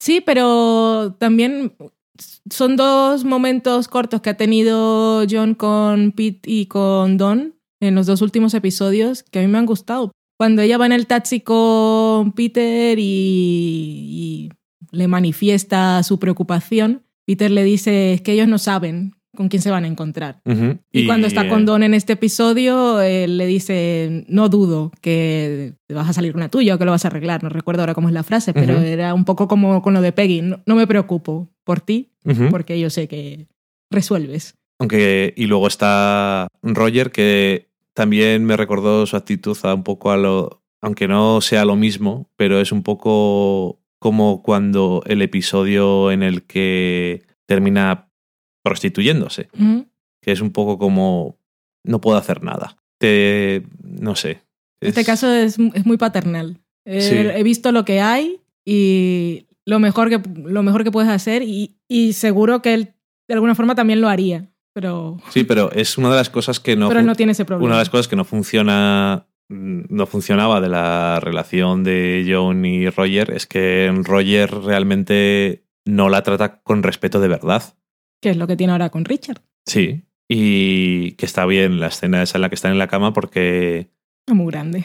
Sí, 0.00 0.22
pero 0.22 1.14
también 1.18 1.74
son 2.50 2.76
dos 2.76 3.24
momentos 3.24 3.88
cortos 3.88 4.22
que 4.22 4.30
ha 4.30 4.36
tenido 4.36 5.24
John 5.28 5.54
con 5.54 6.12
Pete 6.12 6.50
y 6.50 6.66
con 6.66 7.18
Don 7.18 7.54
en 7.80 7.94
los 7.94 8.06
dos 8.06 8.22
últimos 8.22 8.54
episodios 8.54 9.22
que 9.22 9.40
a 9.40 9.42
mí 9.42 9.48
me 9.48 9.58
han 9.58 9.66
gustado. 9.66 10.12
Cuando 10.40 10.62
ella 10.62 10.78
va 10.78 10.86
en 10.86 10.92
el 10.92 11.06
taxi 11.06 11.40
con 11.40 12.32
Peter 12.32 12.98
y, 12.98 13.02
y 13.02 14.48
le 14.90 15.06
manifiesta 15.06 16.02
su 16.02 16.18
preocupación, 16.18 17.02
Peter 17.26 17.50
le 17.50 17.62
dice 17.62 18.14
"Es 18.14 18.22
que 18.22 18.32
ellos 18.32 18.48
no 18.48 18.56
saben 18.56 19.12
con 19.36 19.50
quién 19.50 19.60
se 19.60 19.70
van 19.70 19.84
a 19.84 19.86
encontrar. 19.86 20.40
Y, 20.92 21.04
cuando 21.04 21.26
está 21.26 21.44
eh, 21.44 21.48
con 21.50 21.66
Don 21.66 21.82
en 21.82 21.92
este 21.92 22.14
episodio, 22.14 23.02
él 23.02 23.36
le 23.36 23.44
dice, 23.44 24.24
no 24.28 24.48
dudo 24.48 24.92
que 25.02 25.74
te 25.86 25.92
vas 25.92 26.08
a 26.08 26.14
salir 26.14 26.34
una 26.34 26.48
tuya 26.48 26.74
o 26.74 26.78
que 26.78 26.86
lo 26.86 26.90
vas 26.90 27.04
a 27.04 27.08
arreglar. 27.08 27.42
No 27.42 27.50
recuerdo 27.50 27.82
ahora 27.82 27.92
cómo 27.92 28.08
es 28.08 28.14
la 28.14 28.22
frase, 28.22 28.54
pero 28.54 28.80
era 28.80 29.12
un 29.12 29.26
poco 29.26 29.46
como 29.46 29.82
con 29.82 29.92
lo 29.92 30.00
de 30.00 30.12
Peggy. 30.12 30.40
No, 30.40 30.62
no 30.64 30.74
me 30.74 30.86
preocupo 30.86 31.50
por 31.64 31.80
ti, 31.80 32.12
porque 32.50 32.80
yo 32.80 32.88
sé 32.88 33.08
que 33.08 33.46
resuelves. 33.90 34.54
Aunque, 34.78 35.34
y 35.36 35.44
luego 35.44 35.66
está 35.66 36.48
Roger, 36.62 37.10
que 37.10 37.69
también 38.00 38.44
me 38.46 38.56
recordó 38.56 39.04
su 39.06 39.14
actitud 39.16 39.56
a 39.64 39.74
un 39.74 39.82
poco 39.84 40.10
a 40.10 40.16
lo. 40.16 40.62
Aunque 40.82 41.06
no 41.06 41.40
sea 41.42 41.66
lo 41.66 41.76
mismo, 41.76 42.30
pero 42.36 42.58
es 42.60 42.72
un 42.72 42.82
poco 42.82 43.78
como 43.98 44.42
cuando 44.42 45.02
el 45.06 45.20
episodio 45.20 46.10
en 46.10 46.22
el 46.22 46.44
que 46.44 47.22
termina 47.46 48.08
prostituyéndose. 48.64 49.48
Que 50.22 50.32
es 50.32 50.40
un 50.40 50.50
poco 50.50 50.78
como. 50.78 51.36
No 51.84 52.00
puedo 52.00 52.16
hacer 52.16 52.42
nada. 52.42 52.76
Te. 52.98 53.62
No 53.82 54.14
sé. 54.16 54.40
Este 54.80 55.00
Es- 55.00 55.06
caso 55.06 55.30
es, 55.32 55.58
es 55.74 55.84
muy 55.86 55.96
paternal. 55.98 56.58
Eh, 56.86 57.00
Sí. 57.02 57.14
He 57.16 57.42
visto 57.42 57.72
lo 57.72 57.84
que 57.84 58.00
hay 58.00 58.40
y 58.64 59.46
lo 59.66 59.78
mejor 59.78 60.08
que, 60.08 60.20
lo 60.42 60.62
mejor 60.62 60.84
que 60.84 60.90
puedes 60.90 61.10
hacer 61.10 61.42
y, 61.42 61.76
y 61.88 62.14
seguro 62.14 62.62
que 62.62 62.72
él 62.74 62.94
de 63.28 63.34
alguna 63.34 63.54
forma 63.54 63.74
también 63.74 64.00
lo 64.00 64.08
haría, 64.08 64.48
pero, 64.72 65.18
Sí, 65.30 65.44
pero 65.44 65.70
es 65.72 65.98
una 65.98 66.10
de 66.10 66.16
las 66.16 66.30
cosas 66.30 66.60
que 66.60 66.76
no. 66.76 66.88
pero 66.90 67.02
no 67.02 67.14
tiene 67.14 67.32
ese 67.32 67.44
problema. 67.44 67.66
una 67.66 67.76
de 67.76 67.80
las 67.82 67.90
cosas 67.90 68.08
que 68.08 68.16
no 68.16 68.24
funciona 68.24 69.26
mm, 69.48 69.82
no 69.88 70.06
funcionaba 70.06 70.60
de 70.60 70.68
la 70.68 71.20
relación 71.20 71.84
de 71.84 72.26
John 72.28 72.64
y 72.64 72.88
Roger 72.90 73.30
es 73.32 73.46
que 73.46 73.92
Roger 74.04 74.50
realmente 74.52 75.64
no 75.84 76.08
la 76.08 76.22
trata 76.22 76.60
con 76.62 76.82
respeto 76.82 77.20
de 77.20 77.28
verdad. 77.28 77.62
Que 78.20 78.30
es 78.30 78.36
lo 78.36 78.46
que 78.46 78.56
tiene 78.56 78.72
ahora 78.72 78.90
con 78.90 79.04
Richard. 79.04 79.42
Sí. 79.66 80.04
Y 80.28 81.12
que 81.12 81.26
está 81.26 81.46
bien 81.46 81.80
la 81.80 81.88
escena 81.88 82.22
esa 82.22 82.38
en 82.38 82.42
la 82.42 82.48
que 82.48 82.54
están 82.54 82.72
en 82.72 82.78
la 82.78 82.86
cama 82.86 83.12
porque 83.12 83.90
Es 84.28 84.34
muy 84.34 84.50
grande. 84.52 84.84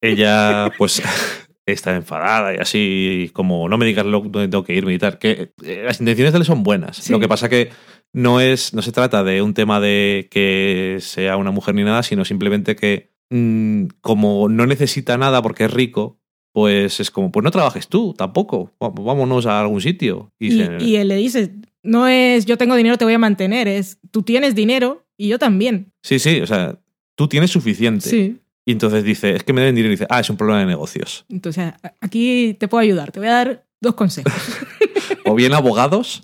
ella 0.00 0.70
pues 0.78 1.02
está 1.66 1.96
enfadada 1.96 2.54
y 2.54 2.58
así 2.58 3.30
como 3.32 3.68
no 3.68 3.78
me 3.78 3.86
digas 3.86 4.04
lo, 4.04 4.20
dónde 4.20 4.48
tengo 4.48 4.64
que 4.64 4.74
irme 4.74 4.94
y 4.94 4.98
tal. 4.98 5.18
Que 5.18 5.52
eh, 5.64 5.82
las 5.84 5.98
intenciones 6.00 6.32
de 6.32 6.38
él 6.38 6.44
son 6.44 6.62
buenas. 6.62 6.98
Sí. 6.98 7.12
Lo 7.12 7.18
que 7.18 7.28
pasa 7.28 7.48
que 7.48 7.70
no 8.14 8.40
es 8.40 8.72
no 8.72 8.80
se 8.80 8.92
trata 8.92 9.22
de 9.24 9.42
un 9.42 9.52
tema 9.52 9.78
de 9.80 10.28
que 10.30 10.96
sea 11.00 11.36
una 11.36 11.50
mujer 11.50 11.74
ni 11.74 11.82
nada, 11.84 12.02
sino 12.02 12.24
simplemente 12.24 12.74
que 12.76 13.10
mm, 13.30 13.86
como 14.00 14.48
no 14.48 14.64
necesita 14.66 15.18
nada 15.18 15.42
porque 15.42 15.64
es 15.64 15.72
rico, 15.72 16.18
pues 16.52 17.00
es 17.00 17.10
como, 17.10 17.30
pues 17.32 17.42
no 17.44 17.50
trabajes 17.50 17.88
tú 17.88 18.14
tampoco, 18.16 18.72
vámonos 18.78 19.44
a 19.46 19.60
algún 19.60 19.80
sitio. 19.80 20.32
Y, 20.38 20.46
Y, 20.46 20.50
se- 20.64 20.78
y 20.84 20.96
él 20.96 21.08
le 21.08 21.16
dice, 21.16 21.52
no 21.82 22.06
es 22.06 22.46
yo 22.46 22.56
tengo 22.56 22.76
dinero, 22.76 22.96
te 22.96 23.04
voy 23.04 23.14
a 23.14 23.18
mantener, 23.18 23.68
es 23.68 23.98
tú 24.10 24.22
tienes 24.22 24.54
dinero 24.54 25.04
y 25.18 25.28
yo 25.28 25.38
también. 25.38 25.92
Sí, 26.02 26.18
sí, 26.18 26.40
o 26.40 26.46
sea, 26.46 26.78
tú 27.16 27.28
tienes 27.28 27.50
suficiente. 27.50 28.08
Sí. 28.08 28.38
Y 28.66 28.72
entonces 28.72 29.04
dice, 29.04 29.34
es 29.34 29.42
que 29.44 29.52
me 29.52 29.60
deben 29.60 29.74
dinero 29.74 29.92
y 29.92 29.96
dice, 29.96 30.06
ah, 30.08 30.20
es 30.20 30.30
un 30.30 30.36
problema 30.38 30.60
de 30.60 30.66
negocios. 30.66 31.26
Entonces, 31.28 31.72
aquí 32.00 32.56
te 32.58 32.66
puedo 32.66 32.80
ayudar, 32.80 33.12
te 33.12 33.18
voy 33.20 33.28
a 33.28 33.32
dar 33.32 33.66
dos 33.80 33.94
consejos. 33.94 34.32
O 35.26 35.34
bien 35.34 35.52
abogados, 35.54 36.22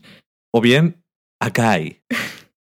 o 0.53 0.61
bien 0.61 0.97
acá 1.41 1.73
hay. 1.73 2.03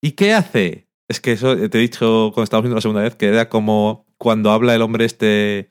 ¿Y 0.00 0.12
qué 0.12 0.32
hace? 0.32 0.88
Es 1.08 1.20
que 1.20 1.32
eso 1.32 1.56
te 1.56 1.78
he 1.78 1.80
dicho 1.80 2.30
cuando 2.32 2.44
estábamos 2.44 2.64
viendo 2.64 2.76
la 2.76 2.80
segunda 2.80 3.02
vez, 3.02 3.16
que 3.16 3.26
era 3.26 3.48
como 3.48 4.06
cuando 4.16 4.50
habla 4.50 4.74
el 4.74 4.82
hombre 4.82 5.04
este 5.04 5.70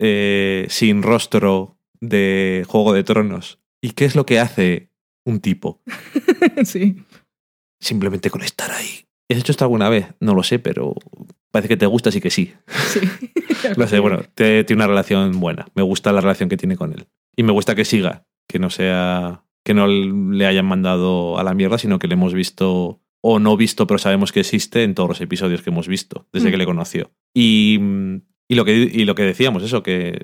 eh, 0.00 0.66
sin 0.70 1.02
rostro 1.02 1.78
de 2.00 2.64
Juego 2.66 2.92
de 2.92 3.04
Tronos. 3.04 3.60
¿Y 3.82 3.90
qué 3.90 4.04
es 4.04 4.16
lo 4.16 4.26
que 4.26 4.40
hace 4.40 4.90
un 5.24 5.40
tipo? 5.40 5.82
sí. 6.64 7.04
Simplemente 7.80 8.30
con 8.30 8.42
estar 8.42 8.70
ahí. 8.72 9.04
¿Has 9.30 9.38
hecho 9.38 9.52
esto 9.52 9.64
alguna 9.64 9.88
vez? 9.88 10.06
No 10.20 10.34
lo 10.34 10.42
sé, 10.42 10.58
pero 10.58 10.94
parece 11.50 11.68
que 11.68 11.76
te 11.76 11.86
gusta, 11.86 12.08
así 12.08 12.20
que 12.20 12.30
sí. 12.30 12.54
sí. 12.88 13.00
No 13.76 13.88
sé, 13.88 13.98
bueno, 13.98 14.22
tiene 14.34 14.64
una 14.70 14.86
relación 14.86 15.40
buena. 15.40 15.66
Me 15.74 15.82
gusta 15.82 16.12
la 16.12 16.20
relación 16.20 16.48
que 16.48 16.56
tiene 16.56 16.76
con 16.76 16.92
él. 16.92 17.08
Y 17.36 17.42
me 17.42 17.52
gusta 17.52 17.74
que 17.74 17.84
siga, 17.84 18.24
que 18.48 18.60
no 18.60 18.70
sea. 18.70 19.44
Que 19.68 19.74
no 19.74 19.86
le 19.86 20.46
hayan 20.46 20.66
mandado 20.66 21.38
a 21.38 21.44
la 21.44 21.54
mierda, 21.54 21.78
sino 21.78 21.98
que 22.00 22.08
le 22.08 22.14
hemos 22.14 22.34
visto. 22.34 23.00
O 23.20 23.38
no 23.40 23.56
visto, 23.56 23.86
pero 23.86 23.98
sabemos 23.98 24.30
que 24.32 24.40
existe 24.40 24.82
en 24.84 24.94
todos 24.94 25.08
los 25.08 25.20
episodios 25.20 25.60
que 25.62 25.70
hemos 25.70 25.88
visto, 25.88 26.26
desde 26.32 26.48
Mm. 26.48 26.50
que 26.52 26.56
le 26.56 26.64
conoció. 26.66 27.10
Y, 27.34 27.78
y, 28.48 28.54
lo 28.54 28.64
que, 28.64 28.74
y 28.76 29.04
lo 29.04 29.14
que 29.16 29.24
decíamos, 29.24 29.62
eso, 29.64 29.82
que 29.82 30.18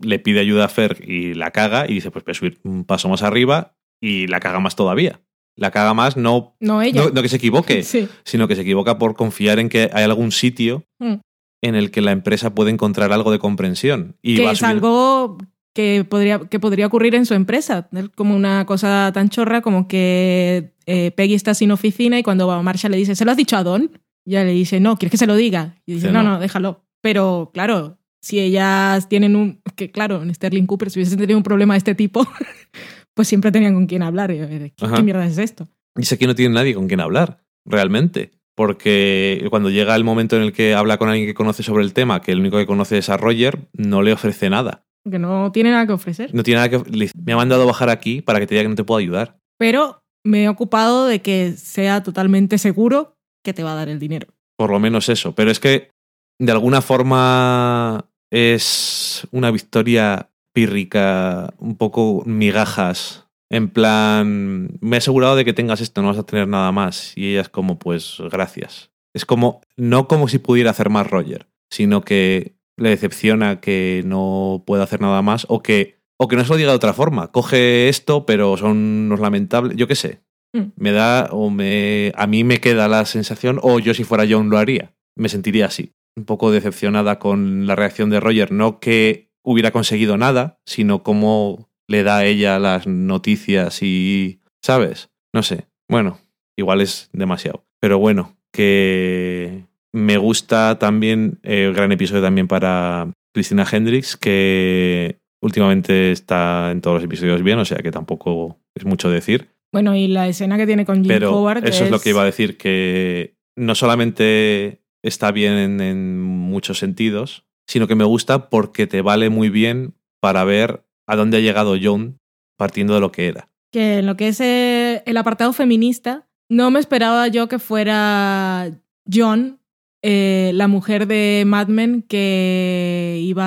le 0.00 0.18
pide 0.18 0.40
ayuda 0.40 0.64
a 0.64 0.68
Fer 0.68 1.02
y 1.08 1.34
la 1.34 1.52
caga, 1.52 1.86
y 1.88 1.94
dice, 1.94 2.10
pues 2.10 2.24
voy 2.24 2.32
a 2.32 2.34
subir 2.34 2.58
un 2.64 2.84
paso 2.84 3.08
más 3.08 3.22
arriba, 3.22 3.76
y 4.02 4.26
la 4.26 4.40
caga 4.40 4.58
más 4.60 4.74
todavía. 4.76 5.20
la 5.56 5.70
caga 5.72 5.92
más, 5.94 6.16
no, 6.16 6.56
No 6.60 6.82
ella. 6.82 7.04
no, 7.06 7.10
no 7.10 7.20
que 7.22 7.28
se 7.28 7.36
equivoque, 7.36 7.82
Sí. 7.82 8.08
sino 8.24 8.46
que 8.46 8.54
se 8.56 8.62
equivoca 8.62 8.96
por 8.98 9.14
confiar 9.16 9.58
en 9.58 9.68
que 9.68 9.90
hay 9.92 10.04
algún 10.04 10.30
sitio 10.32 10.84
Mm. 11.00 11.14
en 11.62 11.74
el 11.74 11.90
que 11.90 12.00
la 12.00 12.12
empresa 12.12 12.54
puede 12.54 12.70
encontrar 12.70 13.12
algo 13.12 13.30
de 13.32 13.38
comprensión. 13.40 14.16
Y 14.22 14.36
que 14.36 14.44
va 14.44 14.52
es 14.52 14.58
subiendo- 14.58 14.86
algo 14.88 15.38
que 15.78 16.04
podría, 16.04 16.40
que 16.40 16.58
podría 16.58 16.88
ocurrir 16.88 17.14
en 17.14 17.24
su 17.24 17.34
empresa. 17.34 17.88
Es 17.92 18.08
Como 18.16 18.34
una 18.34 18.66
cosa 18.66 19.12
tan 19.14 19.28
chorra 19.28 19.60
como 19.60 19.86
que 19.86 20.72
eh, 20.86 21.12
Peggy 21.12 21.34
está 21.34 21.54
sin 21.54 21.70
oficina 21.70 22.18
y 22.18 22.24
cuando 22.24 22.60
Marsha 22.64 22.88
le 22.88 22.96
dice, 22.96 23.14
¿se 23.14 23.24
lo 23.24 23.30
has 23.30 23.36
dicho 23.36 23.56
a 23.56 23.62
Don? 23.62 23.92
Ya 24.24 24.42
le 24.42 24.50
dice, 24.50 24.80
no, 24.80 24.96
¿quieres 24.98 25.12
que 25.12 25.18
se 25.18 25.28
lo 25.28 25.36
diga? 25.36 25.76
Y 25.86 25.92
dice, 25.92 26.08
Dice, 26.08 26.12
no, 26.12 26.24
"No". 26.24 26.30
no, 26.30 26.40
déjalo. 26.40 26.84
Pero 27.00 27.52
claro, 27.54 27.96
si 28.20 28.40
ellas 28.40 29.08
tienen 29.08 29.36
un... 29.36 29.60
Que 29.76 29.92
claro, 29.92 30.20
en 30.20 30.34
Sterling 30.34 30.66
Cooper, 30.66 30.90
si 30.90 30.98
hubiesen 30.98 31.16
tenido 31.16 31.36
un 31.36 31.44
problema 31.44 31.74
de 31.74 31.78
este 31.78 31.94
tipo, 31.94 32.26
pues 33.14 33.28
siempre 33.28 33.52
tenían 33.52 33.74
con 33.74 33.86
quién 33.86 34.02
hablar. 34.02 34.30
Ver, 34.34 34.72
¿Qué, 34.74 34.86
qué 34.96 35.02
mierda 35.04 35.24
es 35.26 35.38
esto? 35.38 35.68
Y 35.96 36.02
sé 36.06 36.18
que 36.18 36.26
no 36.26 36.34
tiene 36.34 36.54
nadie 36.56 36.74
con 36.74 36.88
quien 36.88 36.98
hablar, 36.98 37.44
realmente. 37.64 38.32
Porque 38.56 39.46
cuando 39.50 39.70
llega 39.70 39.94
el 39.94 40.02
momento 40.02 40.34
en 40.36 40.42
el 40.42 40.52
que 40.52 40.74
habla 40.74 40.98
con 40.98 41.08
alguien 41.08 41.28
que 41.28 41.34
conoce 41.34 41.62
sobre 41.62 41.84
el 41.84 41.92
tema, 41.92 42.20
que 42.20 42.32
el 42.32 42.40
único 42.40 42.56
que 42.56 42.66
conoce 42.66 42.98
es 42.98 43.08
a 43.10 43.16
Roger, 43.16 43.68
no 43.74 44.02
le 44.02 44.12
ofrece 44.12 44.50
nada. 44.50 44.87
Que 45.10 45.18
no 45.18 45.52
tiene 45.52 45.70
nada 45.70 45.86
que 45.86 45.92
ofrecer. 45.92 46.34
No 46.34 46.42
tiene 46.42 46.60
nada 46.60 46.70
que. 46.70 47.10
Me 47.14 47.32
ha 47.32 47.36
mandado 47.36 47.66
bajar 47.66 47.90
aquí 47.90 48.20
para 48.20 48.40
que 48.40 48.46
te 48.46 48.54
diga 48.54 48.64
que 48.64 48.70
no 48.70 48.74
te 48.74 48.84
puedo 48.84 48.98
ayudar. 48.98 49.38
Pero 49.58 50.02
me 50.24 50.44
he 50.44 50.48
ocupado 50.48 51.06
de 51.06 51.20
que 51.20 51.52
sea 51.52 52.02
totalmente 52.02 52.58
seguro 52.58 53.16
que 53.44 53.52
te 53.52 53.62
va 53.62 53.72
a 53.72 53.76
dar 53.76 53.88
el 53.88 53.98
dinero. 53.98 54.28
Por 54.56 54.70
lo 54.70 54.80
menos 54.80 55.08
eso. 55.08 55.34
Pero 55.34 55.50
es 55.50 55.60
que 55.60 55.90
de 56.38 56.52
alguna 56.52 56.82
forma 56.82 58.06
es 58.30 59.26
una 59.30 59.50
victoria 59.50 60.30
pírrica, 60.52 61.54
un 61.58 61.76
poco 61.76 62.22
migajas. 62.26 63.26
En 63.50 63.70
plan, 63.70 64.78
me 64.80 64.96
he 64.96 64.98
asegurado 64.98 65.36
de 65.36 65.44
que 65.44 65.54
tengas 65.54 65.80
esto, 65.80 66.02
no 66.02 66.08
vas 66.08 66.18
a 66.18 66.26
tener 66.26 66.48
nada 66.48 66.70
más. 66.72 67.16
Y 67.16 67.30
ella 67.30 67.42
es 67.42 67.48
como, 67.48 67.78
pues, 67.78 68.18
gracias. 68.30 68.90
Es 69.14 69.24
como, 69.24 69.62
no 69.76 70.06
como 70.06 70.28
si 70.28 70.38
pudiera 70.38 70.70
hacer 70.70 70.90
más 70.90 71.08
Roger, 71.08 71.48
sino 71.70 72.02
que 72.02 72.57
le 72.78 72.90
decepciona 72.90 73.60
que 73.60 74.02
no 74.06 74.62
pueda 74.66 74.84
hacer 74.84 75.00
nada 75.00 75.22
más 75.22 75.46
o 75.48 75.62
que, 75.62 75.98
o 76.16 76.28
que 76.28 76.36
no 76.36 76.44
se 76.44 76.50
lo 76.50 76.56
diga 76.56 76.70
de 76.70 76.76
otra 76.76 76.94
forma. 76.94 77.30
Coge 77.32 77.88
esto, 77.88 78.24
pero 78.24 78.56
son 78.56 78.76
unos 78.76 79.20
lamentables, 79.20 79.76
yo 79.76 79.86
qué 79.86 79.94
sé. 79.94 80.22
Mm. 80.52 80.72
Me 80.76 80.92
da, 80.92 81.28
o 81.32 81.50
me, 81.50 82.12
a 82.16 82.26
mí 82.26 82.44
me 82.44 82.60
queda 82.60 82.88
la 82.88 83.04
sensación, 83.04 83.58
o 83.62 83.78
yo 83.78 83.94
si 83.94 84.04
fuera 84.04 84.26
John 84.28 84.50
lo 84.50 84.58
haría. 84.58 84.94
Me 85.16 85.28
sentiría 85.28 85.66
así. 85.66 85.92
Un 86.16 86.24
poco 86.24 86.50
decepcionada 86.50 87.18
con 87.18 87.66
la 87.66 87.76
reacción 87.76 88.10
de 88.10 88.20
Roger. 88.20 88.52
No 88.52 88.80
que 88.80 89.30
hubiera 89.44 89.70
conseguido 89.70 90.16
nada, 90.16 90.58
sino 90.66 91.02
cómo 91.02 91.70
le 91.86 92.02
da 92.02 92.18
a 92.18 92.24
ella 92.24 92.58
las 92.58 92.86
noticias 92.86 93.82
y. 93.82 94.40
¿Sabes? 94.62 95.10
No 95.32 95.42
sé. 95.42 95.68
Bueno, 95.88 96.18
igual 96.56 96.80
es 96.80 97.10
demasiado. 97.12 97.64
Pero 97.80 97.98
bueno, 97.98 98.36
que 98.52 99.67
me 99.98 100.16
gusta 100.16 100.78
también, 100.78 101.38
eh, 101.42 101.72
gran 101.74 101.92
episodio 101.92 102.22
también 102.22 102.48
para 102.48 103.12
Cristina 103.34 103.66
Hendricks, 103.70 104.16
que 104.16 105.18
últimamente 105.42 106.12
está 106.12 106.70
en 106.70 106.80
todos 106.80 106.96
los 106.96 107.04
episodios 107.04 107.42
bien, 107.42 107.58
o 107.58 107.64
sea 107.64 107.78
que 107.78 107.90
tampoco 107.90 108.58
es 108.74 108.84
mucho 108.84 109.10
decir. 109.10 109.48
Bueno, 109.72 109.94
y 109.94 110.08
la 110.08 110.28
escena 110.28 110.56
que 110.56 110.66
tiene 110.66 110.86
con 110.86 110.96
Jim 110.96 111.08
Pero 111.08 111.36
Howard 111.36 111.66
eso 111.66 111.84
es... 111.84 111.90
lo 111.90 112.00
que 112.00 112.10
iba 112.10 112.22
a 112.22 112.26
decir, 112.26 112.56
que 112.56 113.34
no 113.56 113.74
solamente 113.74 114.82
está 115.02 115.30
bien 115.32 115.54
en, 115.54 115.80
en 115.80 116.20
muchos 116.20 116.78
sentidos, 116.78 117.44
sino 117.66 117.86
que 117.86 117.94
me 117.94 118.04
gusta 118.04 118.48
porque 118.48 118.86
te 118.86 119.02
vale 119.02 119.28
muy 119.30 119.50
bien 119.50 119.94
para 120.20 120.44
ver 120.44 120.84
a 121.06 121.16
dónde 121.16 121.38
ha 121.38 121.40
llegado 121.40 121.76
John 121.80 122.18
partiendo 122.56 122.94
de 122.94 123.00
lo 123.00 123.12
que 123.12 123.28
era. 123.28 123.48
que 123.72 123.98
en 123.98 124.06
lo 124.06 124.16
que 124.16 124.28
es 124.28 124.40
eh, 124.40 125.02
el 125.06 125.16
apartado 125.16 125.52
feminista, 125.52 126.26
no 126.48 126.70
me 126.70 126.80
esperaba 126.80 127.28
yo 127.28 127.48
que 127.48 127.58
fuera 127.58 128.70
John, 129.12 129.57
eh, 130.02 130.52
la 130.54 130.68
mujer 130.68 131.06
de 131.06 131.44
Mad 131.46 131.68
Men, 131.68 132.02
que 132.02 133.20
iba 133.22 133.44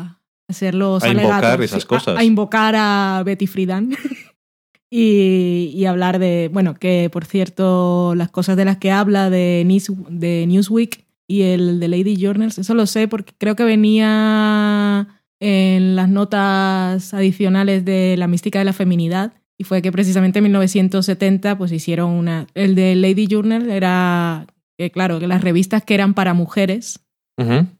a 0.00 0.20
hacer 0.48 0.74
los 0.74 1.02
A 1.02 1.08
invocar 1.08 1.44
alegatos, 1.44 1.64
esas 1.64 1.82
sí, 1.82 1.86
a- 1.86 1.88
cosas. 1.88 2.18
A, 2.18 2.24
invocar 2.24 2.74
a 2.76 3.22
Betty 3.24 3.46
Friedan. 3.46 3.90
y, 4.90 5.70
y 5.74 5.84
hablar 5.86 6.18
de, 6.18 6.50
bueno, 6.52 6.74
que 6.74 7.08
por 7.12 7.24
cierto, 7.24 8.14
las 8.14 8.30
cosas 8.30 8.56
de 8.56 8.64
las 8.64 8.78
que 8.78 8.90
habla 8.90 9.30
de, 9.30 9.62
News- 9.66 10.06
de 10.08 10.46
Newsweek 10.46 11.04
y 11.26 11.42
el 11.42 11.78
de 11.80 11.88
Lady 11.88 12.16
Journals, 12.16 12.58
eso 12.58 12.74
lo 12.74 12.86
sé 12.86 13.06
porque 13.08 13.34
creo 13.36 13.54
que 13.54 13.64
venía 13.64 15.08
en 15.40 15.94
las 15.94 16.08
notas 16.08 17.12
adicionales 17.14 17.84
de 17.84 18.16
la 18.18 18.26
mística 18.28 18.58
de 18.58 18.64
la 18.64 18.72
feminidad 18.72 19.34
y 19.58 19.64
fue 19.64 19.82
que 19.82 19.92
precisamente 19.92 20.38
en 20.38 20.44
1970 20.44 21.58
pues 21.58 21.70
hicieron 21.72 22.10
una 22.10 22.46
el 22.54 22.74
de 22.74 22.94
Lady 22.96 23.26
Journal 23.28 23.70
era 23.70 24.46
que 24.78 24.90
claro 24.90 25.18
que 25.18 25.26
las 25.26 25.42
revistas 25.42 25.82
que 25.84 25.94
eran 25.94 26.14
para 26.14 26.34
mujeres 26.34 27.00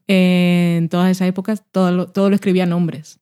en 0.06 0.88
todas 0.88 1.10
esas 1.10 1.28
épocas 1.28 1.64
todo 1.72 1.90
lo, 1.92 2.06
todo 2.08 2.28
lo 2.28 2.34
escribían 2.34 2.72
hombres. 2.72 3.20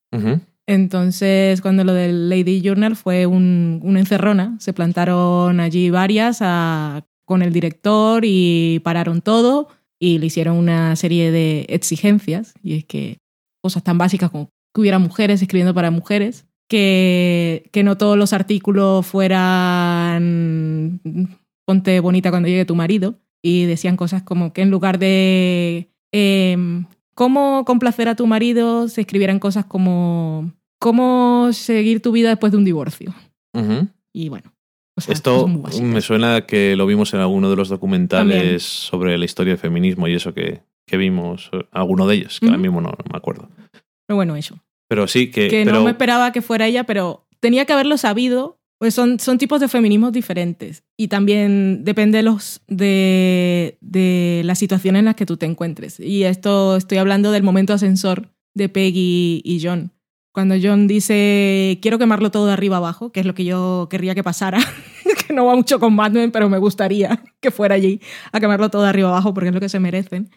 Entonces 0.67 1.61
cuando 1.61 1.85
lo 1.85 1.93
del 1.95 2.29
Lady 2.29 2.61
Journal 2.61 2.97
fue 2.97 3.27
un, 3.27 3.81
una 3.85 4.01
encerrona 4.01 4.57
se 4.59 4.73
plantaron 4.73 5.61
allí 5.61 5.91
varias 5.91 6.39
a- 6.41 7.07
con 7.25 7.43
el 7.43 7.53
director 7.53 8.23
y 8.25 8.81
pararon 8.85 9.21
todo 9.21 9.69
y 9.99 10.19
le 10.19 10.27
hicieron 10.27 10.57
una 10.57 10.95
serie 10.97 11.31
de 11.31 11.67
exigencias. 11.69 12.55
Y 12.63 12.75
es 12.79 12.85
que 12.85 13.19
cosas 13.63 13.83
tan 13.83 13.99
básicas 13.99 14.31
como 14.31 14.51
que 14.75 14.81
hubiera 14.81 14.99
mujeres 14.99 15.41
escribiendo 15.43 15.73
para 15.75 15.91
mujeres, 15.91 16.45
que, 16.69 17.69
que 17.73 17.83
no 17.83 17.97
todos 17.97 18.17
los 18.19 18.33
artículos 18.33 19.07
fueran 19.07 21.01
ponte 21.67 21.99
bonita 22.01 22.31
cuando 22.31 22.49
llegue 22.49 22.65
tu 22.65 22.75
marido, 22.77 23.19
y 23.47 23.65
decían 23.65 23.97
cosas 23.97 24.25
como 24.25 24.53
que 24.53 24.63
en 24.63 24.71
lugar 24.71 24.99
de 24.99 25.89
em, 26.13 26.87
cómo 27.15 27.65
complacer 27.65 28.09
a 28.09 28.17
tu 28.17 28.27
marido, 28.27 28.89
se 28.89 29.03
escribieran 29.03 29.39
cosas 29.39 29.65
como 29.65 30.53
cómo 30.81 31.51
seguir 31.53 32.03
tu 32.03 32.11
vida 32.11 32.29
después 32.31 32.51
de 32.51 32.59
un 32.59 32.65
divorcio. 32.65 33.15
Y 34.13 34.29
bueno, 34.29 34.53
Esto 35.07 35.47
me 35.47 36.01
suena 36.01 36.45
que 36.45 36.75
lo 36.75 36.87
vimos 36.87 37.15
en 37.15 37.21
alguno 37.21 37.49
de 37.49 37.57
los 37.57 37.69
documentales 37.69 38.37
También. 38.37 38.61
sobre 38.61 39.17
la 39.17 39.25
historia 39.25 39.53
del 39.53 39.61
feminismo 39.61 40.09
y 40.09 40.15
eso 40.15 40.35
que, 40.35 40.63
que 40.85 40.97
vimos, 40.97 41.49
eh, 41.53 41.65
alguno 41.71 42.09
de 42.09 42.17
ellos, 42.17 42.41
que 42.41 42.47
ahora 42.47 42.59
mismo 42.59 42.81
no, 42.81 42.89
no 42.89 43.05
me 43.11 43.17
acuerdo. 43.17 43.49
Pero 44.07 44.17
bueno, 44.17 44.35
eso. 44.37 44.59
Pero 44.89 45.07
sí, 45.07 45.31
que... 45.31 45.49
que 45.49 45.63
pero, 45.65 45.79
no 45.79 45.85
me 45.85 45.93
esperaba 45.93 46.33
que 46.33 46.43
fuera 46.43 46.67
ella, 46.67 46.85
pero 46.85 47.27
tenía 47.41 47.65
que 47.65 47.73
haberlo 47.73 47.97
sabido, 47.97 48.59
pues 48.79 48.95
son, 48.95 49.19
son 49.19 49.39
tipos 49.39 49.61
de 49.61 49.69
feminismos 49.69 50.13
diferentes. 50.13 50.85
Y 50.97 51.09
también 51.09 51.85
depende 51.85 52.19
de, 52.19 52.23
los, 52.23 52.61
de, 52.69 53.79
de 53.81 54.43
la 54.45 54.55
situación 54.55 54.97
en 54.97 55.07
la 55.07 55.15
que 55.15 55.27
tú 55.27 55.37
te 55.37 55.47
encuentres. 55.47 55.99
Y 56.01 56.25
esto 56.25 56.77
estoy 56.77 56.99
hablando 56.99 57.31
del 57.33 57.43
momento 57.43 57.73
ascensor 57.73 58.31
de 58.55 58.69
Peggy 58.69 59.43
y 59.45 59.61
John. 59.63 59.93
Cuando 60.33 60.55
John 60.63 60.87
dice, 60.87 61.79
quiero 61.81 61.99
quemarlo 61.99 62.31
todo 62.31 62.47
de 62.47 62.53
arriba 62.53 62.77
abajo, 62.77 63.11
que 63.11 63.21
es 63.21 63.27
lo 63.27 63.35
que 63.35 63.47
yo 63.47 63.89
querría 63.91 64.15
que 64.15 64.23
pasara, 64.23 64.59
que 65.27 65.33
no 65.33 65.47
va 65.47 65.57
mucho 65.57 65.81
con 65.81 65.95
Mad 65.95 66.13
Men, 66.13 66.31
pero 66.31 66.51
me 66.51 66.59
gustaría 66.59 67.23
que 67.41 67.51
fuera 67.51 67.75
allí 67.75 68.01
a 68.33 68.41
quemarlo 68.41 68.69
todo 68.69 68.83
de 68.83 68.91
arriba 68.91 69.09
abajo 69.09 69.33
porque 69.33 69.49
es 69.49 69.55
lo 69.55 69.61
que 69.61 69.71
se 69.71 69.81
merecen. 69.81 70.31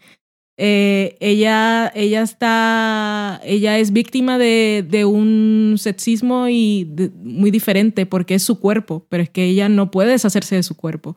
Eh, 0.61 1.15
ella, 1.21 1.89
ella 1.95 2.21
está. 2.21 3.39
Ella 3.45 3.79
es 3.79 3.93
víctima 3.93 4.37
de, 4.37 4.85
de 4.87 5.05
un 5.05 5.75
sexismo 5.77 6.49
y 6.49 6.85
de- 6.89 7.11
muy 7.23 7.49
diferente 7.49 8.05
porque 8.05 8.35
es 8.35 8.43
su 8.43 8.59
cuerpo, 8.59 9.05
pero 9.07 9.23
es 9.23 9.29
que 9.29 9.45
ella 9.45 9.69
no 9.69 9.89
puede 9.89 10.11
deshacerse 10.11 10.55
de 10.55 10.63
su 10.63 10.75
cuerpo. 10.75 11.15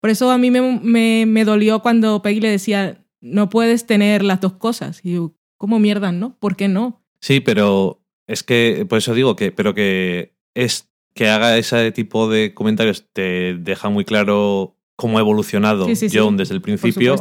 Por 0.00 0.10
eso 0.10 0.30
a 0.30 0.38
mí 0.38 0.52
me, 0.52 0.60
me, 0.80 1.24
me 1.26 1.44
dolió 1.44 1.80
cuando 1.82 2.22
Peggy 2.22 2.40
le 2.40 2.50
decía: 2.50 3.04
No 3.20 3.50
puedes 3.50 3.84
tener 3.84 4.22
las 4.22 4.40
dos 4.40 4.52
cosas. 4.52 5.00
Y 5.02 5.14
yo, 5.14 5.32
¿cómo 5.58 5.80
mierda, 5.80 6.12
no? 6.12 6.36
¿Por 6.38 6.54
qué 6.54 6.68
no? 6.68 7.02
Sí, 7.20 7.40
pero 7.40 8.00
es 8.28 8.44
que, 8.44 8.86
por 8.88 8.98
eso 8.98 9.12
digo 9.12 9.34
que, 9.34 9.50
pero 9.50 9.74
que 9.74 10.34
es 10.54 10.88
que 11.14 11.28
haga 11.28 11.58
ese 11.58 11.90
tipo 11.90 12.28
de 12.28 12.54
comentarios 12.54 13.06
te 13.12 13.54
deja 13.54 13.88
muy 13.88 14.04
claro 14.04 14.76
cómo 14.96 15.18
ha 15.18 15.20
evolucionado 15.20 15.86
Sí, 15.86 15.96
sí, 15.96 16.08
sí. 16.08 16.16
John 16.18 16.36
desde 16.36 16.54
el 16.54 16.60
Por 16.60 16.64
principio. 16.78 17.16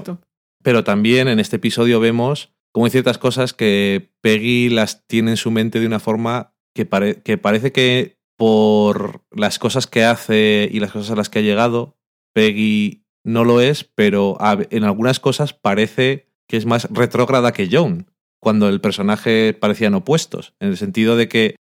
Pero 0.63 0.83
también 0.83 1.27
en 1.27 1.39
este 1.39 1.57
episodio 1.57 1.99
vemos 1.99 2.53
como 2.73 2.85
hay 2.85 2.91
ciertas 2.91 3.19
cosas 3.19 3.53
que 3.53 4.11
Peggy 4.21 4.69
las 4.69 5.05
tiene 5.05 5.31
en 5.31 5.37
su 5.37 5.51
mente 5.51 5.79
de 5.79 5.85
una 5.85 5.99
forma 5.99 6.55
que, 6.73 6.89
que 7.23 7.37
parece 7.37 7.71
que 7.71 8.17
por 8.35 9.23
las 9.31 9.59
cosas 9.59 9.85
que 9.85 10.03
hace 10.03 10.67
y 10.71 10.79
las 10.79 10.91
cosas 10.91 11.11
a 11.11 11.15
las 11.15 11.29
que 11.29 11.39
ha 11.39 11.43
llegado, 11.43 11.99
Peggy 12.33 13.05
no 13.23 13.45
lo 13.45 13.61
es, 13.61 13.83
pero 13.83 14.37
en 14.41 14.83
algunas 14.83 15.19
cosas 15.19 15.53
parece 15.53 16.33
que 16.47 16.57
es 16.57 16.65
más 16.65 16.87
retrógrada 16.91 17.53
que 17.53 17.69
John, 17.71 18.11
cuando 18.39 18.67
el 18.67 18.81
personaje 18.81 19.53
parecían 19.53 19.93
opuestos, 19.93 20.55
en 20.59 20.69
el 20.69 20.77
sentido 20.77 21.15
de 21.15 21.29
que 21.29 21.55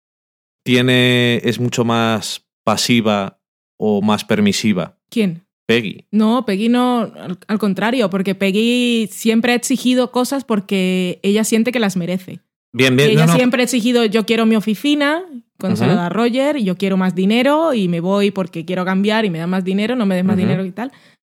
tiene 0.64 1.36
es 1.44 1.60
mucho 1.60 1.84
más 1.84 2.48
pasiva 2.64 3.38
o 3.76 4.00
más 4.00 4.24
permisiva. 4.24 4.98
¿Quién? 5.10 5.46
Peggy. 5.74 6.04
No, 6.10 6.44
Peggy 6.46 6.68
no, 6.68 7.00
al, 7.00 7.38
al 7.46 7.58
contrario, 7.58 8.10
porque 8.10 8.34
Peggy 8.34 9.08
siempre 9.10 9.52
ha 9.52 9.56
exigido 9.56 10.10
cosas 10.10 10.44
porque 10.44 11.18
ella 11.22 11.44
siente 11.44 11.72
que 11.72 11.80
las 11.80 11.96
merece. 11.96 12.40
Bien, 12.72 12.94
Y 12.94 12.96
bien. 12.96 13.10
ella 13.10 13.26
no, 13.26 13.32
no. 13.32 13.38
siempre 13.38 13.62
ha 13.62 13.64
exigido, 13.64 14.04
yo 14.06 14.24
quiero 14.24 14.46
mi 14.46 14.56
oficina, 14.56 15.22
cuando 15.58 15.76
se 15.76 15.84
Ujú. 15.84 15.92
lo 15.92 15.98
da 16.00 16.08
Roger, 16.08 16.56
y 16.56 16.64
yo 16.64 16.76
quiero 16.76 16.96
más 16.96 17.14
dinero 17.14 17.74
y 17.74 17.86
me 17.88 18.00
voy 18.00 18.30
porque 18.30 18.64
quiero 18.64 18.84
cambiar 18.84 19.24
y 19.24 19.30
me 19.30 19.38
da 19.38 19.46
más 19.46 19.62
dinero, 19.64 19.94
no 19.94 20.06
me 20.06 20.14
des 20.14 20.24
más 20.24 20.36
dinero 20.36 20.64
y 20.64 20.70
tal. 20.72 20.90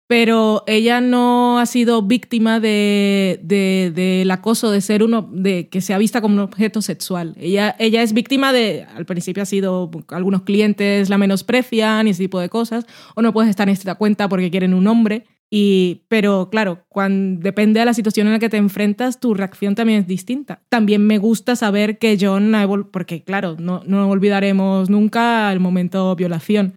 Pero 0.09 0.63
ella 0.65 1.01
no 1.01 1.59
ha 1.59 1.67
sido 1.67 2.01
víctima 2.01 2.59
de, 2.59 3.39
de- 3.43 3.91
del 3.93 4.31
acoso 4.31 4.71
de 4.71 4.81
ser 4.81 5.03
uno, 5.03 5.29
de 5.31 5.69
que 5.69 5.81
sea 5.81 5.99
vista 5.99 6.19
como 6.19 6.33
un 6.33 6.39
objeto 6.39 6.81
sexual. 6.81 7.35
Ella, 7.37 7.75
ella 7.77 8.01
es 8.01 8.13
víctima 8.13 8.51
de, 8.51 8.87
al 8.95 9.05
principio 9.05 9.43
ha 9.43 9.45
sido, 9.45 9.91
algunos 10.07 10.41
clientes 10.41 11.11
la 11.11 11.19
menosprecian 11.19 12.07
y 12.07 12.09
ese 12.09 12.23
tipo 12.23 12.39
de 12.39 12.49
cosas, 12.49 12.87
o 13.15 13.21
no 13.21 13.33
puedes 13.33 13.51
estar 13.51 13.69
en 13.69 13.73
esta 13.73 13.93
cuenta 13.93 14.27
porque 14.27 14.49
quieren 14.49 14.73
un 14.73 14.87
hombre. 14.87 15.25
Y, 15.51 16.01
pero 16.07 16.49
claro, 16.49 16.85
cuando, 16.89 17.41
depende 17.41 17.79
de 17.79 17.85
la 17.85 17.93
situación 17.93 18.25
en 18.27 18.33
la 18.33 18.39
que 18.39 18.49
te 18.49 18.57
enfrentas, 18.57 19.19
tu 19.19 19.35
reacción 19.35 19.75
también 19.75 19.99
es 19.99 20.07
distinta. 20.07 20.61
También 20.69 21.05
me 21.05 21.19
gusta 21.19 21.55
saber 21.55 21.99
que 21.99 22.17
John 22.19 22.51
porque 22.91 23.23
claro, 23.23 23.57
no, 23.59 23.83
no 23.85 24.09
olvidaremos 24.09 24.89
nunca 24.89 25.51
el 25.53 25.59
momento 25.59 26.15
violación. 26.15 26.73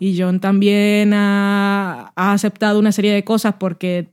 Y 0.00 0.18
John 0.20 0.40
también 0.40 1.12
ha, 1.14 2.12
ha 2.14 2.32
aceptado 2.32 2.78
una 2.78 2.92
serie 2.92 3.12
de 3.12 3.24
cosas 3.24 3.54
porque, 3.58 4.12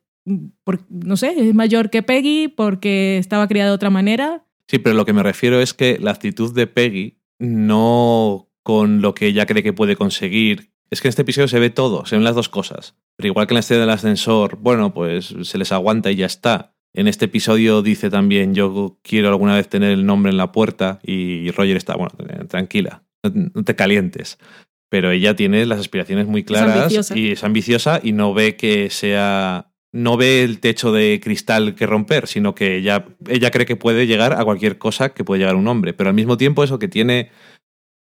por- 0.63 0.79
no 0.89 1.17
sé, 1.17 1.33
es 1.37 1.53
mayor 1.53 1.89
que 1.89 2.03
Peggy, 2.03 2.47
porque 2.47 3.17
estaba 3.17 3.47
criada 3.47 3.69
de 3.69 3.75
otra 3.75 3.89
manera. 3.89 4.45
Sí, 4.67 4.77
pero 4.79 4.95
lo 4.95 5.05
que 5.05 5.13
me 5.13 5.23
refiero 5.23 5.59
es 5.61 5.73
que 5.73 5.97
la 5.99 6.11
actitud 6.11 6.53
de 6.53 6.67
Peggy, 6.67 7.17
no 7.39 8.47
con 8.63 9.01
lo 9.01 9.13
que 9.15 9.27
ella 9.27 9.45
cree 9.45 9.63
que 9.63 9.73
puede 9.73 9.95
conseguir. 9.95 10.71
Es 10.91 11.01
que 11.01 11.07
en 11.07 11.09
este 11.09 11.21
episodio 11.23 11.47
se 11.47 11.59
ve 11.59 11.69
todo, 11.69 12.05
se 12.05 12.15
ven 12.15 12.23
las 12.23 12.35
dos 12.35 12.49
cosas. 12.49 12.95
Pero 13.15 13.27
igual 13.27 13.47
que 13.47 13.53
en 13.53 13.55
la 13.55 13.59
escena 13.61 13.81
del 13.81 13.89
ascensor, 13.89 14.57
bueno, 14.61 14.93
pues 14.93 15.35
se 15.43 15.57
les 15.57 15.71
aguanta 15.71 16.11
y 16.11 16.15
ya 16.15 16.25
está. 16.25 16.73
En 16.93 17.07
este 17.07 17.25
episodio 17.25 17.81
dice 17.83 18.09
también, 18.09 18.55
yo 18.55 18.97
quiero 19.03 19.29
alguna 19.29 19.55
vez 19.55 19.69
tener 19.69 19.91
el 19.91 20.05
nombre 20.05 20.31
en 20.31 20.37
la 20.37 20.51
puerta 20.51 20.99
y 21.03 21.51
Roger 21.51 21.77
está, 21.77 21.95
bueno, 21.95 22.13
tranquila, 22.47 23.03
no 23.53 23.63
te 23.63 23.75
calientes. 23.75 24.39
Pero 24.89 25.11
ella 25.11 25.35
tiene 25.35 25.65
las 25.65 25.79
aspiraciones 25.79 26.27
muy 26.27 26.43
claras 26.43 27.11
y 27.15 27.31
es 27.31 27.43
ambiciosa 27.43 27.99
y 28.01 28.11
no 28.11 28.33
ve 28.33 28.55
que 28.55 28.89
sea 28.89 29.69
no 29.91 30.17
ve 30.17 30.43
el 30.43 30.59
techo 30.59 30.91
de 30.91 31.19
cristal 31.21 31.75
que 31.75 31.87
romper, 31.87 32.27
sino 32.27 32.53
que 32.53 32.75
ella, 32.75 33.05
ella 33.27 33.51
cree 33.51 33.65
que 33.65 33.75
puede 33.75 34.05
llegar 34.05 34.33
a 34.33 34.43
cualquier 34.43 34.77
cosa 34.77 35.09
que 35.09 35.23
puede 35.23 35.39
llegar 35.39 35.55
un 35.55 35.67
hombre. 35.67 35.93
Pero 35.93 36.09
al 36.09 36.15
mismo 36.15 36.37
tiempo 36.37 36.63
eso 36.63 36.79
que 36.79 36.87
tiene 36.87 37.31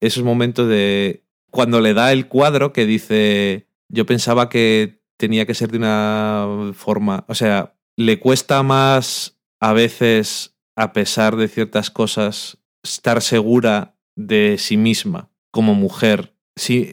esos 0.00 0.24
momentos 0.24 0.68
de... 0.68 1.24
Cuando 1.50 1.80
le 1.80 1.94
da 1.94 2.12
el 2.12 2.26
cuadro 2.26 2.72
que 2.72 2.86
dice, 2.86 3.68
yo 3.88 4.04
pensaba 4.04 4.48
que 4.48 5.00
tenía 5.16 5.46
que 5.46 5.54
ser 5.54 5.70
de 5.70 5.78
una 5.78 6.72
forma... 6.74 7.24
O 7.28 7.34
sea, 7.34 7.76
le 7.96 8.18
cuesta 8.18 8.62
más 8.62 9.38
a 9.60 9.72
veces, 9.72 10.56
a 10.74 10.92
pesar 10.92 11.36
de 11.36 11.48
ciertas 11.48 11.90
cosas, 11.90 12.58
estar 12.82 13.22
segura 13.22 13.96
de 14.16 14.56
sí 14.58 14.76
misma 14.76 15.30
como 15.50 15.74
mujer. 15.74 16.35
Sí, 16.56 16.90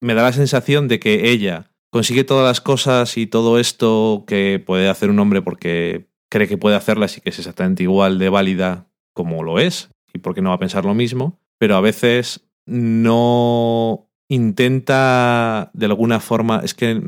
me 0.00 0.14
da 0.14 0.22
la 0.22 0.32
sensación 0.32 0.88
de 0.88 0.98
que 1.00 1.30
ella 1.30 1.70
consigue 1.90 2.24
todas 2.24 2.44
las 2.44 2.60
cosas 2.60 3.16
y 3.16 3.26
todo 3.28 3.58
esto 3.58 4.24
que 4.26 4.62
puede 4.64 4.88
hacer 4.88 5.10
un 5.10 5.20
hombre 5.20 5.42
porque 5.42 6.08
cree 6.28 6.48
que 6.48 6.58
puede 6.58 6.74
hacerlas 6.74 7.16
y 7.16 7.20
que 7.20 7.30
es 7.30 7.38
exactamente 7.38 7.84
igual 7.84 8.18
de 8.18 8.28
válida 8.28 8.88
como 9.14 9.44
lo 9.44 9.60
es 9.60 9.90
y 10.12 10.18
porque 10.18 10.42
no 10.42 10.50
va 10.50 10.56
a 10.56 10.58
pensar 10.58 10.84
lo 10.84 10.94
mismo, 10.94 11.38
pero 11.58 11.76
a 11.76 11.80
veces 11.80 12.48
no 12.66 14.10
intenta 14.28 15.70
de 15.72 15.86
alguna 15.86 16.18
forma, 16.18 16.60
es 16.64 16.74
que 16.74 17.00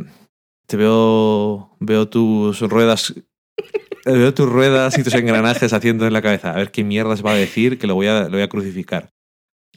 te 0.66 0.76
veo 0.76 1.76
veo 1.80 2.08
tus 2.08 2.60
ruedas 2.60 3.14
veo 4.04 4.34
tus 4.34 4.48
ruedas 4.48 4.96
y 4.98 5.02
tus 5.02 5.14
engranajes 5.14 5.72
haciendo 5.72 6.06
en 6.06 6.12
la 6.12 6.22
cabeza, 6.22 6.52
a 6.52 6.56
ver 6.56 6.70
qué 6.70 6.84
mierdas 6.84 7.24
va 7.26 7.32
a 7.32 7.36
decir 7.36 7.78
que 7.78 7.88
lo 7.88 7.96
voy 7.96 8.06
a 8.06 8.24
lo 8.24 8.30
voy 8.30 8.42
a 8.42 8.48
crucificar. 8.48 9.10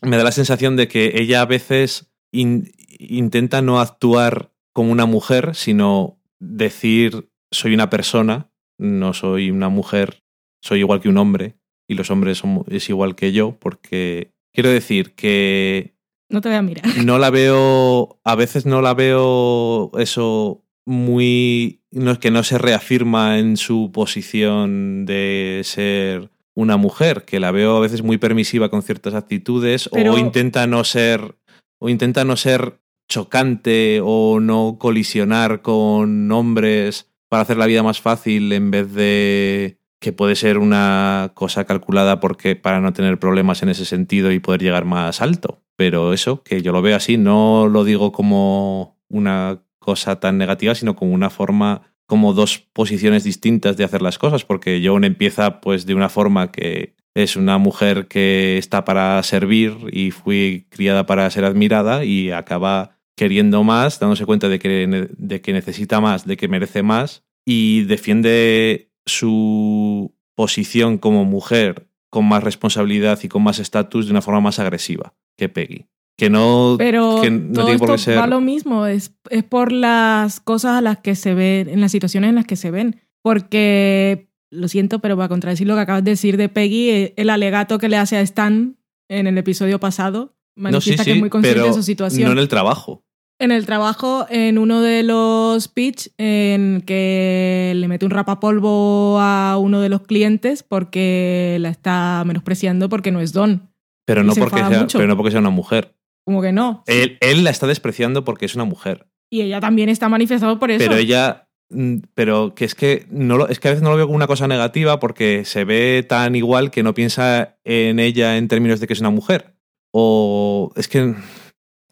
Me 0.02 0.18
da 0.18 0.24
la 0.24 0.32
sensación 0.32 0.76
de 0.76 0.88
que 0.88 1.14
ella 1.16 1.42
a 1.42 1.46
veces 1.46 2.09
in- 2.32 2.72
intenta 3.00 3.62
no 3.62 3.80
actuar 3.80 4.52
como 4.74 4.92
una 4.92 5.06
mujer, 5.06 5.56
sino 5.56 6.18
decir 6.40 7.30
soy 7.52 7.74
una 7.74 7.90
persona, 7.90 8.52
no 8.78 9.14
soy 9.14 9.52
una 9.52 9.70
mujer, 9.70 10.24
soy 10.62 10.80
igual 10.80 11.02
que 11.02 11.10
un 11.10 11.18
hombre 11.18 11.56
y 11.88 11.96
los 11.96 12.12
hombres 12.12 12.38
son, 12.38 12.64
es 12.70 12.88
igual 12.90 13.16
que 13.16 13.32
yo, 13.32 13.58
porque 13.60 14.32
quiero 14.54 14.70
decir 14.70 15.14
que 15.16 15.96
No 16.30 16.42
te 16.42 16.50
voy 16.50 16.58
a 16.58 16.62
mirar. 16.62 16.86
no 17.04 17.18
la 17.18 17.30
veo, 17.32 18.20
a 18.24 18.36
veces 18.36 18.66
no 18.66 18.82
la 18.82 18.94
veo 18.94 19.92
eso 19.98 20.64
muy, 20.86 21.82
no 21.92 22.12
es 22.12 22.20
que 22.20 22.32
no 22.32 22.44
se 22.44 22.58
reafirma 22.58 23.40
en 23.40 23.58
su 23.58 23.92
posición 23.92 25.06
de 25.06 25.62
ser 25.64 26.30
una 26.56 26.78
mujer, 26.78 27.26
que 27.26 27.40
la 27.40 27.52
veo 27.52 27.78
a 27.78 27.80
veces 27.80 28.04
muy 28.04 28.18
permisiva 28.18 28.70
con 28.70 28.82
ciertas 28.84 29.14
actitudes 29.14 29.90
Pero- 29.92 30.14
o 30.14 30.18
intenta 30.18 30.68
no 30.68 30.84
ser 30.84 31.36
o 31.80 31.90
intenta 31.90 32.24
no 32.24 32.36
ser 32.36 32.80
chocante 33.08 34.02
o 34.04 34.40
no 34.40 34.78
colisionar 34.80 35.62
con 35.62 36.32
hombres 36.32 37.10
para 37.28 37.42
hacer 37.42 37.58
la 37.58 37.66
vida 37.66 37.84
más 37.84 38.02
fácil 38.02 38.52
en 38.54 38.72
vez 38.72 38.94
de 38.94 39.80
que 40.00 40.14
puede 40.14 40.36
ser 40.36 40.58
una 40.58 41.32
cosa 41.34 41.66
calculada 41.66 42.20
porque 42.20 42.56
para 42.56 42.80
no 42.80 42.94
tener 42.94 43.20
problemas 43.20 43.64
en 43.64 43.70
ese 43.70 43.86
sentido 43.86 44.32
y 44.32 44.40
poder 44.40 44.62
llegar 44.62 44.86
más 44.86 45.22
alto. 45.22 45.62
Pero 45.76 46.14
eso, 46.14 46.44
que 46.44 46.62
yo 46.62 46.72
lo 46.72 46.82
veo 46.82 46.96
así, 46.96 47.18
no 47.18 47.68
lo 47.68 47.84
digo 47.84 48.12
como 48.12 48.98
una 49.10 49.62
cosa 49.80 50.20
tan 50.20 50.38
negativa, 50.38 50.76
sino 50.76 50.96
como 50.96 51.14
una 51.14 51.30
forma, 51.30 51.82
como 52.06 52.34
dos 52.34 52.60
posiciones 52.60 53.24
distintas 53.24 53.76
de 53.76 53.84
hacer 53.84 54.02
las 54.02 54.18
cosas, 54.18 54.46
porque 54.46 54.82
Joan 54.84 55.04
empieza 55.04 55.62
pues 55.62 55.86
de 55.86 55.96
una 55.96 56.10
forma 56.10 56.52
que 56.52 56.96
es 57.24 57.36
una 57.36 57.58
mujer 57.58 58.08
que 58.08 58.58
está 58.58 58.86
para 58.86 59.22
servir 59.24 59.76
y 59.92 60.12
fui 60.12 60.68
criada 60.70 61.06
para 61.06 61.30
ser 61.30 61.46
admirada 61.46 62.06
y 62.06 62.32
acaba 62.32 62.98
queriendo 63.16 63.64
más, 63.64 64.00
dándose 64.00 64.26
cuenta 64.26 64.48
de 64.48 64.60
que, 64.60 65.10
de 65.18 65.42
que 65.42 65.54
necesita 65.54 66.00
más, 66.00 66.26
de 66.26 66.38
que 66.38 66.48
merece 66.48 66.84
más 66.84 67.24
y 67.46 67.84
defiende 67.84 68.92
su 69.06 70.14
posición 70.36 70.98
como 70.98 71.26
mujer 71.26 71.90
con 72.10 72.26
más 72.26 72.44
responsabilidad 72.44 73.20
y 73.24 73.28
con 73.28 73.44
más 73.44 73.60
estatus 73.60 74.06
de 74.06 74.12
una 74.12 74.22
forma 74.22 74.42
más 74.42 74.60
agresiva 74.60 75.14
que 75.36 75.50
Peggy. 75.50 75.86
Que 76.18 76.30
no, 76.30 76.76
Pero 76.78 77.20
que 77.22 77.32
no 77.32 77.54
todo 77.54 77.66
tiene 77.66 77.80
por 77.80 77.90
esto 77.90 77.96
qué 77.96 78.04
ser... 78.14 78.18
va 78.20 78.28
lo 78.28 78.42
mismo, 78.42 78.86
es, 78.86 79.16
es 79.30 79.44
por 79.44 79.72
las 79.72 80.40
cosas 80.40 80.78
a 80.78 80.82
las 80.82 81.00
que 81.00 81.16
se 81.16 81.34
ven, 81.34 81.70
en 81.70 81.82
las 81.82 81.92
situaciones 81.92 82.30
en 82.30 82.36
las 82.36 82.46
que 82.46 82.56
se 82.56 82.72
ven. 82.72 83.02
Porque, 83.22 84.29
lo 84.52 84.68
siento, 84.68 85.00
pero 85.00 85.16
para 85.16 85.30
contradecir 85.30 85.68
lo 85.68 85.76
que 85.76 85.82
acabas 85.82 86.04
de 86.04 86.12
decir 86.12 86.38
de 86.38 86.50
Peggy, 86.50 86.89
eh, 86.89 87.14
el 87.18 87.30
alegato 87.30 87.78
que 87.78 87.89
le 87.89 87.97
hace 87.97 88.18
a 88.18 88.22
Stan 88.22 88.78
en 89.08 89.28
el 89.28 89.38
episodio 89.38 89.80
pasado 89.80 90.36
No, 90.56 90.70
sí, 90.82 90.91
manifiesta 90.91 91.06
que 91.06 91.12
es 91.14 91.20
muy 91.20 91.30
consciente 91.30 91.64
de 91.64 91.74
su 91.74 91.84
situación. 91.84 92.28
no 92.28 92.32
en 92.34 92.39
el 92.39 92.47
trabajo. 92.47 93.04
En 93.41 93.52
el 93.52 93.66
trabajo, 93.66 94.26
en 94.30 94.58
uno 94.58 94.82
de 94.82 95.02
los 95.04 95.70
pitch, 95.70 96.12
en 96.18 96.84
que 96.86 97.72
le 97.74 97.88
mete 97.88 98.06
un 98.06 98.12
rapapolvo 98.12 99.18
a 99.20 99.58
uno 99.58 99.80
de 99.80 99.88
los 99.88 100.02
clientes 100.02 100.62
porque 100.62 101.58
la 101.62 101.70
está 101.70 102.24
menospreciando 102.26 102.89
porque 102.89 103.12
no 103.12 103.22
es 103.22 103.32
don. 103.32 103.72
Pero 104.06 104.24
no, 104.24 104.36
porque 104.36 104.58
sea, 104.58 104.88
pero 104.91 105.08
no 105.08 105.16
porque 105.16 105.32
sea 105.32 105.39
una 105.39 105.52
mujer. 105.52 105.95
Como 106.26 106.41
que 106.41 106.52
no. 106.52 106.84
Él, 106.86 107.18
él 107.22 107.45
la 107.45 107.52
está 107.52 107.66
despreciando 107.66 108.26
porque 108.26 108.45
es 108.45 108.56
una 108.56 108.66
mujer. 108.66 109.08
Y 109.32 109.41
ella 109.41 109.60
también 109.60 109.88
está 109.88 110.10
manifestado 110.10 110.60
por 110.60 110.72
eso. 110.72 110.80
Pero 110.80 110.95
ella. 110.95 111.49
Mm, 111.70 111.98
Pero 112.14 112.54
que 112.56 112.66
es 112.66 112.76
que 112.76 113.06
no 113.10 113.38
lo, 113.38 113.48
es 113.48 113.60
que 113.60 113.68
a 113.68 113.72
veces 113.72 113.84
no 113.84 113.90
lo 113.92 113.96
veo 113.98 114.06
como 114.08 114.16
una 114.16 114.28
cosa 114.28 114.48
negativa 114.48 115.00
porque 115.00 115.46
se 115.46 115.64
ve 115.66 116.06
tan 116.08 116.36
igual 116.36 116.72
que 116.72 116.84
no 116.84 116.94
piensa 116.94 117.58
en 117.64 118.00
ella 118.00 118.38
en 118.38 118.48
términos 118.48 118.80
de 118.80 118.88
que 118.88 118.94
es 118.94 119.00
una 119.02 119.10
mujer. 119.10 119.54
O 119.92 120.72
es 120.76 120.88
que 120.88 121.16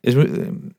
es, 0.04 0.16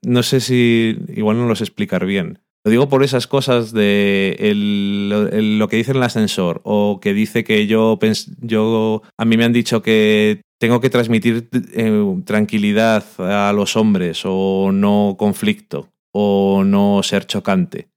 no 0.02 0.22
sé 0.22 0.40
si 0.40 0.96
igual 1.14 1.36
no 1.38 1.46
lo 1.46 1.56
sé 1.56 1.64
explicar 1.64 2.06
bien. 2.06 2.40
Lo 2.64 2.70
digo 2.70 2.88
por 2.88 3.02
esas 3.02 3.26
cosas 3.26 3.72
de 3.72 4.36
el- 4.40 5.58
lo 5.58 5.68
que 5.68 5.76
dice 5.76 5.92
en 5.92 5.98
el 5.98 6.02
ascensor 6.02 6.60
o 6.64 6.98
que 7.00 7.14
dice 7.14 7.44
que 7.44 7.66
yo, 7.66 7.98
yo 8.40 9.02
a 9.16 9.24
mí 9.24 9.36
me 9.36 9.44
han 9.44 9.52
dicho 9.52 9.80
que 9.80 10.42
tengo 10.60 10.80
que 10.80 10.90
transmitir 10.90 11.48
eh, 11.74 12.14
tranquilidad 12.24 13.04
a 13.18 13.52
los 13.52 13.76
hombres 13.76 14.22
o 14.24 14.70
no 14.72 15.14
conflicto 15.18 15.88
o 16.12 16.62
no 16.64 17.02
ser 17.04 17.26
chocante. 17.26 17.88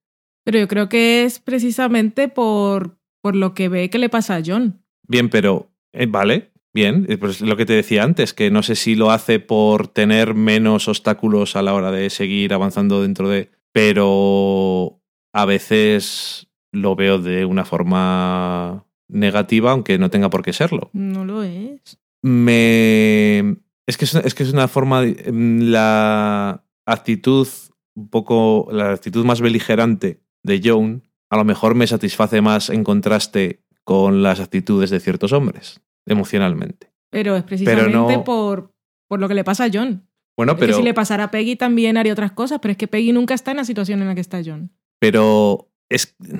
Pero 0.44 0.60
yo 0.60 0.68
creo 0.68 0.90
que 0.90 1.24
es 1.24 1.40
precisamente 1.40 2.28
por, 2.28 2.98
por 3.22 3.36
lo 3.36 3.54
que 3.54 3.70
ve 3.70 3.90
que 3.90 4.00
le 4.00 4.10
pasa 4.10 4.36
a 4.38 4.42
John. 4.46 4.84
Bien, 5.08 5.30
pero 5.30 5.72
eh, 5.94 6.08
vale, 6.08 6.52
bien, 6.74 7.06
eh, 7.10 7.18
pues 7.18 7.42
lo 7.42 7.56
que 7.58 7.66
te 7.66 7.74
decía 7.74 8.04
antes, 8.04 8.34
que 8.34 8.50
no 8.50 8.64
sé 8.64 8.76
si 8.76 8.96
lo 8.96 9.12
hace 9.12 9.40
por 9.40 9.88
tener 9.88 10.34
menos 10.34 10.88
obstáculos 10.88 11.56
a 11.56 11.62
la 11.62 11.74
hora 11.74 11.92
de 11.92 12.10
seguir 12.10 12.54
avanzando 12.54 13.02
dentro 13.02 13.30
de... 13.30 13.50
Pero 13.74 15.00
a 15.34 15.46
veces 15.46 16.48
lo 16.72 16.96
veo 16.96 17.20
de 17.20 17.46
una 17.46 17.66
forma 17.66 18.86
negativa, 19.10 19.72
aunque 19.72 19.98
no 19.98 20.10
tenga 20.10 20.30
por 20.30 20.42
qué 20.44 20.54
serlo. 20.54 20.90
No 20.94 21.24
lo 21.26 21.44
es. 21.44 22.00
Me... 22.24 23.58
Es 23.88 23.98
que 23.98 24.06
es, 24.06 24.16
es 24.16 24.34
que 24.34 24.44
es 24.44 24.54
una 24.54 24.68
forma... 24.68 25.02
de- 25.02 25.32
La 25.34 26.64
actitud 26.86 27.48
un 27.96 28.10
poco... 28.10 28.68
La 28.72 28.92
actitud 28.94 29.26
más 29.26 29.42
beligerante 29.42 30.21
de 30.44 30.62
Joan 30.64 31.04
a 31.30 31.38
lo 31.38 31.46
mejor 31.46 31.76
me 31.76 31.88
satisface 31.88 32.42
más 32.42 32.70
en 32.70 32.84
contraste 32.84 33.62
con 33.84 34.22
las 34.24 34.40
actitudes 34.40 34.90
de 34.90 35.00
ciertos 35.00 35.32
hombres, 35.34 35.82
emocionalmente. 36.06 36.92
Pero 37.10 37.36
es 37.36 37.44
precisamente 37.44 37.92
no- 38.18 38.24
por, 38.24 38.74
por 39.08 39.20
lo 39.20 39.28
que 39.28 39.34
le 39.34 39.44
pasa 39.44 39.66
a 39.66 39.70
John. 39.72 40.08
Bueno, 40.38 40.54
Es 40.54 40.58
que 40.60 40.66
pero, 40.66 40.78
si 40.78 40.84
le 40.84 40.94
pasara 40.94 41.26
a 41.26 41.32
Peggy 41.32 41.56
también 41.56 41.98
haría 41.98 42.14
otras 42.14 42.32
cosas, 42.32 42.60
pero 42.62 42.72
es 42.72 42.78
que 42.78 42.88
Peggy 42.88 43.12
nunca 43.12 43.34
está 43.34 43.52
en 43.52 43.58
la 43.58 43.66
situación 43.66 44.02
en 44.02 44.08
la 44.08 44.16
que 44.16 44.22
está 44.22 44.42
John. 44.46 44.72
pero 45.00 45.70
es, 45.90 46.16
no 46.20 46.40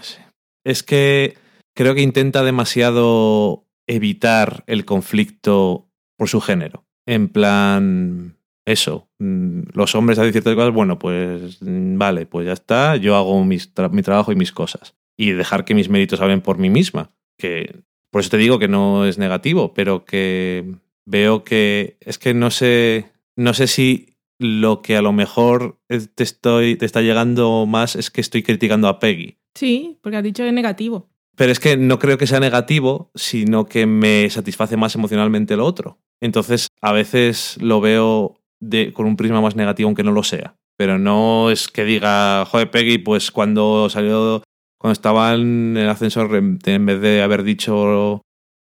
sé. 0.00 0.20
es 0.64 0.82
que 0.82 1.36
creo 1.74 1.94
que 1.94 2.02
intenta 2.02 2.42
demasiado 2.44 3.66
evitar 3.88 4.62
el 4.66 4.84
conflicto 4.84 5.88
por 6.16 6.28
su 6.28 6.40
género. 6.40 6.84
En 7.06 7.28
plan, 7.28 8.36
eso, 8.64 9.08
mm, 9.18 9.60
los 9.74 9.94
hombres 9.94 10.18
hacen 10.18 10.32
ciertas 10.32 10.54
cosas, 10.54 10.72
bueno, 10.72 10.98
pues 10.98 11.58
mm, 11.62 11.98
vale, 11.98 12.26
pues 12.26 12.46
ya 12.46 12.52
está, 12.52 12.96
yo 12.96 13.16
hago 13.16 13.44
mis 13.44 13.74
tra- 13.74 13.90
mi 13.90 14.02
trabajo 14.02 14.32
y 14.32 14.36
mis 14.36 14.52
cosas. 14.52 14.94
Y 15.16 15.32
dejar 15.32 15.64
que 15.64 15.74
mis 15.74 15.88
méritos 15.88 16.20
hablen 16.20 16.40
por 16.40 16.58
mí 16.58 16.70
misma. 16.70 17.10
Que 17.38 17.80
por 18.10 18.20
eso 18.20 18.30
te 18.30 18.36
digo 18.38 18.58
que 18.58 18.68
no 18.68 19.04
es 19.06 19.18
negativo, 19.18 19.74
pero 19.74 20.04
que 20.04 20.74
veo 21.06 21.44
que 21.44 21.96
es 22.00 22.18
que 22.18 22.34
no 22.34 22.50
sé, 22.50 23.10
no 23.36 23.52
sé 23.54 23.66
si 23.66 24.16
lo 24.38 24.82
que 24.82 24.96
a 24.96 25.02
lo 25.02 25.12
mejor 25.12 25.78
te, 25.88 26.22
estoy, 26.22 26.76
te 26.76 26.86
está 26.86 27.00
llegando 27.02 27.64
más 27.66 27.94
es 27.96 28.10
que 28.10 28.20
estoy 28.20 28.42
criticando 28.42 28.88
a 28.88 28.98
Peggy. 28.98 29.38
Sí, 29.54 29.98
porque 30.02 30.16
has 30.16 30.22
dicho 30.24 30.42
que 30.42 30.48
es 30.48 30.54
negativo. 30.54 31.10
Pero 31.36 31.52
es 31.52 31.60
que 31.60 31.76
no 31.76 31.98
creo 31.98 32.18
que 32.18 32.26
sea 32.26 32.40
negativo, 32.40 33.10
sino 33.14 33.66
que 33.66 33.86
me 33.86 34.28
satisface 34.30 34.76
más 34.76 34.94
emocionalmente 34.94 35.56
lo 35.56 35.64
otro. 35.64 35.98
Entonces, 36.20 36.68
a 36.80 36.92
veces 36.92 37.56
lo 37.60 37.80
veo 37.80 38.41
de, 38.62 38.92
con 38.92 39.06
un 39.06 39.16
prisma 39.16 39.40
más 39.40 39.56
negativo, 39.56 39.88
aunque 39.88 40.04
no 40.04 40.12
lo 40.12 40.22
sea. 40.22 40.54
Pero 40.78 40.98
no 40.98 41.50
es 41.50 41.68
que 41.68 41.84
diga, 41.84 42.44
joder, 42.46 42.70
Peggy, 42.70 42.98
pues 42.98 43.30
cuando 43.30 43.88
salió, 43.90 44.42
cuando 44.80 44.92
estaba 44.92 45.34
en 45.34 45.76
el 45.76 45.88
ascensor, 45.88 46.34
en 46.34 46.86
vez 46.86 47.00
de 47.00 47.22
haber 47.22 47.42
dicho, 47.42 48.22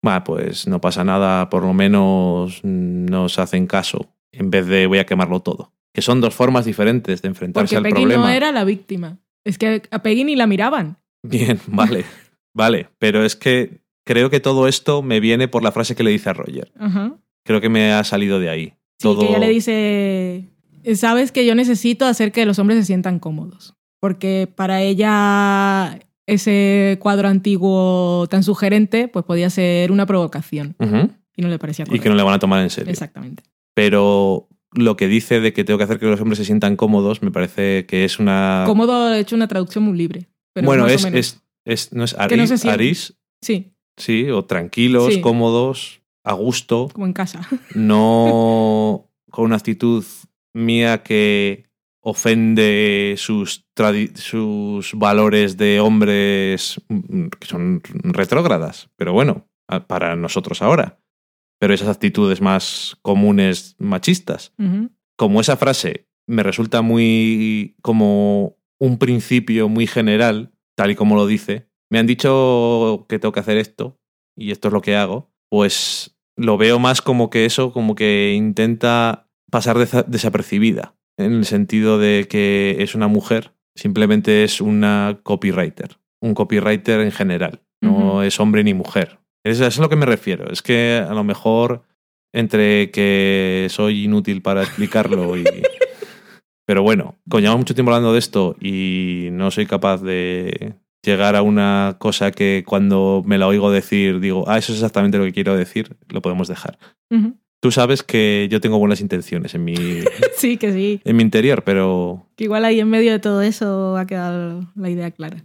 "Bah, 0.05 0.22
pues 0.24 0.68
no 0.68 0.80
pasa 0.80 1.03
nada, 1.05 1.51
por 1.51 1.64
lo 1.64 1.72
menos 1.74 2.61
nos 2.62 3.39
hacen 3.39 3.66
caso, 3.66 4.14
en 4.32 4.51
vez 4.51 4.66
de 4.66 4.86
voy 4.86 4.99
a 4.99 5.07
quemarlo 5.07 5.41
todo. 5.41 5.72
Que 5.95 6.03
son 6.03 6.20
dos 6.20 6.34
formas 6.34 6.64
diferentes 6.66 7.22
de 7.22 7.28
enfrentarse 7.28 7.74
Porque 7.74 7.89
al 7.89 7.93
Peggy 7.95 8.05
problema. 8.07 8.22
no 8.24 8.28
era 8.28 8.53
la 8.53 8.64
víctima. 8.64 9.18
Es 9.45 9.59
que 9.59 9.82
a 9.91 10.03
Peggy 10.03 10.24
ni 10.24 10.36
la 10.36 10.47
miraban. 10.47 10.99
Bien, 11.24 11.59
vale, 11.66 12.05
vale. 12.55 12.91
Pero 12.99 13.24
es 13.24 13.34
que 13.36 13.80
creo 14.07 14.30
que 14.30 14.39
todo 14.41 14.68
esto 14.68 15.03
me 15.03 15.18
viene 15.20 15.49
por 15.49 15.62
la 15.64 15.72
frase 15.72 15.97
que 15.97 16.05
le 16.05 16.11
dice 16.11 16.30
a 16.30 16.34
Roger. 16.34 16.70
Creo 17.45 17.61
que 17.61 17.68
me 17.68 17.93
ha 17.93 18.05
salido 18.05 18.39
de 18.39 18.51
ahí. 18.51 18.74
Sí, 18.99 19.09
que 19.18 19.26
ella 19.28 19.38
le 19.38 19.49
dice, 19.49 20.49
sabes 20.96 21.32
que 21.32 21.46
yo 21.46 21.55
necesito 21.55 22.05
hacer 22.07 22.32
que 22.32 22.44
los 22.46 22.59
hombres 22.59 22.78
se 22.80 22.84
sientan 22.86 23.18
cómodos. 23.18 23.74
Porque 24.01 24.49
para 24.53 24.82
ella 24.82 25.99
ese 26.26 26.99
cuadro 27.01 27.28
antiguo 27.28 28.26
tan 28.30 28.42
sugerente 28.42 29.09
pues 29.09 29.24
podía 29.24 29.51
ser 29.51 29.90
una 29.92 30.07
provocación. 30.07 30.76
Y 31.36 31.42
no 31.42 31.49
le 31.49 31.59
parecía 31.59 31.84
Y 31.84 31.86
correcto. 31.86 32.03
que 32.03 32.09
no 32.11 32.14
le 32.16 32.22
van 32.22 32.34
a 32.34 32.38
tomar 32.38 32.61
en 32.62 32.70
serio. 32.70 32.90
Exactamente. 32.90 33.42
Pero 33.74 34.49
lo 34.72 34.96
que 34.96 35.07
dice 35.09 35.40
de 35.40 35.53
que 35.53 35.64
tengo 35.64 35.78
que 35.78 35.84
hacer 35.84 35.99
que 35.99 36.07
los 36.07 36.20
hombres 36.20 36.38
se 36.38 36.44
sientan 36.44 36.76
cómodos 36.76 37.22
me 37.22 37.30
parece 37.30 37.86
que 37.86 38.05
es 38.05 38.18
una... 38.18 38.64
Cómodo, 38.66 39.14
he 39.14 39.20
hecho 39.20 39.36
una 39.36 39.49
traducción 39.49 39.84
muy 39.84 39.96
libre. 39.96 40.28
Pero 40.53 40.66
bueno, 40.66 40.86
es, 40.88 41.05
es, 41.05 41.40
es- 41.64 41.92
¿No 41.92 42.05
es 42.05 42.14
no 42.16 42.22
Aris? 42.22 42.64
Aris, 42.66 43.14
Sí, 43.40 43.72
sí, 43.96 44.28
o 44.30 44.44
tranquilos, 44.44 45.14
Sí. 45.14 45.20
cómodos, 45.20 45.97
a 46.28 46.34
gusto, 46.34 46.88
como 46.92 47.06
en 47.06 47.12
casa. 47.12 47.40
no 47.74 49.10
con 49.30 49.46
una 49.46 49.56
actitud 49.56 50.04
mía 50.54 51.02
que 51.02 51.68
ofende 52.00 53.14
sus, 53.16 53.66
sus 54.14 54.94
valores 54.94 55.56
de 55.56 55.80
hombres 55.80 56.80
mm, 56.88 57.26
que 57.28 57.46
son 57.46 57.82
retrógradas, 57.92 58.90
pero 58.96 59.12
bueno, 59.12 59.48
para 59.86 60.16
nosotros 60.16 60.62
ahora. 60.62 61.00
Pero 61.58 61.74
esas 61.74 61.88
actitudes 61.88 62.40
más 62.40 62.96
comunes 63.02 63.74
machistas. 63.78 64.54
Como 65.16 65.40
esa 65.40 65.56
frase 65.56 66.08
me 66.26 66.42
resulta 66.42 66.82
muy 66.82 67.76
como 67.82 68.56
un 68.78 68.98
principio 68.98 69.68
muy 69.68 69.86
general, 69.86 70.52
tal 70.76 70.92
y 70.92 70.94
como 70.94 71.16
lo 71.16 71.26
dice, 71.26 71.68
me 71.90 71.98
han 71.98 72.06
dicho 72.06 73.06
que 73.08 73.18
tengo 73.18 73.32
que 73.32 73.40
hacer 73.40 73.56
esto 73.56 73.98
y 74.36 74.52
esto 74.52 74.68
es 74.68 74.74
lo 74.74 74.82
que 74.82 74.94
hago, 74.94 75.32
pues 75.48 76.17
lo 76.39 76.57
veo 76.57 76.78
más 76.78 77.03
como 77.03 77.28
que 77.30 77.45
eso, 77.45 77.72
como 77.72 77.95
que 77.95 78.32
intenta 78.34 79.26
pasar 79.51 79.76
desa- 79.76 80.05
desapercibida, 80.07 80.95
en 81.18 81.32
el 81.32 81.45
sentido 81.45 81.99
de 81.99 82.26
que 82.30 82.76
es 82.78 82.95
una 82.95 83.09
mujer, 83.09 83.53
simplemente 83.76 84.45
es 84.45 84.61
una 84.61 85.18
copywriter, 85.22 85.99
un 86.22 86.34
copywriter 86.34 87.01
en 87.01 87.12
general, 87.12 87.61
no 87.82 88.22
es 88.22 88.41
hombre 88.41 88.64
ni 88.64 88.72
mujer. 88.74 89.18
Es, 89.45 89.61
es 89.61 89.78
a 89.78 89.82
lo 89.82 89.89
que 89.89 89.97
me 89.97 90.07
refiero, 90.07 90.51
es 90.51 90.62
que 90.62 91.05
a 91.07 91.12
lo 91.14 91.24
mejor 91.24 91.82
entre 92.34 92.91
que 92.91 93.66
soy 93.70 94.05
inútil 94.05 94.43
para 94.43 94.62
explicarlo 94.62 95.36
y... 95.36 95.45
Pero 96.66 96.82
bueno, 96.82 97.16
como 97.28 97.41
llevamos 97.41 97.61
mucho 97.61 97.74
tiempo 97.74 97.93
hablando 97.93 98.12
de 98.12 98.18
esto 98.18 98.55
y 98.61 99.28
no 99.32 99.51
soy 99.51 99.64
capaz 99.64 100.03
de 100.03 100.74
llegar 101.03 101.36
a 101.36 101.42
una 101.42 101.96
cosa 101.99 102.30
que 102.32 102.64
cuando 102.66 103.22
me 103.24 103.38
la 103.38 103.46
oigo 103.46 103.70
decir 103.70 104.20
digo, 104.20 104.44
ah, 104.49 104.59
eso 104.59 104.72
es 104.72 104.78
exactamente 104.78 105.18
lo 105.18 105.24
que 105.24 105.32
quiero 105.32 105.57
decir, 105.57 105.96
lo 106.09 106.22
podemos 106.22 106.49
dejar. 106.49 106.78
Tú 107.61 107.72
sabes 107.72 108.03
que 108.05 108.46
yo 108.51 108.61
tengo 108.61 108.78
buenas 108.78 109.01
intenciones 109.01 109.55
en 109.55 109.64
mi, 109.64 109.74
Sí, 110.36 110.59
que 110.59 110.72
sí. 110.72 111.01
en 111.05 111.16
mi 111.16 111.22
interior, 111.22 111.64
pero 111.64 112.26
Que 112.36 112.44
igual 112.44 112.64
ahí 112.64 112.78
en 112.80 112.88
medio 112.88 113.11
de 113.12 113.18
todo 113.18 113.42
eso 113.42 113.96
ha 113.96 114.07
quedado 114.07 114.61
la 114.76 114.90
idea 114.90 115.11
clara. 115.11 115.42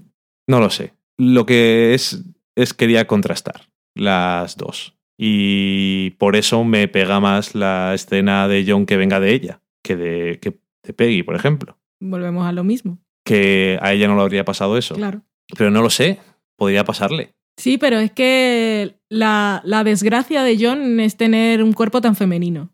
no 0.48 0.60
lo 0.60 0.70
sé. 0.70 0.94
Lo 1.18 1.46
que 1.46 1.94
es 1.94 2.24
es 2.56 2.74
quería 2.74 3.08
contrastar 3.08 3.70
las 3.96 4.58
dos. 4.58 4.96
Y 5.18 6.12
por 6.12 6.36
eso 6.36 6.64
me 6.64 6.88
pega 6.88 7.20
más 7.20 7.56
la 7.56 7.94
escena 7.94 8.48
de 8.48 8.66
John 8.68 8.86
que 8.86 8.98
venga 8.98 9.20
de 9.20 9.34
ella 9.34 9.62
que 9.84 9.96
de, 9.96 10.40
que 10.40 10.58
de 10.84 10.94
Peggy, 10.94 11.24
por 11.24 11.36
ejemplo. 11.36 11.78
Volvemos 12.00 12.46
a 12.48 12.52
lo 12.52 12.64
mismo. 12.64 12.98
Que 13.26 13.78
a 13.82 13.94
ella 13.94 14.08
no 14.08 14.16
le 14.16 14.22
habría 14.22 14.44
pasado 14.46 14.78
eso. 14.78 14.96
Claro. 14.96 15.22
Pero 15.58 15.72
no 15.72 15.82
lo 15.82 15.90
sé. 15.90 16.20
Podría 16.58 16.84
pasarle. 16.84 17.32
Sí, 17.58 17.78
pero 17.78 18.00
es 18.00 18.12
que 18.12 18.96
la, 19.10 19.62
la 19.64 19.84
desgracia 19.84 20.44
de 20.44 20.58
John 20.60 21.00
es 21.00 21.18
tener 21.18 21.62
un 21.64 21.74
cuerpo 21.74 22.02
tan 22.02 22.16
femenino. 22.16 22.72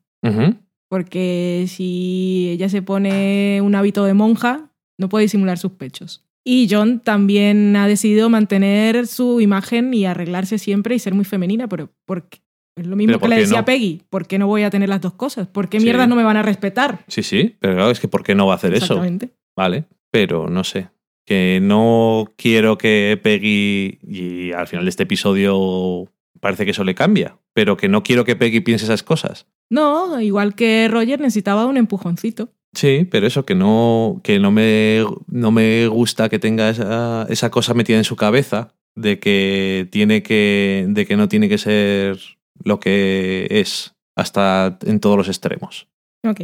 Porque 0.89 1.65
si 1.67 2.49
ella 2.51 2.69
se 2.69 2.81
pone 2.81 3.59
un 3.61 3.75
hábito 3.75 4.05
de 4.05 4.13
monja, 4.13 4.71
no 4.97 5.07
puede 5.09 5.23
disimular 5.23 5.57
sus 5.57 5.73
pechos. 5.73 6.25
Y 6.43 6.67
John 6.69 6.99
también 7.01 7.75
ha 7.75 7.87
decidido 7.87 8.29
mantener 8.29 9.05
su 9.05 9.39
imagen 9.41 9.93
y 9.93 10.05
arreglarse 10.05 10.57
siempre 10.57 10.95
y 10.95 10.99
ser 10.99 11.13
muy 11.13 11.25
femenina, 11.25 11.67
pero 11.67 11.91
porque 12.05 12.39
es 12.75 12.87
lo 12.87 12.95
mismo 12.95 13.13
que 13.15 13.19
¿por 13.19 13.29
le 13.29 13.35
decía 13.37 13.57
no? 13.57 13.61
a 13.61 13.65
Peggy. 13.65 14.01
¿Por 14.09 14.25
qué 14.25 14.39
no 14.39 14.47
voy 14.47 14.63
a 14.63 14.69
tener 14.69 14.89
las 14.89 15.01
dos 15.01 15.13
cosas? 15.13 15.47
¿Por 15.47 15.69
qué 15.69 15.79
Sí. 15.79 15.83
mierdas 15.85 16.07
no 16.07 16.15
me 16.15 16.23
van 16.23 16.37
a 16.37 16.41
respetar? 16.43 17.03
Sí, 17.07 17.21
sí. 17.21 17.55
Pero 17.59 17.75
claro, 17.75 17.91
es 17.91 17.99
que 17.99 18.07
¿por 18.07 18.23
qué 18.23 18.33
no 18.33 18.47
va 18.47 18.53
a 18.53 18.55
hacer 18.55 18.73
eso? 18.73 18.85
Exactamente. 18.85 19.29
Vale. 19.55 19.83
Pero 20.11 20.49
no 20.49 20.63
sé. 20.63 20.89
Que 21.25 21.59
no 21.61 22.33
quiero 22.37 22.77
que 22.77 23.19
Peggy. 23.21 23.99
Y 24.03 24.51
al 24.51 24.67
final 24.67 24.85
de 24.85 24.89
este 24.89 25.03
episodio 25.03 26.11
parece 26.39 26.65
que 26.65 26.71
eso 26.71 26.83
le 26.83 26.95
cambia. 26.95 27.37
Pero 27.53 27.77
que 27.77 27.87
no 27.87 28.03
quiero 28.03 28.25
que 28.25 28.35
Peggy 28.35 28.61
piense 28.61 28.85
esas 28.85 29.03
cosas. 29.03 29.47
No, 29.69 30.19
igual 30.19 30.55
que 30.55 30.87
Roger 30.89 31.19
necesitaba 31.19 31.65
un 31.65 31.77
empujoncito. 31.77 32.49
Sí, 32.73 33.07
pero 33.09 33.27
eso 33.27 33.45
que 33.45 33.55
no, 33.55 34.21
que 34.23 34.39
no 34.39 34.51
me, 34.51 35.03
no 35.27 35.51
me 35.51 35.87
gusta 35.87 36.29
que 36.29 36.39
tenga 36.39 36.69
esa, 36.69 37.25
esa 37.29 37.49
cosa 37.49 37.73
metida 37.73 37.97
en 37.97 38.03
su 38.03 38.15
cabeza 38.15 38.75
de 38.95 39.19
que 39.19 39.87
tiene 39.91 40.21
que, 40.21 40.85
de 40.89 41.05
que 41.05 41.17
no 41.17 41.27
tiene 41.27 41.49
que 41.49 41.57
ser 41.57 42.19
lo 42.63 42.79
que 42.79 43.47
es 43.49 43.95
hasta 44.15 44.77
en 44.85 44.99
todos 44.99 45.17
los 45.17 45.27
extremos. 45.27 45.87
Ok. 46.27 46.41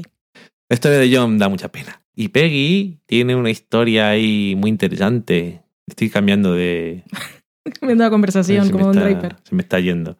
La 0.69 0.73
historia 0.73 0.97
de 0.97 1.15
John 1.15 1.37
da 1.37 1.49
mucha 1.49 1.71
pena. 1.71 2.01
Y 2.15 2.29
Peggy 2.29 2.99
tiene 3.05 3.35
una 3.35 3.49
historia 3.49 4.09
ahí 4.09 4.55
muy 4.57 4.69
interesante. 4.69 5.63
Estoy 5.87 6.09
cambiando 6.09 6.53
de, 6.53 7.03
Viendo 7.81 8.03
la 8.03 8.09
conversación 8.09 8.69
como 8.69 8.87
un 8.87 8.93
Draper. 8.93 9.35
Se 9.43 9.53
me 9.55 9.61
está 9.63 9.79
yendo. 9.79 10.17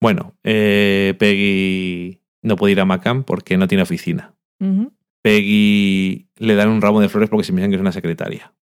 Bueno, 0.00 0.34
eh, 0.44 1.14
Peggy 1.18 2.20
no 2.42 2.56
puede 2.56 2.72
ir 2.72 2.80
a 2.80 2.84
Macam 2.84 3.24
porque 3.24 3.56
no 3.56 3.68
tiene 3.68 3.82
oficina. 3.82 4.34
Peggy 5.22 6.28
le 6.36 6.54
dan 6.54 6.68
un 6.68 6.80
ramo 6.80 7.00
de 7.00 7.08
flores 7.08 7.28
porque 7.28 7.44
se 7.44 7.52
piensan 7.52 7.70
que 7.70 7.76
es 7.76 7.80
una 7.80 7.92
secretaria. 7.92 8.54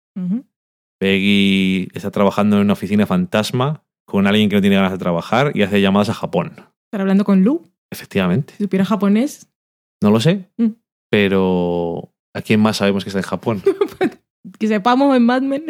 Peggy 0.99 1.89
está 1.93 2.11
trabajando 2.11 2.55
en 2.57 2.63
una 2.63 2.73
oficina 2.73 3.05
fantasma 3.05 3.83
con 4.05 4.27
alguien 4.27 4.49
que 4.49 4.55
no 4.55 4.61
tiene 4.61 4.75
ganas 4.77 4.91
de 4.91 4.97
trabajar 4.97 5.51
y 5.53 5.63
hace 5.63 5.81
llamadas 5.81 6.09
a 6.09 6.13
Japón. 6.13 6.53
Estar 6.85 7.01
hablando 7.01 7.25
con 7.25 7.43
Lu. 7.43 7.63
Efectivamente. 7.91 8.53
Si 8.57 8.63
supiera 8.63 8.85
japonés, 8.85 9.49
No 10.01 10.11
lo 10.11 10.19
sé, 10.19 10.49
Mm. 10.57 10.71
pero 11.09 12.12
¿a 12.33 12.41
quién 12.41 12.59
más 12.59 12.77
sabemos 12.77 13.03
que 13.03 13.09
está 13.09 13.19
en 13.19 13.25
Japón? 13.25 13.61
que 14.59 14.67
sepamos 14.67 15.15
en 15.15 15.25
Mad 15.25 15.41
Men. 15.41 15.65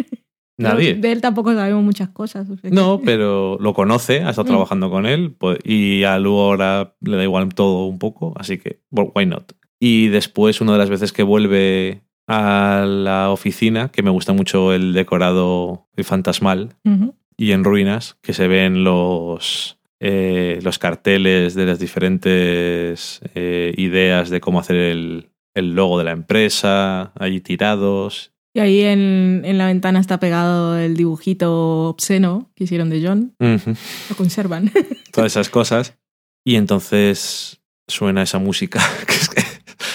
Nadie. 0.58 0.94
De 0.94 1.12
él 1.12 1.20
tampoco 1.20 1.54
sabemos 1.54 1.84
muchas 1.84 2.10
cosas. 2.10 2.48
No, 2.64 3.02
pero 3.04 3.58
lo 3.60 3.74
conoce, 3.74 4.22
ha 4.24 4.30
estado 4.30 4.46
Mm. 4.46 4.50
trabajando 4.50 4.90
con 4.92 5.06
él 5.08 5.32
pues, 5.38 5.58
y 5.64 6.04
a 6.04 6.20
Lu 6.20 6.38
ahora 6.40 6.94
le 7.02 7.18
da 7.18 7.24
igual 7.24 7.50
todo 7.56 7.86
un 7.88 7.98
poco, 7.98 8.34
así 8.38 8.58
que, 8.60 8.80
well, 8.92 9.10
why 9.16 9.26
not? 9.26 9.54
Y 9.80 10.08
después, 10.10 10.62
una 10.62 10.74
de 10.74 10.78
las 10.78 10.90
veces 10.92 11.12
que 11.12 11.24
vuelve 11.24 12.02
a 12.28 12.86
la 12.88 13.32
oficina, 13.32 13.90
que 13.90 14.04
me 14.04 14.12
gusta 14.12 14.32
mucho 14.32 14.74
el 14.74 14.94
decorado 14.94 15.88
fantasmal 16.04 16.70
Ujú. 16.86 17.16
y 17.36 17.52
en 17.52 17.64
ruinas, 17.64 18.18
que 18.22 18.34
se 18.34 18.48
ven 18.48 18.84
los 18.84 19.80
eh, 20.00 20.60
los 20.64 20.80
carteles 20.80 21.56
de 21.56 21.66
las 21.66 21.80
diferentes 21.80 23.22
eh, 23.36 23.74
ideas 23.78 24.30
de 24.30 24.40
cómo 24.42 24.60
hacer 24.60 24.76
el, 24.76 25.30
el 25.54 25.76
logo 25.76 25.98
de 25.98 26.04
la 26.06 26.12
empresa, 26.12 27.12
allí 27.20 27.42
tirados. 27.42 28.34
Y 28.56 28.60
ahí 28.60 28.82
en, 28.82 29.42
en 29.46 29.58
la 29.58 29.68
ventana 29.68 30.00
está 30.00 30.20
pegado 30.20 30.78
el 30.78 30.96
dibujito 30.96 31.90
obsceno 31.90 32.52
que 32.56 32.66
hicieron 32.66 32.90
de 32.90 33.06
John. 33.06 33.36
Lo 33.40 34.16
conservan. 34.16 34.72
Todas 35.12 35.32
esas 35.32 35.50
cosas. 35.50 35.98
Y 36.46 36.56
entonces 36.56 37.62
suena 37.88 38.24
esa 38.24 38.38
música, 38.38 38.80
que 39.08 39.14
es, 39.14 39.30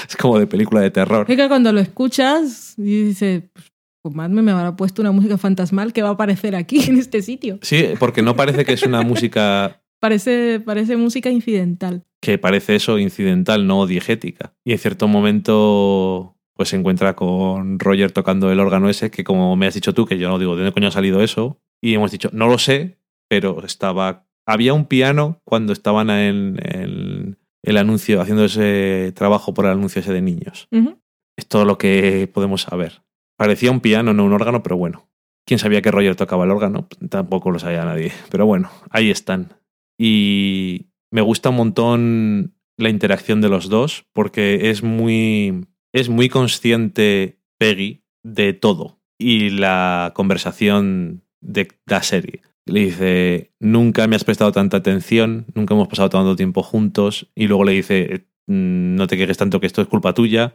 es 0.08 0.16
como 0.16 0.38
de 0.38 0.46
película 0.46 0.80
de 0.80 0.90
terror. 0.90 1.26
Es 1.28 1.36
que 1.36 1.48
cuando 1.48 1.72
lo 1.72 1.80
escuchas 1.80 2.74
y 2.78 3.04
dices, 3.04 3.44
pues 4.02 4.14
Mad 4.14 4.30
Men 4.30 4.44
me 4.44 4.52
habrá 4.52 4.74
puesto 4.74 5.02
una 5.02 5.12
música 5.12 5.38
fantasmal 5.38 5.92
que 5.92 6.02
va 6.02 6.10
a 6.10 6.12
aparecer 6.12 6.56
aquí, 6.56 6.82
en 6.88 6.98
este 6.98 7.22
sitio. 7.22 7.58
Sí, 7.62 7.90
porque 7.98 8.22
no 8.22 8.34
parece 8.34 8.64
que 8.64 8.72
es 8.72 8.82
una 8.82 9.02
música 9.02 9.82
Parece, 10.00 10.60
parece 10.60 10.96
música 10.96 11.30
incidental. 11.30 12.04
que 12.20 12.38
parece 12.38 12.76
eso 12.76 12.98
incidental, 12.98 13.66
no 13.66 13.86
diegética. 13.86 14.52
Y 14.64 14.72
en 14.72 14.78
cierto 14.78 15.08
momento 15.08 16.34
pues 16.54 16.70
se 16.70 16.76
encuentra 16.76 17.14
con 17.14 17.78
Roger 17.78 18.10
tocando 18.10 18.50
el 18.50 18.58
órgano 18.58 18.88
ese, 18.88 19.12
que 19.12 19.22
como 19.22 19.54
me 19.54 19.68
has 19.68 19.74
dicho 19.74 19.94
tú, 19.94 20.06
que 20.06 20.18
yo 20.18 20.28
no 20.28 20.40
digo, 20.40 20.56
¿de 20.56 20.62
dónde 20.62 20.72
coño 20.72 20.88
ha 20.88 20.90
salido 20.90 21.22
eso? 21.22 21.60
Y 21.80 21.94
hemos 21.94 22.10
dicho, 22.10 22.30
no 22.32 22.48
lo 22.48 22.58
sé, 22.58 22.98
pero 23.28 23.64
estaba... 23.64 24.26
Había 24.44 24.74
un 24.74 24.86
piano 24.86 25.40
cuando 25.44 25.72
estaban 25.72 26.10
en, 26.10 26.58
en 26.64 27.38
el 27.62 27.76
anuncio, 27.76 28.20
haciendo 28.20 28.44
ese 28.44 29.12
trabajo 29.14 29.54
por 29.54 29.66
el 29.66 29.70
anuncio 29.72 30.00
ese 30.00 30.12
de 30.12 30.20
niños. 30.22 30.66
Es 31.36 31.46
todo 31.46 31.64
lo 31.64 31.78
que 31.78 32.28
podemos 32.32 32.62
saber. 32.62 33.02
Parecía 33.36 33.70
un 33.70 33.80
piano, 33.80 34.12
no 34.12 34.24
un 34.24 34.32
órgano, 34.32 34.64
pero 34.64 34.76
bueno. 34.76 35.08
¿Quién 35.46 35.60
sabía 35.60 35.80
que 35.80 35.92
Roger 35.92 36.16
tocaba 36.16 36.44
el 36.44 36.50
órgano? 36.50 36.88
Tampoco 37.08 37.52
lo 37.52 37.60
sabía 37.60 37.84
nadie. 37.84 38.10
Pero 38.30 38.46
bueno, 38.46 38.70
ahí 38.90 39.10
están. 39.10 39.52
Y 39.98 40.86
me 41.10 41.20
gusta 41.22 41.50
un 41.50 41.56
montón 41.56 42.54
la 42.76 42.88
interacción 42.90 43.40
de 43.40 43.48
los 43.48 43.68
dos 43.68 44.04
porque 44.12 44.70
es 44.70 44.82
muy, 44.82 45.66
es 45.92 46.08
muy 46.08 46.28
consciente 46.28 47.40
Peggy 47.58 48.02
de 48.22 48.52
todo 48.52 49.00
y 49.18 49.50
la 49.50 50.12
conversación 50.14 51.22
de 51.40 51.68
la 51.86 52.02
serie. 52.02 52.42
Le 52.66 52.80
dice, 52.80 53.52
nunca 53.58 54.06
me 54.06 54.14
has 54.14 54.24
prestado 54.24 54.52
tanta 54.52 54.76
atención, 54.76 55.46
nunca 55.54 55.74
hemos 55.74 55.88
pasado 55.88 56.10
tanto 56.10 56.36
tiempo 56.36 56.62
juntos 56.62 57.28
y 57.34 57.46
luego 57.48 57.64
le 57.64 57.72
dice, 57.72 58.26
"Mm, 58.46 58.94
no 58.94 59.06
te 59.06 59.16
quejes 59.16 59.38
tanto 59.38 59.58
que 59.58 59.66
esto 59.66 59.80
es 59.82 59.88
culpa 59.88 60.12
tuya. 60.14 60.54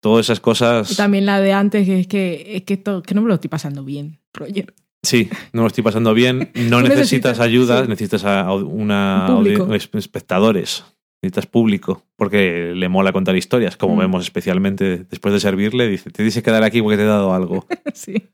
Todas 0.00 0.26
esas 0.26 0.40
cosas... 0.40 0.90
Y 0.92 0.96
también 0.96 1.26
la 1.26 1.40
de 1.40 1.52
antes, 1.52 1.86
que 1.86 2.00
es 2.00 2.06
que, 2.06 2.56
es 2.56 2.62
que, 2.62 2.74
esto- 2.74 3.02
que 3.02 3.14
no 3.14 3.22
me 3.22 3.28
lo 3.28 3.34
estoy 3.34 3.48
pasando 3.50 3.84
bien, 3.84 4.18
Roger. 4.32 4.74
Sí, 5.04 5.28
no 5.52 5.62
lo 5.62 5.66
estoy 5.66 5.82
pasando 5.82 6.14
bien. 6.14 6.50
No 6.54 6.80
necesitas 6.82 6.88
necesitas, 6.98 7.40
ayuda, 7.40 7.82
sí. 7.82 7.88
necesitas 7.88 8.24
a 8.24 8.52
una 8.54 9.36
Un 9.36 9.74
espectadores. 9.98 10.84
Necesitas 11.22 11.46
público, 11.46 12.02
porque 12.16 12.72
le 12.74 12.88
mola 12.88 13.12
contar 13.12 13.36
historias, 13.36 13.76
como 13.76 13.94
Mm. 13.94 13.98
vemos 14.00 14.24
especialmente 14.24 15.04
después 15.04 15.32
de 15.32 15.38
servirle. 15.40 15.86
Dice, 15.88 16.10
te 16.10 16.22
dices 16.24 16.42
quedar 16.42 16.64
aquí 16.64 16.82
porque 16.82 16.96
te 16.96 17.04
he 17.04 17.06
dado 17.06 17.32
algo. 17.32 17.66
sí. 17.94 18.30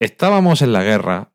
Estábamos 0.00 0.62
en 0.62 0.72
la 0.72 0.82
guerra. 0.82 1.32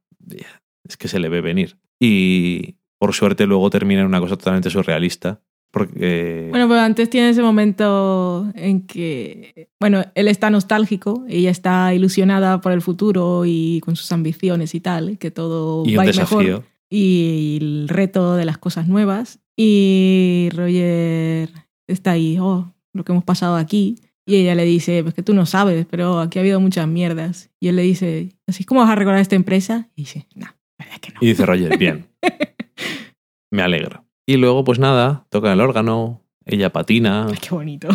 Es 0.88 0.98
que 0.98 1.08
se 1.08 1.20
le 1.20 1.30
ve 1.30 1.40
venir. 1.42 1.78
Y 2.00 2.76
por 3.00 3.14
suerte 3.14 3.46
luego 3.46 3.70
termina 3.70 4.02
en 4.02 4.08
una 4.08 4.20
cosa 4.20 4.36
totalmente 4.38 4.70
surrealista. 4.70 5.42
Porque... 5.78 6.48
Bueno, 6.50 6.68
pero 6.68 6.82
antes 6.82 7.10
tiene 7.10 7.30
ese 7.30 7.44
momento 7.44 8.52
en 8.56 8.82
que, 8.82 9.70
bueno, 9.80 10.04
él 10.16 10.28
está 10.28 10.50
nostálgico, 10.50 11.24
ella 11.30 11.52
está 11.52 11.94
ilusionada 11.94 12.62
por 12.62 12.72
el 12.72 12.82
futuro 12.82 13.44
y 13.46 13.80
con 13.82 13.96
sus 13.96 14.12
ambiciones 14.12 14.74
y 14.74 14.80
tal, 14.80 15.18
que 15.20 15.30
todo 15.30 15.86
y 15.86 15.96
va 15.96 16.04
un 16.04 16.10
ir 16.10 16.16
mejor. 16.16 16.44
desafío. 16.44 16.64
y 16.90 17.60
el 17.62 17.90
reto 17.90 18.36
de 18.36 18.46
las 18.46 18.58
cosas 18.58 18.88
nuevas. 18.88 19.40
Y 19.56 20.50
Roger 20.54 21.50
está 21.88 22.12
ahí, 22.12 22.38
oh, 22.40 22.74
lo 22.94 23.04
que 23.04 23.12
hemos 23.12 23.24
pasado 23.24 23.56
aquí. 23.56 24.00
Y 24.26 24.36
ella 24.38 24.56
le 24.56 24.66
dice, 24.66 25.04
pues 25.04 25.14
que 25.14 25.24
tú 25.24 25.34
no 25.34 25.46
sabes, 25.46 25.86
pero 25.90 26.20
aquí 26.20 26.40
ha 26.40 26.42
habido 26.42 26.60
muchas 26.60 26.88
mierdas. 26.88 27.52
Y 27.60 27.68
él 27.68 27.76
le 27.76 27.84
dice, 27.84 28.34
¿así 28.48 28.64
es 28.64 28.66
como 28.66 28.82
vas 28.82 28.90
a 28.90 28.96
recordar 28.96 29.22
esta 29.22 29.36
empresa? 29.36 29.90
Y 29.96 30.02
dice, 30.02 30.28
no, 30.36 30.48
la 30.80 30.86
verdad 30.86 31.00
que 31.00 31.14
no. 31.14 31.20
Y 31.22 31.28
dice 31.28 31.46
Roger, 31.46 31.78
bien, 31.78 32.08
me 33.52 33.62
alegro. 33.62 34.07
Y 34.28 34.38
luego, 34.38 34.64
pues 34.64 34.78
nada, 34.78 35.26
toca 35.30 35.54
el 35.54 35.62
órgano, 35.62 36.22
ella 36.46 36.72
patina, 36.72 37.28
Ay, 37.30 37.38
qué 37.42 37.50
bonito. 37.52 37.88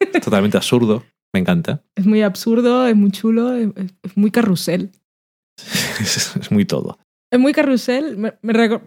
es 0.00 0.22
totalmente 0.22 0.56
absurdo. 0.56 1.02
Me 1.32 1.40
encanta. 1.40 1.82
Es 1.94 2.06
muy 2.06 2.22
absurdo, 2.22 2.86
es 2.86 2.96
muy 2.96 3.10
chulo, 3.10 3.54
es, 3.54 3.68
es 4.02 4.16
muy 4.16 4.30
carrusel. 4.30 4.90
Es, 6.00 6.36
es 6.40 6.50
muy 6.50 6.64
todo. 6.64 6.98
Es 7.30 7.38
muy 7.38 7.52
carrusel. 7.52 8.16
Me- 8.16 8.32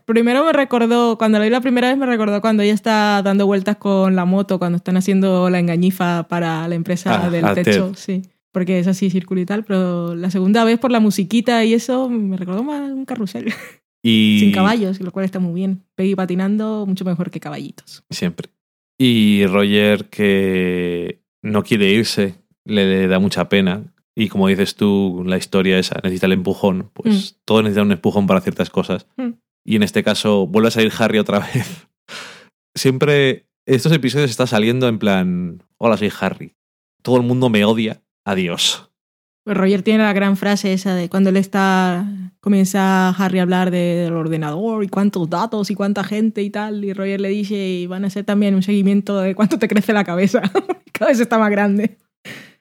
primero 0.05 0.43
me 0.43 0.51
recordó, 0.53 1.17
cuando 1.19 1.37
lo 1.37 1.43
vi 1.43 1.51
la 1.51 1.61
primera 1.61 1.89
vez, 1.89 1.97
me 1.97 2.07
recordó 2.07 2.41
cuando 2.41 2.63
ella 2.63 2.73
está 2.73 3.21
dando 3.23 3.45
vueltas 3.45 3.77
con 3.77 4.15
la 4.15 4.25
moto, 4.25 4.57
cuando 4.57 4.77
están 4.77 4.97
haciendo 4.97 5.49
la 5.51 5.59
engañifa 5.59 6.27
para 6.27 6.67
la 6.67 6.73
empresa 6.75 7.25
Ah, 7.25 7.29
del 7.29 7.45
a 7.45 7.53
techo. 7.53 7.89
Ted. 7.91 7.95
Sí. 7.97 8.21
Porque 8.51 8.79
es 8.79 8.87
así 8.87 9.11
circular 9.11 9.43
y 9.43 9.45
tal. 9.45 9.63
Pero 9.63 10.15
la 10.15 10.31
segunda 10.31 10.63
vez, 10.63 10.79
por 10.79 10.91
la 10.91 10.99
musiquita 10.99 11.63
y 11.63 11.75
eso, 11.75 12.09
me 12.09 12.35
recordó 12.35 12.63
más 12.63 12.91
un 12.91 13.05
carrusel. 13.05 13.53
Y 14.03 14.37
Sin 14.39 14.51
caballos, 14.51 14.99
lo 14.99 15.11
cual 15.11 15.25
está 15.25 15.39
muy 15.39 15.53
bien. 15.53 15.83
Peggy 15.95 16.15
patinando, 16.15 16.85
mucho 16.87 17.05
mejor 17.05 17.29
que 17.29 17.39
caballitos. 17.39 18.03
Siempre. 18.09 18.49
Y 18.97 19.45
Roger, 19.47 20.09
que 20.09 21.21
no 21.41 21.63
quiere 21.63 21.89
irse, 21.89 22.35
le 22.65 23.07
da 23.07 23.19
mucha 23.19 23.49
pena. 23.49 23.93
Y 24.15 24.29
como 24.29 24.47
dices 24.47 24.75
tú, 24.75 25.23
la 25.25 25.37
historia 25.37 25.79
esa 25.79 25.95
necesita 26.03 26.25
el 26.25 26.33
empujón. 26.33 26.91
Pues 26.93 27.39
todo 27.45 27.61
necesita 27.61 27.83
un 27.83 27.91
empujón 27.91 28.27
para 28.27 28.41
ciertas 28.41 28.69
cosas. 28.69 29.07
Mm. 29.17 29.31
Y 29.65 29.75
en 29.75 29.83
este 29.83 30.03
caso, 30.03 30.47
vuelve 30.47 30.67
a 30.67 30.71
salir 30.71 30.91
Harry 30.97 31.19
otra 31.19 31.39
vez. 31.53 31.87
Siempre 32.75 33.47
estos 33.65 33.91
episodios 33.91 34.29
está 34.29 34.47
saliendo 34.47 34.87
en 34.87 34.99
plan: 34.99 35.63
Hola, 35.77 35.97
soy 35.97 36.11
Harry. 36.19 36.55
Todo 37.01 37.17
el 37.17 37.23
mundo 37.23 37.49
me 37.49 37.65
odia. 37.65 38.01
Adiós. 38.25 38.90
Roger 39.53 39.81
tiene 39.83 40.03
la 40.03 40.13
gran 40.13 40.37
frase 40.37 40.73
esa 40.73 40.95
de 40.95 41.09
cuando 41.09 41.29
él 41.29 41.37
está. 41.37 42.05
Comienza 42.39 43.09
Harry 43.09 43.39
a 43.39 43.43
hablar 43.43 43.69
de- 43.71 43.77
del 44.03 44.13
ordenador 44.13 44.83
y 44.83 44.87
cuántos 44.87 45.29
datos 45.29 45.69
y 45.69 45.75
cuánta 45.75 46.03
gente 46.03 46.41
y 46.41 46.49
tal. 46.49 46.83
Y 46.83 46.93
Roger 46.93 47.21
le 47.21 47.29
dice: 47.29 47.55
y 47.55 47.87
van 47.87 48.03
a 48.03 48.07
hacer 48.07 48.23
también 48.25 48.55
un 48.55 48.63
seguimiento 48.63 49.19
de 49.19 49.35
cuánto 49.35 49.59
te 49.59 49.67
crece 49.67 49.93
la 49.93 50.03
cabeza. 50.03 50.41
Cada 50.91 51.11
vez 51.11 51.19
está 51.19 51.37
más 51.37 51.51
grande. 51.51 51.97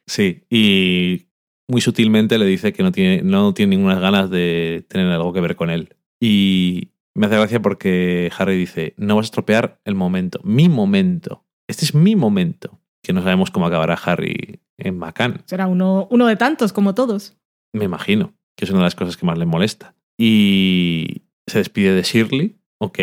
Sí, 0.06 0.42
y 0.50 1.26
muy 1.68 1.80
sutilmente 1.80 2.36
le 2.38 2.46
dice 2.46 2.72
que 2.72 2.82
no 2.82 2.90
tiene, 2.92 3.22
no 3.22 3.54
tiene 3.54 3.76
ninguna 3.76 4.00
ganas 4.00 4.28
de 4.30 4.84
tener 4.88 5.06
algo 5.08 5.32
que 5.32 5.40
ver 5.40 5.56
con 5.56 5.70
él. 5.70 5.94
Y 6.20 6.90
me 7.14 7.26
hace 7.26 7.36
gracia 7.36 7.62
porque 7.62 8.30
Harry 8.36 8.56
dice, 8.56 8.94
no 8.96 9.16
vas 9.16 9.24
a 9.24 9.28
estropear 9.28 9.80
el 9.84 9.94
momento, 9.94 10.40
mi 10.42 10.68
momento. 10.68 11.44
Este 11.68 11.84
es 11.84 11.94
mi 11.94 12.16
momento. 12.16 12.79
Que 13.02 13.12
no 13.12 13.22
sabemos 13.22 13.50
cómo 13.50 13.66
acabará 13.66 13.94
Harry 13.94 14.60
en 14.78 14.98
Macán. 14.98 15.42
Será 15.46 15.66
uno, 15.66 16.06
uno 16.10 16.26
de 16.26 16.36
tantos, 16.36 16.72
como 16.72 16.94
todos. 16.94 17.36
Me 17.72 17.84
imagino 17.84 18.34
que 18.56 18.64
es 18.64 18.70
una 18.70 18.80
de 18.80 18.84
las 18.84 18.94
cosas 18.94 19.16
que 19.16 19.26
más 19.26 19.38
le 19.38 19.46
molesta. 19.46 19.94
Y 20.18 21.22
se 21.46 21.58
despide 21.58 21.94
de 21.94 22.02
Shirley, 22.02 22.56
ok, 22.78 22.98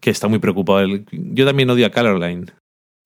que 0.00 0.10
está 0.10 0.28
muy 0.28 0.38
preocupado. 0.38 0.86
Yo 1.12 1.44
también 1.44 1.68
odio 1.70 1.86
a 1.86 1.90
Caroline. 1.90 2.46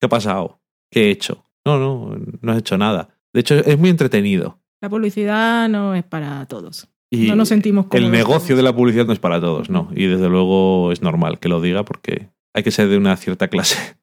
¿Qué 0.01 0.07
ha 0.07 0.09
pasado? 0.09 0.61
¿Qué 0.91 1.07
he 1.07 1.11
hecho? 1.11 1.45
No, 1.67 1.79
no, 1.79 2.17
no 2.41 2.53
has 2.53 2.59
hecho 2.59 2.79
nada. 2.79 3.09
De 3.33 3.41
hecho, 3.41 3.57
es 3.57 3.79
muy 3.79 3.91
entretenido. 3.91 4.61
La 4.81 4.89
publicidad 4.89 5.69
no 5.69 5.95
es 5.95 6.05
para 6.05 6.47
todos. 6.47 6.89
Y 7.11 7.27
no 7.27 7.37
nos 7.37 7.49
sentimos 7.49 7.87
cómodos. 7.87 8.05
el 8.07 8.13
negocio 8.13 8.55
de 8.55 8.63
la 8.63 8.75
publicidad 8.75 9.07
no 9.07 9.13
es 9.13 9.19
para 9.19 9.41
todos, 9.41 9.71
no. 9.71 9.91
Y 9.95 10.07
desde 10.07 10.29
luego 10.29 10.93
es 10.93 11.03
normal 11.03 11.39
que 11.39 11.49
lo 11.49 11.61
diga 11.61 11.85
porque 11.85 12.29
hay 12.55 12.63
que 12.63 12.71
ser 12.71 12.89
de 12.89 12.97
una 12.97 13.17
cierta 13.17 13.49
clase 13.49 13.98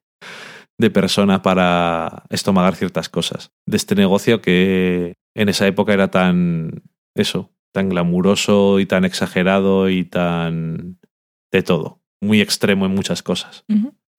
de 0.78 0.89
persona 0.89 1.41
para 1.41 2.23
estomagar 2.30 2.76
ciertas 2.76 3.09
cosas. 3.09 3.51
De 3.65 3.78
este 3.78 3.95
negocio 3.95 4.41
que 4.41 5.15
en 5.36 5.49
esa 5.49 5.67
época 5.67 5.93
era 5.93 6.09
tan, 6.09 6.84
eso, 7.15 7.51
tan 7.73 7.89
glamuroso 7.89 8.80
y 8.80 8.86
tan 8.86 9.05
exagerado 9.05 9.89
y 9.89 10.03
tan 10.03 10.99
de 11.51 11.63
todo. 11.63 12.01
Muy 12.21 12.41
extremo 12.41 12.86
en 12.86 12.95
muchas 12.95 13.23
cosas. 13.23 13.65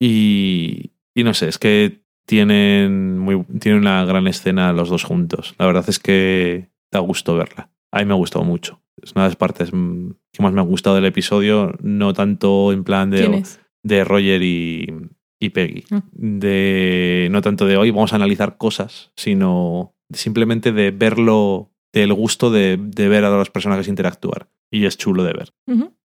Y, 0.01 0.93
y 1.15 1.25
no 1.25 1.35
sé, 1.35 1.49
es 1.49 1.59
que 1.59 2.03
tienen, 2.27 3.19
muy, 3.19 3.45
tienen 3.61 3.81
una 3.81 4.05
gran 4.05 4.27
escena 4.27 4.73
los 4.73 4.89
dos 4.89 5.05
juntos. 5.05 5.55
La 5.59 5.67
verdad 5.67 5.85
es 5.89 5.99
que 5.99 6.71
da 6.91 7.01
gusto 7.01 7.35
verla. 7.35 7.71
A 7.93 8.01
mí 8.01 8.05
me 8.05 8.13
ha 8.13 8.17
gustado 8.17 8.45
mucho. 8.45 8.83
Es 9.03 9.13
una 9.13 9.25
de 9.25 9.31
las 9.31 9.37
partes 9.37 9.71
que 9.71 10.43
más 10.43 10.53
me 10.53 10.61
ha 10.61 10.65
gustado 10.65 10.97
del 10.97 11.05
episodio, 11.05 11.75
no 11.81 12.15
tanto 12.15 12.73
en 12.73 12.83
plan 12.85 13.11
¿Quién 13.11 13.43
de, 13.43 13.45
de 13.83 14.05
Roger 14.05 14.43
y, 14.43 14.93
y 15.41 15.51
Peggy. 15.51 15.85
Ah. 15.91 16.03
De, 16.13 17.29
no 17.31 17.41
tanto 17.43 17.67
de 17.67 17.77
hoy 17.77 17.91
vamos 17.91 18.13
a 18.13 18.17
analizar 18.17 18.57
cosas, 18.57 19.13
sino 19.17 19.95
simplemente 20.13 20.73
de 20.73 20.91
verlo, 20.91 21.71
del 21.93 22.13
gusto 22.15 22.51
de, 22.51 22.79
de 22.81 23.09
ver 23.09 23.25
a 23.25 23.31
los 23.37 23.51
personajes 23.51 23.89
interactuar. 23.89 24.49
Y 24.71 24.85
es 24.87 24.97
chulo 24.97 25.25
de 25.25 25.33
ver. 25.33 25.53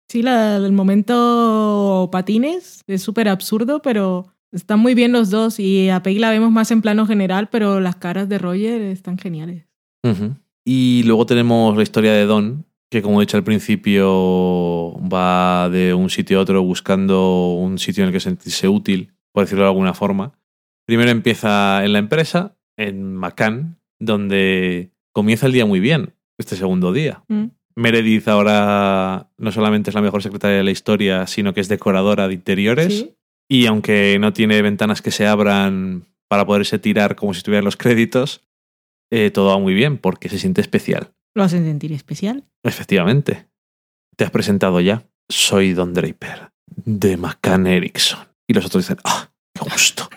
Sí, 0.09 0.21
la- 0.23 0.57
el 0.57 0.71
momento 0.71 2.09
patines 2.11 2.81
es 2.87 3.01
súper 3.01 3.27
absurdo, 3.29 3.81
pero 3.81 4.27
están 4.51 4.79
muy 4.79 4.93
bien 4.95 5.11
los 5.11 5.29
dos. 5.29 5.59
Y 5.59 5.89
a 5.89 6.01
Peggy 6.03 6.19
la 6.19 6.31
vemos 6.31 6.51
más 6.51 6.71
en 6.71 6.81
plano 6.81 7.05
general, 7.05 7.49
pero 7.49 7.79
las 7.79 7.97
caras 7.97 8.29
de 8.29 8.37
Roger 8.37 8.81
están 8.81 9.17
geniales. 9.17 9.65
Y 10.65 11.03
luego 11.05 11.25
tenemos 11.25 11.75
la 11.75 11.83
historia 11.83 12.13
de 12.13 12.25
Don, 12.25 12.65
que 12.89 13.01
como 13.01 13.19
he 13.21 13.25
dicho 13.25 13.35
al 13.37 13.43
principio 13.43 14.93
va 15.11 15.69
de 15.69 15.93
un 15.93 16.09
sitio 16.09 16.39
a 16.39 16.41
otro 16.41 16.63
buscando 16.63 17.53
un 17.53 17.77
sitio 17.77 18.03
en 18.03 18.07
el 18.07 18.13
que 18.13 18.19
sentirse 18.19 18.67
útil, 18.69 19.13
por 19.37 19.43
decirlo 19.43 19.65
de 19.65 19.69
alguna 19.69 19.93
forma. 19.93 20.33
Primero 20.87 21.11
empieza 21.11 21.85
en 21.85 21.93
la 21.93 21.99
empresa, 21.99 22.57
en 22.75 23.15
Macan, 23.15 23.79
donde 23.99 24.89
comienza 25.13 25.45
el 25.45 25.51
día 25.51 25.67
muy 25.67 25.79
bien, 25.79 26.15
este 26.39 26.55
segundo 26.55 26.91
día. 26.91 27.23
Mm. 27.27 27.49
Meredith 27.75 28.27
ahora 28.29 29.29
no 29.37 29.51
solamente 29.51 29.91
es 29.91 29.93
la 29.93 30.01
mejor 30.01 30.23
secretaria 30.23 30.57
de 30.57 30.63
la 30.63 30.71
historia, 30.71 31.27
sino 31.27 31.53
que 31.53 31.61
es 31.61 31.67
decoradora 31.67 32.27
de 32.27 32.33
interiores. 32.33 32.97
Sí. 32.97 33.15
Y 33.47 33.67
aunque 33.67 34.17
no 34.19 34.33
tiene 34.33 34.59
ventanas 34.63 35.03
que 35.03 35.11
se 35.11 35.27
abran 35.27 36.07
para 36.27 36.47
poderse 36.47 36.79
tirar 36.79 37.15
como 37.15 37.35
si 37.35 37.37
estuvieran 37.37 37.65
los 37.65 37.77
créditos, 37.77 38.41
eh, 39.11 39.29
todo 39.29 39.49
va 39.49 39.59
muy 39.59 39.75
bien 39.75 39.99
porque 39.99 40.29
se 40.29 40.39
siente 40.39 40.61
especial. 40.61 41.13
Lo 41.35 41.43
hacen 41.43 41.63
sentir 41.63 41.91
especial. 41.91 42.43
Efectivamente. 42.63 43.45
Te 44.15 44.23
has 44.23 44.31
presentado 44.31 44.81
ya. 44.81 45.07
Soy 45.29 45.73
Don 45.73 45.93
Draper, 45.93 46.49
de 46.85 47.17
McCann 47.17 47.67
Erickson. 47.67 48.26
Y 48.47 48.53
los 48.53 48.65
otros 48.65 48.85
dicen, 48.85 48.97
¡ah, 49.03 49.31
qué 49.53 49.61
gusto! 49.69 50.09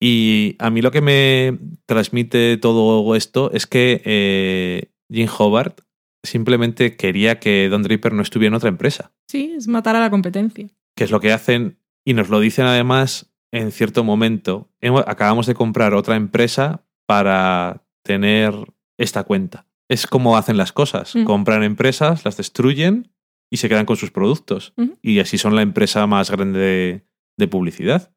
y 0.00 0.56
a 0.58 0.70
mí 0.70 0.80
lo 0.80 0.90
que 0.90 1.00
me 1.00 1.58
transmite 1.86 2.56
todo 2.56 3.14
esto 3.14 3.50
es 3.52 3.66
que 3.66 4.00
eh, 4.04 4.90
Jim 5.10 5.28
Hobart 5.38 5.80
simplemente 6.22 6.96
quería 6.96 7.38
que 7.38 7.68
Don 7.68 7.82
Draper 7.82 8.12
no 8.12 8.22
estuviera 8.22 8.48
en 8.48 8.54
otra 8.54 8.68
empresa. 8.68 9.12
Sí, 9.28 9.54
es 9.56 9.68
matar 9.68 9.96
a 9.96 10.00
la 10.00 10.10
competencia. 10.10 10.68
que 10.96 11.04
es 11.04 11.10
lo 11.10 11.20
que 11.20 11.32
hacen 11.32 11.78
y 12.04 12.14
nos 12.14 12.28
lo 12.28 12.40
dicen 12.40 12.66
además 12.66 13.30
en 13.52 13.70
cierto 13.70 14.04
momento. 14.04 14.70
Acabamos 15.06 15.46
de 15.46 15.54
comprar 15.54 15.94
otra 15.94 16.16
empresa 16.16 16.84
para 17.06 17.84
tener 18.02 18.54
esta 18.98 19.24
cuenta. 19.24 19.66
Es 19.88 20.06
como 20.06 20.36
hacen 20.36 20.56
las 20.56 20.72
cosas. 20.72 21.14
Mm. 21.14 21.24
Compran 21.24 21.62
empresas, 21.62 22.24
las 22.24 22.36
destruyen 22.36 23.12
y 23.50 23.58
se 23.58 23.68
quedan 23.68 23.86
con 23.86 23.96
sus 23.96 24.10
productos. 24.10 24.74
Y 25.00 25.20
así 25.20 25.38
son 25.38 25.54
la 25.54 25.62
empresa 25.62 26.06
más 26.06 26.30
grande 26.30 27.06
de, 27.38 27.48
publicidad. 27.48 28.12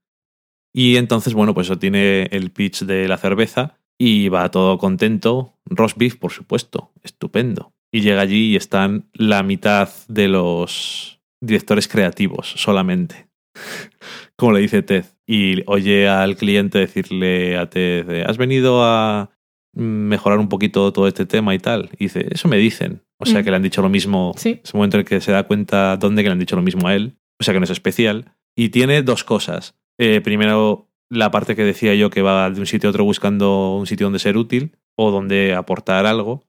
Y 0.74 0.98
entonces, 0.98 1.34
bueno, 1.34 1.54
pues 1.54 1.68
eso 1.68 1.78
tiene 1.80 2.24
el 2.32 2.52
pitch 2.52 2.84
de 2.84 3.08
la 3.08 3.18
cerveza 3.18 3.78
y 3.98 4.30
va 4.30 4.52
todo 4.52 4.78
contento. 4.78 5.58
Roast 5.66 5.98
beef, 5.98 6.16
por 6.18 6.32
supuesto. 6.32 6.92
Estupendo. 7.04 7.74
Y 7.94 8.02
llega 8.02 8.22
allí 8.22 8.52
y 8.52 8.56
están 8.56 9.10
la 9.14 9.44
mitad 9.44 9.90
de 10.08 10.28
los 10.30 11.20
directores 11.42 11.88
creativos 11.88 12.54
solamente. 12.58 13.28
Como 14.38 14.54
le 14.54 14.62
dice 14.62 14.82
Ted. 14.82 15.06
Y 15.28 15.64
oye 15.68 16.08
al 16.08 16.36
cliente 16.36 16.80
decirle 16.80 17.58
a 17.58 17.70
Ted, 17.70 18.24
¿has 18.26 18.38
venido 18.38 18.84
a 18.84 19.30
mejorar 19.74 20.40
un 20.40 20.50
poquito 20.50 20.92
todo 20.92 21.08
este 21.08 21.26
tema 21.26 21.54
y 21.54 21.60
tal? 21.60 21.90
Y 21.94 22.06
dice, 22.06 22.28
eso 22.32 22.48
me 22.48 22.58
dicen. 22.58 23.04
O 23.18 23.26
sea 23.26 23.42
Mm. 23.42 23.44
que 23.44 23.50
le 23.52 23.56
han 23.58 23.64
dicho 23.64 23.82
lo 23.82 23.90
mismo. 23.90 24.34
Sí. 24.38 24.62
Es 24.64 24.74
el 24.74 24.78
momento 24.78 24.98
en 24.98 25.02
el 25.02 25.06
que 25.06 25.22
se 25.22 25.32
da 25.32 25.44
cuenta 25.44 25.96
dónde 25.98 26.24
que 26.24 26.30
le 26.30 26.34
han 26.34 26.40
dicho 26.40 26.56
lo 26.56 26.62
mismo 26.62 26.88
a 26.88 26.96
él. 26.96 27.18
O 27.40 27.44
sea 27.44 27.54
que 27.54 27.60
no 27.60 27.66
es 27.66 27.70
especial. 27.70 28.34
Y 28.56 28.70
tiene 28.70 29.02
dos 29.02 29.24
cosas. 29.24 29.76
Eh, 29.98 30.22
primero, 30.22 30.90
la 31.10 31.32
parte 31.32 31.56
que 31.56 31.64
decía 31.64 31.94
yo 31.96 32.10
que 32.10 32.22
va 32.22 32.50
de 32.50 32.60
un 32.60 32.66
sitio 32.66 32.90
a 32.90 32.92
otro 32.92 33.04
buscando 33.04 33.76
un 33.76 33.88
sitio 33.88 34.06
donde 34.06 34.20
ser 34.20 34.38
útil 34.38 34.78
o 34.96 35.12
donde 35.12 35.54
aportar 35.54 36.06
algo. 36.06 36.44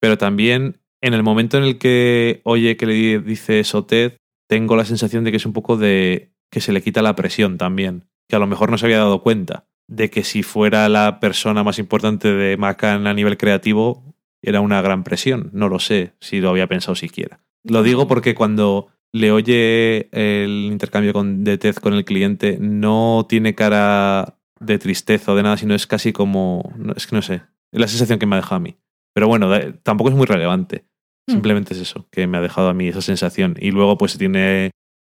Pero 0.00 0.18
también 0.18 0.80
en 1.00 1.14
el 1.14 1.22
momento 1.22 1.58
en 1.58 1.64
el 1.64 1.78
que 1.78 2.40
oye 2.44 2.76
que 2.76 2.86
le 2.86 3.18
dice 3.18 3.60
eso 3.60 3.84
Ted, 3.84 4.18
tengo 4.48 4.76
la 4.76 4.84
sensación 4.84 5.24
de 5.24 5.30
que 5.30 5.38
es 5.38 5.46
un 5.46 5.52
poco 5.52 5.76
de 5.76 6.32
que 6.50 6.60
se 6.60 6.72
le 6.72 6.82
quita 6.82 7.02
la 7.02 7.16
presión 7.16 7.58
también. 7.58 8.04
Que 8.28 8.36
a 8.36 8.38
lo 8.38 8.46
mejor 8.46 8.70
no 8.70 8.78
se 8.78 8.86
había 8.86 8.98
dado 8.98 9.22
cuenta 9.22 9.66
de 9.88 10.10
que 10.10 10.24
si 10.24 10.42
fuera 10.42 10.88
la 10.88 11.20
persona 11.20 11.64
más 11.64 11.78
importante 11.78 12.32
de 12.32 12.56
Macan 12.56 13.06
a 13.06 13.14
nivel 13.14 13.36
creativo, 13.36 14.14
era 14.42 14.60
una 14.60 14.80
gran 14.82 15.04
presión. 15.04 15.50
No 15.52 15.68
lo 15.68 15.78
sé 15.78 16.14
si 16.20 16.40
lo 16.40 16.50
había 16.50 16.66
pensado 16.66 16.94
siquiera. 16.94 17.40
Lo 17.64 17.82
digo 17.82 18.06
porque 18.08 18.34
cuando 18.34 18.88
le 19.12 19.30
oye 19.30 20.08
el 20.12 20.70
intercambio 20.72 21.12
con, 21.12 21.44
de 21.44 21.58
Ted 21.58 21.76
con 21.76 21.94
el 21.94 22.04
cliente, 22.04 22.58
no 22.60 23.26
tiene 23.28 23.54
cara 23.54 24.38
de 24.58 24.78
tristeza 24.78 25.32
o 25.32 25.34
de 25.34 25.42
nada, 25.42 25.56
sino 25.56 25.74
es 25.74 25.86
casi 25.86 26.12
como. 26.12 26.72
no, 26.76 26.94
es 26.94 27.06
que 27.06 27.16
no 27.16 27.22
sé. 27.22 27.42
Es 27.72 27.80
la 27.80 27.88
sensación 27.88 28.18
que 28.18 28.26
me 28.26 28.36
ha 28.36 28.40
dejado 28.40 28.56
a 28.56 28.60
mí. 28.60 28.76
Pero 29.14 29.28
bueno, 29.28 29.50
tampoco 29.82 30.10
es 30.10 30.16
muy 30.16 30.26
relevante. 30.26 30.86
Mm. 31.28 31.32
Simplemente 31.32 31.74
es 31.74 31.80
eso, 31.80 32.08
que 32.10 32.26
me 32.26 32.38
ha 32.38 32.40
dejado 32.40 32.68
a 32.68 32.74
mí 32.74 32.88
esa 32.88 33.02
sensación. 33.02 33.56
Y 33.58 33.70
luego, 33.70 33.98
pues 33.98 34.16
tiene 34.16 34.70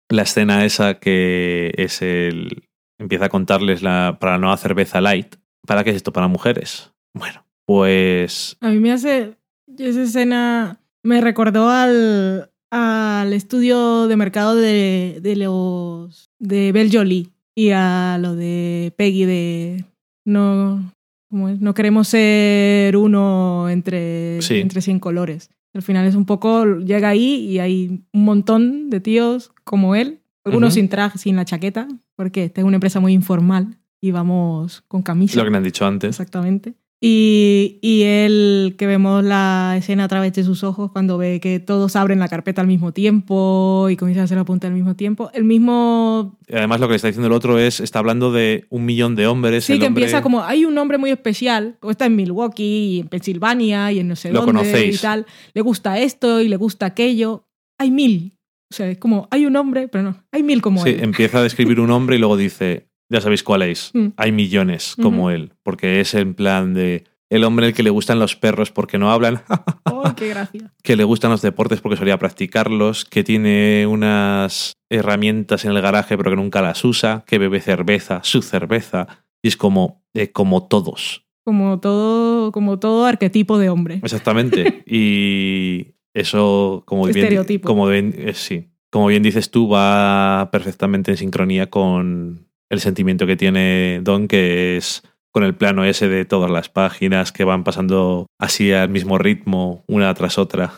la 0.10 0.24
escena 0.24 0.66
esa 0.66 1.00
que 1.00 1.74
es 1.78 2.02
el. 2.02 2.68
Empieza 2.98 3.26
a 3.26 3.30
contarles 3.30 3.82
la, 3.82 4.18
para 4.20 4.34
la 4.34 4.40
nueva 4.40 4.58
cerveza 4.58 5.02
light. 5.02 5.36
¿Para 5.66 5.84
qué 5.84 5.90
es 5.92 5.98
esto? 5.98 6.14
Para 6.14 6.28
mujeres. 6.28 6.94
Bueno, 7.14 7.46
pues. 7.66 8.58
A 8.62 8.70
mí 8.70 8.80
me 8.80 8.92
hace. 8.92 9.38
Esa 9.78 10.04
escena 10.04 10.82
me 11.04 11.22
recordó 11.22 11.70
al, 11.70 12.52
al 12.76 13.34
estudio 13.34 14.08
de 14.08 14.18
mercado 14.18 14.56
de, 14.56 15.20
de 15.22 15.36
los. 15.36 16.30
de 16.40 16.72
Bel 16.72 16.90
Jolie 16.92 17.30
y 17.56 17.70
a 17.72 18.18
lo 18.20 18.36
de 18.36 18.94
Peggy 18.98 19.26
de. 19.26 19.86
No. 20.26 20.92
¿cómo 21.30 21.50
es? 21.50 21.60
No 21.60 21.74
queremos 21.74 22.08
ser 22.08 22.96
uno 22.98 23.70
entre, 23.70 24.42
Sí. 24.42 24.56
entre 24.60 24.82
100 24.82 25.00
colores. 25.00 25.50
Al 25.74 25.82
final 25.82 26.06
es 26.08 26.16
un 26.16 26.26
poco. 26.26 26.66
Llega 26.78 27.10
ahí 27.10 27.36
y 27.50 27.60
hay 27.60 28.04
un 28.14 28.24
montón 28.24 28.90
de 28.90 29.00
tíos 29.00 29.52
como 29.64 29.96
él. 29.96 30.20
Algunos 30.46 30.76
sin 30.76 30.90
traje, 30.90 31.18
sin 31.18 31.36
la 31.36 31.44
chaqueta, 31.46 31.88
porque 32.16 32.44
esta 32.46 32.62
es 32.62 32.66
una 32.68 32.76
empresa 32.76 33.00
muy 33.00 33.14
informal 33.14 33.80
y 34.00 34.12
vamos 34.12 34.84
con 34.88 35.02
camisa. 35.02 35.40
Lo 35.40 35.44
que 35.44 35.50
me 35.50 35.58
han 35.58 35.64
dicho 35.64 35.86
antes. 35.88 36.10
Exactamente. 36.10 36.76
Y, 37.08 37.78
y 37.84 38.02
él, 38.02 38.74
que 38.80 38.88
vemos 38.88 39.24
la 39.24 39.76
escena 39.78 40.06
a 40.06 40.08
través 40.08 40.34
de 40.34 40.44
sus 40.44 40.64
ojos 40.64 40.90
cuando 40.92 41.20
ve 41.20 41.40
que 41.40 41.60
todos 41.60 41.96
abren 41.96 42.18
la 42.18 42.28
carpeta 42.28 42.62
al 42.62 42.68
mismo 42.68 42.94
tiempo 42.94 43.90
y 43.92 43.96
comienzan 43.96 44.22
a 44.22 44.24
hacer 44.26 44.38
la 44.40 44.44
punta 44.44 44.66
al 44.66 44.74
mismo 44.74 44.96
tiempo. 44.96 45.30
El 45.36 45.44
mismo... 45.44 46.36
Además, 46.52 46.80
lo 46.80 46.88
que 46.88 46.94
le 46.94 46.96
está 46.96 47.08
diciendo 47.10 47.28
el 47.28 47.34
otro 47.34 47.60
es, 47.60 47.80
está 47.80 48.00
hablando 48.00 48.32
de 48.32 48.66
un 48.70 48.86
millón 48.86 49.14
de 49.16 49.28
hombres. 49.28 49.66
Sí, 49.66 49.74
el 49.74 49.80
que 49.80 49.86
hombre- 49.86 50.06
empieza 50.06 50.24
como, 50.24 50.44
hay 50.44 50.66
un 50.66 50.76
hombre 50.80 50.98
muy 50.98 51.12
especial, 51.12 51.78
está 51.88 52.08
en 52.08 52.16
Milwaukee 52.16 52.96
y 52.96 53.00
en 53.02 53.08
Pensilvania 53.08 53.92
y 53.92 54.00
en 54.00 54.08
no 54.08 54.16
sé 54.16 54.32
Lo 54.32 54.40
dónde 54.40 54.54
conocéis. 54.64 54.96
y 54.96 55.02
tal. 55.02 55.28
Le 55.54 55.62
gusta 55.62 56.00
esto 56.00 56.42
y 56.42 56.48
le 56.48 56.56
gusta 56.58 56.88
aquello. 56.88 57.44
Hay 57.78 57.92
mil. 57.92 58.36
O 58.72 58.76
sea, 58.76 58.90
es 58.90 58.98
como, 58.98 59.28
hay 59.30 59.46
un 59.46 59.56
hombre, 59.58 59.88
pero 59.90 60.04
no, 60.04 60.24
hay 60.32 60.42
mil 60.42 60.60
como 60.64 60.82
Sí, 60.84 60.90
él. 60.90 61.04
empieza 61.04 61.38
a 61.38 61.44
describir 61.44 61.80
un 61.80 61.92
hombre 61.92 62.16
y 62.16 62.20
luego 62.20 62.36
dice, 62.36 62.88
ya 63.10 63.22
sabéis 63.22 63.44
cuál 63.44 63.62
es, 63.64 63.92
Mm. 63.94 64.08
hay 64.18 64.32
millones 64.32 64.96
como 65.02 65.30
él, 65.32 65.54
porque 65.64 66.00
es 66.02 66.14
en 66.14 66.34
plan 66.34 66.74
de 66.74 67.04
el 67.30 67.44
hombre 67.44 67.66
al 67.66 67.74
que 67.74 67.82
le 67.84 67.90
gustan 67.90 68.20
los 68.20 68.36
perros 68.36 68.72
porque 68.72 68.98
no 68.98 69.12
hablan, 69.12 69.42
¡Ay, 69.86 70.12
qué 70.16 70.30
gracia! 70.30 70.72
que 70.84 70.96
le 70.96 71.04
gustan 71.04 71.32
los 71.32 71.42
deportes 71.42 71.82
porque 71.82 71.98
solía 71.98 72.20
practicarlos, 72.20 73.04
que 73.06 73.24
tiene 73.24 73.88
unas 73.88 74.74
herramientas 74.90 75.66
en 75.66 75.72
el 75.72 75.82
garaje 75.82 76.18
pero 76.18 76.30
que 76.32 76.38
nunca 76.38 76.62
las 76.62 76.84
usa, 76.86 77.24
que 77.28 77.38
bebe 77.40 77.62
cerveza, 77.62 78.20
su 78.24 78.42
cerveza, 78.42 79.08
y 79.42 79.48
es 79.50 79.58
como, 79.58 80.04
eh, 80.14 80.32
como 80.32 80.68
todos. 80.68 81.26
Como 81.44 81.80
todo, 81.80 82.52
como 82.52 82.80
todo 82.80 83.06
arquetipo 83.06 83.58
de 83.60 83.70
hombre. 83.70 84.00
Exactamente. 84.04 84.84
y 84.88 85.96
eso, 86.14 86.84
como 86.86 87.06
bien, 87.06 87.44
como 87.64 87.88
bien, 87.88 88.16
eh, 88.18 88.34
sí. 88.34 88.70
como 88.90 89.08
bien 89.08 89.22
dices 89.24 89.52
tú, 89.52 89.68
va 89.70 90.50
perfectamente 90.52 91.12
en 91.12 91.18
sincronía 91.18 91.70
con 91.70 92.45
el 92.70 92.80
sentimiento 92.80 93.28
que 93.28 93.38
tiene 93.38 94.00
Don, 94.04 94.28
que 94.28 94.78
es 94.78 95.04
con 95.32 95.44
el 95.44 95.56
plano 95.56 95.84
ese 95.84 96.08
de 96.08 96.24
todas 96.24 96.50
las 96.50 96.70
páginas 96.70 97.32
que 97.32 97.44
van 97.44 97.64
pasando 97.64 98.28
así 98.40 98.72
al 98.72 98.90
mismo 98.90 99.18
ritmo, 99.18 99.84
una 99.88 100.14
tras 100.14 100.38
otra, 100.38 100.72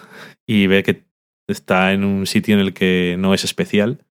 y 0.47 0.65
ve 0.67 0.81
que 0.81 1.05
está 1.47 1.93
en 1.93 2.03
un 2.03 2.25
sitio 2.25 2.55
en 2.55 2.61
el 2.61 2.73
que 2.73 3.17
no 3.19 3.33
es 3.33 3.43
especial, 3.43 4.03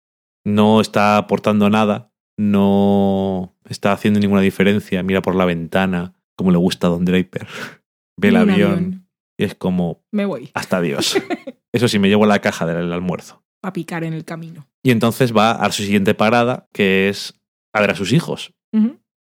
no 0.44 0.80
está 0.80 1.16
aportando 1.16 1.68
nada, 1.68 2.12
no 2.38 3.56
está 3.68 3.92
haciendo 3.92 4.20
ninguna 4.20 4.40
diferencia, 4.40 5.02
mira 5.02 5.20
por 5.20 5.34
la 5.34 5.44
ventana, 5.44 6.14
como 6.36 6.52
le 6.52 6.58
gusta 6.58 6.86
a 6.86 6.90
Don 6.90 7.04
Draper, 7.04 7.48
ve 8.16 8.28
el 8.28 8.36
avión, 8.36 9.08
y 9.36 9.44
es 9.44 9.54
como, 9.54 10.04
Me 10.12 10.26
voy 10.26 10.50
hasta 10.54 10.80
Dios. 10.80 11.20
Eso 11.72 11.88
sí, 11.88 11.98
me 11.98 12.08
llevo 12.08 12.24
la 12.24 12.38
caja 12.38 12.64
del 12.66 12.92
almuerzo. 12.92 13.42
a 13.62 13.72
picar 13.72 14.04
en 14.04 14.14
el 14.14 14.24
camino. 14.24 14.68
Y 14.82 14.92
entonces 14.92 15.36
va 15.36 15.50
a 15.50 15.72
su 15.72 15.82
siguiente 15.82 16.14
parada, 16.14 16.68
que 16.72 17.08
es 17.08 17.34
a 17.76 17.80
ver 17.80 17.90
a 17.90 17.94
sus 17.96 18.12
hijos. 18.12 18.52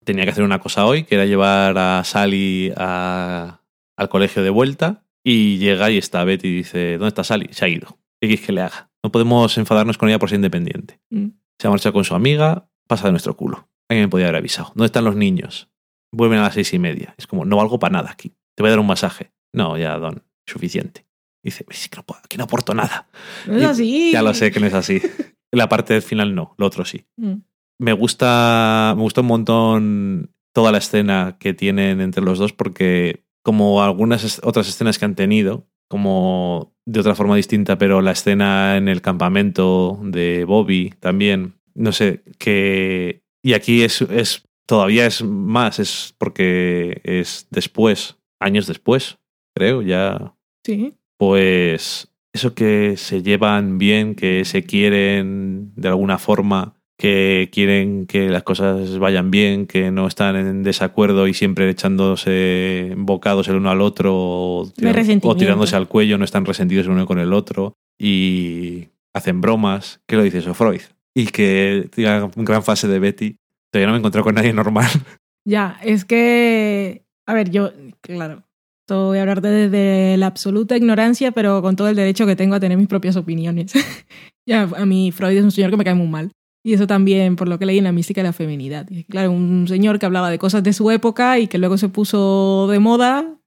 Tenía 0.04 0.24
que 0.24 0.30
hacer 0.32 0.44
una 0.44 0.60
cosa 0.60 0.86
hoy, 0.86 1.04
que 1.04 1.16
era 1.16 1.26
llevar 1.26 1.78
a 1.78 2.04
Sally 2.04 2.72
a- 2.78 3.62
al 3.98 4.10
colegio 4.10 4.42
de 4.44 4.50
vuelta. 4.50 5.04
Y 5.26 5.58
llega 5.58 5.92
y 5.92 5.98
está 5.98 6.24
Betty 6.24 6.48
y 6.48 6.56
dice, 6.56 6.94
¿dónde 6.94 7.10
está 7.10 7.24
Sally? 7.26 7.50
Se 7.52 7.66
ha 7.66 7.68
ido. 7.68 8.00
¿Qué 8.22 8.28
quieres 8.30 8.46
que 8.46 8.54
le 8.54 8.62
haga? 8.62 8.90
No 9.04 9.12
podemos 9.12 9.58
enfadarnos 9.58 9.98
con 9.98 10.08
ella 10.08 10.20
por 10.20 10.30
ser 10.30 10.38
independiente. 10.38 11.00
Mm. 11.10 11.28
Se 11.60 11.68
ha 11.68 11.70
marchado 11.70 11.92
con 11.94 12.06
su 12.06 12.16
amiga, 12.16 12.70
pasa 12.88 13.06
de 13.08 13.12
nuestro 13.12 13.36
culo. 13.36 13.68
Alguien 13.90 14.06
me 14.06 14.10
podía 14.10 14.28
haber 14.28 14.38
avisado. 14.38 14.70
¿Dónde 14.70 14.86
están 14.86 15.04
los 15.04 15.16
niños? 15.18 15.70
Vuelven 16.14 16.40
a 16.40 16.44
las 16.44 16.54
seis 16.54 16.74
y 16.74 16.80
media. 16.80 17.14
Es 17.18 17.28
como, 17.28 17.44
no 17.44 17.58
valgo 17.58 17.78
para 17.80 17.92
nada 17.94 18.10
aquí. 18.12 18.30
Te 18.56 18.64
voy 18.64 18.68
a 18.70 18.72
dar 18.72 18.80
un 18.80 18.88
masaje. 18.88 19.32
No, 19.54 19.78
ya, 19.78 19.98
Don, 19.98 20.24
suficiente. 20.48 21.06
Dice, 21.44 21.66
es 21.70 21.90
que 21.90 21.98
no, 21.98 22.04
puedo- 22.04 22.22
aquí 22.24 22.38
no 22.38 22.46
aporto 22.46 22.74
nada. 22.74 23.10
No 23.48 23.58
es 23.58 23.62
Y- 23.62 23.66
así. 23.66 24.12
Ya 24.14 24.22
lo 24.22 24.34
sé 24.34 24.52
que 24.52 24.60
no 24.62 24.68
es 24.68 24.74
así. 24.74 25.02
La 25.52 25.68
parte 25.70 25.94
del 25.94 26.02
final 26.04 26.34
no, 26.36 26.56
lo 26.58 26.66
otro 26.66 26.86
sí. 26.86 27.06
Mm. 27.18 27.34
Me 27.80 27.94
gusta, 27.94 28.94
me 28.96 29.02
gusta 29.04 29.22
un 29.22 29.28
montón 29.28 30.32
toda 30.54 30.72
la 30.72 30.80
escena 30.80 31.38
que 31.40 31.54
tienen 31.54 32.02
entre 32.02 32.24
los 32.24 32.40
dos 32.40 32.54
porque 32.54 33.24
como 33.44 33.84
algunas 33.84 34.42
otras 34.44 34.68
escenas 34.68 34.98
que 34.98 35.06
han 35.06 35.16
tenido, 35.16 35.68
como 35.88 36.74
de 36.86 37.00
otra 37.00 37.16
forma 37.16 37.36
distinta, 37.36 37.78
pero 37.78 38.02
la 38.02 38.12
escena 38.12 38.78
en 38.78 38.88
el 38.88 39.02
campamento 39.02 40.00
de 40.04 40.44
Bobby 40.46 40.94
también, 41.00 41.54
no 41.76 41.92
sé, 41.92 42.24
que... 42.40 43.24
Y 43.44 43.54
aquí 43.54 43.84
es, 43.84 44.02
es 44.02 44.44
todavía 44.66 45.06
es 45.06 45.24
más, 45.24 45.80
es 45.80 46.14
porque 46.18 47.00
es 47.04 47.48
después, 47.52 48.18
años 48.40 48.68
después, 48.68 49.18
creo, 49.56 49.82
ya 49.82 50.34
Sí. 50.66 50.96
pues 51.18 52.12
eso 52.34 52.54
que 52.54 52.98
se 52.98 53.24
llevan 53.24 53.78
bien, 53.78 54.16
que 54.16 54.44
se 54.44 54.64
quieren 54.64 55.72
de 55.76 55.88
alguna 55.88 56.18
forma, 56.18 56.77
que 56.98 57.50
quieren 57.52 58.08
que 58.08 58.30
las 58.30 58.44
cosas 58.44 58.98
vayan 58.98 59.30
bien, 59.30 59.68
que 59.68 59.92
no 59.92 60.08
están 60.08 60.36
en 60.36 60.64
desacuerdo 60.64 61.28
y 61.28 61.34
siempre 61.34 61.70
echándose 61.70 62.94
bocados 62.98 63.48
el 63.48 63.58
uno 63.58 63.70
al 63.70 63.82
otro 63.82 64.14
o, 64.16 64.66
tiran- 64.76 64.94
tirándose 65.38 65.76
al 65.76 65.88
cuello, 65.88 66.18
no 66.18 66.26
están 66.26 66.46
resentidos 66.46 66.86
el 66.88 66.94
uno 66.94 67.06
con 67.06 67.20
el 67.20 67.34
otro 67.34 67.74
y 68.00 68.88
hacen 69.14 69.42
bromas. 69.42 70.02
¿Qué 70.08 70.16
lo 70.16 70.24
dice 70.24 70.40
eso, 70.40 70.54
Freud? 70.54 70.82
Y 71.16 71.28
que 71.28 71.90
tenga 71.96 72.26
una 72.36 72.44
gran 72.46 72.64
fase 72.64 72.88
de 72.88 73.00
Betty. 73.00 73.36
Todavía 73.72 73.88
no 73.88 73.94
me 73.94 73.98
he 73.98 74.00
encontrado 74.00 74.24
con 74.24 74.36
nadie 74.36 74.54
normal. 74.54 74.88
Ya, 75.50 75.80
es 75.82 76.04
que, 76.04 77.06
a 77.26 77.34
ver, 77.34 77.50
yo, 77.52 77.72
claro, 78.02 78.44
voy 78.90 79.18
a 79.18 79.22
hablar 79.22 79.40
desde 79.40 80.18
la 80.18 80.28
absoluta 80.28 80.76
ignorancia, 80.76 81.32
pero 81.32 81.62
con 81.62 81.78
todo 81.78 81.88
el 81.88 81.96
derecho 81.96 82.26
que 82.26 82.36
tengo 82.36 82.56
a 82.56 82.60
tener 82.60 82.78
mis 82.78 82.90
propias 82.90 83.16
opiniones. 83.16 83.72
ya, 84.46 84.64
a 84.64 84.86
mí 84.86 85.14
Freud 85.14 85.38
es 85.38 85.44
un 85.46 85.52
señor 85.52 85.72
que 85.72 85.78
me 85.78 85.86
cae 85.86 85.94
muy 85.96 86.08
mal. 86.08 86.32
Y 86.68 86.74
eso 86.74 86.86
también, 86.86 87.38
por 87.38 87.48
lo 87.48 87.58
que 87.58 87.66
leí 87.66 87.78
en 87.78 87.86
la 87.86 87.94
mística 87.94 88.20
de 88.20 88.28
la 88.28 88.34
feminidad. 88.34 88.86
Y, 88.90 89.06
Claro, 89.06 89.32
un 89.32 89.70
señor 89.70 90.00
que 90.00 90.06
hablaba 90.06 90.30
de 90.30 90.38
cosas 90.38 90.64
de 90.64 90.74
su 90.74 90.92
época 90.92 91.40
y 91.40 91.48
que 91.48 91.60
luego 91.60 91.78
se 91.78 91.88
puso 91.88 92.68
de 92.70 92.80
moda, 92.80 93.38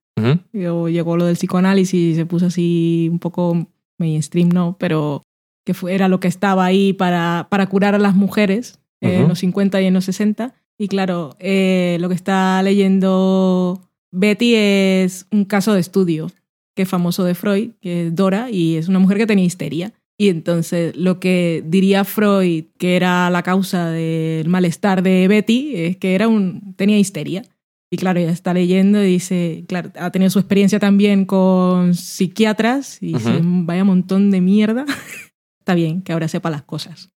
y 0.55 0.59
luego 0.59 0.89
llegó 0.89 1.19
lo 1.19 1.27
del 1.27 1.37
psicoanálisis 1.37 2.01
y 2.01 2.15
se 2.15 2.25
puso 2.25 2.47
así 2.47 3.11
un 3.13 3.19
poco 3.19 3.69
mainstream, 3.99 4.49
¿no? 4.49 4.75
Pero 4.79 5.23
que 5.67 5.75
fue, 5.75 5.95
era 5.95 6.09
lo 6.09 6.19
que 6.19 6.29
estaba 6.29 6.65
ahí 6.65 6.95
para, 6.95 7.49
para 7.51 7.67
curar 7.67 7.95
a 7.95 7.99
las 7.99 8.15
mujeres 8.15 8.81
eh, 9.03 9.17
en 9.17 9.29
los 9.29 9.41
50 9.41 9.83
y 9.83 9.85
en 9.85 9.93
los 9.93 10.07
60. 10.07 10.55
Y 10.79 10.89
claro, 10.89 11.37
eh, 11.41 11.99
lo 12.01 12.09
que 12.09 12.15
está 12.15 12.63
leyendo 12.63 13.83
Betty 14.13 14.55
es 14.55 15.27
un 15.31 15.45
caso 15.45 15.75
de 15.75 15.81
estudio 15.81 16.31
que 16.75 16.85
es 16.85 16.89
famoso 16.89 17.25
de 17.25 17.35
Freud, 17.35 17.73
que 17.83 18.07
es 18.07 18.15
Dora, 18.15 18.51
y 18.51 18.77
es 18.77 18.89
una 18.89 18.99
mujer 18.99 19.19
que 19.19 19.27
tenía 19.27 19.45
histeria. 19.45 19.93
Y 20.21 20.29
entonces 20.29 20.95
lo 20.97 21.19
que 21.19 21.63
diría 21.67 22.05
Freud 22.05 22.65
que 22.77 22.95
era 22.97 23.31
la 23.31 23.43
causa 23.43 23.89
del 23.91 24.47
malestar 24.51 25.03
de 25.03 25.27
Betty 25.29 25.73
es 25.75 25.97
que 25.97 26.15
era 26.15 26.29
un, 26.29 26.75
tenía 26.77 26.99
histeria. 26.99 27.43
Y 27.91 27.97
claro, 27.97 28.21
ella 28.21 28.31
está 28.31 28.53
leyendo 28.53 29.03
y 29.03 29.07
dice, 29.07 29.65
claro, 29.67 29.91
ha 29.99 30.11
tenido 30.11 30.29
su 30.29 30.39
experiencia 30.39 30.79
también 30.79 31.25
con 31.25 31.95
psiquiatras 31.95 32.99
y 33.03 33.15
dice, 33.15 33.31
Ujú. 33.39 33.65
vaya 33.65 33.83
montón 33.85 34.31
de 34.31 34.43
mierda. 34.43 34.85
está 35.61 35.75
bien 35.75 36.03
que 36.03 36.13
ahora 36.13 36.29
sepa 36.29 36.51
las 36.51 36.65
cosas. 36.65 37.11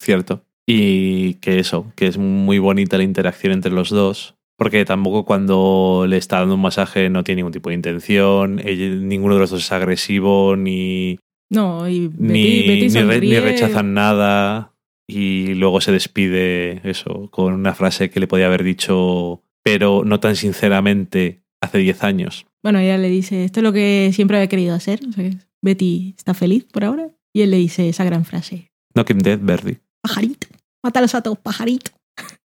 Cierto. 0.00 0.44
Y 0.66 1.34
que 1.34 1.58
eso, 1.58 1.92
que 1.96 2.06
es 2.06 2.18
muy 2.18 2.60
bonita 2.60 2.98
la 2.98 3.02
interacción 3.02 3.52
entre 3.52 3.72
los 3.72 3.90
dos. 3.90 4.36
Porque 4.56 4.84
tampoco 4.84 5.24
cuando 5.24 6.04
le 6.08 6.18
está 6.18 6.38
dando 6.38 6.54
un 6.54 6.60
masaje 6.62 7.10
no 7.10 7.24
tiene 7.24 7.40
ningún 7.40 7.52
tipo 7.52 7.70
de 7.70 7.74
intención, 7.74 8.60
ella- 8.64 8.94
ninguno 8.94 9.34
de 9.34 9.40
los 9.40 9.50
dos 9.50 9.64
es 9.64 9.72
agresivo, 9.72 10.54
ni, 10.54 11.18
No, 11.50 11.88
y 11.88 12.08
Betty, 12.08 12.22
ni, 12.22 12.58
Betty 12.62 12.66
ni 12.66 12.72
re- 12.72 12.86
ni 12.88 12.90
sonríe. 12.90 13.40
rechazan 13.40 13.94
nada. 13.94 14.74
Y 15.08 15.54
luego 15.54 15.80
se 15.80 15.90
despide, 15.92 16.80
eso, 16.88 17.28
con 17.32 17.52
una 17.54 17.74
frase 17.74 18.10
que 18.10 18.20
le 18.20 18.28
podía 18.28 18.46
haber 18.46 18.62
dicho, 18.62 19.42
pero 19.64 20.04
no 20.04 20.20
tan 20.20 20.36
sinceramente, 20.36 21.42
hace 21.60 21.78
10 21.78 22.04
años. 22.04 22.46
Bueno, 22.62 22.78
ella 22.78 22.96
le 22.96 23.08
dice, 23.08 23.44
esto 23.44 23.58
es 23.60 23.64
lo 23.64 23.72
que 23.72 24.10
siempre 24.14 24.36
había 24.36 24.48
querido 24.48 24.74
hacer. 24.74 25.00
O 25.08 25.12
sea, 25.12 25.24
que 25.28 25.36
Betty 25.62 26.14
está 26.16 26.32
feliz 26.34 26.64
por 26.64 26.84
ahora. 26.84 27.10
Y 27.34 27.42
él 27.42 27.50
le 27.50 27.56
dice 27.56 27.88
esa 27.88 28.04
gran 28.04 28.24
frase, 28.24 28.70
Knock 28.94 29.10
him 29.10 29.18
dead, 29.18 29.38
Verdi. 29.42 29.78
pajarito, 30.02 30.46
mátalos 30.84 31.14
a 31.14 31.22
todos, 31.22 31.38
pajarito. 31.38 31.90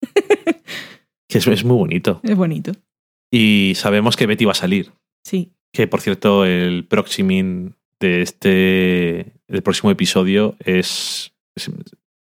Que 1.29 1.39
eso 1.39 1.51
es 1.53 1.65
muy 1.65 1.77
bonito. 1.77 2.21
Es 2.23 2.37
bonito, 2.37 2.73
Y 3.33 3.73
sabemos 3.77 4.17
que 4.17 4.27
Betty 4.27 4.45
va 4.45 4.53
a 4.53 4.57
salir. 4.57 4.93
sí. 5.25 5.53
Que 5.75 5.87
por 5.87 6.03
cierto, 6.03 6.45
el 6.45 6.85
próximo 6.87 7.73
de 8.07 8.23
este. 8.23 9.33
El 9.49 9.63
próximo 9.63 9.91
episodio 9.91 10.57
es. 10.61 11.33
es- 11.55 11.71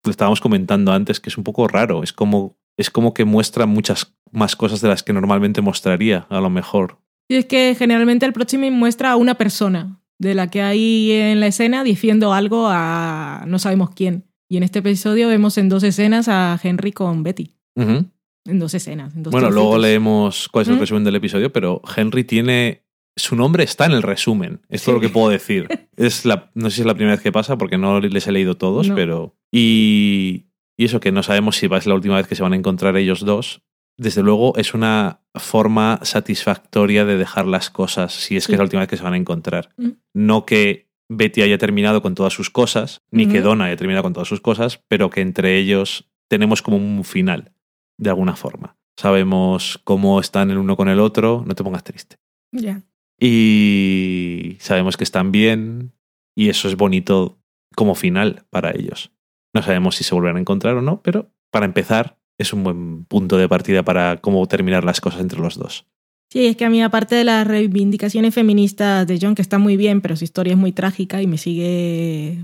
lo 0.05 0.11
estábamos 0.11 0.41
comentando 0.41 0.93
antes 0.93 1.19
que 1.21 1.31
es 1.31 1.39
un 1.39 1.45
poco 1.45 1.69
raro. 1.69 2.03
Es 2.03 2.13
como. 2.13 2.57
Es 2.77 2.91
como 2.91 3.15
que 3.15 3.25
muestra 3.25 3.67
muchas 3.67 4.17
más 4.33 4.57
cosas 4.57 4.81
de 4.81 4.89
las 4.89 5.03
que 5.05 5.13
normalmente 5.13 5.61
mostraría, 5.61 6.27
a 6.29 6.41
lo 6.41 6.51
mejor. 6.51 6.99
Y 7.29 7.37
es 7.37 7.47
que 7.47 7.75
generalmente 7.79 8.27
el 8.27 8.33
próximo 8.33 8.69
muestra 8.73 9.13
a 9.13 9.17
una 9.17 9.37
persona 9.37 10.01
de 10.19 10.35
la 10.35 10.49
que 10.51 10.61
hay 10.63 11.13
en 11.13 11.39
la 11.41 11.47
escena 11.47 11.85
diciendo 11.85 12.33
algo 12.33 12.67
a 12.69 13.45
no 13.47 13.59
sabemos 13.61 13.91
quién. 13.95 14.25
Y 14.49 14.57
en 14.57 14.65
este 14.65 14.81
episodio 14.81 15.29
vemos 15.29 15.57
en 15.57 15.69
dos 15.69 15.83
escenas 15.85 16.29
a 16.29 16.59
Henry 16.63 16.91
con 16.93 17.23
Betty. 17.23 17.55
Ujú. 17.77 18.07
En 18.47 18.59
dos 18.59 18.75
escenas. 18.75 19.15
En 19.15 19.23
dos 19.23 19.31
Bueno, 19.33 19.51
luego 19.51 19.79
leemos 19.79 20.49
cuál 20.51 20.63
es 20.65 20.69
el 20.69 20.77
¿Mm? 20.77 20.81
resumen 20.81 21.05
del 21.05 21.17
episodio, 21.17 21.53
pero 21.53 21.81
Henry 21.97 22.25
tiene. 22.25 22.84
Su 23.17 23.37
nombre 23.37 23.63
está 23.65 23.87
en 23.87 23.93
el 23.93 24.03
resumen. 24.03 24.61
Es 24.69 24.83
todo 24.85 24.97
lo 24.97 25.01
que 25.01 25.09
puedo 25.09 25.29
decir. 25.29 25.69
Es 25.97 26.25
la, 26.25 26.51
no 26.55 26.71
sé 26.71 26.77
si 26.77 26.81
es 26.83 26.87
la 26.89 26.95
primera 26.95 27.15
vez 27.15 27.23
que 27.23 27.31
pasa 27.31 27.57
porque 27.57 27.79
no 27.79 28.01
les 28.01 28.27
he 28.27 28.33
leído 28.33 28.57
todos, 28.57 28.89
No. 28.89 28.95
pero. 28.97 29.37
Y, 29.53 30.47
y 30.77 30.85
eso 30.87 30.99
que 30.99 31.13
no 31.13 31.23
sabemos 31.23 31.57
si 31.57 31.69
va 31.69 31.77
a 31.77 31.81
ser 31.81 31.91
la 31.91 31.95
última 31.95 32.17
vez 32.17 32.27
que 32.27 32.35
se 32.35 32.43
van 32.43 32.53
a 32.53 32.57
encontrar 32.57 32.97
ellos 32.97 33.21
dos. 33.21 33.63
Desde 33.97 34.23
luego 34.25 34.57
es 34.57 34.75
una 34.75 35.21
forma 35.37 36.01
satisfactoria 36.03 37.05
de 37.05 37.17
dejar 37.17 37.47
las 37.47 37.71
cosas 37.71 38.13
si 38.13 38.37
es 38.37 38.47
que 38.47 38.51
Sí. 38.51 38.53
es 38.55 38.59
la 38.59 38.65
última 38.65 38.81
vez 38.81 38.89
que 38.89 38.97
se 38.97 39.05
van 39.05 39.15
a 39.15 39.17
encontrar. 39.19 39.71
Mm. 39.77 39.91
No 40.15 40.45
que 40.47 40.91
Betty 41.09 41.43
haya 41.43 41.59
terminado 41.59 42.03
con 42.03 42.17
todas 42.17 42.33
sus 42.33 42.51
cosas, 42.51 43.03
ni 43.13 43.29
que. 43.29 43.41
Donna 43.41 43.67
haya 43.67 43.77
terminado 43.77 44.03
con 44.03 44.13
todas 44.15 44.27
sus 44.29 44.41
cosas, 44.41 44.83
pero 44.89 45.11
que 45.11 45.21
entre 45.21 45.57
ellos 45.59 46.11
tenemos 46.29 46.61
como 46.63 46.77
un 46.79 47.05
final, 47.05 47.53
de 47.99 48.11
alguna 48.11 48.35
forma. 48.35 48.77
Sabemos 48.99 49.79
cómo 49.85 50.19
están 50.19 50.51
el 50.51 50.59
uno 50.59 50.77
con 50.77 50.89
el 50.89 50.99
otro, 50.99 51.45
no 51.47 51.55
te 51.55 51.63
pongas 51.63 51.85
triste. 51.85 52.17
Ya. 52.53 52.83
Y 53.21 54.57
sabemos 54.61 54.97
que 54.97 55.05
están 55.05 55.33
bien, 55.33 55.93
y 56.37 56.49
eso 56.49 56.69
es 56.69 56.77
bonito 56.77 57.39
como 57.77 57.95
final 57.95 58.45
para 58.51 58.71
ellos. 58.73 59.11
No 59.55 59.63
sabemos 59.63 59.97
si 59.97 60.05
se 60.05 60.15
volverán 60.15 60.37
a 60.37 60.41
encontrar 60.41 60.77
o 60.77 60.83
no, 60.83 61.03
pero 61.03 61.31
para 61.51 61.67
empezar 61.67 62.19
es 62.39 62.53
un 62.53 62.65
buen 62.65 63.05
punto 63.05 63.37
de 63.37 63.49
partida 63.49 63.85
para 63.85 64.17
cómo 64.21 64.47
terminar 64.47 64.85
las 64.85 65.01
cosas 65.01 65.21
entre 65.21 65.39
los 65.41 65.57
dos. 65.59 65.87
Sí, 66.33 66.47
es 66.47 66.57
que 66.57 66.65
a 66.65 66.71
mí, 66.71 66.83
aparte 66.83 67.15
de 67.15 67.23
las 67.23 67.47
reivindicaciones 67.47 68.35
feministas 68.35 69.07
de 69.07 69.19
John, 69.21 69.37
que 69.37 69.43
está 69.43 69.59
muy 69.59 69.77
bien, 69.77 70.01
pero 70.01 70.17
su 70.17 70.25
historia 70.25 70.55
es 70.55 70.59
muy 70.59 70.73
trágica 70.73 71.23
y 71.23 71.29
me 71.29 71.39
sigue 71.39 72.39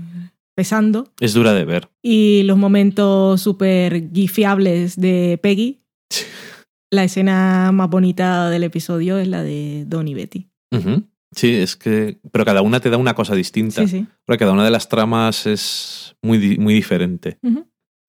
pesando, 0.55 1.11
Es 1.19 1.33
dura 1.33 1.53
de 1.53 1.65
ver. 1.65 1.89
y 2.01 2.43
los 2.43 2.57
momentos 2.57 3.41
súper 3.41 4.09
gifiables 4.13 4.95
de 4.99 5.37
Peggy, 5.41 5.81
la 6.91 7.03
escena 7.03 7.71
más 7.73 7.89
bonita 7.89 8.49
del 8.49 8.63
episodio 8.63 9.17
es 9.17 9.27
la 9.27 9.43
de 9.43 9.85
Don 9.87 10.07
y 10.07 10.13
Betty. 10.13 10.47
Sí, 11.33 11.55
es 11.55 11.75
que. 11.75 12.19
Pero 12.31 12.45
cada 12.45 12.61
una 12.61 12.79
te 12.79 12.89
da 12.89 12.97
una 12.97 13.13
cosa 13.13 13.35
distinta. 13.35 13.81
Sí, 13.83 13.87
sí. 13.87 14.07
Porque 14.25 14.39
cada 14.39 14.51
una 14.53 14.65
de 14.65 14.71
las 14.71 14.89
tramas 14.89 15.45
es 15.47 16.15
muy, 16.21 16.57
muy 16.57 16.73
diferente. 16.73 17.39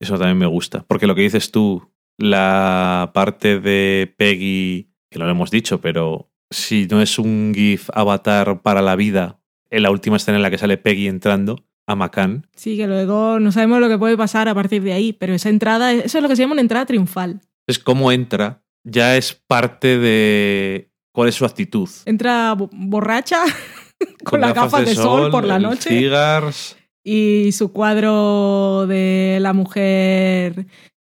Eso 0.00 0.18
también 0.18 0.38
me 0.38 0.46
gusta. 0.46 0.84
Porque 0.88 1.06
lo 1.06 1.14
que 1.14 1.22
dices 1.22 1.50
tú, 1.52 1.92
la 2.18 3.10
parte 3.14 3.60
de 3.60 4.12
Peggy, 4.16 4.90
que 5.10 5.18
no 5.18 5.26
lo 5.26 5.30
hemos 5.30 5.50
dicho, 5.50 5.80
pero 5.80 6.30
si 6.50 6.86
no 6.90 7.00
es 7.00 7.18
un 7.18 7.52
GIF 7.54 7.88
avatar 7.94 8.62
para 8.62 8.82
la 8.82 8.96
vida, 8.96 9.40
en 9.70 9.82
la 9.82 9.90
última 9.90 10.16
escena 10.16 10.36
en 10.36 10.42
la 10.42 10.50
que 10.50 10.58
sale 10.58 10.76
Peggy 10.76 11.08
entrando 11.08 11.64
a 11.86 11.94
Macan, 11.96 12.46
Sí, 12.54 12.76
que 12.76 12.86
luego 12.86 13.40
no 13.40 13.50
sabemos 13.52 13.80
lo 13.80 13.88
que 13.88 13.98
puede 13.98 14.16
pasar 14.16 14.48
a 14.48 14.54
partir 14.54 14.82
de 14.82 14.92
ahí, 14.92 15.12
pero 15.12 15.34
esa 15.34 15.48
entrada, 15.48 15.92
eso 15.92 16.18
es 16.18 16.22
lo 16.22 16.28
que 16.28 16.36
se 16.36 16.42
llama 16.42 16.52
una 16.52 16.60
entrada 16.60 16.86
triunfal. 16.86 17.40
es 17.66 17.78
cómo 17.78 18.12
entra, 18.12 18.62
ya 18.84 19.16
es 19.16 19.34
parte 19.34 19.98
de 19.98 20.91
cuál 21.12 21.28
es 21.28 21.34
su 21.34 21.44
actitud. 21.44 21.88
Entra 22.06 22.54
bo- 22.54 22.70
borracha, 22.72 23.42
con, 24.24 24.40
las 24.40 24.54
gafas 24.54 24.84
de 24.86 24.94
sol, 24.94 25.30
por 25.30 25.44
la 25.44 25.58
noche. 25.58 25.90
cigars. 25.90 26.76
y 27.04 27.50
su 27.52 27.72
cuadro 27.72 28.86
de 28.86 29.38
la 29.40 29.52
mujer 29.52 30.66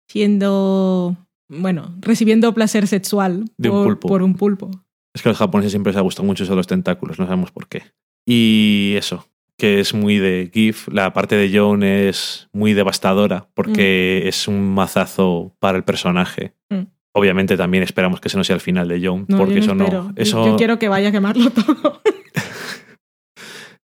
siendo, 0.09 1.15
bueno, 1.49 1.95
recibiendo 1.99 2.53
placer 2.53 2.87
sexual 2.87 3.45
De 3.57 3.69
un 3.69 3.75
por, 3.77 3.85
pulpo. 3.85 4.07
por 4.07 4.23
un 4.23 4.33
pulpo. 4.35 4.71
Es 5.13 5.21
que 5.21 5.29
a 5.29 5.31
los 5.31 5.39
japoneses 5.39 5.71
siempre 5.71 5.91
les 5.93 5.97
ha 5.97 6.01
gustado 6.01 6.25
mucho 6.25 6.43
eso 6.43 6.53
de 6.53 6.57
los 6.57 6.67
tentáculos, 6.67 7.19
no 7.19 7.25
sabemos 7.25 7.51
por 7.51 7.67
qué. 7.67 7.83
Y 8.25 8.93
eso, 8.97 9.27
que 9.57 9.79
es 9.79 9.93
muy 9.93 10.17
de 10.17 10.51
GIF. 10.53 10.87
La 10.89 11.13
parte 11.13 11.35
de 11.35 11.57
Joan 11.57 11.83
es 11.83 12.49
muy 12.53 12.73
devastadora 12.73 13.47
porque 13.53 14.27
es 14.27 14.47
un 14.47 14.73
mazazo 14.73 15.55
para 15.59 15.77
el 15.77 15.83
personaje. 15.83 16.53
Mm. 16.69 16.81
Obviamente 17.15 17.57
también 17.57 17.83
esperamos 17.83 18.21
que 18.21 18.27
ese 18.27 18.37
no 18.37 18.43
sea 18.43 18.55
el 18.55 18.61
final 18.61 18.87
de 18.87 19.05
Joan, 19.05 19.25
No, 19.27 19.37
porque 19.37 19.55
yo 19.55 19.59
eso 19.61 19.75
no 19.75 20.13
Eso 20.15 20.45
Yo 20.45 20.55
quiero 20.55 20.77
que 20.77 20.87
vaya 20.87 21.09
a 21.09 21.11
quemarlo 21.11 21.49
todo. 21.51 22.01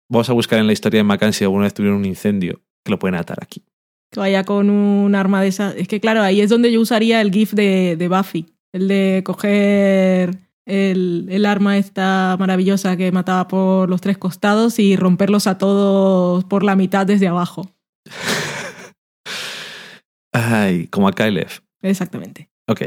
vamos 0.08 0.28
a 0.28 0.32
buscar 0.32 0.58
en 0.58 0.66
la 0.66 0.72
historia 0.72 0.98
de 0.98 1.04
Macan 1.04 1.32
si 1.32 1.44
alguna 1.44 1.64
vez 1.64 1.74
tuvieron 1.74 1.98
un 1.98 2.04
incendio, 2.04 2.60
que 2.84 2.90
lo 2.90 2.98
pueden 2.98 3.14
atar 3.14 3.38
aquí. 3.40 3.62
que 4.10 4.20
vaya 4.20 4.44
con 4.44 4.70
un 4.70 5.14
arma 5.14 5.40
de 5.42 5.48
esa. 5.48 5.72
Es 5.76 5.86
que 5.86 6.00
claro, 6.00 6.22
ahí 6.22 6.40
es 6.40 6.50
donde 6.50 6.72
yo 6.72 6.80
usaría 6.80 7.20
el 7.20 7.30
GIF 7.30 7.52
de, 7.52 7.96
de 7.96 8.08
Buffy. 8.08 8.46
El 8.72 8.88
de 8.88 9.22
coger 9.24 10.38
el, 10.66 11.26
el 11.30 11.46
arma 11.46 11.78
esta 11.78 12.36
maravillosa 12.38 12.96
que 12.96 13.12
mataba 13.12 13.46
por 13.48 13.88
los 13.88 14.00
tres 14.00 14.18
costados 14.18 14.78
y 14.78 14.96
romperlos 14.96 15.46
a 15.46 15.58
todos 15.58 16.44
por 16.44 16.64
la 16.64 16.76
mitad 16.76 17.06
desde 17.06 17.28
abajo. 17.28 17.70
Ay, 20.32 20.86
como 20.88 21.08
a 21.08 21.12
Kylef. 21.12 21.60
Exactamente. 21.82 22.48
Ok. 22.70 22.82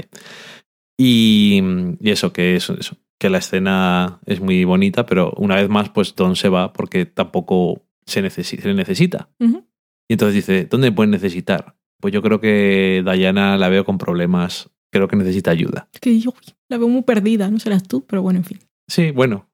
Y, 0.97 1.61
y 1.99 2.09
eso, 2.11 2.31
que 2.33 2.55
eso, 2.55 2.75
eso, 2.79 2.97
que 3.19 3.29
la 3.29 3.39
escena 3.39 4.19
es 4.25 4.39
muy 4.39 4.63
bonita, 4.63 5.05
pero 5.05 5.33
una 5.37 5.55
vez 5.55 5.69
más, 5.69 5.89
pues 5.89 6.15
Don 6.15 6.35
se 6.35 6.49
va 6.49 6.71
porque 6.73 7.05
tampoco 7.05 7.81
se, 8.05 8.23
necesi- 8.23 8.59
se 8.61 8.67
le 8.67 8.73
necesita. 8.75 9.29
Y 9.39 10.13
entonces 10.13 10.35
dice, 10.35 10.65
¿dónde 10.65 10.89
me 10.91 10.95
pueden 10.95 11.11
necesitar? 11.11 11.75
Pues 11.99 12.13
yo 12.13 12.21
creo 12.21 12.39
que 12.39 13.03
Diana 13.05 13.57
la 13.57 13.69
veo 13.69 13.85
con 13.85 13.97
problemas, 13.97 14.69
creo 14.91 15.07
que 15.07 15.15
necesita 15.15 15.51
ayuda. 15.51 15.89
Es 15.93 15.99
que 15.99 16.19
yo 16.19 16.33
la 16.69 16.77
veo 16.77 16.87
muy 16.89 17.01
perdida, 17.03 17.49
no 17.49 17.59
serás 17.59 17.83
tú, 17.87 18.05
pero 18.05 18.21
bueno, 18.21 18.39
en 18.39 18.45
fin. 18.45 18.59
Sí, 18.87 19.11
bueno, 19.11 19.49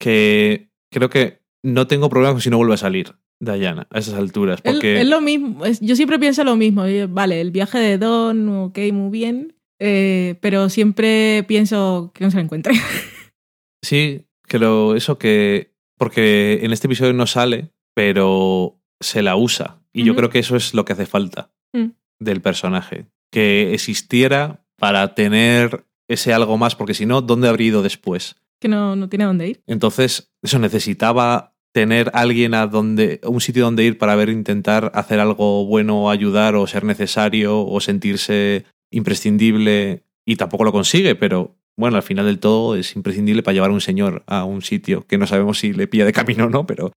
que 0.00 0.70
creo 0.90 1.10
que 1.10 1.42
no 1.62 1.86
tengo 1.86 2.08
problemas 2.08 2.42
si 2.42 2.50
no 2.50 2.56
vuelve 2.56 2.74
a 2.74 2.78
salir 2.78 3.14
Diana 3.40 3.86
a 3.90 3.98
esas 3.98 4.14
alturas, 4.14 4.60
Es- 4.64 4.72
porque 4.72 5.00
Es, 5.02 5.08
lo 5.08 5.20
mismo, 5.20 5.64
es- 5.66 5.80
yo 5.80 5.96
siempre 5.96 6.18
pienso 6.18 6.44
lo 6.44 6.56
mismo. 6.56 6.84
eh, 6.86 7.06
Vale, 7.06 7.40
el 7.40 7.50
viaje 7.50 7.78
de 7.78 7.98
Don, 7.98 8.48
ok, 8.48 8.78
muy 8.92 9.10
bien, 9.10 9.54
eh, 9.78 10.36
pero 10.40 10.68
siempre 10.68 11.44
pienso 11.46 12.10
que 12.14 12.24
no 12.24 12.30
se 12.30 12.36
la 12.38 12.42
encuentre. 12.42 12.74
sí, 13.82 14.26
que 14.46 14.58
lo, 14.58 14.94
eso 14.94 15.18
que, 15.18 15.74
porque 15.96 16.60
en 16.62 16.72
este 16.72 16.86
episodio 16.86 17.12
no 17.12 17.26
sale, 17.26 17.70
pero 17.94 18.80
se 19.00 19.22
la 19.22 19.36
usa. 19.36 19.80
Y 19.92 20.04
yo 20.04 20.14
creo 20.14 20.30
que 20.30 20.38
eso 20.38 20.54
es 20.56 20.74
lo 20.74 20.84
que 20.84 20.92
hace 20.92 21.06
falta 21.06 21.50
Mm. 21.74 21.90
del 22.18 22.40
personaje, 22.40 23.06
que 23.30 23.74
existiera 23.74 24.64
para 24.78 25.14
tener 25.14 25.84
ese 26.08 26.32
algo 26.32 26.56
más, 26.56 26.76
porque 26.76 26.94
si 26.94 27.04
no, 27.04 27.20
¿dónde 27.20 27.48
habría 27.48 27.68
ido 27.68 27.82
después? 27.82 28.36
que 28.60 28.68
no, 28.68 28.96
no 28.96 29.08
tiene 29.08 29.24
a 29.24 29.28
dónde 29.28 29.48
ir. 29.48 29.62
Entonces, 29.68 30.32
eso 30.42 30.58
necesitaba 30.58 31.54
tener 31.72 32.10
alguien 32.14 32.54
a 32.54 32.66
donde, 32.66 33.20
un 33.22 33.40
sitio 33.40 33.64
donde 33.64 33.84
ir 33.84 33.98
para 33.98 34.16
ver, 34.16 34.30
intentar 34.30 34.90
hacer 34.94 35.20
algo 35.20 35.64
bueno, 35.66 36.04
o 36.04 36.10
ayudar, 36.10 36.56
o 36.56 36.66
ser 36.66 36.82
necesario, 36.84 37.60
o 37.64 37.80
sentirse 37.80 38.64
imprescindible, 38.90 40.04
y 40.26 40.36
tampoco 40.36 40.64
lo 40.64 40.72
consigue, 40.72 41.14
pero 41.14 41.56
bueno, 41.76 41.96
al 41.96 42.02
final 42.02 42.26
del 42.26 42.38
todo 42.40 42.74
es 42.76 42.94
imprescindible 42.96 43.42
para 43.42 43.54
llevar 43.54 43.70
a 43.70 43.74
un 43.74 43.80
señor 43.80 44.24
a 44.26 44.44
un 44.44 44.62
sitio 44.62 45.06
que 45.06 45.16
no 45.18 45.26
sabemos 45.26 45.58
si 45.58 45.72
le 45.72 45.86
pilla 45.86 46.04
de 46.04 46.12
camino 46.12 46.46
o 46.46 46.50
no, 46.50 46.66
pero 46.66 46.92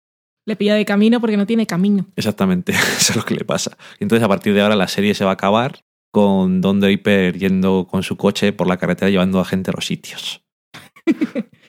Le 0.47 0.55
pilla 0.55 0.75
de 0.75 0.85
camino 0.85 1.19
porque 1.19 1.37
no 1.37 1.45
tiene 1.45 1.67
camino. 1.67 2.07
exactamente 2.15 2.71
eso 2.97 3.11
es 3.11 3.15
lo 3.15 3.23
que 3.25 3.35
le 3.35 3.45
pasa. 3.45 3.77
Entonces, 3.99 4.23
a 4.23 4.29
partir 4.29 4.53
de 4.53 4.61
ahora, 4.61 4.75
la 4.75 4.87
serie 4.87 5.13
se 5.13 5.25
va 5.25 5.31
a 5.31 5.33
acabar 5.33 5.83
con 6.11 6.61
Don 6.61 6.79
Draper 6.79 7.37
yendo 7.37 7.87
con 7.89 8.01
su 8.03 8.17
coche 8.17 8.51
por 8.53 8.67
la 8.67 8.77
carretera 8.77 9.11
llevando 9.11 9.39
a 9.39 9.45
gente 9.45 9.69
a 9.69 9.73
los 9.75 9.85
sitios. 9.85 10.43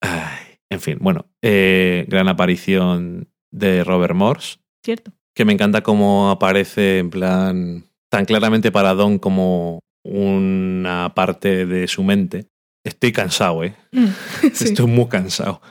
Ay, 0.00 0.58
en 0.70 0.80
fin, 0.80 0.98
bueno, 1.00 1.26
eh, 1.42 2.04
gran 2.08 2.28
aparición 2.28 3.28
de 3.50 3.84
Robert 3.84 4.14
Morse, 4.14 4.58
¿Cierto? 4.84 5.12
que 5.34 5.44
me 5.44 5.52
encanta 5.52 5.82
cómo 5.82 6.30
aparece 6.30 6.98
en 6.98 7.10
plan 7.10 7.84
tan 8.12 8.26
claramente 8.26 8.70
para 8.70 8.92
Don 8.92 9.18
como 9.18 9.80
una 10.04 11.14
parte 11.14 11.64
de 11.64 11.88
su 11.88 12.04
mente. 12.04 12.46
Estoy 12.84 13.10
cansado, 13.10 13.64
¿eh? 13.64 13.74
Sí. 14.52 14.64
Estoy 14.64 14.86
muy 14.86 15.08
cansado. 15.08 15.62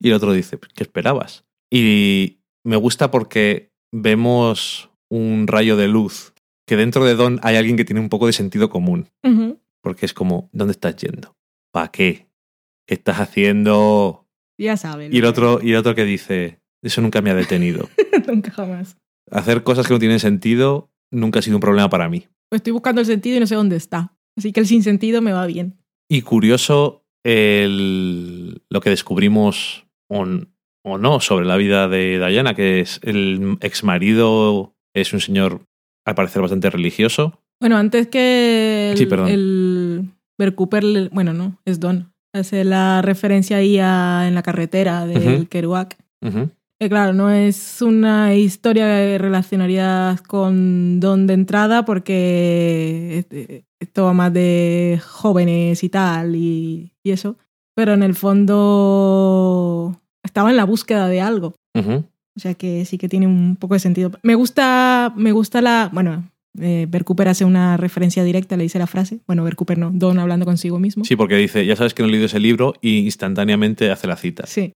Y 0.00 0.08
el 0.08 0.14
otro 0.14 0.32
dice, 0.32 0.58
¿qué 0.74 0.82
esperabas? 0.82 1.44
Y 1.72 2.40
me 2.64 2.74
gusta 2.74 3.12
porque 3.12 3.70
vemos 3.92 4.90
un 5.08 5.46
rayo 5.46 5.76
de 5.76 5.86
luz, 5.86 6.34
que 6.66 6.76
dentro 6.76 7.04
de 7.04 7.14
Don 7.14 7.38
hay 7.44 7.54
alguien 7.54 7.76
que 7.76 7.84
tiene 7.84 8.00
un 8.00 8.08
poco 8.08 8.26
de 8.26 8.32
sentido 8.32 8.70
común, 8.70 9.08
porque 9.80 10.04
es 10.04 10.12
como, 10.12 10.50
¿dónde 10.52 10.72
estás 10.72 10.96
yendo? 10.96 11.36
¿Para 11.72 11.92
qué? 11.92 12.26
¿Qué 12.88 12.94
estás 12.94 13.20
haciendo? 13.20 14.26
Ya 14.58 14.76
sabe. 14.76 15.10
Y 15.12 15.18
el 15.18 15.26
otro, 15.26 15.60
y 15.62 15.70
el 15.70 15.76
otro 15.76 15.94
que 15.94 16.04
dice, 16.04 16.60
eso 16.82 17.00
nunca 17.00 17.22
me 17.22 17.30
ha 17.30 17.34
detenido. 17.34 17.88
Nunca 18.26 18.50
jamás. 18.50 18.96
Hacer 19.30 19.62
cosas 19.62 19.86
que 19.86 19.94
no 19.94 20.00
tienen 20.00 20.20
sentido 20.20 20.90
nunca 21.14 21.38
ha 21.38 21.42
sido 21.42 21.56
un 21.56 21.60
problema 21.60 21.88
para 21.88 22.08
mí. 22.08 22.26
Estoy 22.50 22.72
buscando 22.72 23.00
el 23.00 23.06
sentido 23.06 23.36
y 23.36 23.40
no 23.40 23.46
sé 23.46 23.54
dónde 23.54 23.76
está. 23.76 24.12
Así 24.36 24.52
que 24.52 24.60
el 24.60 24.66
sinsentido 24.66 25.22
me 25.22 25.32
va 25.32 25.46
bien. 25.46 25.78
Y 26.08 26.22
curioso 26.22 27.04
el, 27.24 28.62
lo 28.68 28.80
que 28.80 28.90
descubrimos 28.90 29.86
o, 30.08 30.24
o 30.84 30.98
no 30.98 31.20
sobre 31.20 31.46
la 31.46 31.56
vida 31.56 31.88
de 31.88 32.18
Diana, 32.28 32.54
que 32.54 32.80
es 32.80 33.00
el 33.02 33.56
ex 33.60 33.84
marido 33.84 34.74
es 34.94 35.12
un 35.12 35.20
señor 35.20 35.62
al 36.04 36.14
parecer 36.14 36.42
bastante 36.42 36.70
religioso. 36.70 37.40
Bueno, 37.60 37.76
antes 37.76 38.08
que 38.08 38.90
el, 38.92 38.98
Sí, 38.98 39.06
perdón. 39.06 39.28
el 39.28 40.10
Ver 40.38 40.54
Cooper, 40.54 41.10
bueno, 41.10 41.32
no, 41.32 41.60
es 41.64 41.80
Don. 41.80 42.12
Hace 42.34 42.64
la 42.64 43.00
referencia 43.00 43.58
ahí 43.58 43.78
a, 43.78 44.26
en 44.26 44.34
la 44.34 44.42
carretera 44.42 45.06
del. 45.06 45.48
Kerouac. 45.48 45.96
Eh, 46.80 46.88
claro, 46.88 47.12
no 47.12 47.30
es 47.30 47.80
una 47.82 48.34
historia 48.34 48.86
que 48.86 49.18
relacionarías 49.18 50.20
con 50.22 50.98
Don 51.00 51.26
de 51.26 51.34
entrada 51.34 51.84
porque 51.84 53.18
este, 53.18 53.64
esto 53.80 54.04
va 54.04 54.12
más 54.12 54.32
de 54.32 55.00
jóvenes 55.06 55.84
y 55.84 55.88
tal 55.88 56.34
y, 56.34 56.92
y 57.02 57.10
eso. 57.12 57.36
Pero 57.74 57.94
en 57.94 58.02
el 58.02 58.14
fondo 58.14 60.00
estaba 60.22 60.50
en 60.50 60.56
la 60.56 60.64
búsqueda 60.64 61.08
de 61.08 61.20
algo. 61.20 61.54
O 62.36 62.40
sea 62.40 62.54
que 62.54 62.84
sí 62.84 62.98
que 62.98 63.08
tiene 63.08 63.26
un 63.26 63.56
poco 63.56 63.74
de 63.74 63.80
sentido. 63.80 64.10
Me 64.22 64.34
gusta, 64.34 65.12
me 65.16 65.32
gusta 65.32 65.60
la. 65.60 65.90
Bueno, 65.92 66.28
eh, 66.60 66.86
Ver 66.88 67.04
Cooper 67.04 67.28
hace 67.28 67.44
una 67.44 67.76
referencia 67.76 68.24
directa, 68.24 68.56
le 68.56 68.64
dice 68.64 68.78
la 68.78 68.86
frase. 68.86 69.20
Bueno, 69.26 69.44
Ver 69.44 69.56
Cooper 69.56 69.78
no, 69.78 69.90
Don 69.92 70.18
hablando 70.18 70.44
consigo 70.44 70.78
mismo. 70.78 71.04
Sí, 71.04 71.16
porque 71.16 71.36
dice, 71.36 71.64
ya 71.64 71.76
sabes 71.76 71.94
que 71.94 72.02
no 72.02 72.08
he 72.08 72.12
leído 72.12 72.26
ese 72.26 72.40
libro 72.40 72.74
y 72.80 72.98
instantáneamente 72.98 73.90
hace 73.90 74.06
la 74.06 74.16
cita. 74.16 74.46
Sí. 74.46 74.72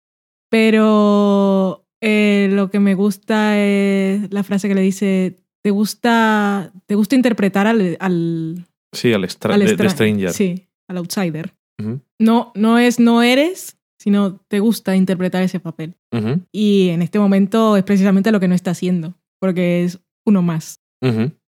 Pero 0.50 1.84
eh, 2.00 2.48
lo 2.52 2.70
que 2.70 2.80
me 2.80 2.94
gusta 2.94 3.58
es 3.58 4.32
la 4.32 4.42
frase 4.42 4.68
que 4.68 4.74
le 4.74 4.80
dice: 4.82 5.40
¿Te 5.62 5.70
gusta, 5.70 6.72
te 6.86 6.94
gusta 6.94 7.14
interpretar 7.16 7.66
al, 7.66 7.96
al, 8.00 8.66
Sí, 8.92 9.12
al, 9.12 9.24
extra- 9.24 9.54
al 9.54 9.60
de, 9.60 9.66
de 9.66 9.72
extra- 9.72 9.90
Stranger. 9.90 10.30
Sí, 10.32 10.68
al 10.88 10.96
outsider. 10.98 11.54
No, 12.18 12.50
no 12.56 12.78
es 12.78 12.98
no 12.98 13.22
eres, 13.22 13.78
sino 14.00 14.36
te 14.48 14.58
gusta 14.60 14.96
interpretar 14.96 15.42
ese 15.42 15.60
papel. 15.60 15.94
Y 16.52 16.88
en 16.88 17.02
este 17.02 17.18
momento 17.18 17.76
es 17.76 17.84
precisamente 17.84 18.32
lo 18.32 18.40
que 18.40 18.48
no 18.48 18.54
está 18.54 18.72
haciendo, 18.72 19.14
porque 19.40 19.84
es 19.84 20.00
uno 20.26 20.42
más. 20.42 20.80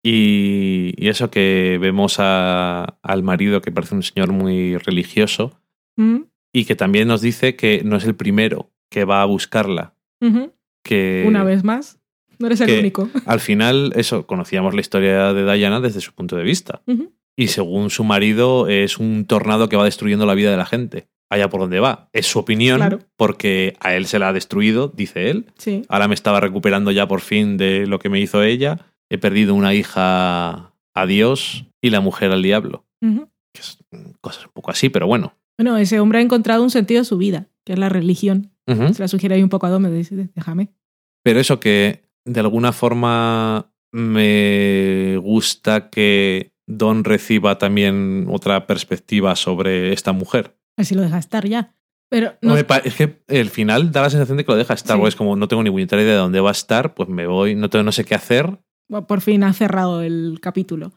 Y, 0.04 0.94
y 0.96 1.08
eso 1.08 1.30
que 1.30 1.78
vemos 1.80 2.16
a- 2.18 2.98
al 3.02 3.22
marido 3.22 3.62
que 3.62 3.70
parece 3.72 3.94
un 3.94 4.02
señor 4.02 4.32
muy 4.32 4.76
religioso 4.76 5.58
y 6.52 6.64
que 6.64 6.74
también 6.74 7.06
nos 7.08 7.20
dice 7.20 7.54
que 7.54 7.82
no 7.84 7.96
es 7.96 8.04
el 8.04 8.14
primero 8.16 8.70
que 8.90 9.04
va 9.04 9.22
a 9.22 9.26
buscarla. 9.26 9.94
Que 10.84 11.24
Una 11.26 11.44
vez 11.44 11.62
más, 11.64 11.98
no 12.38 12.46
eres 12.48 12.60
el 12.60 12.78
único. 12.80 13.08
Al 13.26 13.40
final, 13.40 13.92
eso, 13.96 14.26
conocíamos 14.26 14.74
la 14.74 14.80
historia 14.80 15.32
de 15.32 15.50
Diana 15.56 15.80
desde 15.80 16.00
su 16.00 16.12
punto 16.12 16.36
de 16.36 16.42
vista. 16.42 16.82
Y 17.36 17.48
según 17.48 17.90
su 17.90 18.04
marido, 18.04 18.68
es 18.68 18.98
un 18.98 19.24
tornado 19.26 19.68
que 19.68 19.76
va 19.76 19.84
destruyendo 19.84 20.26
la 20.26 20.34
vida 20.34 20.50
de 20.50 20.56
la 20.56 20.66
gente. 20.66 21.08
Allá 21.30 21.48
por 21.48 21.60
donde 21.60 21.80
va. 21.80 22.10
Es 22.12 22.26
su 22.26 22.38
opinión, 22.38 22.76
Claro. 22.76 22.98
porque 23.16 23.74
a 23.80 23.94
él 23.94 24.04
se 24.06 24.18
la 24.18 24.28
ha 24.28 24.32
destruido, 24.34 24.92
dice 24.94 25.30
él. 25.30 25.46
Sí. 25.56 25.82
Ahora 25.88 26.06
me 26.08 26.14
estaba 26.14 26.40
recuperando 26.40 26.90
ya 26.90 27.08
por 27.08 27.22
fin 27.22 27.56
de 27.56 27.86
lo 27.86 27.98
que 27.98 28.10
me 28.10 28.20
hizo 28.20 28.42
ella. 28.42 28.80
He 29.08 29.16
perdido 29.16 29.54
una 29.54 29.72
hija 29.72 30.72
a 30.94 31.06
Dios 31.06 31.64
y 31.80 31.88
la 31.88 32.00
mujer 32.00 32.32
al 32.32 32.42
diablo. 32.42 32.84
Cosas 34.20 34.46
un 34.46 34.52
poco 34.52 34.70
así, 34.70 34.88
pero 34.88 35.06
bueno. 35.06 35.34
Bueno, 35.58 35.76
ese 35.76 36.00
hombre 36.00 36.18
ha 36.18 36.22
encontrado 36.22 36.62
un 36.62 36.70
sentido 36.70 37.00
a 37.00 37.04
su 37.04 37.18
vida, 37.18 37.46
que 37.64 37.72
es 37.74 37.78
la 37.78 37.88
religión. 37.88 38.51
Se 38.66 39.02
la 39.02 39.08
sugiere 39.08 39.34
ahí 39.34 39.42
un 39.42 39.48
poco 39.48 39.66
a 39.66 39.70
Dome, 39.70 39.90
dice, 39.90 40.28
déjame. 40.34 40.72
Pero 41.24 41.40
eso 41.40 41.60
que 41.60 42.08
de 42.24 42.40
alguna 42.40 42.72
forma 42.72 43.72
me 43.92 45.16
gusta 45.18 45.90
que 45.90 46.52
Don 46.66 47.04
reciba 47.04 47.58
también 47.58 48.26
otra 48.30 48.66
perspectiva 48.66 49.34
sobre 49.36 49.92
esta 49.92 50.12
mujer. 50.12 50.56
A 50.76 50.82
ver 50.82 50.86
si 50.86 50.94
lo 50.94 51.02
deja 51.02 51.18
estar 51.18 51.46
ya. 51.46 51.74
Pero 52.08 52.34
No 52.42 52.56
es 52.56 52.64
que 52.94 53.22
el 53.28 53.50
final 53.50 53.90
da 53.90 54.02
la 54.02 54.10
sensación 54.10 54.36
de 54.38 54.44
que 54.44 54.52
lo 54.52 54.58
deja 54.58 54.74
estar, 54.74 54.98
Sí. 54.98 55.04
es 55.06 55.16
como 55.16 55.34
no 55.34 55.48
tengo 55.48 55.62
ni 55.62 55.70
puñetera 55.70 56.02
idea 56.02 56.12
de 56.12 56.18
dónde 56.18 56.40
va 56.40 56.50
a 56.50 56.52
estar, 56.52 56.94
pues 56.94 57.08
me 57.08 57.26
voy, 57.26 57.54
no, 57.54 57.68
tengo, 57.70 57.82
no 57.82 57.92
sé 57.92 58.04
qué 58.04 58.14
hacer. 58.14 58.58
por 59.08 59.20
fin 59.22 59.42
ha 59.44 59.52
cerrado 59.54 60.02
el 60.02 60.38
capítulo. 60.40 60.92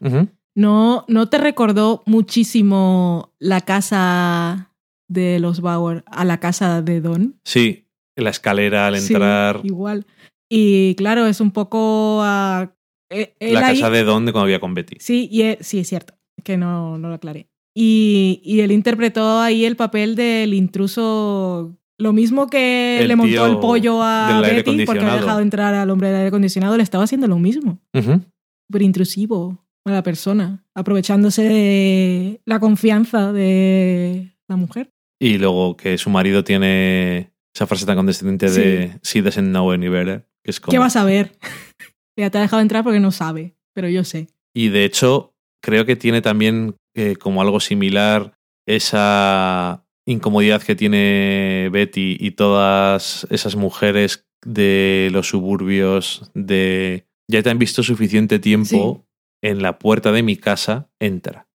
¿No, 0.56 1.06
¿No 1.08 1.28
te 1.30 1.38
recordó 1.38 2.04
muchísimo 2.06 3.34
la 3.40 3.62
casa 3.62 4.72
de 5.08 5.40
los 5.40 5.62
Bauer 5.62 6.04
a 6.08 6.26
la 6.26 6.40
casa 6.40 6.82
de 6.82 7.02
Don? 7.02 7.40
Sí, 7.44 7.88
la 8.16 8.30
escalera 8.30 8.88
al 8.88 8.98
Sí, 9.00 9.14
entrar, 9.14 9.62
igual. 9.64 10.06
Y 10.50 10.96
claro, 10.96 11.26
es 11.28 11.42
un 11.42 11.52
poco 11.52 12.22
a... 12.24 12.74
él 13.10 13.30
la 13.40 13.68
ahí- 13.68 13.80
casa 13.80 13.90
de 13.90 14.04
Don 14.04 14.26
de 14.26 14.32
cuando 14.32 14.46
había 14.46 14.60
con 14.60 14.74
Betty. 14.74 14.98
Sí, 15.00 15.28
y 15.32 15.42
e- 15.44 15.58
sí, 15.62 15.80
es 15.80 15.88
cierto, 15.90 16.14
que 16.44 16.58
no, 16.58 16.98
no 16.98 17.10
lo 17.10 17.16
aclaré. 17.16 17.50
Y, 17.78 18.42
y 18.44 18.62
él 18.62 18.72
interpretó 18.72 19.40
ahí 19.42 19.66
el 19.66 19.76
papel 19.76 20.16
del 20.16 20.54
intruso, 20.54 21.78
lo 21.98 22.14
mismo 22.14 22.48
que 22.48 23.00
El 23.02 23.10
le 23.10 23.16
montó 23.16 23.46
el 23.48 23.58
pollo 23.60 24.02
a 24.02 24.40
Betty 24.42 24.86
porque 24.86 25.02
había 25.02 25.16
dejado 25.18 25.40
entrar 25.42 25.74
al 25.74 25.90
hombre 25.90 26.08
del 26.08 26.18
aire 26.18 26.28
acondicionado, 26.30 26.78
le 26.78 26.84
estaba 26.84 27.04
haciendo 27.04 27.28
lo 27.28 27.38
mismo, 27.38 27.80
Ujú. 27.94 28.22
súper 28.68 28.82
intrusivo 28.82 29.58
a 29.84 29.92
la 29.92 30.04
persona, 30.04 30.64
aprovechándose 30.74 31.44
de 31.44 32.42
la 32.46 32.60
confianza 32.60 33.34
de, 33.34 34.32
la 34.48 34.56
mujer. 34.56 34.92
Y 35.20 35.38
luego 35.38 35.78
que 35.78 35.98
su 35.98 36.10
marido 36.10 36.44
tiene 36.44 37.32
esa 37.54 37.68
frase 37.68 37.86
tan 37.86 37.96
condescendiente 37.96 38.50
de 38.50 39.00
She 39.02 39.22
doesn't 39.22 39.50
know 39.50 39.72
any 39.72 39.88
better. 39.88 40.28
Que 40.44 40.52
es 40.52 40.60
como... 40.60 40.72
¿Qué 40.72 40.80
vas 40.80 40.96
a 40.96 41.06
ver? 41.06 41.32
ya 42.18 42.30
te 42.30 42.38
ha 42.38 42.42
dejado 42.42 42.62
entrar 42.62 42.84
porque 42.84 43.00
no 43.00 43.12
sabe, 43.12 43.56
pero 43.74 43.88
yo 43.88 44.04
sé. 44.04 44.28
Y 44.54 44.70
de 44.70 44.86
hecho, 44.86 45.34
creo 45.62 45.86
que 45.86 45.96
tiene 45.96 46.22
también 46.22 46.76
eh, 46.96 47.16
como 47.16 47.42
algo 47.42 47.60
similar 47.60 48.38
esa 48.68 49.86
incomodidad 50.06 50.62
que 50.62 50.76
tiene 50.76 51.70
Betty 51.72 52.18
y 52.20 52.32
todas 52.32 53.28
esas 53.30 53.56
mujeres 53.56 54.26
de 54.46 55.10
los 55.12 55.30
suburbios 55.30 56.30
de 56.34 57.08
ya 57.28 57.42
te 57.42 57.50
han 57.50 57.60
visto 57.60 57.84
suficiente 57.84 58.40
tiempo 58.40 59.08
en 59.42 59.62
la 59.62 59.80
puerta 59.80 60.12
de 60.12 60.24
mi 60.24 60.38
casa, 60.38 60.90
entra. 61.00 61.48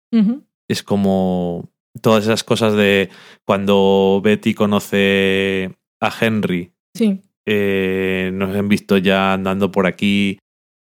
Es 0.68 0.82
como 0.82 1.70
todas 2.00 2.24
esas 2.24 2.44
cosas 2.44 2.74
de 2.74 3.08
cuando 3.46 4.20
Betty 4.22 4.54
conoce 4.54 5.76
a 6.00 6.12
Henry, 6.20 6.72
Sí, 6.96 7.20
eh, 7.46 8.30
nos 8.34 8.54
han 8.56 8.68
visto 8.68 8.96
ya 8.98 9.32
andando 9.32 9.70
por 9.70 9.86
aquí. 9.86 10.38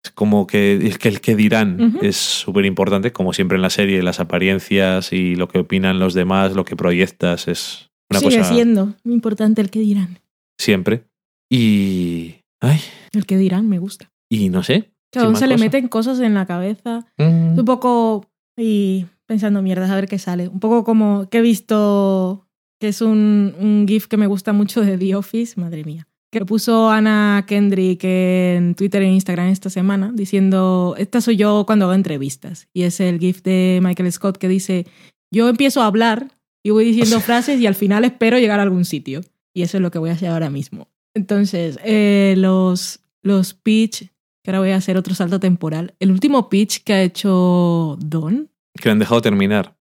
Es 0.04 0.10
como 0.10 0.48
que 0.48 0.74
es 0.82 0.98
que 0.98 1.08
el 1.08 1.20
que 1.20 1.36
dirán 1.36 1.98
es 2.02 2.16
súper 2.16 2.64
importante, 2.64 3.12
como 3.12 3.32
siempre 3.32 3.54
en 3.56 3.62
la 3.62 3.70
serie, 3.70 4.02
las 4.02 4.18
apariencias 4.18 5.12
y 5.12 5.36
lo 5.36 5.46
que 5.48 5.60
opinan 5.60 6.00
los 6.00 6.12
demás, 6.14 6.54
lo 6.56 6.64
que 6.64 6.74
proyectas 6.74 7.46
es 7.46 7.88
una 8.10 8.18
sigue 8.18 8.38
cosa 8.38 8.52
siendo 8.52 8.94
importante 9.04 9.60
el 9.60 9.70
que 9.70 9.78
dirán. 9.78 10.18
siempre. 10.60 11.04
Y. 11.50 12.36
Ay, 12.60 12.80
El 13.12 13.26
que 13.26 13.36
dirán 13.36 13.68
me 13.68 13.78
gusta. 13.78 14.10
y 14.30 14.48
no 14.48 14.62
sé. 14.62 14.90
Más 15.14 15.38
se 15.38 15.46
le 15.46 15.58
meten 15.58 15.88
cosas 15.88 16.18
en 16.20 16.34
la 16.34 16.46
cabeza. 16.46 17.04
Mm, 17.18 17.58
Un 17.58 17.64
poco 17.64 18.26
y 18.58 19.06
pensando 19.26 19.62
mierdas 19.62 19.90
a 19.90 19.94
ver 19.94 20.08
qué 20.08 20.18
sale. 20.18 20.48
Un 20.48 20.60
poco 20.60 20.84
como 20.84 21.28
que 21.28 21.38
he 21.38 21.42
visto 21.42 22.46
que 22.80 22.88
es 22.88 23.00
un, 23.00 23.54
un 23.60 23.86
GIF 23.86 24.08
que 24.08 24.16
me 24.16 24.26
gusta 24.26 24.52
mucho 24.52 24.80
de 24.80 24.98
The 24.98 25.14
Office, 25.14 25.60
madre 25.60 25.84
mía. 25.84 26.08
Que 26.32 26.40
lo 26.40 26.46
puso 26.46 26.90
Ana 26.90 27.44
Kendrick 27.46 28.02
en 28.02 28.74
Twitter 28.74 29.02
e 29.02 29.12
Instagram 29.12 29.48
esta 29.48 29.70
semana 29.70 30.10
diciendo, 30.12 30.94
esta 30.98 31.20
soy 31.20 31.36
yo 31.36 31.64
cuando 31.66 31.84
hago 31.84 31.94
entrevistas. 31.94 32.68
Y 32.72 32.82
es 32.82 32.98
el 33.00 33.18
GIF 33.20 33.42
de 33.42 33.80
Michael 33.82 34.10
Scott 34.10 34.38
que 34.38 34.48
dice, 34.48 34.86
yo 35.30 35.48
empiezo 35.48 35.82
a 35.82 35.86
hablar 35.86 36.38
y 36.64 36.70
voy 36.70 36.84
diciendo 36.84 37.20
frases 37.24 37.60
y 37.60 37.66
al 37.66 37.74
final 37.74 38.04
espero 38.04 38.38
llegar 38.38 38.60
a 38.60 38.64
algún 38.64 38.84
sitio. 38.84 39.20
Y 39.54 39.62
eso 39.62 39.76
es 39.76 39.82
lo 39.82 39.90
que 39.90 39.98
voy 39.98 40.10
a 40.10 40.14
hacer 40.14 40.30
ahora 40.30 40.50
mismo. 40.50 40.88
Entonces, 41.14 41.78
eh, 41.84 42.34
los, 42.38 43.00
los 43.22 43.54
pitch, 43.54 44.10
que 44.42 44.50
ahora 44.50 44.60
voy 44.60 44.70
a 44.70 44.76
hacer 44.76 44.96
otro 44.96 45.14
salto 45.14 45.38
temporal. 45.38 45.94
El 46.00 46.10
último 46.10 46.48
pitch 46.48 46.82
que 46.82 46.94
ha 46.94 47.02
hecho 47.02 47.96
Don 48.00 48.50
Que 48.74 48.84
le 48.88 48.92
han 48.92 48.98
dejado 48.98 49.20
terminar. 49.22 49.76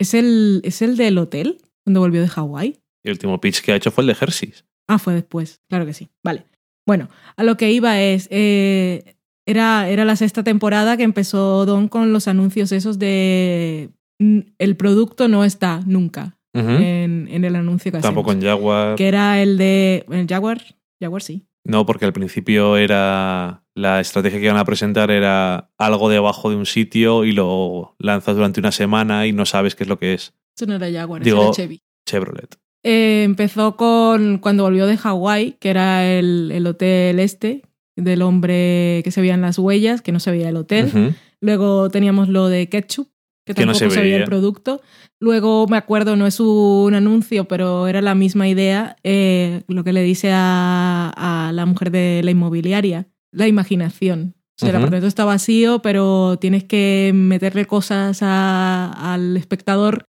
es 0.00 0.14
el, 0.14 0.60
es 0.64 0.82
el 0.82 0.96
del 0.96 1.18
hotel, 1.18 1.58
cuando 1.84 2.00
volvió 2.00 2.20
de 2.20 2.28
Hawái. 2.28 2.80
El 3.04 3.12
último 3.12 3.40
pitch 3.40 3.62
que 3.62 3.72
ha 3.72 3.76
hecho 3.76 3.90
fue 3.90 4.02
el 4.02 4.08
de 4.08 4.16
Hershey's. 4.20 4.64
Ah, 4.88 4.98
fue 4.98 5.14
después, 5.14 5.60
claro 5.68 5.84
que 5.86 5.92
sí. 5.94 6.08
Vale. 6.24 6.46
Bueno, 6.86 7.08
a 7.36 7.42
lo 7.42 7.56
que 7.56 7.70
iba 7.72 8.00
es, 8.00 8.28
eh, 8.30 9.16
era, 9.46 9.88
era 9.88 10.04
la 10.04 10.14
sexta 10.16 10.44
temporada 10.44 10.96
que 10.96 11.02
empezó 11.02 11.66
Don 11.66 11.88
con 11.88 12.12
los 12.12 12.28
anuncios 12.28 12.70
esos 12.72 12.98
de 12.98 13.90
el 14.18 14.76
producto 14.76 15.28
no 15.28 15.44
está 15.44 15.80
nunca 15.86 16.38
en, 16.54 17.28
en 17.30 17.44
el 17.44 17.54
anuncio 17.54 17.92
que 17.92 17.98
Tampoco 17.98 18.30
hacemos. 18.30 18.44
en 18.44 18.48
Jaguar. 18.50 18.94
Que 18.96 19.08
era 19.08 19.42
el 19.42 19.58
de 19.58 20.06
el 20.10 20.26
Jaguar. 20.26 20.62
Jaguar 21.00 21.20
sí. 21.22 21.44
No, 21.64 21.84
porque 21.84 22.06
al 22.06 22.12
principio 22.14 22.76
era. 22.78 23.62
La 23.76 24.00
estrategia 24.00 24.38
que 24.38 24.46
iban 24.46 24.56
a 24.56 24.64
presentar 24.64 25.10
era 25.10 25.70
algo 25.76 26.08
debajo 26.08 26.48
de 26.50 26.56
un 26.56 26.64
sitio 26.66 27.24
y 27.24 27.32
lo 27.32 27.94
lanzas 27.98 28.34
durante 28.34 28.58
una 28.58 28.72
semana 28.72 29.26
y 29.26 29.32
no 29.32 29.44
sabes 29.44 29.74
qué 29.74 29.84
es 29.84 29.88
lo 29.88 29.98
que 29.98 30.14
es. 30.14 30.32
Eso 30.56 30.66
no 30.66 30.76
era 30.76 30.90
Jaguar, 30.90 31.22
Digo- 31.22 31.36
eso 31.42 31.44
era 31.48 31.52
Chevy. 31.54 31.82
Chevrolet. 32.08 32.56
Eh, 32.82 33.22
empezó 33.24 33.76
con 33.76 34.38
cuando 34.38 34.62
volvió 34.62 34.86
de 34.86 34.96
Hawái, 34.96 35.56
que 35.60 35.68
era 35.70 36.06
el, 36.10 36.50
el 36.54 36.66
hotel 36.66 37.18
este, 37.20 37.62
del 37.96 38.22
hombre 38.22 39.02
que 39.04 39.10
se 39.10 39.20
veían 39.20 39.42
las 39.42 39.58
huellas, 39.58 40.00
que 40.02 40.12
no 40.12 40.20
se 40.20 40.30
veía 40.30 40.48
el 40.48 40.56
hotel. 40.56 41.14
Luego 41.42 41.90
teníamos 41.90 42.28
lo 42.28 42.48
de 42.48 42.68
ketchup, 42.68 43.08
que 43.44 43.52
Que 43.54 43.66
no 43.66 43.72
tampoco 43.72 43.90
se 43.90 43.96
se, 43.96 44.00
veía 44.02 44.16
el 44.16 44.24
producto. 44.24 44.80
Luego 45.20 45.66
me 45.68 45.76
acuerdo, 45.76 46.16
no 46.16 46.26
es 46.26 46.40
un 46.40 46.94
anuncio, 46.94 47.46
pero 47.46 47.88
era 47.88 48.00
la 48.00 48.14
misma 48.14 48.48
idea, 48.48 48.96
eh, 49.04 49.62
lo 49.68 49.84
que 49.84 49.92
le 49.92 50.02
dice 50.02 50.30
a, 50.32 51.12
a 51.48 51.52
la 51.52 51.66
mujer 51.66 51.90
de 51.90 52.20
la 52.24 52.30
inmobiliaria, 52.30 53.08
la 53.36 53.46
imaginación. 53.48 54.34
O 54.36 54.58
sea, 54.58 54.70
el 54.70 54.76
apartamento 54.76 55.06
está 55.06 55.24
vacío, 55.26 55.80
pero 55.82 56.38
tienes 56.40 56.64
que 56.64 57.12
meterle 57.14 57.66
cosas 57.66 58.20
a- 58.22 59.12
al 59.12 59.36
espectador, 59.36 60.06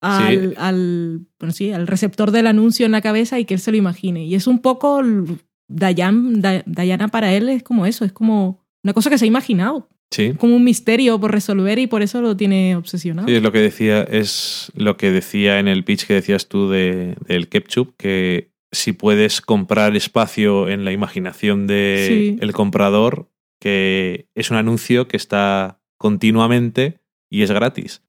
al, 0.00 0.50
Sí. 0.50 0.54
al, 0.56 1.26
bueno, 1.40 1.52
sí, 1.52 1.72
al 1.72 1.86
receptor 1.88 2.30
del 2.30 2.46
anuncio 2.46 2.86
en 2.86 2.92
la 2.92 3.00
cabeza 3.00 3.40
y 3.40 3.44
que 3.44 3.54
él 3.54 3.60
se 3.60 3.72
lo 3.72 3.76
imagine. 3.76 4.24
Y 4.24 4.34
es 4.36 4.46
un 4.46 4.60
poco, 4.60 5.02
Dayan, 5.68 6.40
Da- 6.40 6.62
Dayana 6.66 7.08
para 7.08 7.32
él 7.34 7.48
es 7.48 7.62
como 7.62 7.86
eso, 7.86 8.04
es 8.04 8.12
como 8.12 8.60
una 8.84 8.92
cosa 8.92 9.10
que 9.10 9.18
se 9.18 9.24
ha 9.24 9.28
imaginado 9.28 9.88
Sí. 10.10 10.34
como 10.38 10.54
un 10.56 10.64
misterio 10.64 11.18
por 11.18 11.32
resolver 11.32 11.78
y 11.78 11.86
por 11.86 12.02
eso 12.02 12.20
lo 12.20 12.36
tiene 12.36 12.76
obsesionado. 12.76 13.26
Sí, 13.28 13.34
es 13.36 13.42
lo 13.42 13.50
que 13.52 13.60
decía, 13.60 14.02
es 14.02 14.70
lo 14.76 14.96
que 14.98 15.10
decía 15.10 15.58
en 15.58 15.68
el 15.68 15.84
pitch 15.84 16.06
que 16.06 16.14
decías 16.14 16.48
tú 16.48 16.68
de, 16.68 17.16
del 17.26 17.48
ketchup, 17.48 17.94
que 17.96 18.51
si 18.72 18.92
puedes 18.92 19.40
comprar 19.40 19.94
espacio 19.96 20.68
en 20.68 20.84
la 20.84 20.92
imaginación 20.92 21.66
del 21.66 22.08
Sí. 22.08 22.38
el 22.40 22.52
comprador, 22.52 23.28
que 23.60 24.26
es 24.34 24.50
un 24.50 24.56
anuncio 24.56 25.06
que 25.08 25.16
está 25.16 25.80
continuamente 25.98 27.00
y 27.30 27.42
es 27.42 27.50
gratis. 27.50 28.02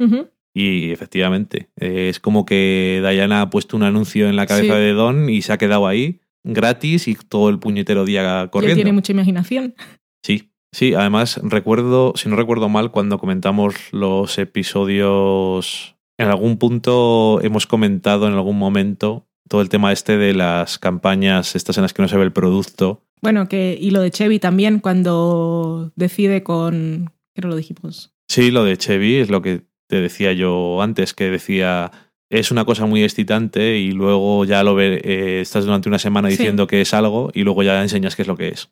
Y 0.55 0.91
efectivamente, 0.91 1.69
eh, 1.79 2.09
es 2.09 2.19
como 2.19 2.45
que 2.45 3.01
Diana 3.07 3.41
ha 3.41 3.49
puesto 3.49 3.75
un 3.75 3.83
anuncio 3.83 4.29
en 4.29 4.35
la 4.35 4.45
cabeza 4.45 4.75
Sí. 4.75 4.79
de 4.81 4.93
Don 4.93 5.29
y 5.29 5.41
se 5.41 5.51
ha 5.53 5.57
quedado 5.57 5.87
ahí 5.87 6.19
gratis 6.45 7.07
y 7.07 7.15
todo 7.15 7.49
el 7.49 7.59
puñetero 7.59 8.05
día 8.05 8.47
corriendo. 8.51 8.75
tiene 8.75 8.91
mucha 8.91 9.11
imaginación. 9.13 9.75
Sí, 10.23 10.51
sí, 10.71 10.93
además 10.93 11.39
recuerdo, 11.43 12.13
si 12.15 12.29
no 12.29 12.35
recuerdo 12.35 12.69
mal, 12.69 12.91
cuando 12.91 13.17
comentamos 13.17 13.75
los 13.91 14.37
episodios, 14.37 15.95
en 16.19 16.27
algún 16.27 16.57
punto 16.57 17.39
hemos 17.41 17.65
comentado 17.67 18.27
en 18.27 18.33
algún 18.33 18.57
momento 18.57 19.25
todo 19.49 19.61
el 19.61 19.69
tema 19.69 19.91
este 19.91 20.17
de 20.17 20.33
las 20.33 20.79
campañas, 20.79 21.55
estas 21.55 21.77
en 21.77 21.83
las 21.83 21.93
que 21.93 22.01
no 22.01 22.07
se 22.07 22.17
ve 22.17 22.23
el 22.23 22.31
producto. 22.33 23.03
Bueno, 23.21 23.47
que, 23.47 23.77
y 23.79 23.91
lo 23.91 24.01
de 24.01 24.11
Chevy 24.11 24.39
también, 24.39 24.79
cuando 24.79 25.91
decide 25.95 26.43
con. 26.43 27.11
Creo 27.35 27.49
lo 27.49 27.55
dijimos. 27.55 28.13
Sí, 28.27 28.51
lo 28.51 28.63
de 28.63 28.77
Chevy 28.77 29.15
es 29.15 29.29
lo 29.29 29.41
que 29.41 29.61
te 29.87 30.01
decía 30.01 30.33
yo 30.33 30.81
antes, 30.81 31.13
que 31.13 31.29
decía, 31.29 31.91
es 32.29 32.51
una 32.51 32.65
cosa 32.65 32.85
muy 32.85 33.03
excitante 33.03 33.77
y 33.77 33.91
luego 33.91 34.43
ya 34.45 34.63
lo 34.63 34.75
ve, 34.75 35.01
eh, 35.03 35.41
estás 35.41 35.65
durante 35.65 35.87
una 35.89 35.99
semana 35.99 36.29
Sí. 36.29 36.37
diciendo 36.37 36.67
que 36.67 36.81
es 36.81 36.93
algo 36.93 37.29
y 37.33 37.43
luego 37.43 37.63
ya 37.63 37.81
enseñas 37.81 38.15
qué 38.15 38.23
es 38.23 38.27
lo 38.27 38.37
que 38.37 38.47
es. 38.49 38.69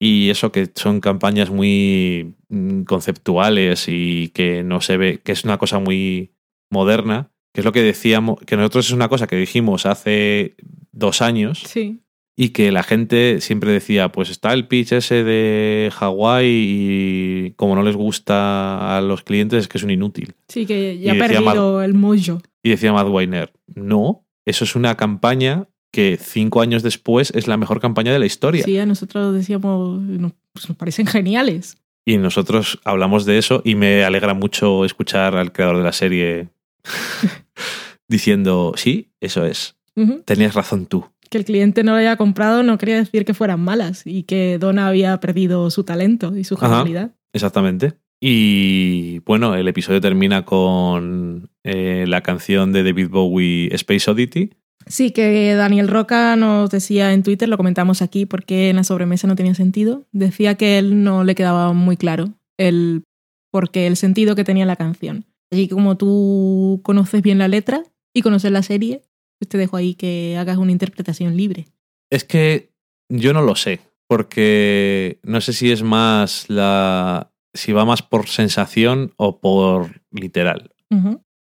Y 0.00 0.30
eso 0.30 0.50
que 0.50 0.70
son 0.74 1.00
campañas 1.00 1.50
muy 1.50 2.34
mm, 2.48 2.82
conceptuales 2.82 3.86
y 3.88 4.28
que 4.34 4.62
no 4.62 4.80
se 4.80 4.96
ve, 4.96 5.20
que 5.22 5.32
es 5.32 5.44
una 5.44 5.58
cosa 5.58 5.78
muy 5.78 6.32
moderna, 6.70 7.30
que 7.52 7.60
es 7.60 7.64
lo 7.64 7.72
que 7.72 7.82
decíamos, 7.82 8.38
que 8.46 8.56
nosotros 8.56 8.86
es 8.86 8.92
una 8.92 9.08
cosa 9.08 9.26
que 9.26 9.36
dijimos 9.36 9.86
hace 9.86 10.56
dos 10.92 11.20
años 11.22 11.62
Sí. 11.66 12.00
y 12.36 12.50
que 12.50 12.72
la 12.72 12.82
gente 12.82 13.40
siempre 13.40 13.70
decía, 13.72 14.10
pues 14.10 14.30
está 14.30 14.52
el 14.52 14.66
pitch 14.68 14.92
ese 14.92 15.22
de 15.24 15.90
Hawái 15.92 16.46
y 16.48 17.50
como 17.56 17.74
no 17.74 17.82
les 17.82 17.96
gusta 17.96 18.96
a 18.96 19.00
los 19.00 19.22
clientes 19.22 19.60
es 19.60 19.68
que 19.68 19.78
es 19.78 19.84
un 19.84 19.90
inútil. 19.90 20.34
Sí, 20.48 20.66
que 20.66 20.98
ya 20.98 21.12
ha 21.12 21.18
perdido 21.18 21.82
el 21.82 21.94
mojo. 21.94 22.40
Y 22.62 22.70
decía 22.70 22.92
Matt 22.92 23.08
Weiner, 23.08 23.52
no, 23.74 24.24
eso 24.46 24.64
es 24.64 24.74
una 24.76 24.96
campaña 24.96 25.68
que 25.92 26.16
cinco 26.18 26.62
años 26.62 26.82
después 26.82 27.30
es 27.34 27.46
la 27.48 27.58
mejor 27.58 27.80
campaña 27.80 28.12
de 28.12 28.18
la 28.18 28.24
historia. 28.26 28.64
Sí, 28.64 28.78
a 28.78 28.86
nosotros 28.86 29.34
decíamos. 29.34 30.00
Nos, 30.00 30.32
pues 30.52 30.68
nos 30.68 30.76
parecen 30.78 31.06
geniales. 31.06 31.76
Y 32.06 32.16
nosotros 32.16 32.80
hablamos 32.84 33.26
de 33.26 33.36
eso 33.38 33.60
y 33.64 33.74
me 33.74 34.02
alegra 34.04 34.32
mucho 34.34 34.84
escuchar 34.86 35.36
al 35.36 35.52
creador 35.52 35.76
de 35.76 35.82
la 35.84 35.92
serie 35.92 36.48
diciendo, 38.08 38.72
sí, 38.76 39.12
eso 39.20 39.44
es, 39.44 39.76
tenías 40.24 40.54
razón 40.54 40.86
tú. 40.86 41.06
Que 41.30 41.38
el 41.38 41.44
cliente 41.44 41.82
no 41.82 41.92
lo 41.92 41.98
haya 41.98 42.16
comprado 42.16 42.62
no 42.62 42.76
quería 42.76 42.96
decir 42.96 43.24
que 43.24 43.32
fueran 43.32 43.60
malas 43.60 44.02
y 44.04 44.24
que 44.24 44.58
Donna 44.58 44.88
había 44.88 45.18
perdido 45.20 45.70
su 45.70 45.84
talento 45.84 46.36
y 46.36 46.44
su 46.44 46.56
genialidad. 46.56 47.12
Exactamente. 47.32 47.94
Y 48.20 49.18
bueno, 49.20 49.56
el 49.56 49.66
episodio 49.66 50.00
termina 50.00 50.44
con 50.44 51.50
eh, 51.64 52.04
la 52.06 52.20
canción 52.20 52.72
de 52.72 52.84
David 52.84 53.08
Bowie, 53.08 53.74
Space 53.74 54.08
Oddity. 54.10 54.50
Sí, 54.86 55.10
que 55.10 55.54
Daniel 55.54 55.88
Roca 55.88 56.36
nos 56.36 56.70
decía 56.70 57.12
en 57.12 57.22
Twitter, 57.22 57.48
lo 57.48 57.56
comentamos 57.56 58.02
aquí 58.02 58.26
porque 58.26 58.70
en 58.70 58.76
la 58.76 58.84
sobremesa 58.84 59.26
no 59.26 59.34
tenía 59.34 59.54
sentido. 59.54 60.06
Decía 60.12 60.54
que 60.54 60.78
él 60.78 61.02
no 61.02 61.24
le 61.24 61.34
quedaba 61.34 61.72
muy 61.72 61.96
claro 61.96 62.34
el 62.58 63.02
porque 63.50 63.86
el 63.86 63.96
sentido 63.96 64.34
que 64.36 64.44
tenía 64.44 64.66
la 64.66 64.76
canción. 64.76 65.26
Así 65.52 65.68
que 65.68 65.74
como 65.74 65.96
tú 65.98 66.80
conoces 66.82 67.20
bien 67.20 67.38
la 67.38 67.46
letra 67.46 67.82
y 68.14 68.22
conoces 68.22 68.50
la 68.50 68.62
serie, 68.62 69.02
pues 69.38 69.50
te 69.50 69.58
dejo 69.58 69.76
ahí 69.76 69.94
que 69.94 70.36
hagas 70.38 70.56
una 70.56 70.72
interpretación 70.72 71.36
libre. 71.36 71.66
Es 72.10 72.24
que 72.24 72.70
yo 73.10 73.34
no 73.34 73.42
lo 73.42 73.54
sé, 73.54 73.80
porque 74.08 75.18
no 75.22 75.42
sé 75.42 75.52
si 75.52 75.70
es 75.70 75.82
más 75.82 76.48
la... 76.48 77.32
si 77.52 77.72
va 77.72 77.84
más 77.84 78.02
por 78.02 78.28
sensación 78.28 79.12
o 79.16 79.40
por 79.40 80.00
literal. 80.10 80.70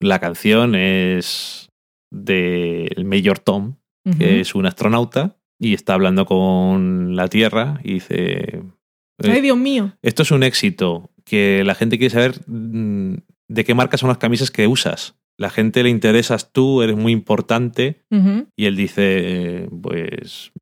La 0.01 0.19
canción 0.19 0.74
es 0.74 1.70
del 2.11 3.05
Mayor 3.05 3.39
Tom, 3.41 3.77
que 4.19 4.41
es 4.41 4.55
un 4.55 4.66
astronauta, 4.66 5.37
y 5.59 5.74
está 5.74 5.95
hablando 5.95 6.27
con 6.27 7.16
la 7.16 7.28
Tierra 7.28 7.81
y 7.83 7.95
dice... 7.95 8.62
Ay, 9.23 9.41
Dios 9.41 9.57
mío. 9.57 9.97
Esto 10.03 10.23
es 10.23 10.31
un 10.31 10.43
éxito, 10.43 11.11
que 11.24 11.65
la 11.65 11.74
gente 11.74 11.99
quiere 11.99 12.12
saber 12.12 12.41
mm, 12.47 13.15
de 13.48 13.64
qué 13.64 13.74
marca 13.74 13.97
son 13.97 14.09
las 14.09 14.18
camisas 14.18 14.51
que 14.51 14.66
usas. 14.66 15.16
La 15.39 15.51
gente 15.51 15.82
le 15.82 15.90
interesas 15.90 16.52
tú, 16.52 16.82
eres 16.82 16.97
muy 16.97 17.12
importante. 17.12 18.02
Y 18.56 18.64
él 18.66 18.77
dice, 18.77 19.02
eh, 19.64 19.68
pues 19.82 20.52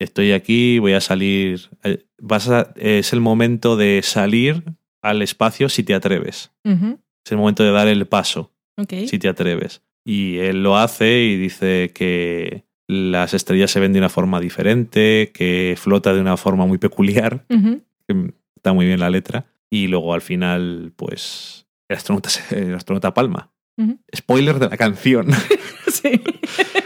estoy 0.00 0.32
aquí, 0.32 0.78
voy 0.78 0.92
a 0.94 1.00
salir. 1.00 1.60
eh, 1.84 2.04
Vas 2.18 2.48
a- 2.48 2.72
es 2.76 3.12
el 3.12 3.20
momento 3.20 3.76
de 3.76 4.00
salir 4.02 4.64
al 5.02 5.22
espacio 5.22 5.68
si 5.68 5.82
te 5.84 5.94
atreves. 5.94 6.50
Es 7.24 7.32
el 7.32 7.38
momento 7.38 7.62
de 7.62 7.70
dar 7.70 7.86
el 7.88 8.06
paso 8.06 8.50
si 9.08 9.18
te 9.18 9.28
atreves. 9.28 9.82
Y 10.06 10.38
él 10.38 10.62
lo 10.62 10.76
hace 10.76 11.22
y 11.22 11.36
dice 11.36 11.92
que 11.94 12.64
las 12.88 13.32
estrellas 13.34 13.70
se 13.70 13.80
ven 13.80 13.92
de 13.92 13.98
una 13.98 14.08
forma 14.10 14.40
diferente, 14.40 15.30
que 15.32 15.74
flota 15.78 16.12
de 16.12 16.20
una 16.20 16.36
forma 16.36 16.66
muy 16.66 16.76
peculiar 16.78 17.44
está 18.56 18.72
muy 18.74 18.84
bien 18.86 19.00
la 19.00 19.08
letra. 19.10 19.46
Y 19.70 19.86
luego 19.86 20.12
al 20.12 20.20
final, 20.22 20.92
pues, 20.96 21.63
el 21.88 21.96
astronauta, 21.96 22.30
el 22.50 22.74
astronauta 22.74 23.14
palma. 23.14 23.52
Spoiler 24.14 24.58
de 24.60 24.68
la 24.68 24.76
canción, 24.76 25.28
Sí. 25.88 26.20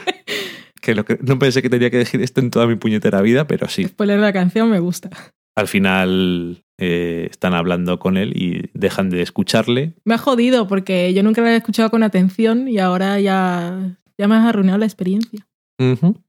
que, 0.80 0.94
lo 0.94 1.04
que 1.04 1.18
no 1.20 1.38
pensé 1.38 1.60
que 1.62 1.70
tenía 1.70 1.90
que 1.90 1.98
decir 1.98 2.22
esto 2.22 2.40
en 2.40 2.50
toda 2.50 2.66
mi 2.66 2.76
puñetera 2.76 3.20
vida, 3.20 3.46
pero 3.46 3.68
sí. 3.68 3.84
Spoiler 3.84 4.16
de 4.16 4.22
la 4.22 4.32
canción 4.32 4.70
me 4.70 4.78
gusta. 4.78 5.10
Al 5.54 5.68
final 5.68 6.64
eh, 6.78 7.28
están 7.30 7.52
hablando 7.52 7.98
con 7.98 8.16
él 8.16 8.32
y 8.36 8.70
dejan 8.74 9.10
de 9.10 9.22
escucharle. 9.22 9.94
Me 10.04 10.14
ha 10.14 10.18
jodido 10.18 10.68
porque 10.68 11.12
yo 11.12 11.22
nunca 11.22 11.42
la 11.42 11.52
he 11.52 11.56
escuchado 11.56 11.90
con 11.90 12.02
atención 12.02 12.68
y 12.68 12.78
ahora 12.78 13.18
ya, 13.20 13.98
ya 14.16 14.28
me 14.28 14.36
has 14.36 14.46
arruinado 14.46 14.78
la 14.78 14.86
experiencia. 14.86 15.46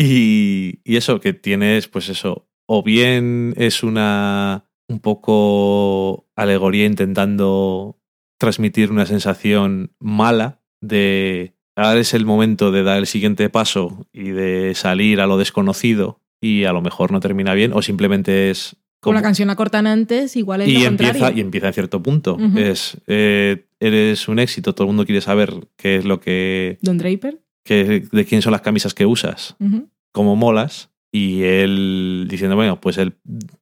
Y 0.00 0.78
eso, 0.84 1.18
que 1.18 1.32
tienes, 1.32 1.88
pues 1.88 2.08
eso, 2.08 2.48
o 2.68 2.84
bien 2.84 3.52
es 3.56 3.82
una 3.82 4.67
un 4.88 5.00
poco 5.00 6.26
alegoría 6.34 6.86
intentando 6.86 7.98
transmitir 8.38 8.90
una 8.90 9.06
sensación 9.06 9.92
mala 9.98 10.60
de 10.80 11.54
ahora 11.76 12.00
es 12.00 12.14
el 12.14 12.24
momento 12.24 12.70
de 12.72 12.82
dar 12.82 12.98
el 12.98 13.06
siguiente 13.06 13.48
paso 13.50 14.06
y 14.12 14.30
de 14.30 14.74
salir 14.74 15.20
a 15.20 15.26
lo 15.26 15.36
desconocido 15.38 16.20
y 16.40 16.64
a 16.64 16.72
lo 16.72 16.80
mejor 16.82 17.12
no 17.12 17.20
termina 17.20 17.54
bien 17.54 17.72
o 17.72 17.82
simplemente 17.82 18.50
es 18.50 18.76
Como 19.00 19.14
la 19.14 19.20
como- 19.20 19.26
canción 19.28 19.48
la 19.48 19.56
cortan 19.56 19.86
antes, 19.86 20.36
igual 20.36 20.62
es 20.62 20.68
y 20.68 20.78
lo 20.78 20.86
empieza 20.86 21.12
contrario. 21.12 21.38
y 21.38 21.40
empieza 21.40 21.66
en 21.68 21.72
cierto 21.74 22.02
punto 22.02 22.36
es 22.56 22.96
eh, 23.06 23.66
eres 23.80 24.28
un 24.28 24.38
éxito 24.38 24.74
todo 24.74 24.84
el 24.84 24.88
mundo 24.88 25.04
quiere 25.04 25.20
saber 25.20 25.52
qué 25.76 25.96
es 25.96 26.04
lo 26.04 26.20
que, 26.20 26.78
Don 26.80 26.96
Draper. 26.98 27.40
que 27.64 28.06
de 28.10 28.24
quién 28.24 28.40
son 28.42 28.52
las 28.52 28.62
camisas 28.62 28.94
que 28.94 29.04
usas 29.06 29.56
Ujú. 29.60 29.88
cómo 30.12 30.36
molas 30.36 30.90
y 31.12 31.42
él 31.42 32.26
diciendo, 32.28 32.56
bueno, 32.56 32.80
pues 32.80 32.98
él, 32.98 33.14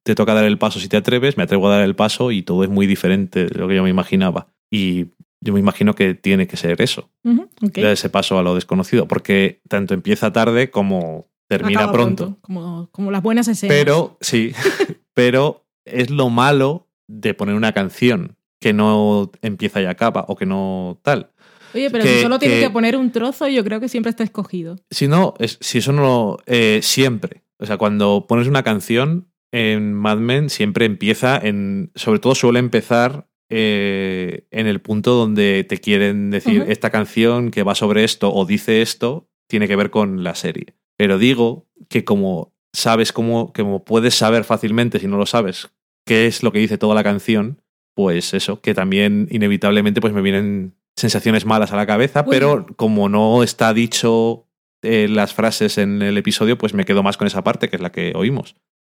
te 0.02 0.14
toca 0.14 0.35
dar 0.35 0.44
el 0.44 0.59
paso 0.59 0.81
si 0.81 0.89
te 0.89 0.97
atreves, 0.97 1.36
me 1.36 1.44
atrevo 1.44 1.68
a 1.68 1.77
dar 1.77 1.85
el 1.85 1.94
paso 1.94 2.32
y 2.32 2.43
todo 2.43 2.64
es 2.64 2.70
muy 2.70 2.86
diferente 2.86 3.47
de 3.47 3.59
lo 3.59 3.68
que 3.68 3.77
yo 3.77 3.82
me 3.82 3.90
imaginaba. 3.90 4.48
Y 4.70 5.06
yo 5.40 5.52
me 5.52 5.60
imagino 5.60 5.94
que 5.94 6.14
tiene 6.14 6.48
que 6.48 6.56
ser 6.56 6.81
eso, 6.82 7.10
dar 7.23 7.93
ese 7.93 8.10
paso 8.10 8.39
a 8.39 8.43
lo 8.43 8.55
desconocido, 8.55 9.06
porque 9.06 9.60
tanto 9.68 9.94
empieza 9.94 10.32
tarde 10.32 10.70
como 10.70 11.28
termina 11.48 11.81
Acaba 11.81 11.93
pronto. 11.93 12.39
Como, 12.40 12.89
como 12.90 13.10
las 13.10 13.23
buenas 13.23 13.47
escenas. 13.47 13.77
Pero, 13.77 14.18
sí, 14.20 14.52
pero 15.14 15.66
es 15.85 16.10
lo 16.10 16.31
malo 16.31 16.89
de 17.06 17.35
poner 17.35 17.55
una 17.55 17.73
canción 17.73 18.36
que 18.60 18.73
no 18.73 19.31
empieza 19.43 19.81
y 19.81 19.85
acaba 19.85 20.24
o 20.28 20.36
que 20.36 20.47
no 20.47 20.98
tal. 21.02 21.31
Oye, 21.76 21.90
pero 21.90 22.04
que- 22.04 22.16
si 22.16 22.22
solo 22.22 22.38
tienes 22.38 22.58
que- 22.58 22.64
que 22.66 22.70
poner 22.70 22.96
un 22.96 23.12
trozo, 23.12 23.46
yo 23.48 23.62
creo 23.64 23.80
que 23.80 23.88
siempre 23.88 24.10
está 24.10 24.24
escogido. 24.24 24.76
Si 24.90 25.06
no, 25.08 25.34
es, 25.38 25.58
si 25.60 25.78
eso 25.78 25.92
no. 25.92 26.38
eh, 26.46 26.80
siempre. 26.82 27.42
O 27.58 27.66
sea, 27.66 27.76
cuando 27.78 28.26
pones 28.28 28.48
una 28.48 28.62
canción 28.62 29.28
en 29.52 29.94
Mad 29.94 30.18
Men, 30.18 30.50
siempre 30.50 30.84
empieza 30.86 31.38
en. 31.38 31.90
Sobre 31.94 32.18
todo 32.18 32.34
suele 32.34 32.58
empezar 32.58 33.28
eh, 33.48 34.46
en 34.50 34.66
el 34.66 34.80
punto 34.80 35.12
donde 35.14 35.64
te 35.68 35.78
quieren 35.78 36.30
decir 36.30 36.64
esta 36.68 36.90
canción 36.90 37.50
que 37.50 37.62
va 37.62 37.74
sobre 37.74 38.02
esto 38.04 38.32
o 38.34 38.44
dice 38.44 38.82
esto, 38.82 39.28
tiene 39.48 39.68
que 39.68 39.76
ver 39.76 39.90
con 39.90 40.24
la 40.24 40.34
serie. 40.34 40.74
Pero 40.96 41.18
digo 41.18 41.66
que 41.88 42.04
como 42.04 42.54
sabes 42.72 43.12
cómo. 43.12 43.52
como 43.54 43.84
puedes 43.84 44.14
saber 44.14 44.44
fácilmente, 44.44 44.98
si 44.98 45.06
no 45.06 45.16
lo 45.16 45.26
sabes, 45.26 45.70
qué 46.04 46.26
es 46.26 46.42
lo 46.42 46.52
que 46.52 46.58
dice 46.58 46.76
toda 46.78 46.94
la 46.94 47.04
canción, 47.04 47.62
pues 47.94 48.34
eso, 48.34 48.60
que 48.60 48.74
también 48.74 49.28
inevitablemente 49.30 50.00
pues 50.00 50.12
me 50.12 50.22
vienen 50.22 50.74
sensaciones 50.97 51.44
malas 51.44 51.73
a 51.73 51.77
la 51.77 51.86
cabeza, 51.86 52.23
Uy. 52.27 52.31
pero 52.31 52.66
como 52.77 53.09
no 53.09 53.43
está 53.43 53.73
dicho 53.74 54.47
eh, 54.82 55.09
las 55.09 55.35
frases 55.35 55.78
en 55.78 56.01
el 56.02 56.16
episodio, 56.18 56.56
pues 56.59 56.74
me 56.74 56.85
quedo 56.85 57.02
más 57.02 57.16
con 57.16 57.27
esa 57.27 57.43
parte, 57.44 57.68
que 57.68 57.77
es 57.77 57.82
la 57.82 57.93
que 57.93 58.12
oímos. 58.14 58.56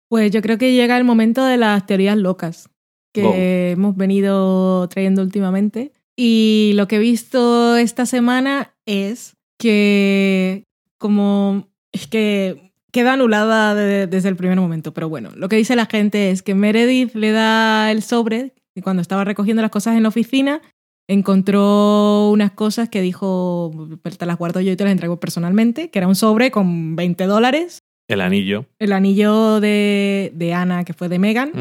Pues 0.09 0.31
yo 0.31 0.43
creo 0.43 0.59
que 0.59 0.73
llega 0.74 0.97
el 0.97 1.05
momento 1.05 1.44
de 1.44 1.56
las 1.56 1.86
teorías 1.86 2.16
locas 2.16 2.68
que 3.12 3.23
Go. 3.23 3.32
hemos 3.35 3.97
venido 3.97 4.89
trayendo 4.89 5.23
últimamente. 5.23 5.93
Y 6.18 6.73
lo 6.74 6.86
que 6.89 6.97
he 6.97 7.01
visto 7.01 7.77
esta 7.77 8.06
semana 8.06 8.74
es 8.86 9.36
que 9.59 10.64
como 10.98 11.68
es 11.93 12.06
que 12.06 12.73
queda 12.93 13.14
anulada 13.14 13.74
de- 13.74 14.06
desde 14.06 14.28
el 14.28 14.36
primer 14.36 14.59
momento, 14.59 14.94
pero 14.94 15.09
bueno, 15.09 15.31
lo 15.35 15.48
que 15.48 15.56
dice 15.56 15.77
la 15.77 15.86
gente 15.86 16.31
es 16.31 16.43
que 16.43 16.55
Meredith 16.55 17.14
le 17.14 17.32
da 17.32 17.90
el 17.90 18.02
sobre 18.02 18.55
y 18.74 18.81
cuando 18.82 19.02
estaba 19.02 19.24
recogiendo 19.24 19.62
las 19.62 19.70
cosas 19.70 19.97
en 19.97 20.02
la 20.02 20.09
oficina 20.09 20.62
encontró 21.08 22.30
unas 22.30 22.52
cosas 22.52 22.88
que 22.88 23.00
dijo, 23.00 23.88
"Pues 24.02 24.18
te 24.18 24.26
las 24.26 24.38
guardo 24.38 24.60
yo 24.60 24.72
y 24.72 24.76
te 24.76 24.84
las 24.84 24.92
entrego 24.92 25.18
personalmente, 25.20 25.90
que 25.90 25.98
era 25.98 26.08
un 26.08 26.14
sobre 26.16 26.50
con 26.50 26.96
20 26.96 27.26
dólares 27.26 27.82
El 28.08 28.20
anillo. 28.20 28.66
el 28.78 28.92
anillo 28.92 29.60
de, 29.60 30.32
de 30.34 30.54
Ana, 30.54 30.84
que 30.84 30.92
fue 30.92 31.08
de 31.08 31.18
Megan, 31.18 31.52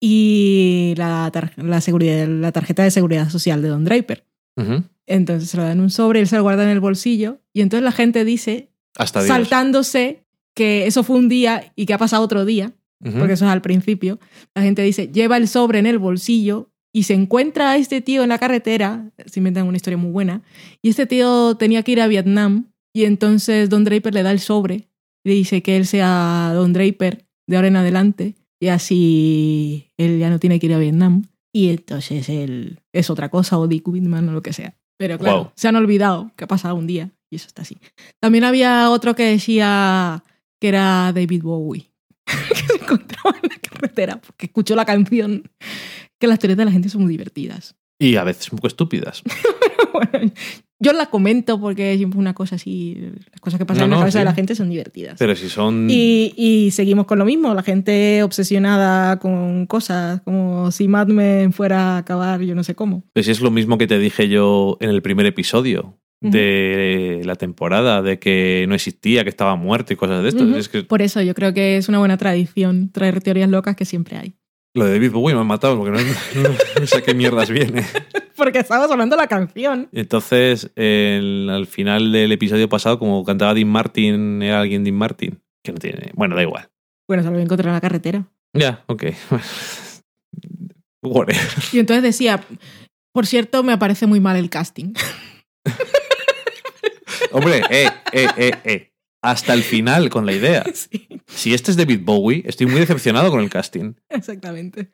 y 0.00 0.94
la, 0.96 1.30
la, 1.56 1.80
seguridad, 1.80 2.26
la 2.26 2.52
tarjeta 2.52 2.82
de 2.82 2.90
seguridad 2.90 3.28
social 3.28 3.60
de 3.62 3.68
Don 3.68 3.84
Draper. 3.84 4.24
Entonces 5.06 5.50
se 5.50 5.56
lo 5.56 5.64
dan 5.64 5.80
un 5.80 5.90
sobre, 5.90 6.20
él 6.20 6.28
se 6.28 6.36
lo 6.36 6.42
guarda 6.42 6.62
en 6.62 6.68
el 6.70 6.80
bolsillo, 6.80 7.40
y 7.52 7.60
entonces 7.62 7.84
la 7.84 7.92
gente 7.92 8.24
dice, 8.24 8.70
Hasta 8.96 9.22
saltándose, 9.22 10.24
que 10.54 10.86
eso 10.86 11.02
fue 11.02 11.16
un 11.16 11.28
día 11.28 11.72
y 11.76 11.86
que 11.86 11.94
ha 11.94 11.98
pasado 11.98 12.22
otro 12.22 12.44
día, 12.44 12.72
porque 13.02 13.32
eso 13.32 13.46
es 13.46 13.50
al 13.50 13.62
principio. 13.62 14.18
La 14.54 14.62
gente 14.62 14.82
dice, 14.82 15.08
lleva 15.08 15.36
el 15.38 15.48
sobre 15.48 15.78
en 15.78 15.86
el 15.86 15.98
bolsillo 15.98 16.69
y 16.92 17.04
se 17.04 17.14
encuentra 17.14 17.70
a 17.72 17.76
este 17.76 18.00
tío 18.00 18.22
en 18.22 18.28
la 18.30 18.38
carretera, 18.38 19.10
se 19.26 19.40
inventan 19.40 19.66
una 19.66 19.76
historia 19.76 19.96
muy 19.96 20.10
buena, 20.10 20.42
y 20.82 20.88
este 20.90 21.06
tío 21.06 21.56
tenía 21.56 21.82
que 21.82 21.92
ir 21.92 22.00
a 22.00 22.06
Vietnam, 22.08 22.72
y 22.92 23.04
entonces 23.04 23.68
Don 23.70 23.84
Draper 23.84 24.12
le 24.14 24.22
da 24.22 24.32
el 24.32 24.40
sobre 24.40 24.88
y 25.24 25.28
le 25.28 25.34
dice 25.34 25.62
que 25.62 25.76
él 25.76 25.86
sea 25.86 26.52
Don 26.54 26.72
Draper 26.72 27.26
de 27.46 27.56
ahora 27.56 27.68
en 27.68 27.76
adelante, 27.76 28.34
y 28.60 28.68
así 28.68 29.88
él 29.96 30.18
ya 30.18 30.30
no 30.30 30.38
tiene 30.38 30.58
que 30.58 30.66
ir 30.66 30.74
a 30.74 30.78
Vietnam, 30.78 31.24
y 31.52 31.70
entonces 31.70 32.28
él 32.28 32.80
es 32.92 33.10
otra 33.10 33.28
cosa, 33.28 33.58
o 33.58 33.66
Dick 33.68 33.86
Whitman 33.88 34.28
o 34.28 34.32
lo 34.32 34.42
que 34.42 34.52
sea. 34.52 34.74
Pero 34.98 35.18
claro, 35.18 35.36
Wow. 35.44 35.52
se 35.56 35.68
han 35.68 35.76
olvidado 35.76 36.30
que 36.36 36.44
ha 36.44 36.48
pasado 36.48 36.74
un 36.74 36.86
día, 36.86 37.10
y 37.30 37.36
eso 37.36 37.46
está 37.46 37.62
así. 37.62 37.78
También 38.20 38.44
había 38.44 38.90
otro 38.90 39.14
que 39.14 39.24
decía 39.24 40.22
que 40.60 40.68
era 40.68 41.12
David 41.14 41.42
Bowie, 41.42 41.90
que 42.26 42.54
se 42.54 42.74
encontraba 42.74 43.36
en 43.42 43.48
la 43.48 43.56
carretera 43.56 44.20
porque 44.20 44.46
escuchó 44.46 44.74
la 44.74 44.84
canción. 44.84 45.44
Que 46.20 46.26
las 46.28 46.38
teorías 46.38 46.58
de 46.58 46.64
la 46.66 46.70
gente 46.70 46.88
son 46.88 47.02
muy 47.02 47.10
divertidas. 47.10 47.74
Y 47.98 48.16
a 48.16 48.24
veces 48.24 48.52
un 48.52 48.58
poco 48.58 48.68
estúpidas. 48.68 49.22
Bueno, 49.92 50.30
yo 50.78 50.92
la 50.92 51.06
comento 51.06 51.60
porque 51.60 51.96
siempre 51.96 52.16
es 52.16 52.20
una 52.20 52.32
cosa 52.32 52.54
así, 52.54 52.96
las 53.32 53.40
cosas 53.40 53.58
que 53.58 53.66
pasan 53.66 53.80
No, 53.80 53.84
en 53.86 53.90
la 53.90 53.96
no, 53.96 54.00
cabeza 54.02 54.18
sí. 54.18 54.20
de 54.20 54.24
la 54.24 54.34
gente 54.34 54.54
son 54.54 54.70
divertidas. 54.70 55.16
Pero 55.18 55.34
si 55.34 55.48
son. 55.48 55.88
Y, 55.90 56.32
y 56.36 56.70
seguimos 56.70 57.06
con 57.06 57.18
lo 57.18 57.24
mismo, 57.24 57.52
la 57.54 57.64
gente 57.64 58.22
obsesionada 58.22 59.18
con 59.18 59.66
cosas, 59.66 60.20
como 60.20 60.70
si 60.70 60.86
Mad 60.86 61.08
Men 61.08 61.52
fuera 61.52 61.96
a 61.96 61.98
acabar 61.98 62.40
yo 62.42 62.54
no 62.54 62.62
sé 62.62 62.76
cómo. 62.76 63.02
Pues 63.12 63.26
es 63.26 63.40
lo 63.40 63.50
mismo 63.50 63.78
que 63.78 63.88
te 63.88 63.98
dije 63.98 64.28
yo 64.28 64.76
en 64.80 64.90
el 64.90 65.02
primer 65.02 65.26
episodio 65.26 65.98
de 66.20 67.22
la 67.24 67.34
temporada, 67.34 68.00
de 68.02 68.18
que 68.18 68.64
no 68.68 68.74
existía, 68.74 69.24
que 69.24 69.30
estaba 69.30 69.56
muerto 69.56 69.92
y 69.92 69.96
cosas 69.96 70.22
de 70.22 70.28
esto. 70.28 70.56
Es 70.56 70.68
que 70.68 70.82
Por 70.84 71.02
eso 71.02 71.20
yo 71.22 71.34
creo 71.34 71.52
que 71.52 71.78
es 71.78 71.88
una 71.88 71.98
buena 71.98 72.16
tradición 72.16 72.90
traer 72.92 73.20
teorías 73.22 73.48
locas 73.50 73.74
que 73.74 73.84
siempre 73.84 74.18
hay. 74.18 74.34
Lo 74.74 74.84
de 74.86 74.92
David 74.92 75.10
Bowie 75.12 75.34
me 75.34 75.40
ha 75.40 75.44
matado 75.44 75.76
porque 75.78 75.90
no, 75.90 75.98
no- 76.48 76.54
no 76.80 76.86
sé 76.86 77.02
qué 77.02 77.14
mierdas 77.14 77.50
viene. 77.50 77.84
Porque 78.36 78.60
estabas 78.60 78.90
hablando 78.90 79.16
de 79.16 79.20
la 79.22 79.28
canción. 79.28 79.90
Entonces, 79.92 80.70
el- 80.74 81.48
al 81.50 81.66
final 81.66 82.10
del 82.10 82.32
episodio 82.32 82.70
pasado, 82.70 82.98
como 82.98 83.22
cantaba 83.22 83.52
Dean 83.52 83.68
Martin, 83.68 84.40
era 84.42 84.60
alguien 84.62 84.82
Dean 84.82 84.96
Martin. 84.96 85.38
Que 85.62 85.72
no 85.72 85.78
tiene. 85.78 86.10
Bueno, 86.14 86.36
da 86.36 86.42
igual. 86.42 86.70
Bueno, 87.06 87.22
se 87.22 87.26
lo 87.28 87.32
voy 87.32 87.42
a 87.42 87.44
encontrar 87.44 87.68
en 87.68 87.74
la 87.74 87.80
carretera. 87.82 88.24
Ya, 88.54 88.82
ok. 88.86 89.04
Whatever. 91.02 91.42
Y 91.72 91.80
entonces 91.80 92.02
decía, 92.02 92.42
por 93.12 93.26
cierto, 93.26 93.62
me 93.62 93.76
parece 93.76 94.06
muy 94.06 94.20
mal 94.20 94.36
el 94.36 94.48
casting. 94.48 94.94
Hombre, 97.32 97.60
eh, 97.70 97.88
eh, 98.12 98.26
eh, 98.38 98.52
eh. 98.64 98.89
Hasta 99.22 99.52
el 99.54 99.62
final 99.62 100.08
con 100.10 100.24
la 100.26 100.32
idea. 100.32 100.64
sí, 100.74 101.08
Si 101.26 101.52
este 101.54 101.70
es 101.70 101.76
David 101.76 102.00
Bowie, 102.02 102.42
estoy 102.46 102.66
muy 102.66 102.80
decepcionado 102.80 103.30
con 103.30 103.40
el 103.40 103.50
casting. 103.50 103.94
exactamente. 104.08 104.90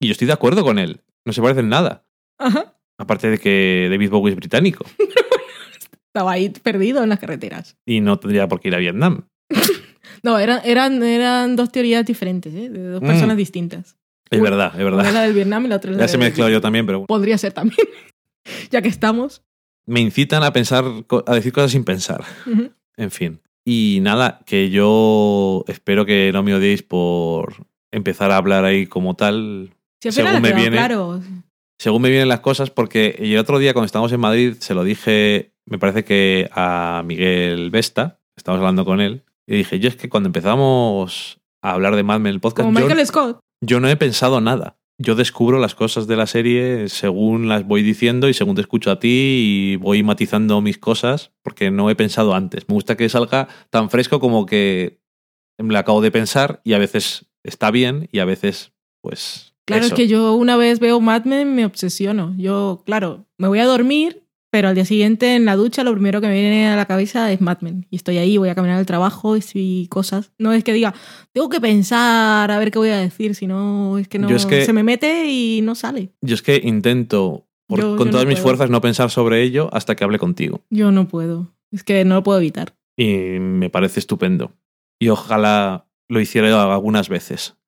Y 0.00 0.06
yo 0.08 0.12
estoy 0.12 0.26
de 0.26 0.32
acuerdo 0.34 0.62
con 0.62 0.78
él. 0.78 1.00
No 1.24 1.32
se 1.32 1.40
parece 1.42 1.60
en 1.60 1.68
nada. 1.68 2.06
Ajá. 2.38 2.76
Aparte 2.98 3.28
de 3.30 3.38
que 3.38 3.88
David 3.90 4.10
Bowie 4.10 4.30
es 4.32 4.36
británico. 4.36 4.84
Estaba 6.08 6.32
ahí 6.32 6.48
perdido 6.50 7.02
en 7.02 7.08
las 7.10 7.18
carreteras. 7.18 7.76
Y 7.84 8.00
no 8.00 8.18
tendría 8.18 8.48
por 8.48 8.60
qué 8.60 8.68
ir 8.68 8.74
a 8.74 8.78
Vietnam. 8.78 9.28
No, 10.22 10.38
eran, 10.40 10.60
eran, 10.64 11.02
eran 11.04 11.54
dos 11.54 11.70
teorías 11.70 12.04
diferentes, 12.04 12.52
¿eh? 12.52 12.68
de 12.68 12.82
dos 12.88 13.02
Mm. 13.02 13.06
personas 13.06 13.36
distintas. 13.36 13.96
Es 14.30 14.40
Una- 14.40 14.50
verdad, 14.50 14.66
es 14.68 14.80
Una 14.80 14.88
es 14.88 14.96
verdad. 14.96 15.12
la 15.12 15.22
del 15.22 15.34
Vietnam 15.34 15.66
y 15.66 15.68
la 15.68 15.76
otra 15.76 15.90
es 15.92 15.96
la 15.98 16.02
Ya 16.02 16.08
se 16.08 16.12
del- 16.12 16.18
me 16.20 16.24
he 16.24 16.28
mezclado 16.30 16.50
yo 16.50 16.60
también, 16.60 16.84
pero 16.86 17.04
Podría 17.06 17.38
ser 17.38 17.52
también. 17.52 17.86
ya 18.70 18.82
que 18.82 18.88
estamos. 18.88 19.42
me 19.84 20.00
incitan 20.00 20.42
a 20.42 20.52
pensar, 20.52 20.84
a 21.26 21.34
decir 21.34 21.52
cosas 21.52 21.70
sin 21.70 21.84
pensar. 21.84 22.24
En 22.96 23.10
fin. 23.12 23.40
Y 23.68 23.98
nada, 24.02 24.40
que 24.46 24.70
yo 24.70 25.64
espero 25.66 26.06
que 26.06 26.30
no 26.32 26.42
me 26.44 26.54
odiéis 26.54 26.82
por 26.84 27.66
empezar 27.92 28.30
a 28.30 28.36
hablar 28.36 28.64
ahí 28.64 28.86
como 28.86 29.14
tal, 29.14 29.70
Si 30.00 30.08
al 30.08 30.14
Según 30.14 30.40
me 30.42 30.52
viene- 30.52 30.76
claro. 30.76 31.20
según 31.80 32.02
me 32.02 32.10
vienen 32.10 32.28
las 32.28 32.40
cosas, 32.40 32.70
porque 32.70 33.16
el 33.18 33.36
otro 33.38 33.58
día 33.58 33.72
cuando 33.72 33.86
estábamos 33.86 34.12
en 34.12 34.20
Madrid 34.20 34.54
se 34.60 34.74
lo 34.74 34.84
dije, 34.84 35.52
me 35.66 35.78
parece 35.78 36.04
que 36.04 36.48
a 36.52 37.02
Miguel 37.04 37.70
Vesta, 37.70 38.20
estábamos 38.36 38.60
hablando 38.62 38.84
con 38.84 39.00
él, 39.00 39.24
y 39.48 39.56
dije, 39.56 39.80
yo 39.80 39.88
es 39.88 39.96
que 39.96 40.08
cuando 40.08 40.28
empezamos 40.28 41.38
a 41.62 41.72
hablar 41.72 41.96
de 41.96 42.02
Mad 42.04 42.20
Men 42.20 42.28
en 42.30 42.34
el 42.34 42.40
podcast, 42.40 42.66
Como 42.66 42.78
yo, 42.78 42.86
Michael 42.86 43.06
Scott. 43.06 43.40
yo 43.64 43.80
no 43.80 43.88
he 43.88 43.96
pensado 43.96 44.40
nada. 44.40 44.76
Yo 44.98 45.14
descubro 45.14 45.58
las 45.58 45.74
cosas 45.74 46.06
de 46.06 46.16
la 46.16 46.26
serie 46.26 46.88
según 46.88 47.48
las 47.48 47.66
voy 47.66 47.82
diciendo 47.82 48.28
y 48.28 48.34
según 48.34 48.54
te 48.54 48.62
escucho 48.62 48.90
a 48.90 48.98
ti 48.98 49.08
y 49.08 49.76
voy 49.76 50.02
matizando 50.02 50.60
mis 50.62 50.78
cosas 50.78 51.32
porque 51.42 51.70
no 51.70 51.90
he 51.90 51.96
pensado 51.96 52.34
antes. 52.34 52.66
Me 52.68 52.74
gusta 52.74 52.96
que 52.96 53.08
salga 53.10 53.48
tan 53.68 53.90
fresco 53.90 54.20
como 54.20 54.46
que 54.46 55.00
me 55.58 55.72
lo 55.72 55.78
acabo 55.78 56.00
de 56.00 56.10
pensar 56.10 56.60
y 56.64 56.72
a 56.72 56.78
veces 56.78 57.26
está 57.42 57.70
bien 57.70 58.08
y 58.10 58.20
a 58.20 58.24
veces 58.24 58.72
pues... 59.02 59.54
Claro, 59.66 59.84
eso. 59.84 59.94
es 59.94 59.96
que 59.96 60.06
yo 60.06 60.34
una 60.34 60.56
vez 60.56 60.78
veo 60.78 61.00
Mad 61.00 61.24
Men 61.24 61.54
me 61.54 61.64
obsesiono. 61.66 62.34
Yo, 62.38 62.82
claro, 62.86 63.26
me 63.36 63.48
voy 63.48 63.58
a 63.58 63.64
dormir, 63.64 64.22
pero 64.56 64.68
al 64.70 64.74
día 64.74 64.86
siguiente 64.86 65.34
en 65.34 65.44
la 65.44 65.54
ducha 65.54 65.84
lo 65.84 65.92
primero 65.92 66.22
que 66.22 66.28
me 66.28 66.32
viene 66.40 66.66
a 66.68 66.76
la 66.76 66.86
cabeza 66.86 67.30
es 67.30 67.42
Mad 67.42 67.58
Men. 67.60 67.86
Y 67.90 67.96
estoy 67.96 68.16
ahí, 68.16 68.38
voy 68.38 68.48
a 68.48 68.54
caminar 68.54 68.78
al 68.78 68.86
trabajo 68.86 69.36
y 69.52 69.86
cosas. 69.88 70.32
No 70.38 70.54
es 70.54 70.64
que 70.64 70.72
diga, 70.72 70.94
tengo 71.32 71.50
que 71.50 71.60
pensar 71.60 72.50
a 72.50 72.58
ver 72.58 72.70
qué 72.70 72.78
voy 72.78 72.88
a 72.88 72.96
decir, 72.96 73.34
sino 73.34 73.98
es 73.98 74.08
que 74.08 74.18
no 74.18 74.30
Yo 74.30 74.36
es 74.36 74.46
que- 74.46 74.64
se 74.64 74.72
me 74.72 74.82
mete 74.82 75.26
y 75.30 75.60
no 75.62 75.74
sale. 75.74 76.08
Yo 76.22 76.34
es 76.34 76.40
que 76.40 76.58
intento 76.64 77.46
por- 77.68 77.80
Yo- 77.80 77.96
con 77.98 78.06
yo 78.06 78.12
todas 78.12 78.24
no 78.24 78.28
mis 78.30 78.36
puedo. 78.38 78.44
fuerzas 78.56 78.70
no 78.70 78.80
pensar 78.80 79.10
sobre 79.10 79.42
ello 79.42 79.68
hasta 79.74 79.94
que 79.94 80.04
hable 80.04 80.18
contigo. 80.18 80.62
Yo 80.70 80.90
no 80.90 81.06
puedo. 81.06 81.52
Es 81.70 81.84
que 81.84 82.02
no 82.06 82.14
lo 82.14 82.22
puedo 82.22 82.38
evitar. 82.38 82.74
Y 82.96 83.38
me 83.38 83.68
parece 83.68 84.00
estupendo. 84.00 84.52
Y 84.98 85.08
ojalá 85.10 85.86
lo 86.08 86.18
hiciera 86.18 86.72
algunas 86.72 87.10
veces. 87.10 87.58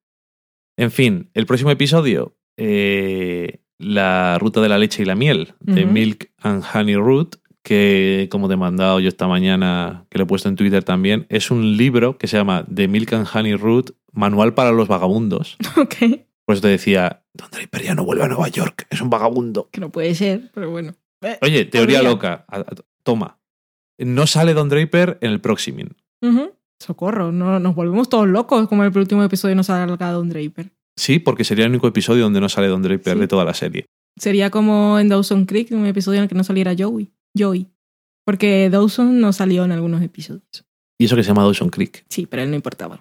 En 0.75 0.89
fin, 0.89 1.29
el 1.35 1.45
próximo 1.45 1.69
episodio, 1.69 2.35
eh, 2.57 3.59
la 3.79 4.37
ruta 4.39 4.61
de 4.61 4.69
la 4.69 4.77
leche 4.77 5.01
y 5.01 5.05
la 5.05 5.15
miel, 5.15 5.53
de. 5.61 5.85
Milk 5.85 6.31
and 6.41 6.63
Honey 6.73 6.95
Route, 6.95 7.39
que 7.63 8.27
como 8.29 8.47
te 8.47 8.53
he 8.53 8.57
mandado 8.57 8.99
yo 8.99 9.07
esta 9.07 9.27
mañana, 9.27 10.05
que 10.09 10.17
lo 10.17 10.25
he 10.25 10.27
puesto 10.27 10.49
en 10.49 10.55
Twitter 10.55 10.83
también, 10.83 11.25
es 11.29 11.49
un 11.49 11.77
libro 11.77 12.17
que 12.17 12.27
se 12.27 12.37
llama 12.37 12.65
The 12.73 12.87
Milk 12.87 13.13
and 13.13 13.27
Honey 13.33 13.55
Route, 13.55 13.93
Manual 14.11 14.53
para 14.53 14.71
los 14.71 14.87
Vagabundos. 14.87 15.57
ok. 15.77 15.95
Por 16.45 16.53
eso 16.53 16.61
te 16.61 16.67
decía, 16.67 17.23
Don 17.33 17.49
Draper 17.51 17.83
ya 17.83 17.95
no 17.95 18.03
vuelve 18.03 18.23
a 18.23 18.27
Nueva 18.27 18.47
York, 18.49 18.87
es 18.89 19.01
un 19.01 19.09
vagabundo. 19.09 19.69
Que 19.71 19.79
no 19.79 19.91
puede 19.91 20.15
ser, 20.15 20.49
pero 20.53 20.71
bueno. 20.71 20.93
Eh, 21.21 21.37
Oye, 21.41 21.65
teoría 21.65 22.01
loca. 22.01 22.45
Toma. 23.03 23.37
No 23.97 24.25
sale 24.27 24.53
Don 24.53 24.69
Draper 24.69 25.17
en 25.21 25.31
el 25.31 25.41
próximo. 25.41 25.83
ujú. 26.21 26.51
Socorro, 26.79 27.33
no, 27.33 27.59
nos 27.59 27.75
volvemos 27.75 28.07
todos 28.07 28.25
locos 28.25 28.69
como 28.69 28.83
en 28.83 28.91
el 28.91 28.97
último 28.97 29.21
episodio 29.21 29.53
no 29.53 29.63
salga 29.63 30.11
Don 30.11 30.29
Draper. 30.29 30.71
Sí, 30.99 31.19
porque 31.19 31.45
sería 31.45 31.63
el 31.65 31.71
único 31.71 31.87
episodio 31.87 32.23
donde 32.23 32.41
no 32.41 32.49
sale 32.49 32.67
Don 32.67 32.81
Draper 32.81 33.13
Sí. 33.13 33.19
de 33.21 33.27
toda 33.29 33.45
la 33.45 33.53
serie. 33.53 33.85
Sería 34.17 34.49
como 34.49 34.99
en 34.99 35.07
Dawson 35.07 35.45
Creek, 35.45 35.71
un 35.71 35.85
episodio 35.85 36.17
en 36.17 36.23
el 36.23 36.29
que 36.29 36.35
no 36.35 36.43
saliera 36.43 36.75
Joey. 36.77 37.09
Joey. 37.37 37.67
Porque 38.25 38.69
Dawson 38.69 39.21
no 39.21 39.31
salió 39.31 39.63
en 39.63 39.71
algunos 39.71 40.01
episodios. 40.01 40.65
Y 40.99 41.05
eso 41.05 41.15
que 41.15 41.23
se 41.23 41.29
llama 41.29 41.43
Dawson 41.43 41.69
Creek. 41.69 42.05
Sí, 42.09 42.25
pero 42.25 42.43
él 42.43 42.49
no 42.49 42.55
importaba. 42.57 42.99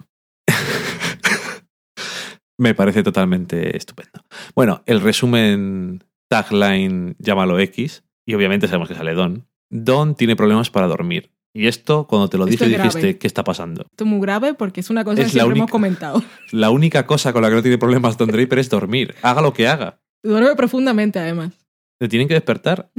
Me 2.60 2.74
parece 2.74 3.02
totalmente 3.02 3.76
estupendo. 3.76 4.24
Bueno, 4.54 4.82
el 4.86 5.00
resumen 5.00 6.02
tagline, 6.28 7.14
llámalo 7.18 7.58
X, 7.60 8.02
y 8.26 8.34
obviamente 8.34 8.66
sabemos 8.66 8.88
que 8.88 8.94
sale 8.96 9.14
Don. 9.14 9.46
Don 9.70 10.14
tiene 10.16 10.34
problemas 10.34 10.70
para 10.70 10.86
dormir. 10.88 11.30
Y 11.58 11.66
esto, 11.66 12.06
cuando 12.06 12.28
te 12.28 12.38
lo 12.38 12.46
dije, 12.46 12.68
dijiste. 12.68 13.18
¿qué 13.18 13.26
está 13.26 13.42
pasando? 13.42 13.82
Esto 13.82 14.04
es 14.04 14.08
muy 14.08 14.20
grave 14.20 14.54
porque 14.54 14.78
es 14.78 14.90
una 14.90 15.02
cosa 15.02 15.22
Es 15.22 15.32
que 15.32 15.38
la 15.38 15.42
siempre 15.42 15.58
hemos 15.58 15.70
comentado. 15.72 16.22
La 16.52 16.70
única 16.70 17.04
cosa 17.04 17.32
con 17.32 17.42
la 17.42 17.48
que 17.48 17.56
no 17.56 17.62
tiene 17.62 17.78
problemas 17.78 18.16
Don 18.16 18.28
Draper 18.28 18.60
es 18.60 18.70
dormir. 18.70 19.16
Haga 19.22 19.42
lo 19.42 19.52
que 19.52 19.66
haga. 19.66 20.00
Duerme 20.22 20.54
profundamente, 20.54 21.18
además. 21.18 21.52
¿Le 21.98 22.08
tienen 22.08 22.28
que 22.28 22.34
despertar? 22.34 22.92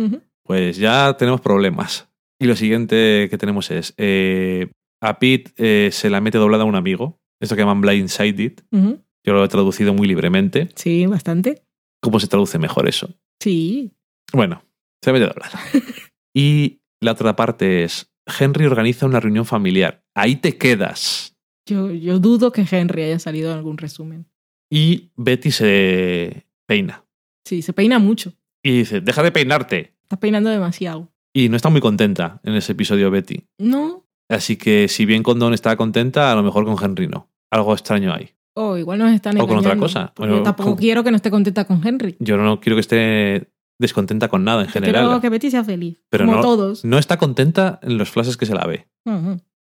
Pues 0.43 0.75
ya 0.75 1.15
tenemos 1.17 1.39
problemas. 1.39 2.09
Y 2.37 2.47
lo 2.47 2.57
siguiente 2.57 3.27
que 3.29 3.37
tenemos 3.37 3.71
es, 3.71 3.93
eh, 3.95 4.69
a 5.01 5.19
Pete 5.19 5.53
eh, 5.55 5.91
se 5.93 6.09
la 6.09 6.19
mete 6.19 6.37
doblada 6.37 6.63
a 6.63 6.67
un 6.67 6.75
amigo. 6.75 7.17
Esto 7.39 7.55
que 7.55 7.61
llaman 7.61 7.79
blindsided. 7.79 8.59
Ujú. 8.71 9.01
Yo 9.25 9.33
lo 9.33 9.45
he 9.45 9.47
traducido 9.47 9.93
muy 9.93 10.05
libremente. 10.05 10.67
Sí, 10.75 11.05
bastante. 11.05 11.63
¿Cómo 12.01 12.19
se 12.19 12.27
traduce 12.27 12.59
mejor 12.59 12.89
eso? 12.89 13.09
Sí. 13.41 13.93
Bueno, 14.33 14.63
se 15.01 15.13
mete 15.13 15.27
doblada. 15.27 15.61
y 16.35 16.81
la 17.01 17.13
otra 17.13 17.35
parte 17.37 17.85
es, 17.85 18.08
Henry 18.37 18.65
organiza 18.65 19.05
una 19.05 19.19
reunión 19.19 19.45
familiar. 19.45 20.03
Ahí 20.15 20.35
te 20.37 20.57
quedas. 20.57 21.35
Yo, 21.65 21.91
yo 21.91 22.19
dudo 22.19 22.51
que 22.51 22.65
Henry 22.69 23.03
haya 23.03 23.19
salido 23.19 23.51
en 23.51 23.57
algún 23.57 23.77
resumen. 23.77 24.25
Y 24.71 25.11
Betty 25.15 25.51
se 25.51 26.45
peina. 26.67 27.03
Sí, 27.45 27.61
se 27.61 27.73
peina 27.73 27.99
mucho. 27.99 28.33
Y 28.63 28.79
dice, 28.79 29.01
deja 29.01 29.23
de 29.23 29.31
peinarte. 29.31 29.95
Estás 30.03 30.19
peinando 30.19 30.49
demasiado. 30.49 31.11
Y 31.33 31.49
no 31.49 31.55
está 31.55 31.69
muy 31.69 31.81
contenta 31.81 32.39
en 32.43 32.55
ese 32.55 32.71
episodio 32.73 33.11
Betty. 33.11 33.45
No. 33.59 34.05
Así 34.29 34.57
que 34.57 34.87
si 34.87 35.05
bien 35.05 35.23
con 35.23 35.39
Don 35.39 35.53
está 35.53 35.75
contenta, 35.75 36.31
a 36.31 36.35
lo 36.35 36.43
mejor 36.43 36.65
con 36.65 36.75
Henry 36.83 37.07
no. 37.07 37.29
Algo 37.51 37.73
extraño 37.73 38.13
hay. 38.13 38.31
O 38.55 38.77
igual 38.77 38.99
nos 38.99 39.11
están 39.13 39.37
O 39.37 39.47
con 39.47 39.57
otra 39.57 39.73
engañando, 39.73 39.83
cosa. 39.85 40.13
Bueno, 40.17 40.43
tampoco 40.43 40.71
con- 40.71 40.79
quiero 40.79 41.03
que 41.03 41.11
no 41.11 41.15
esté 41.15 41.31
contenta 41.31 41.65
con 41.65 41.85
Henry. 41.87 42.15
Yo 42.19 42.37
no 42.37 42.59
quiero 42.59 42.75
que 42.75 42.81
esté 42.81 43.49
descontenta 43.79 44.27
con 44.27 44.43
nada 44.43 44.61
en 44.63 44.67
general. 44.69 45.05
Quiero 45.05 45.21
que 45.21 45.29
Betty 45.29 45.49
sea 45.51 45.63
feliz. 45.63 45.97
Pero 46.09 46.25
como 46.25 46.37
no- 46.37 46.43
todos. 46.43 46.85
No 46.85 46.97
está 46.99 47.17
contenta 47.17 47.79
en 47.81 47.97
los 47.97 48.09
flashes 48.09 48.37
que 48.37 48.45
se 48.45 48.53
la 48.53 48.65
ve. 48.67 48.87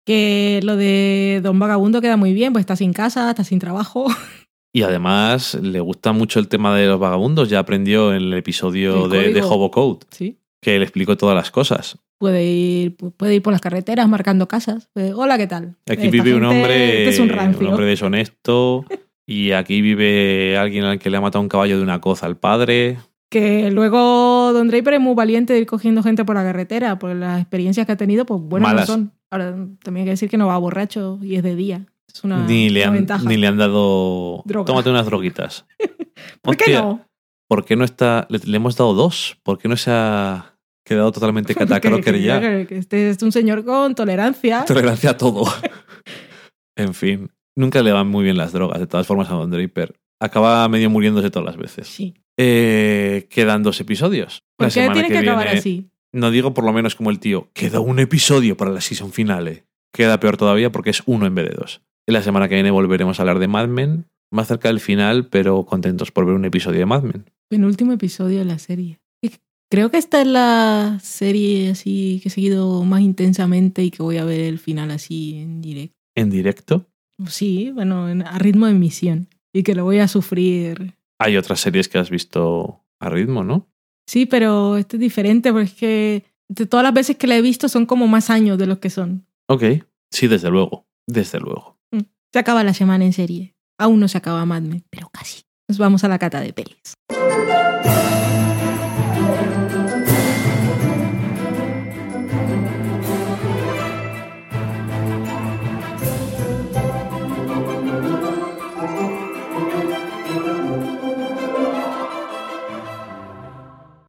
Que 0.06 0.60
lo 0.64 0.76
de 0.78 1.42
Don 1.44 1.60
Vagabundo 1.60 2.02
queda 2.02 2.18
muy 2.18 2.34
bien, 2.34 2.54
pues 2.54 2.62
está 2.62 2.76
sin 2.76 2.94
casa, 2.94 3.30
está 3.30 3.44
sin 3.44 3.60
trabajo. 3.60 4.08
Y 4.74 4.84
además 4.84 5.56
le 5.56 5.80
gusta 5.80 6.12
mucho 6.12 6.40
el 6.40 6.50
tema 6.50 6.76
de 6.76 6.86
los 6.86 7.00
vagabundos. 7.00 7.50
Ya 7.50 7.58
aprendió 7.58 8.12
en 8.14 8.18
el 8.22 8.34
episodio 8.34 9.06
El 9.12 9.34
de. 9.34 9.42
Hobo 9.42 9.72
Code, 9.72 10.06
Sí. 10.12 10.38
que 10.62 10.78
le 10.78 10.84
explicó 10.84 11.18
todas 11.18 11.36
las 11.36 11.50
cosas. 11.50 11.98
Puede 12.20 12.46
ir, 12.46 12.96
puede 12.96 13.36
ir 13.36 13.42
por 13.42 13.54
las 13.54 13.62
carreteras 13.62 14.08
marcando 14.08 14.48
casas. 14.48 14.90
Hola, 15.16 15.38
¿qué 15.40 15.48
tal? 15.48 15.78
Aquí 15.90 16.04
Esta 16.04 16.12
vive 16.12 16.36
un 16.36 16.44
hombre, 16.46 17.10
es 17.10 17.18
un 17.20 17.30
rancio. 17.30 17.70
hombre 17.70 17.86
deshonesto. 17.88 18.86
Y 19.26 19.52
aquí 19.52 19.82
vive 19.82 20.58
alguien 20.58 20.84
al 20.86 21.00
que 21.00 21.10
le 21.10 21.18
ha 21.18 21.22
matado 21.22 21.42
un 21.42 21.50
caballo 21.50 21.78
de 21.78 21.84
una 21.84 22.00
coza 22.00 22.28
al 22.28 22.38
padre. 22.38 22.98
Que 23.30 23.70
luego 23.72 24.52
Don 24.54 24.68
Draper 24.70 24.96
es 24.96 25.02
muy 25.02 25.14
valiente 25.16 25.54
de 25.54 25.60
ir 25.60 25.66
cogiendo 25.66 26.02
gente 26.02 26.24
por 26.24 26.36
la 26.36 26.44
carretera, 26.44 26.98
por 26.98 27.14
las 27.16 27.42
experiencias 27.42 27.86
que 27.86 27.92
ha 27.92 27.98
tenido, 27.98 28.26
pues 28.26 28.42
buenas 28.42 28.70
Malas. 28.70 28.88
no 28.90 28.94
son. 28.96 29.12
Ahora, 29.30 29.52
también 29.84 29.98
hay 29.98 30.06
que 30.06 30.12
decir 30.12 30.30
que 30.30 30.38
no 30.38 30.48
va 30.48 30.58
borracho 30.58 31.20
y 31.22 31.36
es 31.36 31.44
de 31.44 31.56
día. 31.56 31.86
Es 32.14 32.24
una, 32.24 32.46
ni, 32.48 32.70
le 32.70 32.82
una 32.82 32.88
han, 32.88 32.94
ventaja. 32.94 33.24
ni 33.28 33.36
le 33.36 33.48
han 33.48 33.58
dado... 33.58 34.42
Droga. 34.46 34.66
Tómate 34.66 34.90
unas 34.90 35.06
droguitas. 35.06 35.66
¿Por 36.42 36.56
qué 36.56 36.74
no? 36.74 37.06
¿Por 37.50 37.66
qué 37.66 37.76
no 37.76 37.84
está...? 37.84 38.26
Le, 38.30 38.40
le 38.40 38.56
hemos 38.56 38.78
dado 38.78 38.94
dos. 38.94 39.38
¿Por 39.44 39.58
qué 39.58 39.68
no 39.68 39.76
se 39.76 39.92
ha 39.92 40.56
quedado 40.86 41.12
totalmente 41.12 41.54
catacroker 41.56 42.18
ya? 42.22 42.40
que 42.66 42.78
Este 42.78 43.10
es 43.10 43.22
un 43.22 43.34
señor 43.34 43.66
con 43.66 43.94
tolerancia. 43.94 44.64
Tolerancia 44.68 45.10
a 45.12 45.18
todo. 45.18 45.44
en 46.78 46.94
fin, 46.94 47.30
nunca 47.58 47.84
le 47.84 47.92
van 47.92 48.08
muy 48.08 48.24
bien 48.24 48.38
las 48.38 48.54
drogas, 48.54 48.80
de 48.80 48.88
todas 48.88 49.06
formas, 49.06 49.30
a 49.30 49.34
Don 49.34 49.52
Draper. 49.52 49.94
Acaba 50.22 50.68
medio 50.70 50.90
muriéndose 50.90 51.30
todas 51.30 51.46
las 51.46 51.58
veces. 51.58 51.88
Sí. 51.88 52.16
Eh, 52.40 53.28
quedan 53.30 53.64
dos 53.64 53.80
episodios. 53.82 54.44
¿Por 54.58 54.68
qué 54.72 54.90
tiene 54.94 55.08
que, 55.10 55.18
acabar 55.18 55.46
viene- 55.46 55.60
así? 55.60 55.90
No 56.14 56.32
digo 56.32 56.54
por 56.54 56.64
lo 56.64 56.72
menos 56.74 56.96
como 56.96 57.10
el 57.10 57.20
tío, 57.20 57.50
queda 57.54 57.80
un 57.80 58.00
episodio 58.00 58.56
para 58.58 58.72
la 58.72 58.82
season 58.82 59.12
finale. 59.12 59.66
Queda 59.94 60.20
peor 60.20 60.38
todavía 60.38 60.72
porque 60.72 60.90
es 60.92 61.04
uno 61.06 61.26
en 61.26 61.36
vez 61.36 61.50
de 61.50 61.56
dos. 61.56 61.82
La 62.08 62.22
semana 62.22 62.48
que 62.48 62.56
viene 62.56 62.72
volveremos 62.72 63.20
a 63.20 63.24
hablar 63.24 63.40
de 63.40 63.48
Mad 63.48 63.68
Men, 63.68 64.06
más 64.32 64.48
cerca 64.48 64.70
del 64.70 64.80
final, 64.80 65.28
pero 65.28 65.66
contentos 65.66 66.12
por 66.12 66.26
ver 66.26 66.36
un 66.36 66.46
episodio 66.46 66.80
de 66.80 66.86
Mad 66.86 67.04
Men. 67.04 67.26
Penúltimo 67.50 67.94
episodio 67.94 68.40
de 68.40 68.46
la 68.46 68.60
serie. 68.60 69.00
Creo 69.70 69.92
que 69.92 69.98
esta 69.98 70.22
es 70.22 70.28
la 70.28 70.98
serie 71.04 71.72
así 71.72 72.22
que 72.24 72.30
he 72.30 72.32
seguido 72.32 72.86
más 72.86 73.02
intensamente 73.02 73.84
y 73.84 73.92
que 73.92 74.02
voy 74.02 74.16
a 74.16 74.24
ver 74.24 74.40
el 74.40 74.60
final 74.60 74.92
así 74.92 75.40
en 75.40 75.62
directo. 75.62 75.94
En 76.16 76.30
directo. 76.30 76.86
Sí, 77.28 77.72
bueno, 77.74 78.08
en- 78.10 78.22
a 78.22 78.40
ritmo 78.40 78.68
de 78.68 78.72
emisión. 78.72 79.28
Y 79.54 79.64
que 79.64 79.76
lo 79.76 79.84
voy 79.84 80.00
a 80.00 80.08
sufrir. 80.08 80.94
Hay 81.20 81.38
otras 81.38 81.60
series 81.60 81.90
que 81.90 81.98
has 81.98 82.10
visto 82.10 82.84
a 83.00 83.10
ritmo, 83.10 83.44
¿no? 83.44 83.68
Sí, 84.08 84.26
pero 84.26 84.78
este 84.78 84.98
es 84.98 85.02
diferente 85.02 85.52
porque 85.52 85.66
es 85.66 85.74
que 85.74 86.26
de 86.50 86.66
todas 86.66 86.84
las 86.84 86.94
veces 86.94 87.18
que 87.18 87.28
la 87.28 87.36
he 87.36 87.42
visto 87.42 87.68
son 87.70 87.86
como 87.86 88.08
más 88.08 88.30
años 88.30 88.58
de 88.58 88.68
los 88.68 88.80
que 88.80 88.90
son. 88.90 89.26
Ok. 89.50 89.64
Sí, 90.12 90.28
desde 90.28 90.50
luego. 90.50 90.86
Desde 91.08 91.40
luego. 91.40 91.78
Se 92.32 92.40
acaba 92.40 92.64
la 92.64 92.74
semana 92.74 93.06
en 93.06 93.14
serie. 93.14 93.56
Aún 93.80 94.00
no 94.00 94.08
se 94.08 94.18
acaba 94.18 94.46
Mad 94.46 94.62
Men, 94.62 94.84
pero 94.90 95.10
casi. 95.10 95.44
Nos 95.68 95.78
vamos 95.78 96.04
a 96.04 96.08
la 96.08 96.20
cata 96.20 96.40
de 96.40 96.54
pelis. 96.54 96.94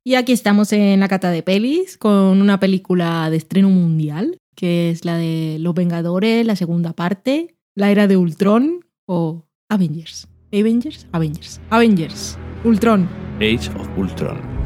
Y 0.08 0.14
aquí 0.14 0.32
estamos 0.32 0.72
en 0.72 1.00
la 1.00 1.08
cata 1.08 1.30
de 1.30 1.42
pelis 1.42 1.98
con 1.98 2.40
una 2.40 2.58
película 2.58 3.28
de 3.28 3.36
estreno 3.36 3.68
mundial, 3.68 4.38
que 4.56 4.88
es 4.88 5.04
la 5.04 5.18
de 5.18 5.58
Los 5.60 5.74
Vengadores, 5.74 6.46
la 6.46 6.56
segunda 6.56 6.94
parte, 6.94 7.58
la 7.74 7.90
era 7.90 8.06
de 8.06 8.16
Ultron 8.16 8.86
o 9.04 9.44
Avengers. 9.68 10.26
Avengers, 10.50 11.06
Avengers, 11.12 11.60
Avengers, 11.68 12.38
Ultron. 12.64 13.06
Age 13.36 13.68
of 13.78 13.86
Ultron. 13.98 14.57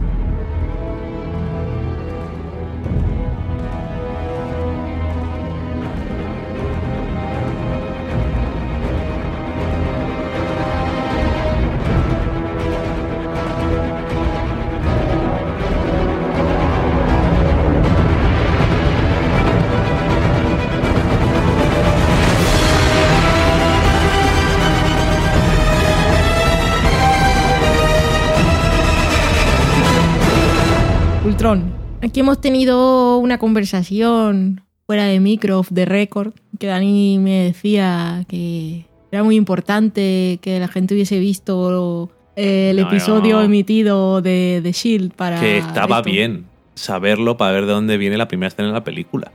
Aquí 32.03 32.21
hemos 32.21 32.41
tenido 32.41 33.19
una 33.19 33.39
conversación 33.39 34.63
fuera 34.87 35.05
de 35.05 35.21
micro, 35.21 35.65
de 35.71 35.85
récord, 35.85 36.33
que 36.59 36.67
Dani 36.67 37.19
me 37.19 37.45
decía 37.45 38.25
que 38.29 38.87
era 39.13 39.23
muy 39.23 39.37
importante 39.37 40.39
que 40.43 40.59
la 40.59 40.69
gente 40.69 40.95
hubiese 40.95 41.19
visto 41.21 42.11
eh, 42.37 42.71
el 42.71 42.77
No, 42.83 42.89
episodio 42.89 43.37
no. 43.37 43.43
emitido 43.43 44.21
de, 44.21 44.61
de 44.63 44.73
Shield 44.73 45.13
para. 45.15 45.39
Que 45.41 45.59
estaba 45.59 45.99
esto. 45.99 46.11
bien 46.11 46.45
saberlo 46.75 47.37
para 47.37 47.53
ver 47.53 47.67
de 47.67 47.73
dónde 47.73 47.97
viene 47.99 48.17
la 48.17 48.27
primera 48.29 48.49
escena 48.49 48.69
de 48.69 48.75
la 48.75 48.85
película. 48.85 49.31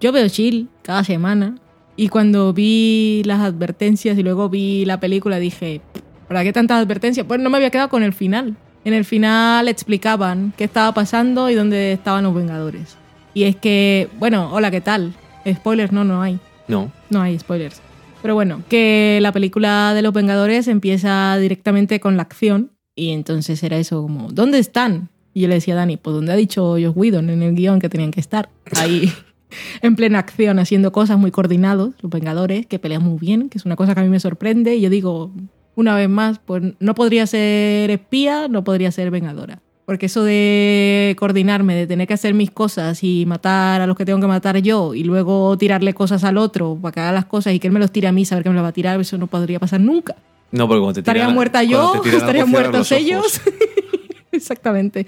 Yo 0.00 0.12
veo 0.12 0.26
Shield 0.28 0.68
cada 0.82 1.02
semana 1.04 1.56
y 1.96 2.08
cuando 2.08 2.52
vi 2.52 3.22
las 3.24 3.40
advertencias 3.40 4.16
y 4.18 4.22
luego 4.22 4.48
vi 4.48 4.84
la 4.84 5.00
película 5.00 5.38
dije, 5.38 5.80
¿para 6.28 6.44
qué 6.44 6.52
tantas 6.52 6.82
advertencias? 6.82 7.26
Pues 7.26 7.40
no 7.40 7.50
me 7.50 7.56
había 7.56 7.70
quedado 7.70 7.88
con 7.88 8.02
el 8.02 8.12
final. 8.12 8.56
En 8.84 8.94
el 8.94 9.04
final 9.04 9.68
explicaban 9.68 10.52
qué 10.56 10.64
estaba 10.64 10.92
pasando 10.92 11.48
y 11.48 11.54
dónde 11.54 11.92
estaban 11.92 12.24
los 12.24 12.34
Vengadores. 12.34 12.96
Y 13.34 13.44
es 13.44 13.56
que, 13.56 14.08
bueno, 14.18 14.50
hola, 14.52 14.70
¿qué 14.70 14.80
tal? 14.80 15.14
Spoilers, 15.48 15.92
no, 15.92 16.04
no 16.04 16.20
hay. 16.20 16.38
No. 16.68 16.90
No 17.08 17.22
hay 17.22 17.38
spoilers. 17.38 17.80
Pero 18.22 18.34
bueno, 18.34 18.62
que 18.68 19.18
la 19.22 19.32
película 19.32 19.94
de 19.94 20.02
los 20.02 20.12
Vengadores 20.12 20.68
empieza 20.68 21.36
directamente 21.38 22.00
con 22.00 22.16
la 22.16 22.22
acción 22.22 22.72
y 22.94 23.10
entonces 23.10 23.62
era 23.62 23.78
eso 23.78 24.02
como, 24.02 24.30
¿dónde 24.30 24.58
están? 24.58 25.08
Y 25.34 25.42
yo 25.42 25.48
le 25.48 25.54
decía 25.54 25.74
a 25.74 25.78
Dani, 25.78 25.96
pues 25.96 26.14
¿dónde 26.14 26.32
ha 26.32 26.36
dicho 26.36 26.72
Joss 26.72 26.92
Whedon 26.94 27.30
en 27.30 27.42
el 27.42 27.54
guion 27.54 27.80
que 27.80 27.88
tenían 27.88 28.10
que 28.10 28.20
estar? 28.20 28.50
Ahí 28.76 29.10
en 29.82 29.96
plena 29.96 30.18
acción, 30.18 30.58
haciendo 30.58 30.92
cosas 30.92 31.18
muy 31.18 31.30
coordinados, 31.30 31.94
los 32.00 32.12
Vengadores, 32.12 32.66
que 32.66 32.78
pelean 32.78 33.02
muy 33.02 33.18
bien, 33.18 33.48
que 33.48 33.58
es 33.58 33.64
una 33.64 33.76
cosa 33.76 33.94
que 33.94 34.00
a 34.00 34.04
mí 34.04 34.08
me 34.08 34.20
sorprende. 34.20 34.76
Y 34.76 34.82
yo 34.82 34.90
digo, 34.90 35.32
una 35.74 35.94
vez 35.96 36.08
más, 36.08 36.38
pues 36.38 36.62
no 36.80 36.94
podría 36.94 37.26
ser 37.26 37.90
espía, 37.90 38.48
no 38.48 38.64
podría 38.64 38.90
ser 38.92 39.10
Vengadora. 39.10 39.60
Porque 39.84 40.06
eso 40.06 40.22
de 40.22 41.16
coordinarme, 41.18 41.74
de 41.74 41.86
tener 41.86 42.06
que 42.06 42.14
hacer 42.14 42.34
mis 42.34 42.50
cosas 42.50 43.02
y 43.02 43.26
matar 43.26 43.80
a 43.80 43.86
los 43.86 43.96
que 43.96 44.04
tengo 44.04 44.20
que 44.20 44.26
matar 44.28 44.56
yo 44.58 44.94
y 44.94 45.02
luego 45.02 45.58
tirarle 45.58 45.92
cosas 45.92 46.22
al 46.24 46.38
otro 46.38 46.78
para 46.80 46.92
que 46.92 47.00
haga 47.00 47.12
las 47.12 47.24
cosas 47.24 47.52
y 47.52 47.58
que 47.58 47.66
él 47.66 47.72
me 47.72 47.80
los 47.80 47.90
tire 47.90 48.06
a 48.08 48.12
mí, 48.12 48.24
saber 48.24 48.44
que 48.44 48.50
me 48.50 48.54
los 48.54 48.64
va 48.64 48.68
a 48.68 48.72
tirar, 48.72 49.00
eso 49.00 49.18
no 49.18 49.26
podría 49.26 49.58
pasar 49.58 49.80
nunca. 49.80 50.14
No, 50.52 50.68
porque 50.68 50.80
cuando 50.80 50.94
te 50.94 51.00
Estaría 51.00 51.24
tiran- 51.26 51.34
muerta 51.34 51.62
yo, 51.64 52.00
te 52.02 52.10
estarían 52.16 52.48
muertos 52.48 52.92
ellos. 52.92 53.40
Exactamente. 54.32 55.06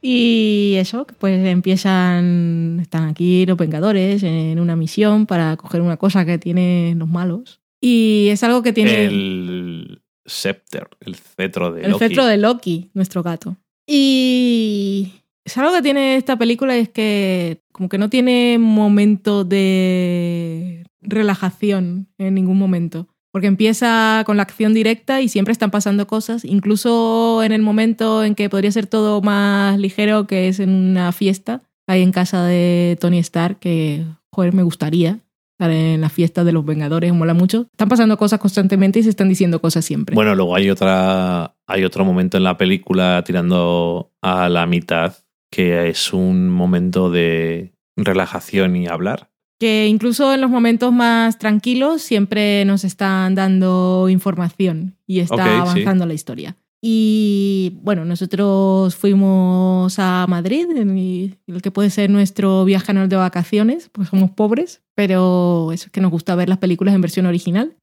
Y 0.00 0.74
eso, 0.76 1.06
pues 1.18 1.44
empiezan, 1.46 2.78
están 2.80 3.08
aquí 3.08 3.46
los 3.46 3.56
Vengadores 3.56 4.22
en 4.22 4.60
una 4.60 4.76
misión 4.76 5.26
para 5.26 5.56
coger 5.56 5.80
una 5.80 5.96
cosa 5.96 6.24
que 6.24 6.38
tienen 6.38 6.98
los 6.98 7.08
malos. 7.08 7.60
Y 7.80 8.28
es 8.30 8.42
algo 8.42 8.62
que 8.62 8.72
tiene 8.72 9.04
El 9.04 10.02
Scepter, 10.28 10.88
el 11.00 11.14
cetro 11.16 11.72
de 11.72 11.82
el 11.82 11.92
Loki. 11.92 12.04
cetro 12.04 12.26
de 12.26 12.36
Loki, 12.36 12.90
nuestro 12.94 13.22
gato. 13.22 13.56
Y 13.86 15.12
es 15.44 15.56
algo 15.56 15.72
que 15.72 15.82
tiene 15.82 16.16
esta 16.16 16.36
película 16.36 16.76
es 16.76 16.88
que 16.88 17.62
como 17.72 17.88
que 17.88 17.98
no 17.98 18.10
tiene 18.10 18.58
momento 18.58 19.44
de 19.44 20.84
relajación 21.00 22.08
en 22.18 22.34
ningún 22.34 22.58
momento. 22.58 23.08
Porque 23.30 23.46
empieza 23.46 24.22
con 24.26 24.36
la 24.38 24.42
acción 24.42 24.74
directa 24.74 25.20
y 25.20 25.28
siempre 25.28 25.52
están 25.52 25.70
pasando 25.70 26.06
cosas, 26.06 26.44
incluso 26.44 27.42
en 27.42 27.52
el 27.52 27.62
momento 27.62 28.24
en 28.24 28.34
que 28.34 28.48
podría 28.48 28.72
ser 28.72 28.86
todo 28.86 29.20
más 29.20 29.78
ligero, 29.78 30.26
que 30.26 30.48
es 30.48 30.60
en 30.60 30.70
una 30.70 31.12
fiesta, 31.12 31.60
ahí 31.86 32.02
en 32.02 32.10
casa 32.10 32.44
de 32.44 32.96
Tony 33.00 33.18
Stark, 33.18 33.58
que, 33.58 34.04
joder, 34.32 34.54
me 34.54 34.62
gustaría 34.62 35.20
en 35.58 36.00
la 36.00 36.08
fiesta 36.08 36.44
de 36.44 36.52
los 36.52 36.64
Vengadores, 36.64 37.12
mola 37.12 37.34
mucho. 37.34 37.66
Están 37.72 37.88
pasando 37.88 38.16
cosas 38.16 38.38
constantemente 38.38 38.98
y 39.00 39.02
se 39.02 39.10
están 39.10 39.28
diciendo 39.28 39.60
cosas 39.60 39.84
siempre. 39.84 40.14
Bueno, 40.14 40.34
luego 40.34 40.54
hay 40.54 40.70
otra. 40.70 41.54
Hay 41.66 41.84
otro 41.84 42.04
momento 42.04 42.36
en 42.36 42.44
la 42.44 42.56
película 42.56 43.22
tirando 43.26 44.12
a 44.22 44.48
la 44.48 44.66
mitad 44.66 45.14
que 45.50 45.88
es 45.88 46.12
un 46.12 46.48
momento 46.50 47.10
de 47.10 47.72
relajación 47.96 48.76
y 48.76 48.86
hablar. 48.86 49.30
que 49.58 49.86
incluso 49.88 50.32
en 50.32 50.40
los 50.40 50.50
momentos 50.50 50.92
más 50.92 51.38
tranquilos 51.38 52.00
siempre 52.02 52.64
nos 52.64 52.84
están 52.84 53.34
dando 53.34 54.08
información 54.08 54.96
y 55.06 55.18
está 55.20 55.42
sí. 55.42 55.50
avanzando 55.50 56.06
la 56.06 56.14
historia. 56.14 56.56
Y 56.80 57.78
bueno, 57.82 58.04
nosotros 58.04 58.94
fuimos 58.94 59.98
a 59.98 60.26
Madrid, 60.28 60.66
en 60.76 60.98
el 61.46 61.62
que 61.62 61.70
puede 61.70 61.90
ser 61.90 62.08
nuestro 62.08 62.64
viaje 62.64 62.92
anual 62.92 63.08
de 63.08 63.16
vacaciones, 63.16 63.88
pues 63.90 64.08
somos 64.08 64.30
pobres, 64.30 64.82
pero 64.94 65.72
eso 65.72 65.86
es 65.86 65.92
que 65.92 66.00
nos 66.00 66.12
gusta 66.12 66.36
ver 66.36 66.48
las 66.48 66.58
películas 66.58 66.94
en 66.94 67.00
versión 67.00 67.26
original. 67.26 67.76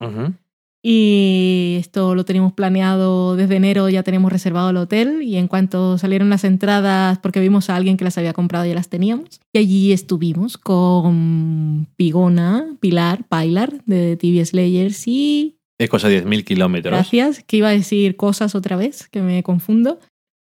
Y 0.88 1.78
esto 1.80 2.14
lo 2.14 2.26
teníamos 2.26 2.54
planeado 2.54 3.36
desde 3.36 3.56
enero, 3.56 3.90
ya 3.90 4.04
tenemos 4.04 4.32
reservado 4.32 4.70
el 4.70 4.78
hotel 4.78 5.24
y 5.24 5.38
en 5.38 5.48
cuanto 5.48 5.98
salieron 5.98 6.30
las 6.30 6.44
entradas, 6.44 7.18
porque 7.18 7.40
vimos 7.40 7.72
a 7.72 7.76
alguien 7.76 7.98
que 7.98 8.04
las 8.04 8.20
había 8.20 8.34
comprado, 8.34 8.66
ya 8.66 8.76
las 8.76 8.88
teníamos. 8.88 9.42
Y 9.52 9.58
allí 9.58 9.92
estuvimos 9.94 10.60
con 10.60 11.88
Pigona, 11.96 12.78
Pilar, 12.80 13.26
Pilar 13.28 13.84
de 13.86 14.16
TV 14.16 14.46
Slayers 14.46 15.08
y 15.08 15.58
Es 15.78 15.90
cosa 15.90 16.08
de 16.08 16.24
10.000 16.24 16.44
kilómetros. 16.44 16.92
gracias, 16.92 17.44
que 17.44 17.58
iba 17.58 17.70
a 17.70 17.72
decir 17.72 18.16
cosas 18.16 18.56
otra 18.56 18.78
vez, 18.78 19.08
que 19.10 19.22
me 19.22 19.44
confundo. 19.44 20.00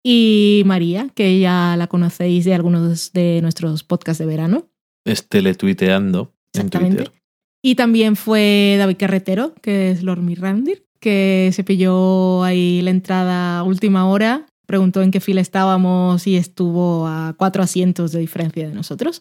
Y 0.02 0.62
María, 0.64 1.10
que 1.14 1.38
ya 1.40 1.74
la 1.76 1.86
conocéis 1.86 2.46
de 2.46 2.54
algunos 2.54 3.12
de 3.12 3.40
nuestros 3.42 3.84
podcasts 3.84 4.18
de 4.18 4.26
verano. 4.26 4.68
Es 5.04 5.28
teletuiteando 5.28 6.32
en. 6.54 6.70
Twitter. 6.70 7.12
Y 7.62 7.74
también 7.74 8.16
fue 8.16 8.76
David 8.78 8.96
Carretero, 8.98 9.54
que 9.60 9.90
es 9.90 10.02
Lord 10.02 10.22
Mirrandir, 10.22 10.86
que 10.98 11.50
se 11.52 11.64
pilló 11.64 12.42
ahí 12.42 12.80
la 12.80 12.90
entrada 12.90 13.58
a 13.58 13.62
última 13.62 14.08
hora, 14.08 14.46
preguntó 14.66 15.02
en 15.02 15.10
qué 15.10 15.20
fila 15.20 15.42
estábamos 15.42 16.26
y 16.26 16.36
estuvo 16.36 17.06
a 17.06 17.34
cuatro 17.36 17.62
asientos 17.62 18.12
de 18.12 18.20
diferencia 18.20 18.68
de 18.68 18.74
nosotros. 18.74 19.20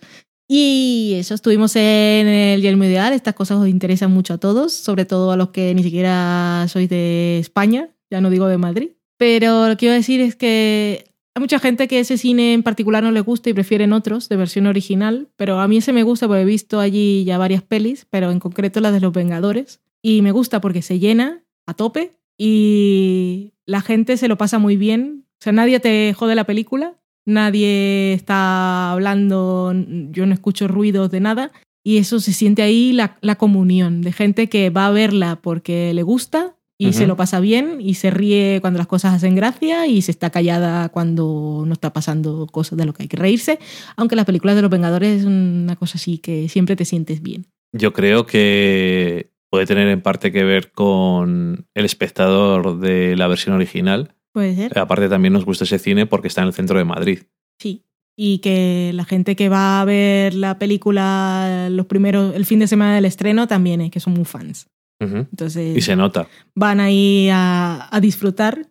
Y 0.51 1.13
eso, 1.13 1.35
estuvimos 1.35 1.75
en 1.75 2.27
el 2.27 2.63
Yelmo 2.63 2.83
Ideal, 2.83 3.13
estas 3.13 3.35
cosas 3.35 3.59
os 3.59 3.67
interesan 3.67 4.11
mucho 4.11 4.33
a 4.33 4.37
todos, 4.39 4.73
sobre 4.73 5.05
todo 5.05 5.31
a 5.31 5.37
los 5.37 5.49
que 5.49 5.75
ni 5.75 5.83
siquiera 5.83 6.65
sois 6.67 6.89
de 6.89 7.37
España, 7.37 7.89
ya 8.09 8.19
no 8.19 8.31
digo 8.31 8.47
de 8.47 8.57
Madrid. 8.57 8.89
Pero 9.17 9.67
lo 9.67 9.73
que 9.75 9.81
quiero 9.81 9.93
decir 9.93 10.21
es 10.21 10.35
que 10.35 11.13
hay 11.35 11.39
mucha 11.39 11.59
gente 11.59 11.87
que 11.87 11.99
ese 11.99 12.17
cine 12.17 12.53
en 12.53 12.63
particular 12.63 13.03
no 13.03 13.11
le 13.11 13.21
gusta 13.21 13.51
y 13.51 13.53
prefieren 13.53 13.93
otros 13.93 14.27
de 14.27 14.37
versión 14.37 14.65
original, 14.65 15.27
pero 15.35 15.59
a 15.59 15.67
mí 15.67 15.77
ese 15.77 15.93
me 15.93 16.01
gusta 16.01 16.27
porque 16.27 16.41
he 16.41 16.45
visto 16.45 16.79
allí 16.79 17.25
ya 17.25 17.37
varias 17.37 17.61
pelis, 17.61 18.07
pero 18.09 18.31
en 18.31 18.39
concreto 18.39 18.79
las 18.79 18.93
de 18.93 19.01
los 19.01 19.13
Vengadores. 19.13 19.81
Y 20.01 20.23
me 20.23 20.31
gusta 20.31 20.61
porque 20.61 20.81
se 20.81 20.97
llena 20.97 21.43
a 21.67 21.75
tope 21.75 22.13
y 22.39 23.53
la 23.67 23.81
gente 23.81 24.17
se 24.17 24.27
lo 24.27 24.39
pasa 24.39 24.57
muy 24.57 24.77
bien. 24.77 25.25
O 25.33 25.43
sea, 25.43 25.53
nadie 25.53 25.79
te 25.79 26.11
jode 26.13 26.33
la 26.33 26.45
película, 26.45 26.95
nadie 27.25 28.13
está 28.13 28.91
hablando, 28.91 29.73
yo 30.11 30.25
no 30.25 30.33
escucho 30.33 30.67
ruidos 30.67 31.11
de 31.11 31.19
nada. 31.19 31.51
Y 31.83 31.97
eso 31.97 32.19
se 32.19 32.33
siente 32.33 32.61
ahí 32.61 32.91
la, 32.91 33.17
la 33.21 33.35
comunión 33.35 34.01
de 34.01 34.11
gente 34.11 34.49
que 34.49 34.69
va 34.69 34.87
a 34.87 34.91
verla 34.91 35.37
porque 35.41 35.93
le 35.93 36.03
gusta 36.03 36.55
y 36.81 36.93
se 36.93 37.07
lo 37.07 37.17
pasa 37.17 37.41
bien 37.41 37.81
y 37.81 37.95
se 37.95 38.09
ríe 38.09 38.59
cuando 38.61 38.77
las 38.77 38.87
cosas 38.87 39.13
hacen 39.13 39.35
gracia 39.35 39.85
y 39.85 40.01
se 40.01 40.11
está 40.11 40.29
callada 40.29 40.87
cuando 40.87 41.65
no 41.67 41.73
está 41.73 41.91
pasando 41.91 42.47
cosas 42.47 42.77
de 42.77 42.85
lo 42.85 42.93
que 42.93 43.03
hay 43.03 43.09
que 43.09 43.17
reírse. 43.17 43.59
Aunque 43.97 44.15
las 44.15 44.25
películas 44.25 44.55
de 44.55 44.61
los 44.61 44.71
Vengadores 44.71 45.19
es 45.19 45.25
una 45.25 45.75
cosa 45.75 45.97
así 45.97 46.19
que 46.19 46.47
siempre 46.47 46.77
te 46.77 46.85
sientes 46.85 47.21
bien. 47.21 47.47
Yo 47.73 47.91
creo 47.91 48.25
que 48.25 49.31
puede 49.49 49.65
tener 49.65 49.89
en 49.89 50.01
parte 50.01 50.31
que 50.31 50.45
ver 50.45 50.71
con 50.71 51.67
el 51.73 51.85
espectador 51.85 52.79
de 52.79 53.17
la 53.17 53.27
versión 53.27 53.55
original. 53.55 54.15
Puede 54.39 54.55
ser. 54.55 54.79
Aparte 54.79 55.09
también 55.09 55.33
nos 55.33 55.43
gusta 55.45 55.65
ese 55.65 55.79
cine 55.79 56.05
porque 56.05 56.27
está 56.29 56.41
en 56.41 56.47
el 56.47 56.53
centro 56.53 56.77
de 56.77 56.85
Madrid. 56.85 57.19
Sí. 57.61 57.83
Y 58.17 58.39
que 58.39 58.91
la 58.93 59.05
gente 59.05 59.35
que 59.35 59.49
va 59.49 59.81
a 59.81 59.85
ver 59.85 60.33
la 60.33 60.57
película 60.59 61.67
los 61.71 61.85
primeros, 61.85 62.35
el 62.35 62.45
fin 62.45 62.59
de 62.59 62.67
semana 62.67 62.95
del 62.95 63.05
estreno 63.05 63.47
también 63.47 63.81
es 63.81 63.91
que 63.91 63.99
son 63.99 64.13
muy 64.13 64.25
fans. 64.25 64.67
Entonces 65.01 65.77
Y 65.77 65.81
se 65.81 65.95
nota. 65.95 66.27
van 66.55 66.79
ahí 66.81 67.29
a, 67.31 67.87
a 67.89 67.99
disfrutar 68.01 68.69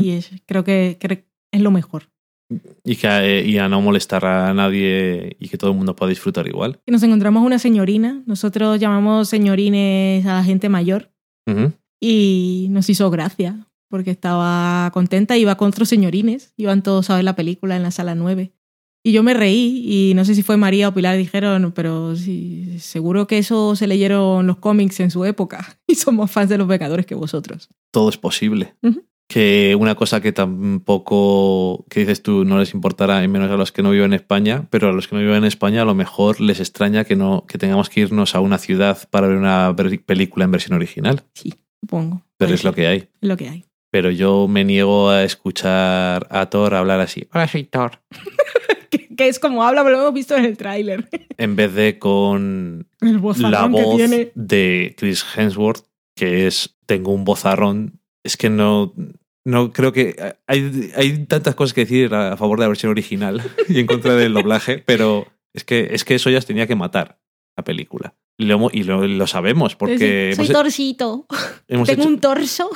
y 0.00 0.10
es- 0.10 0.30
creo 0.46 0.62
que, 0.62 0.96
que 1.00 1.26
es 1.52 1.60
lo 1.60 1.70
mejor. 1.72 2.04
Y, 2.84 2.94
que, 2.96 3.08
eh, 3.08 3.44
y 3.44 3.58
a 3.58 3.68
no 3.68 3.80
molestar 3.80 4.24
a 4.26 4.52
nadie 4.54 5.36
y 5.40 5.48
que 5.48 5.58
todo 5.58 5.70
el 5.72 5.76
mundo 5.76 5.96
pueda 5.96 6.10
disfrutar 6.10 6.46
igual. 6.46 6.78
Y 6.86 6.92
nos 6.92 7.02
encontramos 7.02 7.42
una 7.44 7.58
señorina. 7.58 8.22
Nosotros 8.26 8.78
llamamos 8.78 9.28
señorines 9.28 10.24
a 10.26 10.34
la 10.34 10.44
gente 10.44 10.68
mayor. 10.68 11.10
Y 12.00 12.68
nos 12.70 12.88
hizo 12.90 13.10
gracia. 13.10 13.66
Porque 13.94 14.10
estaba 14.10 14.90
contenta. 14.92 15.36
Iba 15.36 15.54
con 15.54 15.68
otros 15.68 15.88
señorines. 15.88 16.52
Iban 16.56 16.82
todos 16.82 17.10
a 17.10 17.14
ver 17.14 17.22
la 17.22 17.36
película 17.36 17.76
en 17.76 17.84
la 17.84 17.92
sala 17.92 18.16
9. 18.16 18.50
Y 19.04 19.12
yo 19.12 19.22
me 19.22 19.34
reí. 19.34 19.84
Y 19.86 20.14
no 20.14 20.24
sé 20.24 20.34
si 20.34 20.42
fue 20.42 20.56
María 20.56 20.88
o 20.88 20.92
Pilar. 20.92 21.16
Dijeron, 21.16 21.70
pero 21.70 22.16
sí, 22.16 22.80
seguro 22.80 23.28
que 23.28 23.38
eso 23.38 23.76
se 23.76 23.86
leyeron 23.86 24.48
los 24.48 24.56
cómics 24.56 24.98
en 24.98 25.12
su 25.12 25.24
época. 25.24 25.78
Y 25.86 25.94
somos 25.94 26.28
fans 26.28 26.48
de 26.48 26.58
los 26.58 26.66
Vengadores 26.66 27.06
que 27.06 27.14
vosotros. 27.14 27.68
Todo 27.92 28.08
es 28.08 28.18
posible. 28.18 28.74
Ujú. 28.82 29.04
Que 29.28 29.76
una 29.78 29.94
cosa 29.94 30.20
que 30.20 30.32
tampoco, 30.32 31.84
que 31.88 32.00
dices 32.00 32.20
tú, 32.20 32.44
no 32.44 32.58
les 32.58 32.74
importará, 32.74 33.22
y 33.22 33.28
menos 33.28 33.48
a 33.48 33.56
los 33.56 33.70
que 33.70 33.84
no 33.84 33.92
viven 33.92 34.06
en 34.06 34.14
España, 34.14 34.66
pero 34.70 34.88
a 34.88 34.92
los 34.92 35.06
que 35.06 35.14
no 35.14 35.22
viven 35.22 35.36
en 35.36 35.44
España 35.44 35.82
a 35.82 35.84
lo 35.84 35.94
mejor 35.94 36.40
les 36.40 36.58
extraña 36.58 37.04
que, 37.04 37.14
no, 37.14 37.46
que 37.46 37.58
tengamos 37.58 37.90
que 37.90 38.00
irnos 38.00 38.34
a 38.34 38.40
una 38.40 38.58
ciudad 38.58 39.08
para 39.10 39.28
ver 39.28 39.36
una 39.36 39.72
película 40.04 40.46
en 40.46 40.50
versión 40.50 40.74
original. 40.74 41.22
Sí, 41.32 41.54
supongo. 41.80 42.24
Pero 42.38 42.54
es 42.54 42.64
lo 42.64 42.74
que 42.74 42.88
hay. 42.88 42.98
Es 42.98 43.28
lo 43.28 43.36
que 43.36 43.48
hay. 43.48 43.64
Pero 43.94 44.10
yo 44.10 44.48
me 44.48 44.64
niego 44.64 45.08
a 45.08 45.22
escuchar 45.22 46.26
a 46.28 46.46
Thor 46.50 46.74
hablar 46.74 46.98
así. 46.98 47.28
Hola, 47.32 47.46
soy 47.46 47.62
Thor. 47.62 48.00
Que, 48.90 49.08
que 49.08 49.28
es 49.28 49.40
como 49.40 49.64
habla, 49.64 49.82
pero 49.82 49.96
lo 49.96 50.02
hemos 50.02 50.14
visto 50.14 50.36
en 50.36 50.44
el 50.44 50.56
tráiler. 50.56 51.08
En 51.36 51.56
vez 51.56 51.74
de 51.74 51.98
con 51.98 52.86
El 53.00 53.20
la 53.38 53.66
voz 53.66 53.96
tiene. 53.96 54.30
de 54.36 54.94
Chris 54.96 55.24
Hemsworth, 55.36 55.84
que 56.16 56.46
es 56.46 56.76
tengo 56.86 57.12
un 57.12 57.24
vozarrón. 57.24 58.00
Es 58.24 58.36
que 58.36 58.50
no, 58.50 58.94
no 59.44 59.72
creo 59.72 59.92
que 59.92 60.36
hay, 60.46 60.90
hay 60.96 61.26
tantas 61.26 61.56
cosas 61.56 61.72
que 61.72 61.82
decir 61.82 62.14
a 62.14 62.36
favor 62.36 62.58
de 62.58 62.64
la 62.64 62.68
versión 62.68 62.90
original 62.90 63.42
y 63.68 63.80
en 63.80 63.86
contra 63.86 64.14
del 64.14 64.34
doblaje, 64.34 64.78
pero 64.78 65.26
es 65.52 65.64
que, 65.64 65.90
es 65.92 66.04
que 66.04 66.16
eso 66.16 66.30
ya 66.30 66.40
tenía 66.40 66.68
que 66.68 66.76
matar 66.76 67.20
la 67.56 67.64
película. 67.64 68.14
Y 68.36 68.46
lo, 68.46 68.68
y 68.72 68.82
lo, 68.82 69.06
lo 69.06 69.26
sabemos 69.28 69.76
porque 69.76 70.32
Soy 70.34 70.46
hemos, 70.46 70.56
torcito. 70.56 71.26
hemos 71.68 71.88
Tengo 71.88 72.02
hecho, 72.02 72.08
un 72.08 72.18
torso. 72.20 72.70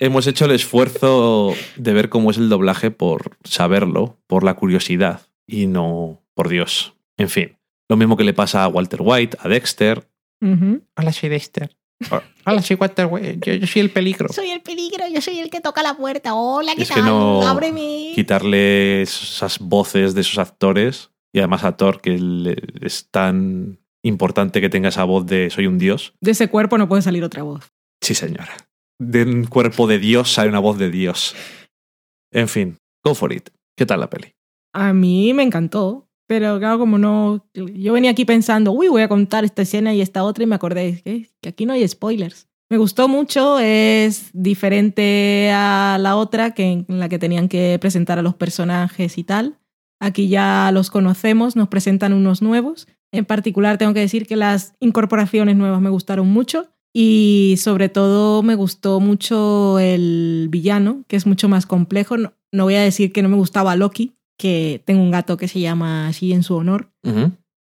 hemos 0.00 0.26
hecho 0.26 0.46
el 0.46 0.52
esfuerzo 0.52 1.54
de 1.76 1.92
ver 1.92 2.08
cómo 2.08 2.30
es 2.30 2.38
el 2.38 2.48
doblaje 2.48 2.90
por 2.90 3.36
saberlo, 3.44 4.18
por 4.26 4.44
la 4.44 4.54
curiosidad 4.54 5.20
y 5.46 5.66
no 5.66 6.22
por 6.34 6.48
Dios. 6.48 6.94
En 7.18 7.28
fin, 7.28 7.56
lo 7.88 7.96
mismo 7.96 8.16
que 8.16 8.24
le 8.24 8.32
pasa 8.32 8.64
a 8.64 8.68
Walter 8.68 9.00
White, 9.02 9.36
a 9.40 9.48
Dexter, 9.48 10.08
Ujú. 10.40 10.82
Hola, 10.96 11.12
soy 11.12 11.28
Dexter. 11.30 11.74
Hola, 12.44 12.60
soy 12.60 12.76
Walter. 12.78 13.08
Yo, 13.40 13.54
yo 13.54 13.66
soy 13.66 13.80
el 13.80 13.90
peligro. 13.90 14.30
Soy 14.30 14.50
el 14.50 14.60
peligro, 14.60 15.04
yo 15.10 15.22
soy 15.22 15.38
el 15.38 15.48
que 15.48 15.60
toca 15.62 15.82
la 15.82 15.96
puerta. 15.96 16.34
Hola, 16.34 16.74
¿qué 16.76 16.82
Es 16.82 16.88
que 16.88 16.96
tal? 16.96 17.06
no- 17.06 17.46
Ábreme. 17.46 18.12
Quitarle 18.14 19.00
esas 19.02 19.58
voces 19.58 20.14
de 20.14 20.20
esos 20.20 20.38
actores 20.38 21.10
y 21.32 21.38
además 21.38 21.64
a 21.64 21.76
Thor, 21.78 22.00
que 22.02 22.18
le- 22.18 22.56
es 22.82 23.08
tan 23.10 23.78
importante 24.04 24.60
que 24.60 24.68
tenga 24.68 24.90
esa 24.90 25.04
voz 25.04 25.26
de 25.26 25.50
soy 25.50 25.66
un 25.66 25.78
dios. 25.78 26.14
De 26.20 26.30
ese 26.30 26.48
cuerpo 26.48 26.78
no 26.78 26.88
puede 26.88 27.02
salir 27.02 27.24
otra 27.24 27.42
voz. 27.42 27.72
Sí, 28.00 28.14
señora. 28.14 28.54
De 29.00 29.24
un 29.24 29.46
cuerpo 29.46 29.88
de 29.88 29.98
dios 29.98 30.32
sale 30.32 30.48
una 30.48 30.60
voz 30.60 30.78
de 30.78 30.90
dios. 30.90 31.34
En 32.30 32.48
fin, 32.48 32.78
go 33.02 33.14
for 33.14 33.32
it. 33.32 33.48
¿Qué 33.76 33.86
tal 33.86 34.00
la 34.00 34.10
peli? 34.10 34.34
A 34.72 34.92
mí 34.92 35.34
me 35.34 35.42
encantó. 35.42 36.08
Pero 36.26 36.58
claro, 36.58 36.78
como 36.78 36.98
no. 36.98 37.46
Yo 37.52 37.92
venía 37.92 38.10
aquí 38.10 38.24
pensando, 38.24 38.72
uy, 38.72 38.88
voy 38.88 39.02
a 39.02 39.08
contar 39.08 39.44
esta 39.44 39.62
escena 39.62 39.92
y 39.94 40.00
esta 40.00 40.24
otra, 40.24 40.44
y 40.44 40.46
me 40.46 40.54
acordé 40.54 41.02
que, 41.02 41.28
que 41.40 41.48
aquí 41.50 41.66
no 41.66 41.74
hay 41.74 41.86
spoilers. 41.86 42.48
Me 42.70 42.78
gustó 42.78 43.08
mucho, 43.08 43.58
es 43.58 44.30
diferente 44.32 45.50
a 45.52 45.98
la 46.00 46.16
otra, 46.16 46.52
que 46.52 46.64
en 46.64 46.86
la 46.88 47.08
que 47.10 47.18
tenían 47.18 47.48
que 47.48 47.78
presentar 47.78 48.18
a 48.18 48.22
los 48.22 48.34
personajes 48.34 49.18
y 49.18 49.24
tal. 49.24 49.58
Aquí 50.00 50.28
ya 50.28 50.70
los 50.72 50.90
conocemos, 50.90 51.56
nos 51.56 51.68
presentan 51.68 52.14
unos 52.14 52.40
nuevos. 52.40 52.88
En 53.16 53.24
particular, 53.24 53.78
tengo 53.78 53.94
que 53.94 54.00
decir 54.00 54.26
que 54.26 54.36
las 54.36 54.74
incorporaciones 54.80 55.56
nuevas 55.56 55.80
me 55.80 55.90
gustaron 55.90 56.28
mucho. 56.28 56.68
Y 56.96 57.56
sobre 57.58 57.88
todo 57.88 58.42
me 58.44 58.54
gustó 58.54 59.00
mucho 59.00 59.78
el 59.80 60.46
villano, 60.50 61.02
que 61.08 61.16
es 61.16 61.26
mucho 61.26 61.48
más 61.48 61.66
complejo. 61.66 62.16
No, 62.16 62.34
no 62.52 62.64
voy 62.64 62.74
a 62.76 62.82
decir 62.82 63.12
que 63.12 63.20
no 63.22 63.28
me 63.28 63.36
gustaba 63.36 63.74
Loki, 63.74 64.12
que 64.38 64.80
tengo 64.84 65.02
un 65.02 65.10
gato 65.10 65.36
que 65.36 65.48
se 65.48 65.58
llama 65.58 66.06
así 66.06 66.32
en 66.32 66.44
su 66.44 66.54
honor, 66.54 66.92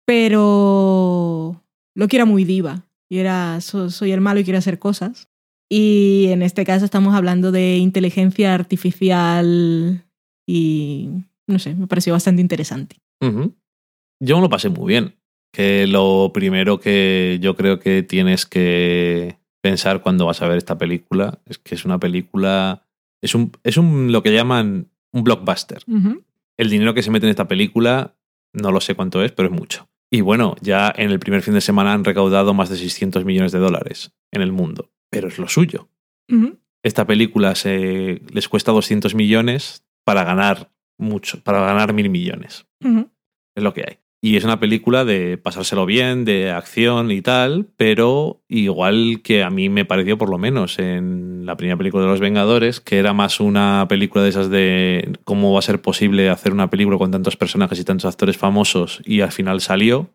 pero 0.07 1.63
Loki 1.95 2.17
era 2.17 2.25
muy 2.25 2.45
diva 2.45 2.87
y 3.11 3.19
era 3.19 3.61
"So- 3.61 3.91
soy 3.91 4.13
el 4.13 4.21
malo 4.21 4.41
y 4.41 4.45
quiero 4.45 4.59
hacer 4.59 4.79
cosas. 4.79 5.29
Y 5.71 6.27
en 6.31 6.43
este 6.43 6.65
caso 6.65 6.85
estamos 6.85 7.15
hablando 7.15 7.53
de 7.53 7.77
inteligencia 7.77 8.55
artificial 8.55 10.05
y 10.49 11.11
no 11.47 11.59
sé, 11.59 11.75
me 11.75 11.87
pareció 11.87 12.13
bastante 12.13 12.43
interesante. 12.43 12.97
Yo 14.23 14.37
me 14.37 14.43
lo 14.43 14.49
pasé 14.49 14.69
muy 14.69 14.89
bien. 14.89 15.15
Que 15.53 15.87
lo 15.87 16.31
primero 16.33 16.79
que 16.79 17.39
yo 17.41 17.57
creo 17.57 17.81
que 17.81 18.03
tienes 18.03 18.47
que 18.47 19.39
pensar 19.61 20.01
cuando 20.03 20.27
vas 20.27 20.43
a 20.43 20.49
ver 20.49 20.59
esta 20.59 20.79
película 20.79 21.41
es 21.47 21.59
que 21.59 21.75
es 21.75 21.85
una 21.85 21.99
película. 21.99 22.87
Es 23.23 23.35
un, 23.35 23.53
es 23.65 23.77
un 23.77 24.13
lo 24.13 24.23
que 24.23 24.33
llaman 24.33 24.89
un 25.13 25.25
blockbuster. 25.25 25.83
El 26.57 26.71
dinero 26.71 26.95
que 26.95 27.03
se 27.03 27.11
mete 27.11 27.27
en 27.27 27.31
esta 27.31 27.49
película, 27.49 28.17
no 28.53 28.71
lo 28.71 28.81
sé 28.81 28.95
cuánto 28.95 29.23
es, 29.23 29.33
pero 29.33 29.49
es 29.49 29.55
mucho. 29.55 29.89
Y 30.11 30.23
bueno, 30.23 30.57
ya 30.61 30.93
en 30.97 31.11
el 31.11 31.21
primer 31.21 31.43
fin 31.43 31.55
de 31.55 31.61
semana 31.61 31.93
han 31.93 32.05
recaudado 32.05 32.53
más 32.53 32.69
de 32.69 32.77
600 32.77 33.25
millones 33.25 33.53
de 33.53 33.59
dólares 33.59 34.13
en 34.33 34.43
el 34.43 34.53
mundo. 34.53 34.91
Pero 35.11 35.29
es 35.29 35.39
lo 35.39 35.49
suyo. 35.49 35.89
Esta 36.83 37.07
película 37.07 37.55
se, 37.55 38.23
les 38.33 38.49
cuesta 38.49 38.73
200 38.73 39.15
millones 39.15 39.85
para 40.05 40.25
ganar 40.25 40.71
mucho, 40.99 41.43
para 41.43 41.61
ganar 41.61 41.93
mil 41.93 42.11
millones. 42.11 42.67
Es 43.55 43.63
lo 43.63 43.75
que 43.75 43.85
hay. 43.87 43.99
Y 44.23 44.37
es 44.37 44.45
una 44.45 44.61
película 44.61 45.07
de 45.07 45.39
pasárselo 45.39 45.87
bien, 45.87 46.27
de 46.27 46.51
acción 46.51 47.11
y 47.11 47.23
tal, 47.23 47.69
pero 47.79 48.43
igual 48.49 49.23
que 49.25 49.43
a 49.43 49.49
mí 49.49 49.71
me 49.71 49.87
pareció 49.87 50.19
por 50.19 50.29
lo 50.29 50.37
menos 50.37 50.79
en 50.79 51.47
la 51.47 51.57
primera 51.57 51.79
película 51.79 52.05
de 52.05 52.11
Los 52.11 52.21
Vengadores, 52.21 52.81
que 52.81 52.99
era 52.99 53.15
más 53.15 53.41
una 53.41 53.87
película 53.89 54.23
de 54.23 54.29
esas 54.29 54.51
de 54.51 55.19
cómo 55.25 55.55
va 55.55 55.61
a 55.61 55.63
ser 55.63 55.81
posible 55.81 56.29
hacer 56.29 56.53
una 56.53 56.69
película 56.69 56.99
con 56.99 57.11
tantos 57.11 57.37
personajes 57.37 57.81
y 57.81 57.85
tantos 57.85 58.11
actores 58.11 58.37
famosos 58.37 59.01
y 59.07 59.23
al 59.23 59.33
final 59.33 59.63
salió, 59.63 60.11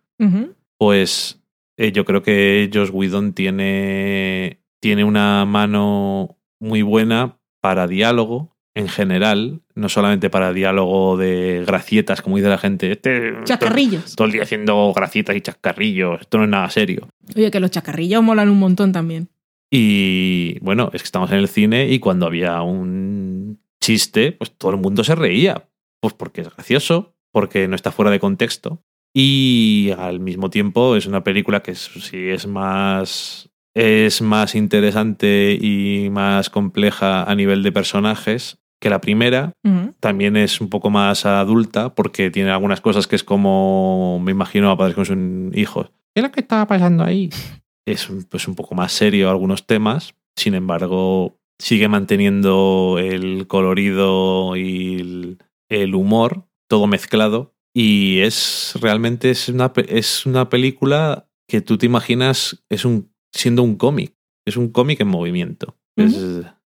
pues 0.78 1.42
eh, 1.78 1.92
yo 1.92 2.06
creo 2.06 2.22
que 2.22 2.70
Josh 2.72 2.92
Whedon 2.94 3.34
tiene, 3.34 4.60
tiene 4.80 5.04
una 5.04 5.46
mano 5.46 6.38
muy 6.60 6.84
buena 6.84 7.40
para 7.60 7.88
diálogo 7.88 8.55
en 8.76 8.90
general, 8.90 9.62
no 9.74 9.88
solamente 9.88 10.30
para 10.30 10.52
diálogo 10.52 11.16
de 11.16 11.64
gracietas, 11.66 12.22
como 12.22 12.36
dice 12.36 12.50
la 12.50 12.58
gente. 12.58 12.92
Este, 12.92 13.34
Chacarrillos. 13.46 14.16
todo 14.16 14.28
el 14.28 14.34
día 14.34 14.44
haciendo 14.44 14.92
gracietas 14.94 15.36
y 15.38 15.42
chascarrillos. 15.42 16.22
Esto 16.22 16.38
no 16.38 16.44
es 16.44 16.50
nada 16.50 16.70
serio. 16.70 17.08
Oye, 17.36 17.50
que 17.50 17.62
los 17.62 17.72
chacarrillos 17.72 18.22
molan 18.22 18.50
un 18.50 18.60
montón 18.60 18.92
también. 18.92 19.30
Y 19.72 20.60
bueno, 20.60 20.92
es 20.94 21.02
que 21.02 21.06
estamos 21.06 21.32
en 21.32 21.38
el 21.38 21.48
cine 21.48 21.88
y 21.88 22.00
cuando 22.00 22.28
había 22.28 22.62
un 22.62 23.60
chiste, 23.80 24.34
pues 24.34 24.52
todo 24.52 24.72
el 24.72 24.78
mundo 24.78 25.06
se 25.06 25.16
reía. 25.16 25.70
Pues 26.02 26.14
porque 26.14 26.42
es 26.42 26.54
gracioso, 26.54 27.16
porque 27.32 27.70
no 27.70 27.78
está 27.78 27.92
fuera 27.92 28.12
de 28.12 28.20
contexto. 28.20 28.84
Y 29.14 29.92
al 29.98 30.20
mismo 30.20 30.50
tiempo 30.50 30.98
es 30.98 31.06
una 31.06 31.24
película 31.24 31.64
que 31.64 31.76
sí 31.76 32.28
es 32.28 32.46
más. 32.46 33.50
es 33.74 34.22
más 34.22 34.54
interesante 34.54 35.58
y 35.60 36.10
más 36.10 36.50
compleja 36.50 37.24
a 37.24 37.34
nivel 37.36 37.64
de 37.64 37.72
personajes 37.72 38.60
que 38.82 38.90
la 38.90 39.02
primera. 39.02 39.54
También 40.00 40.38
es 40.38 40.62
un 40.62 40.70
poco 40.70 40.90
más 40.90 41.26
adulta 41.26 41.96
porque 41.96 42.30
tiene 42.32 42.52
algunas 42.52 42.82
cosas 42.82 43.08
que 43.08 43.16
es 43.16 43.24
como, 43.24 44.20
me 44.24 44.32
imagino, 44.32 44.70
a 44.72 44.78
padres 44.78 44.96
con 44.96 45.06
sus 45.06 45.18
hijos. 45.58 45.92
¿Qué 46.14 46.22
es 46.22 46.24
lo 46.24 46.32
que 46.32 46.42
estaba 46.42 46.66
pasando 46.68 47.04
ahí? 47.04 47.30
Es 47.88 48.10
un- 48.10 48.24
pues, 48.24 48.48
un 48.48 48.56
poco 48.56 48.74
más 48.74 48.92
serio 48.94 49.30
algunos 49.30 49.68
temas, 49.68 50.16
sin 50.36 50.56
embargo, 50.56 51.38
sigue 51.62 51.88
manteniendo 51.88 52.98
el 53.00 53.46
colorido 53.46 54.56
y 54.56 54.96
el, 54.96 55.38
el 55.70 55.94
humor, 55.94 56.48
todo 56.68 56.88
mezclado. 56.88 57.54
Y 57.76 58.20
es 58.22 58.74
realmente 58.82 59.30
es 59.30 59.50
una, 59.50 59.72
es 59.88 60.26
una 60.26 60.50
película 60.50 61.28
que 61.48 61.62
tú 61.62 61.78
te 61.78 61.86
imaginas 61.86 62.64
es 62.70 62.86
un, 62.86 63.12
siendo 63.32 63.62
un 63.62 63.76
cómic. 63.76 64.16
Es 64.48 64.58
un 64.58 64.70
cómic 64.72 65.02
en 65.02 65.08
movimiento. 65.10 65.78
Es- 65.96 66.16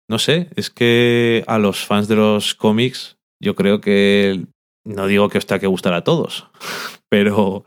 no 0.10 0.20
sé, 0.20 0.50
es 0.56 0.70
que 0.70 1.44
a 1.48 1.58
los 1.58 1.86
fans 1.86 2.08
de 2.08 2.16
los 2.16 2.56
cómics, 2.56 3.18
yo 3.42 3.56
creo 3.56 3.82
que 3.82 4.46
no 4.86 5.08
digo 5.08 5.30
que 5.30 5.38
os 5.38 5.46
tenga 5.46 5.60
que 5.60 5.68
gustar 5.68 5.94
a 5.94 6.04
todos, 6.04 6.50
pero 7.10 7.66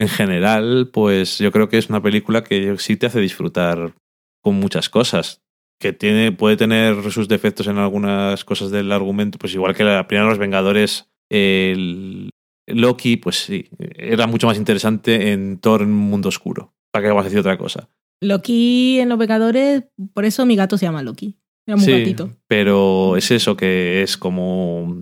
en 0.00 0.08
general, 0.08 0.90
pues 0.92 1.38
yo 1.38 1.52
creo 1.52 1.68
que 1.68 1.78
es 1.78 1.88
una 1.88 2.02
película 2.02 2.44
que 2.44 2.76
sí 2.78 2.96
te 2.96 3.06
hace 3.06 3.20
disfrutar 3.20 3.94
con 4.42 4.56
muchas 4.56 4.88
cosas. 4.88 5.40
Que 5.80 5.92
tiene, 5.92 6.30
puede 6.30 6.56
tener 6.56 7.10
sus 7.10 7.26
defectos 7.28 7.66
en 7.66 7.78
algunas 7.78 8.44
cosas 8.44 8.70
del 8.70 8.92
argumento, 8.92 9.38
pues 9.38 9.54
igual 9.54 9.74
que 9.74 9.82
la 9.82 10.06
primera 10.06 10.24
de 10.24 10.30
los 10.30 10.38
Vengadores, 10.38 11.10
el 11.30 12.30
Loki, 12.66 13.16
pues 13.16 13.36
sí, 13.36 13.68
era 13.78 14.26
mucho 14.26 14.46
más 14.46 14.56
interesante 14.56 15.32
en 15.32 15.58
Thor 15.58 15.82
en 15.82 15.88
un 15.88 16.10
mundo 16.10 16.28
oscuro. 16.28 16.74
¿Para 16.92 17.02
qué 17.02 17.08
vamos 17.08 17.22
a 17.22 17.24
decir 17.24 17.40
otra 17.40 17.58
cosa? 17.58 17.88
Loki 18.20 19.00
en 19.00 19.08
Los 19.08 19.18
Vengadores, 19.18 19.84
por 20.14 20.24
eso 20.24 20.46
mi 20.46 20.54
gato 20.56 20.78
se 20.78 20.86
llama 20.86 21.02
Loki. 21.02 21.38
Era 21.66 21.78
Sí, 21.78 21.92
gatito. 21.92 22.30
pero 22.46 23.16
es 23.16 23.30
eso 23.30 23.56
que 23.56 24.02
es 24.02 24.16
como 24.16 24.96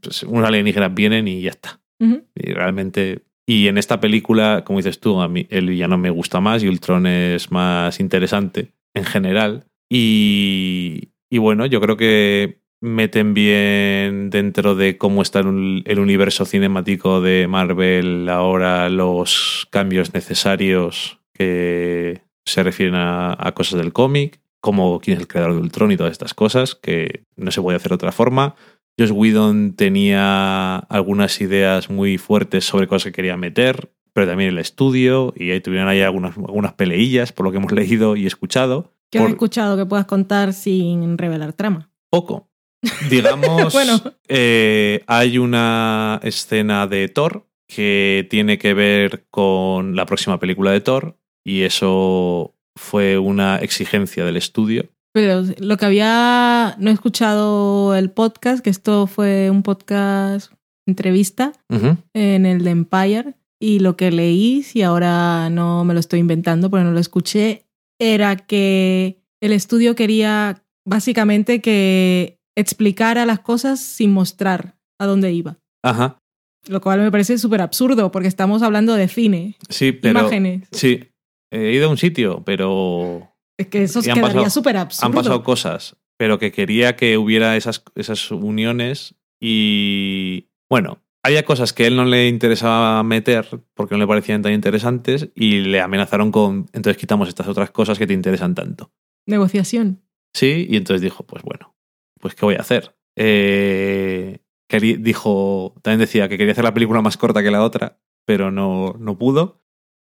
pues, 0.00 0.22
unos 0.24 0.46
alienígenas 0.46 0.94
vienen 0.94 1.28
y 1.28 1.40
ya 1.42 1.50
está. 1.50 1.80
Y 2.00 2.52
realmente. 2.52 3.22
Y 3.46 3.68
en 3.68 3.78
esta 3.78 4.00
película, 4.00 4.62
como 4.64 4.78
dices 4.78 5.00
tú, 5.00 5.20
a 5.20 5.28
mí 5.28 5.46
el 5.50 5.68
villano 5.68 5.96
me 5.98 6.10
gusta 6.10 6.40
más 6.40 6.62
y 6.62 6.68
Ultron 6.68 7.06
es 7.06 7.50
más 7.50 8.00
interesante 8.00 8.72
en 8.94 9.04
general. 9.04 9.64
Y, 9.90 11.10
y 11.30 11.38
bueno, 11.38 11.66
yo 11.66 11.80
creo 11.80 11.96
que 11.96 12.58
meten 12.80 13.32
bien 13.32 14.28
dentro 14.30 14.74
de 14.74 14.98
cómo 14.98 15.22
está 15.22 15.40
el, 15.40 15.82
el 15.86 15.98
universo 15.98 16.44
cinemático 16.44 17.20
de 17.22 17.46
Marvel 17.48 18.28
ahora 18.28 18.88
los 18.90 19.66
cambios 19.70 20.12
necesarios 20.12 21.18
que 21.32 22.20
se 22.44 22.62
refieren 22.62 22.94
a, 22.94 23.34
a 23.38 23.52
cosas 23.52 23.78
del 23.80 23.92
cómic, 23.94 24.40
como 24.64 24.98
quién 24.98 25.18
es 25.18 25.20
el 25.20 25.28
creador 25.28 25.52
de 25.56 25.60
Ultron 25.60 25.92
y 25.92 25.98
todas 25.98 26.12
estas 26.12 26.32
cosas, 26.32 26.74
que 26.74 27.22
no 27.36 27.50
se 27.50 27.60
puede 27.60 27.76
hacer 27.76 27.90
de 27.90 27.96
otra 27.96 28.12
forma. 28.12 28.54
Josh 28.98 29.10
Whedon 29.10 29.74
tenía 29.74 30.76
algunas 30.78 31.38
ideas 31.42 31.90
muy 31.90 32.16
fuertes 32.16 32.64
sobre 32.64 32.86
cosas 32.86 33.04
que 33.04 33.12
quería 33.16 33.36
meter, 33.36 33.92
pero 34.14 34.26
también 34.26 34.48
el 34.48 34.58
estudio, 34.58 35.34
y 35.36 35.50
ahí 35.50 35.60
tuvieron 35.60 35.86
ahí 35.88 36.00
algunas, 36.00 36.34
algunas 36.38 36.72
peleillas, 36.72 37.30
por 37.30 37.44
lo 37.44 37.52
que 37.52 37.58
hemos 37.58 37.72
leído 37.80 38.16
y 38.16 38.24
escuchado. 38.24 38.90
¿Qué 39.10 39.18
has 39.18 39.28
escuchado 39.28 39.76
que 39.76 39.84
puedas 39.84 40.06
contar 40.06 40.54
sin 40.54 41.18
revelar 41.18 41.52
trama? 41.52 41.90
poco. 42.10 42.48
Digamos, 43.10 43.70
Bueno. 43.74 44.00
eh, 44.28 45.02
hay 45.06 45.36
una 45.36 46.20
escena 46.22 46.86
de 46.86 47.08
Thor 47.08 47.46
que 47.68 48.26
tiene 48.30 48.56
que 48.56 48.72
ver 48.72 49.26
con 49.30 49.94
la 49.94 50.06
próxima 50.06 50.40
película 50.40 50.70
de 50.70 50.80
Thor 50.80 51.18
y 51.44 51.62
eso 51.62 52.53
fue 52.76 53.18
una 53.18 53.56
exigencia 53.58 54.24
del 54.24 54.36
estudio. 54.36 54.88
Pero 55.12 55.44
lo 55.58 55.76
que 55.76 55.86
había, 55.86 56.74
no 56.78 56.90
he 56.90 56.92
escuchado 56.92 57.94
el 57.94 58.10
podcast, 58.10 58.64
que 58.64 58.70
esto 58.70 59.06
fue 59.06 59.48
un 59.50 59.62
podcast 59.62 60.52
entrevista 60.86 61.52
en 62.14 62.46
el 62.46 62.64
de 62.64 62.70
Empire, 62.70 63.34
y 63.60 63.78
lo 63.78 63.96
que 63.96 64.10
leí, 64.10 64.62
si 64.62 64.82
ahora 64.82 65.48
no 65.50 65.84
me 65.84 65.94
lo 65.94 66.00
estoy 66.00 66.18
inventando 66.20 66.68
porque 66.68 66.84
no 66.84 66.90
lo 66.90 66.98
escuché, 66.98 67.64
era 68.00 68.36
que 68.36 69.22
el 69.40 69.52
estudio 69.52 69.94
quería 69.94 70.62
básicamente 70.84 71.60
que 71.60 72.38
explicara 72.56 73.24
las 73.24 73.38
cosas 73.40 73.80
sin 73.80 74.12
mostrar 74.12 74.74
a 74.98 75.06
dónde 75.06 75.32
iba. 75.32 75.56
Ajá. 75.82 76.18
Lo 76.66 76.80
cual 76.80 77.00
me 77.00 77.10
parece 77.10 77.38
súper 77.38 77.60
absurdo 77.62 78.10
porque 78.10 78.28
estamos 78.28 78.62
hablando 78.62 78.94
de 78.94 79.06
cine, 79.08 79.56
Sí, 79.68 79.92
pero. 79.92 80.20
imágenes. 80.20 80.66
Sí. 80.72 81.04
He 81.54 81.72
ido 81.72 81.86
a 81.86 81.90
un 81.90 81.96
sitio, 81.96 82.42
pero 82.44 83.30
Es 83.58 83.68
que 83.68 83.82
eso 83.84 84.00
quedaría 84.02 84.22
pasado- 84.22 84.50
súper 84.50 84.76
absurdo. 84.76 85.06
han 85.06 85.12
pasado 85.12 85.42
cosas, 85.42 85.96
pero 86.18 86.38
que 86.38 86.52
quería 86.52 86.96
que 86.96 87.16
hubiera 87.18 87.56
esas, 87.56 87.84
esas 87.94 88.30
uniones 88.30 89.14
y 89.40 90.48
bueno, 90.70 90.98
había 91.22 91.44
cosas 91.44 91.72
que 91.72 91.84
a 91.84 91.86
él 91.86 91.96
no 91.96 92.04
le 92.04 92.28
interesaba 92.28 93.02
meter 93.02 93.46
porque 93.74 93.94
no 93.94 93.98
le 94.00 94.06
parecían 94.06 94.42
tan 94.42 94.52
interesantes 94.52 95.28
y 95.34 95.60
le 95.60 95.80
amenazaron 95.80 96.32
con, 96.32 96.66
entonces 96.72 96.96
quitamos 96.96 97.28
estas 97.28 97.46
otras 97.48 97.70
cosas 97.70 97.98
que 97.98 98.06
te 98.06 98.14
interesan 98.14 98.54
tanto. 98.54 98.90
Negociación. 99.26 100.02
Sí, 100.34 100.66
y 100.68 100.76
entonces 100.76 101.00
dijo, 101.02 101.24
pues 101.24 101.42
bueno, 101.44 101.74
pues 102.20 102.34
¿qué 102.34 102.44
voy 102.44 102.56
a 102.56 102.60
hacer? 102.60 102.96
Eh, 103.16 104.40
dijo, 104.98 105.74
también 105.82 106.00
decía 106.00 106.28
que 106.28 106.36
quería 106.36 106.52
hacer 106.52 106.64
la 106.64 106.74
película 106.74 107.00
más 107.00 107.16
corta 107.16 107.42
que 107.42 107.50
la 107.50 107.62
otra, 107.62 107.98
pero 108.26 108.50
no, 108.50 108.96
no 108.98 109.16
pudo. 109.18 109.62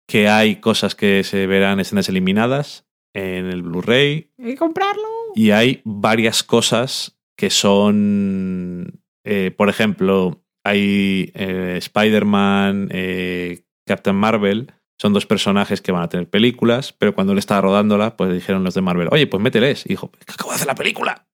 Que 0.09 0.29
hay 0.29 0.57
cosas 0.57 0.95
que 0.95 1.23
se 1.23 1.47
verán 1.47 1.81
escenas 1.81 2.09
eliminadas 2.09 2.87
en 3.15 3.47
el 3.47 3.63
Blu-ray, 3.63 4.31
Hay 4.39 4.53
que 4.53 4.57
comprarlo. 4.57 5.03
y 5.35 5.51
hay 5.51 5.83
varias 5.85 6.43
cosas 6.43 7.19
que 7.37 7.51
son, 7.51 9.01
eh, 9.25 9.51
por 9.57 9.69
ejemplo, 9.69 10.43
hay 10.65 11.31
eh, 11.35 11.75
Spider-Man, 11.79 12.89
eh, 12.91 13.63
Captain 13.87 14.17
Marvel, 14.17 14.73
son 15.01 15.13
dos 15.13 15.27
personajes 15.27 15.81
que 15.81 15.93
van 15.93 16.03
a 16.03 16.09
tener 16.09 16.29
películas, 16.29 16.93
pero 16.93 17.15
cuando 17.15 17.33
él 17.33 17.39
estaba 17.39 17.61
rodándola, 17.61 18.17
pues 18.17 18.33
dijeron 18.33 18.65
los 18.65 18.75
de 18.75 18.81
Marvel, 18.83 19.09
oye, 19.13 19.27
pues 19.27 19.43
mételes. 19.43 19.85
Y 19.87 19.91
dijo, 19.91 20.11
"Es 20.19 20.27
que 20.27 20.33
acabo 20.33 20.51
de 20.51 20.57
hacer 20.57 20.67
la 20.67 20.75
película. 20.75 21.27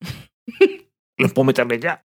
Los 1.16 1.32
puedo 1.32 1.46
meterle 1.46 1.78
ya. 1.78 2.04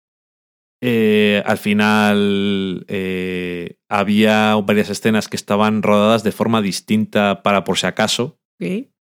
Eh, 0.82 1.42
al 1.44 1.58
final 1.58 2.84
eh, 2.88 3.76
había 3.88 4.54
varias 4.56 4.88
escenas 4.90 5.28
que 5.28 5.36
estaban 5.36 5.82
rodadas 5.82 6.22
de 6.22 6.32
forma 6.32 6.62
distinta 6.62 7.42
para 7.42 7.64
por 7.64 7.76
si 7.78 7.86
acaso, 7.86 8.38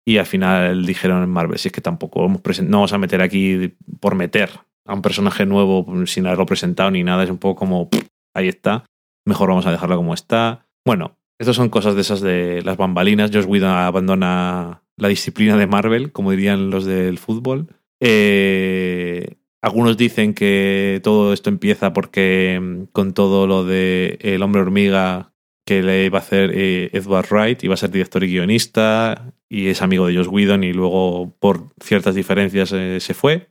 y 0.06 0.18
al 0.18 0.26
final 0.26 0.84
dijeron 0.86 1.22
en 1.22 1.30
Marvel, 1.30 1.58
si 1.58 1.68
es 1.68 1.72
que 1.72 1.80
tampoco 1.80 2.20
vamos 2.22 2.42
no 2.62 2.78
vamos 2.78 2.92
a 2.92 2.98
meter 2.98 3.22
aquí 3.22 3.74
por 4.00 4.14
meter 4.14 4.50
a 4.86 4.94
un 4.94 5.02
personaje 5.02 5.46
nuevo 5.46 5.86
sin 6.06 6.26
haberlo 6.26 6.46
presentado 6.46 6.90
ni 6.90 7.02
nada, 7.02 7.24
es 7.24 7.30
un 7.30 7.38
poco 7.38 7.58
como, 7.60 7.88
"Pff, 7.88 8.06
ahí 8.36 8.48
está, 8.48 8.84
mejor 9.26 9.48
vamos 9.48 9.66
a 9.66 9.70
dejarlo 9.72 9.96
como 9.96 10.14
está. 10.14 10.66
Bueno, 10.84 11.16
estas 11.40 11.56
son 11.56 11.70
cosas 11.70 11.94
de 11.94 12.02
esas 12.02 12.20
de 12.20 12.62
las 12.62 12.76
bambalinas, 12.76 13.30
Josh 13.32 13.46
Whedon 13.46 13.70
abandona 13.70 14.82
la 14.96 15.08
disciplina 15.08 15.56
de 15.56 15.66
Marvel, 15.66 16.12
como 16.12 16.30
dirían 16.30 16.70
los 16.70 16.84
del 16.84 17.18
fútbol. 17.18 17.68
Eh, 18.00 19.36
algunos 19.64 19.96
dicen 19.96 20.34
que 20.34 21.00
todo 21.02 21.32
esto 21.32 21.48
empieza 21.48 21.94
porque 21.94 22.60
mm, 22.62 22.82
con 22.92 23.14
todo 23.14 23.46
lo 23.46 23.64
de 23.64 24.18
El 24.20 24.42
hombre 24.42 24.60
hormiga 24.60 25.32
que 25.66 25.82
le 25.82 26.04
iba 26.04 26.18
a 26.18 26.22
hacer 26.22 26.50
eh, 26.54 26.90
Edward 26.92 27.28
Wright, 27.30 27.64
iba 27.64 27.72
a 27.72 27.78
ser 27.78 27.90
director 27.90 28.22
y 28.22 28.28
guionista, 28.28 29.32
y 29.48 29.68
es 29.68 29.80
amigo 29.80 30.06
de 30.06 30.14
Josh 30.14 30.28
Whedon, 30.28 30.62
y 30.64 30.74
luego 30.74 31.34
por 31.38 31.70
ciertas 31.82 32.14
diferencias 32.14 32.72
eh, 32.72 33.00
se 33.00 33.14
fue. 33.14 33.48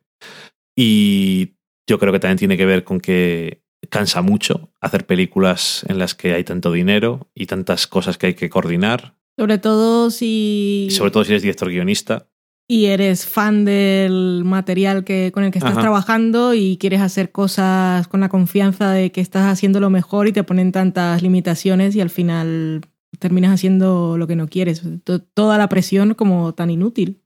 Y 0.76 1.56
yo 1.90 1.98
creo 1.98 2.14
que 2.14 2.19
también 2.19 2.38
tiene 2.38 2.57
que 2.57 2.68
ver 2.68 2.84
con 2.84 2.99
que 2.99 3.64
cansa 3.90 4.22
mucho 4.22 4.72
hacer 4.80 5.07
películas 5.07 5.84
en 5.90 5.98
las 5.98 6.14
que 6.14 6.34
hay 6.34 6.44
tanto 6.44 6.72
dinero 6.72 7.31
y 7.34 7.48
tantas 7.48 7.88
cosas 7.88 8.19
que 8.19 8.27
hay 8.27 8.34
que 8.35 8.52
coordinar, 8.52 9.15
Sobre 9.35 9.57
todo 9.57 10.11
si. 10.11 10.90
sobre 10.91 11.10
todo 11.10 11.23
si 11.23 11.31
eres 11.31 11.41
director 11.41 11.69
guionista. 11.69 12.30
Y 12.74 12.86
eres 12.88 13.28
fan 13.28 13.66
del 13.66 14.41
material 14.45 15.04
que, 15.04 15.32
con 15.32 15.44
el 15.44 15.52
que 15.52 15.60
estás 15.60 15.74
Ajá. 15.74 15.82
trabajando 15.82 16.54
y 16.56 16.78
quieres 16.78 17.02
hacer 17.02 17.32
cosas 17.32 18.08
con 18.08 18.20
la 18.22 18.30
confianza 18.30 18.91
de 18.91 19.12
que 19.12 19.22
estás 19.22 19.44
haciendo 19.45 19.80
lo 19.80 19.91
mejor 19.91 20.28
y 20.28 20.32
te 20.32 20.44
ponen 20.44 20.72
tantas 20.72 21.22
limitaciones 21.22 21.95
y 21.95 22.02
al 22.02 22.10
final 22.10 22.82
terminas 23.20 23.54
haciendo 23.54 24.18
lo 24.18 24.26
que 24.26 24.36
no 24.36 24.48
quieres. 24.48 24.82
To- 25.04 25.22
Toda 25.22 25.60
la 25.60 25.70
presión 25.70 26.16
como 26.16 26.54
tan 26.56 26.72
inútil. 26.72 27.22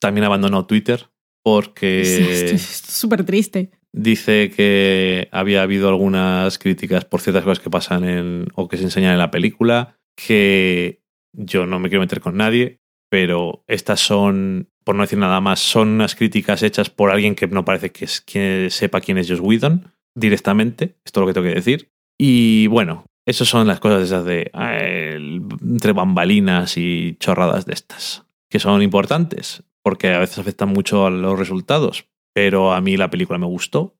También 0.00 0.24
abandonó 0.24 0.64
Twitter 0.64 1.06
porque... 1.42 2.04
Sí, 2.06 2.22
esto 2.30 2.54
es 2.54 2.62
súper 2.62 3.24
triste. 3.24 3.72
Dice 3.92 4.50
que 4.56 5.28
había 5.32 5.60
habido 5.62 5.88
algunas 5.90 6.58
críticas 6.58 7.04
por 7.04 7.20
ciertas 7.20 7.44
cosas 7.44 7.60
que 7.62 7.68
pasan 7.68 8.04
en, 8.04 8.46
o 8.54 8.68
que 8.68 8.78
se 8.78 8.84
enseñan 8.84 9.12
en 9.12 9.18
la 9.18 9.30
película, 9.30 9.98
que 10.16 11.02
yo 11.34 11.66
no 11.66 11.78
me 11.78 11.90
quiero 11.90 12.00
meter 12.00 12.20
con 12.22 12.38
nadie, 12.38 12.78
pero 13.12 13.62
estas 13.68 14.00
son, 14.00 14.70
por 14.84 14.94
no 14.94 15.02
decir 15.02 15.18
nada 15.18 15.38
más, 15.42 15.60
son 15.60 15.88
unas 15.88 16.14
críticas 16.14 16.62
hechas 16.62 16.88
por 16.88 17.10
alguien 17.10 17.34
que 17.34 17.46
no 17.46 17.62
parece 17.62 17.92
que, 17.92 18.06
es, 18.06 18.22
que 18.22 18.68
sepa 18.70 19.02
quién 19.02 19.18
es 19.18 19.28
Josh 19.28 19.40
Whedon 19.42 19.92
directamente, 20.16 20.96
esto 21.04 21.20
es 21.20 21.22
lo 21.22 21.26
que 21.26 21.34
tengo 21.34 21.46
que 21.46 21.54
decir. 21.54 21.92
Y 22.18 22.68
bueno, 22.68 23.04
esas 23.28 23.48
son 23.48 23.66
las 23.66 23.80
cosas 23.80 24.02
esas 24.04 24.24
de 24.24 24.50
el- 24.54 25.42
entre 25.62 25.92
bambalinas 25.92 26.78
y 26.78 27.18
chorradas 27.20 27.66
de 27.66 27.74
estas, 27.74 28.24
que 28.50 28.58
son 28.58 28.80
importantes, 28.80 29.62
porque 29.82 30.14
a 30.14 30.18
veces 30.18 30.38
afectan 30.38 30.70
mucho 30.70 31.04
a 31.04 31.10
los 31.10 31.38
resultados, 31.38 32.06
pero 32.34 32.72
a 32.72 32.80
mí 32.80 32.96
la 32.96 33.10
película 33.10 33.38
me 33.38 33.44
gustó, 33.44 33.94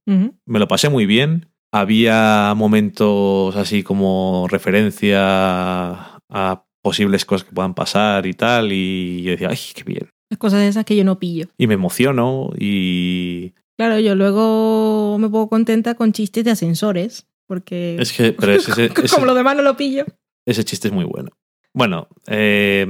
me 0.47 0.59
lo 0.59 0.69
pasé 0.69 0.89
muy 0.89 1.05
bien. 1.05 1.51
Había 1.71 2.55
momentos 2.57 3.57
así 3.57 3.83
como 3.83 4.47
referencia 4.49 5.21
a 6.31 6.65
posibles 6.83 7.25
cosas 7.25 7.47
que 7.49 7.55
puedan 7.55 7.75
pasar 7.75 8.27
y 8.27 8.33
tal, 8.35 8.73
y 8.73 9.23
yo 9.23 9.31
decía, 9.33 9.49
ay, 9.51 9.59
qué 9.75 9.85
bien. 9.85 10.09
Las 10.31 10.39
cosas 10.39 10.63
esas 10.63 10.85
que 10.85 10.97
yo 10.97 11.05
no 11.05 11.19
pillo. 11.19 11.47
Y 11.59 11.67
me 11.67 11.75
emociono 11.75 12.51
y... 12.59 13.53
Claro, 13.79 13.99
yo 14.01 14.15
luego 14.15 15.17
me 15.19 15.29
pongo 15.29 15.49
contenta 15.49 15.95
con 15.95 16.13
chistes 16.13 16.45
de 16.45 16.51
ascensores. 16.51 17.27
Porque 17.47 17.97
Es 17.99 18.13
que, 18.13 18.33
pero 18.33 18.53
ese, 18.55 18.71
ese- 18.73 18.85
ese- 18.87 19.15
como 19.15 19.27
lo 19.27 19.35
demás 19.35 19.57
no 19.57 19.63
lo 19.63 19.77
pillo. 19.77 20.05
ese 20.47 20.65
chiste 20.65 20.89
es 20.89 20.95
muy 20.95 21.05
bueno. 21.05 21.31
Bueno, 21.75 22.09
eh, 22.27 22.87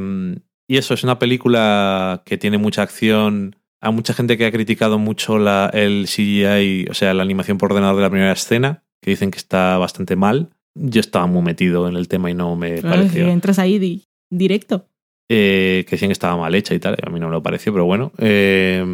y 0.68 0.76
eso 0.76 0.94
es 0.94 1.04
una 1.04 1.18
película 1.18 2.22
que 2.24 2.38
tiene 2.38 2.58
mucha 2.58 2.82
acción. 2.82 3.56
A 3.80 3.90
mucha 3.90 4.14
gente 4.14 4.38
que 4.38 4.46
ha 4.46 4.52
criticado 4.52 4.98
mucho 4.98 5.38
la, 5.38 5.68
el 5.72 6.06
CGI, 6.06 6.86
o 6.90 6.94
sea, 6.94 7.14
la 7.14 7.22
animación 7.24 7.58
por 7.58 7.72
ordenador 7.72 7.96
de 7.96 8.02
la 8.02 8.10
primera 8.10 8.32
escena, 8.32 8.84
que 9.00 9.10
dicen 9.10 9.30
que 9.32 9.38
está 9.38 9.76
bastante 9.78 10.14
mal. 10.14 10.50
Yo 10.74 11.00
estaba 11.00 11.26
muy 11.26 11.42
metido 11.42 11.88
en 11.88 11.96
el 11.96 12.08
tema 12.08 12.30
y 12.30 12.34
no 12.34 12.56
me 12.56 12.80
Claro, 12.80 12.96
pareció. 12.96 13.26
que 13.26 13.30
entras 13.32 13.58
ahí 13.58 13.78
di- 13.78 14.04
directo. 14.30 14.86
eh, 15.30 15.84
que 15.86 15.92
decían 15.92 16.08
que 16.10 16.14
estaba 16.14 16.36
mal 16.36 16.54
hecha 16.54 16.74
y 16.74 16.78
tal. 16.78 16.96
A 17.02 17.08
mí 17.10 17.18
no 17.18 17.26
me 17.28 17.32
lo 17.32 17.42
pareció, 17.42 17.72
pero 17.72 17.84
bueno. 17.86 18.12
eh, 18.18 18.84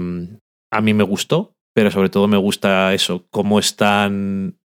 a 0.72 0.80
mí 0.80 0.94
me 0.94 1.02
gustó, 1.04 1.54
pero 1.74 1.90
sobre 1.90 2.10
todo 2.10 2.28
me 2.28 2.36
gusta 2.36 2.92
eso, 2.94 3.26
cómo 3.30 3.58
están 3.58 4.56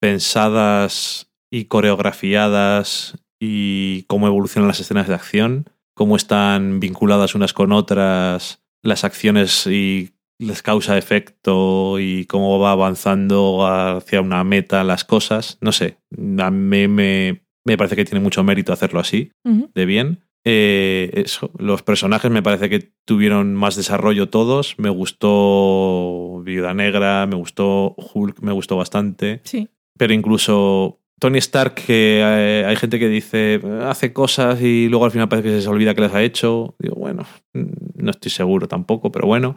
pensadas 0.00 1.30
y 1.50 1.64
coreografiadas 1.64 3.18
y 3.40 4.02
cómo 4.04 4.26
evolucionan 4.26 4.68
las 4.68 4.80
escenas 4.80 5.08
de 5.08 5.14
acción, 5.14 5.66
cómo 5.94 6.16
están 6.16 6.80
vinculadas 6.80 7.34
unas 7.34 7.52
con 7.52 7.72
otras 7.72 8.62
las 8.82 9.04
acciones 9.04 9.66
y 9.66 10.10
les 10.38 10.62
causa 10.62 10.98
efecto 10.98 11.98
y 11.98 12.26
cómo 12.26 12.58
va 12.58 12.72
avanzando 12.72 13.66
hacia 13.66 14.20
una 14.20 14.44
meta 14.44 14.84
las 14.84 15.04
cosas. 15.04 15.58
No 15.60 15.72
sé, 15.72 15.98
a 16.38 16.50
mí 16.50 16.88
me, 16.88 17.44
me 17.64 17.76
parece 17.76 17.96
que 17.96 18.04
tiene 18.04 18.22
mucho 18.22 18.44
mérito 18.44 18.72
hacerlo 18.72 19.00
así, 19.00 19.30
de 19.42 19.86
bien. 19.86 20.24
Eh, 20.46 21.10
eso, 21.14 21.50
los 21.58 21.82
personajes 21.82 22.30
me 22.30 22.42
parece 22.42 22.68
que 22.68 22.92
tuvieron 23.06 23.54
más 23.54 23.76
desarrollo 23.76 24.28
todos. 24.28 24.74
Me 24.78 24.90
gustó 24.90 26.42
Viuda 26.44 26.74
Negra, 26.74 27.26
me 27.26 27.36
gustó 27.36 27.94
Hulk, 27.96 28.40
me 28.40 28.52
gustó 28.52 28.76
bastante. 28.76 29.40
Sí. 29.44 29.68
Pero 29.96 30.12
incluso 30.12 31.00
Tony 31.18 31.38
Stark, 31.38 31.74
que 31.74 32.20
eh, 32.22 32.64
hay 32.66 32.76
gente 32.76 32.98
que 32.98 33.08
dice 33.08 33.60
hace 33.82 34.12
cosas 34.12 34.60
y 34.60 34.88
luego 34.88 35.06
al 35.06 35.12
final 35.12 35.28
parece 35.28 35.48
que 35.48 35.60
se 35.62 35.68
olvida 35.68 35.94
que 35.94 36.02
las 36.02 36.14
ha 36.14 36.22
hecho. 36.22 36.74
Digo, 36.78 36.96
bueno, 36.96 37.24
mm, 37.54 38.02
no 38.02 38.10
estoy 38.10 38.30
seguro 38.30 38.68
tampoco, 38.68 39.10
pero 39.10 39.26
bueno. 39.26 39.56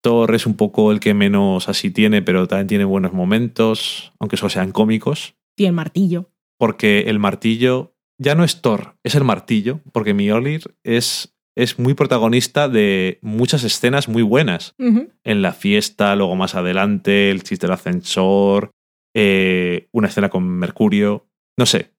Thor 0.00 0.34
es 0.34 0.46
un 0.46 0.54
poco 0.54 0.92
el 0.92 1.00
que 1.00 1.14
menos 1.14 1.68
así 1.68 1.90
tiene, 1.90 2.22
pero 2.22 2.46
también 2.46 2.66
tiene 2.66 2.84
buenos 2.84 3.12
momentos, 3.12 4.12
aunque 4.18 4.36
solo 4.36 4.50
sean 4.50 4.72
cómicos. 4.72 5.34
Y 5.56 5.66
el 5.66 5.72
martillo. 5.72 6.30
Porque 6.58 7.02
el 7.02 7.18
martillo 7.18 7.96
ya 8.18 8.34
no 8.34 8.44
es 8.44 8.60
Thor, 8.60 8.96
es 9.04 9.14
el 9.14 9.24
martillo, 9.24 9.80
porque 9.92 10.14
Mjolnir 10.14 10.74
es, 10.82 11.36
es 11.56 11.78
muy 11.78 11.94
protagonista 11.94 12.68
de 12.68 13.18
muchas 13.22 13.64
escenas 13.64 14.08
muy 14.08 14.22
buenas 14.22 14.74
en 14.78 15.42
la 15.42 15.52
fiesta, 15.52 16.16
luego 16.16 16.34
más 16.34 16.54
adelante, 16.54 17.30
el 17.30 17.42
chiste 17.44 17.66
del 17.66 17.74
ascensor, 17.74 18.72
eh, 19.14 19.88
una 19.92 20.08
escena 20.08 20.30
con 20.30 20.44
Mercurio, 20.44 21.28
no 21.56 21.66
sé, 21.66 21.92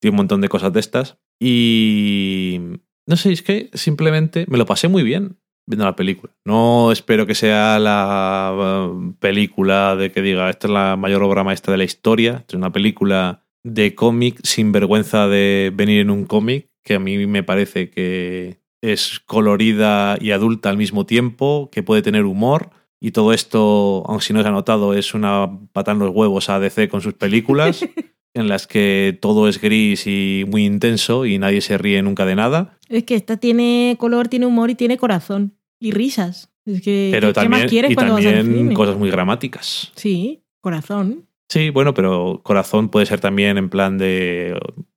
tiene 0.00 0.12
un 0.12 0.18
montón 0.18 0.40
de 0.40 0.48
cosas 0.48 0.72
de 0.72 0.80
estas. 0.80 1.18
Y 1.38 2.60
no 3.06 3.16
sé, 3.16 3.32
es 3.32 3.42
que 3.42 3.70
simplemente 3.74 4.46
me 4.48 4.58
lo 4.58 4.66
pasé 4.66 4.88
muy 4.88 5.02
bien 5.02 5.38
viendo 5.70 5.84
la 5.84 5.96
película. 5.96 6.32
No 6.44 6.92
espero 6.92 7.26
que 7.26 7.34
sea 7.34 7.78
la 7.78 8.90
uh, 8.92 9.14
película 9.18 9.96
de 9.96 10.12
que 10.12 10.20
diga, 10.20 10.50
esta 10.50 10.66
es 10.66 10.72
la 10.72 10.96
mayor 10.96 11.22
obra 11.22 11.44
maestra 11.44 11.72
de 11.72 11.78
la 11.78 11.84
historia, 11.84 12.44
es 12.46 12.54
una 12.54 12.72
película 12.72 13.44
de 13.62 13.94
cómic 13.94 14.40
sin 14.42 14.72
vergüenza 14.72 15.28
de 15.28 15.72
venir 15.74 16.00
en 16.00 16.10
un 16.10 16.24
cómic, 16.24 16.68
que 16.84 16.94
a 16.94 16.98
mí 16.98 17.26
me 17.26 17.42
parece 17.42 17.90
que 17.90 18.60
es 18.82 19.20
colorida 19.20 20.16
y 20.20 20.32
adulta 20.32 20.70
al 20.70 20.76
mismo 20.76 21.06
tiempo, 21.06 21.68
que 21.70 21.82
puede 21.82 22.02
tener 22.02 22.24
humor. 22.24 22.70
Y 23.00 23.12
todo 23.12 23.32
esto, 23.32 24.04
aunque 24.06 24.26
si 24.26 24.32
no 24.32 24.42
se 24.42 24.48
ha 24.48 24.52
notado, 24.52 24.94
es 24.94 25.14
una 25.14 25.48
pata 25.72 25.92
en 25.92 26.00
los 26.00 26.10
huevos 26.10 26.50
a 26.50 26.58
DC 26.58 26.88
con 26.88 27.00
sus 27.00 27.14
películas, 27.14 27.86
en 28.34 28.48
las 28.48 28.66
que 28.66 29.18
todo 29.20 29.48
es 29.48 29.60
gris 29.60 30.06
y 30.06 30.44
muy 30.48 30.64
intenso 30.64 31.26
y 31.26 31.38
nadie 31.38 31.60
se 31.60 31.78
ríe 31.78 32.02
nunca 32.02 32.26
de 32.26 32.36
nada. 32.36 32.78
Es 32.88 33.04
que 33.04 33.14
esta 33.14 33.36
tiene 33.36 33.96
color, 33.98 34.28
tiene 34.28 34.46
humor 34.46 34.70
y 34.70 34.74
tiene 34.74 34.98
corazón. 34.98 35.59
Y 35.80 35.90
risas. 35.92 36.52
Es 36.66 36.82
que, 36.82 37.08
Pero 37.10 37.28
¿qué 37.28 37.32
también, 37.34 37.62
más 37.62 37.70
quieres 37.70 37.90
y 37.90 37.94
cuando 37.94 38.14
vas 38.14 38.26
al 38.26 38.34
también 38.34 38.58
cine? 38.64 38.74
cosas 38.74 38.96
muy 38.96 39.10
gramáticas. 39.10 39.90
Sí, 39.96 40.42
corazón. 40.60 41.26
Sí, 41.48 41.70
bueno, 41.70 41.94
pero 41.94 42.40
corazón 42.44 42.90
puede 42.90 43.06
ser 43.06 43.18
también 43.18 43.58
en 43.58 43.70
plan 43.70 43.98
de 43.98 44.56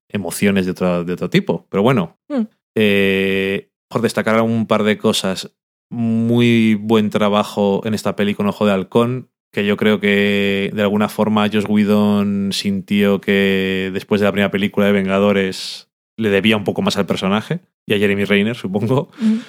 emociones 0.09 0.65
de 0.65 0.71
otro, 0.71 1.03
de 1.03 1.13
otro 1.13 1.29
tipo. 1.29 1.65
Pero 1.69 1.81
bueno, 1.81 2.17
Mm. 2.29 2.41
eh, 2.75 3.69
por 3.89 4.01
destacar 4.01 4.39
un 4.41 4.67
par 4.67 4.83
de 4.83 4.97
cosas, 4.97 5.55
muy 5.89 6.75
buen 6.75 7.09
trabajo 7.09 7.81
en 7.85 7.93
esta 7.93 8.15
peli 8.15 8.33
con 8.33 8.47
Ojo 8.47 8.65
de 8.65 8.73
Halcón, 8.73 9.29
que 9.51 9.65
yo 9.65 9.77
creo 9.77 9.99
que 9.99 10.71
de 10.73 10.81
alguna 10.81 11.09
forma 11.09 11.47
Josh 11.47 11.65
Whedon 11.69 12.49
sintió 12.51 13.21
que 13.21 13.91
después 13.93 14.19
de 14.19 14.25
la 14.25 14.31
primera 14.31 14.51
película 14.51 14.87
de 14.87 14.91
Vengadores 14.93 15.89
le 16.17 16.29
debía 16.29 16.57
un 16.57 16.63
poco 16.63 16.81
más 16.81 16.97
al 16.97 17.05
personaje 17.05 17.61
y 17.85 17.93
a 17.93 17.97
Jeremy 17.99 18.25
Renner, 18.25 18.55
supongo. 18.55 19.09
Ujú. 19.21 19.39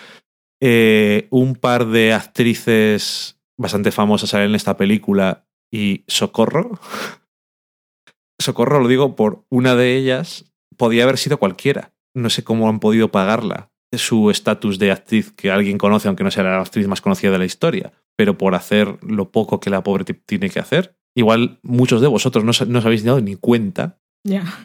Eh, 0.67 1.27
un 1.31 1.57
par 1.57 1.87
de 1.89 2.15
actrices 2.15 3.39
bastante 3.59 3.91
famosas 3.93 4.31
salen 4.31 4.49
en 4.51 4.55
esta 4.55 4.79
película 4.79 5.47
y 5.71 6.05
Socorro. 6.09 6.81
Socorro 8.41 8.81
lo 8.81 8.89
digo 8.89 9.15
por 9.15 9.45
una 9.51 9.75
de 9.77 9.97
ellas, 9.97 10.51
podía 10.77 11.05
haber 11.05 11.19
sido 11.19 11.39
cualquiera. 11.39 11.93
No 12.15 12.31
sé 12.31 12.45
cómo 12.45 12.69
han 12.69 12.81
podido 12.81 13.11
pagarla. 13.11 13.71
Su 13.93 14.31
estatus 14.31 14.79
de 14.79 14.91
actriz 14.91 15.33
que 15.33 15.51
alguien 15.51 15.79
conoce, 15.79 16.09
aunque 16.09 16.25
no 16.25 16.31
sea 16.31 16.43
la 16.45 16.61
actriz 16.61 16.89
más 16.89 17.01
conocida 17.01 17.31
de 17.31 17.39
la 17.39 17.45
historia, 17.45 17.93
pero 18.17 18.37
por 18.39 18.55
hacer 18.55 18.99
lo 19.03 19.31
poco 19.31 19.61
que 19.61 19.71
la 19.71 19.83
pobre 19.83 20.05
tiene 20.05 20.51
que 20.51 20.59
hacer. 20.61 20.97
Igual 21.15 21.61
muchos 21.63 22.01
de 22.01 22.09
vosotros 22.09 22.43
no, 22.45 22.51
os- 22.51 22.67
no 22.67 22.79
os 22.81 22.87
habéis 22.87 23.05
dado 23.05 23.21
ni 23.21 23.37
cuenta 23.37 24.01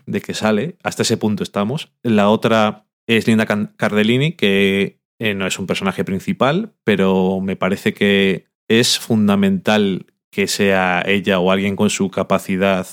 de 0.05 0.21
que 0.21 0.33
sale. 0.33 0.77
Hasta 0.81 1.03
ese 1.03 1.17
punto 1.17 1.43
estamos. 1.43 1.91
La 2.01 2.29
otra 2.29 2.87
es 3.07 3.27
Linda 3.27 3.45
Cardellini, 3.45 4.31
que 4.31 4.98
eh, 5.19 5.33
no 5.33 5.45
es 5.45 5.59
un 5.59 5.67
personaje 5.67 6.05
principal, 6.05 6.73
pero 6.83 7.41
me 7.41 7.55
parece 7.55 7.93
que 7.93 8.45
es 8.67 8.97
fundamental 8.97 10.05
que 10.31 10.47
sea 10.47 11.03
ella 11.05 11.39
o 11.39 11.51
alguien 11.51 11.75
con 11.75 11.89
su 11.89 12.09
capacidad 12.09 12.87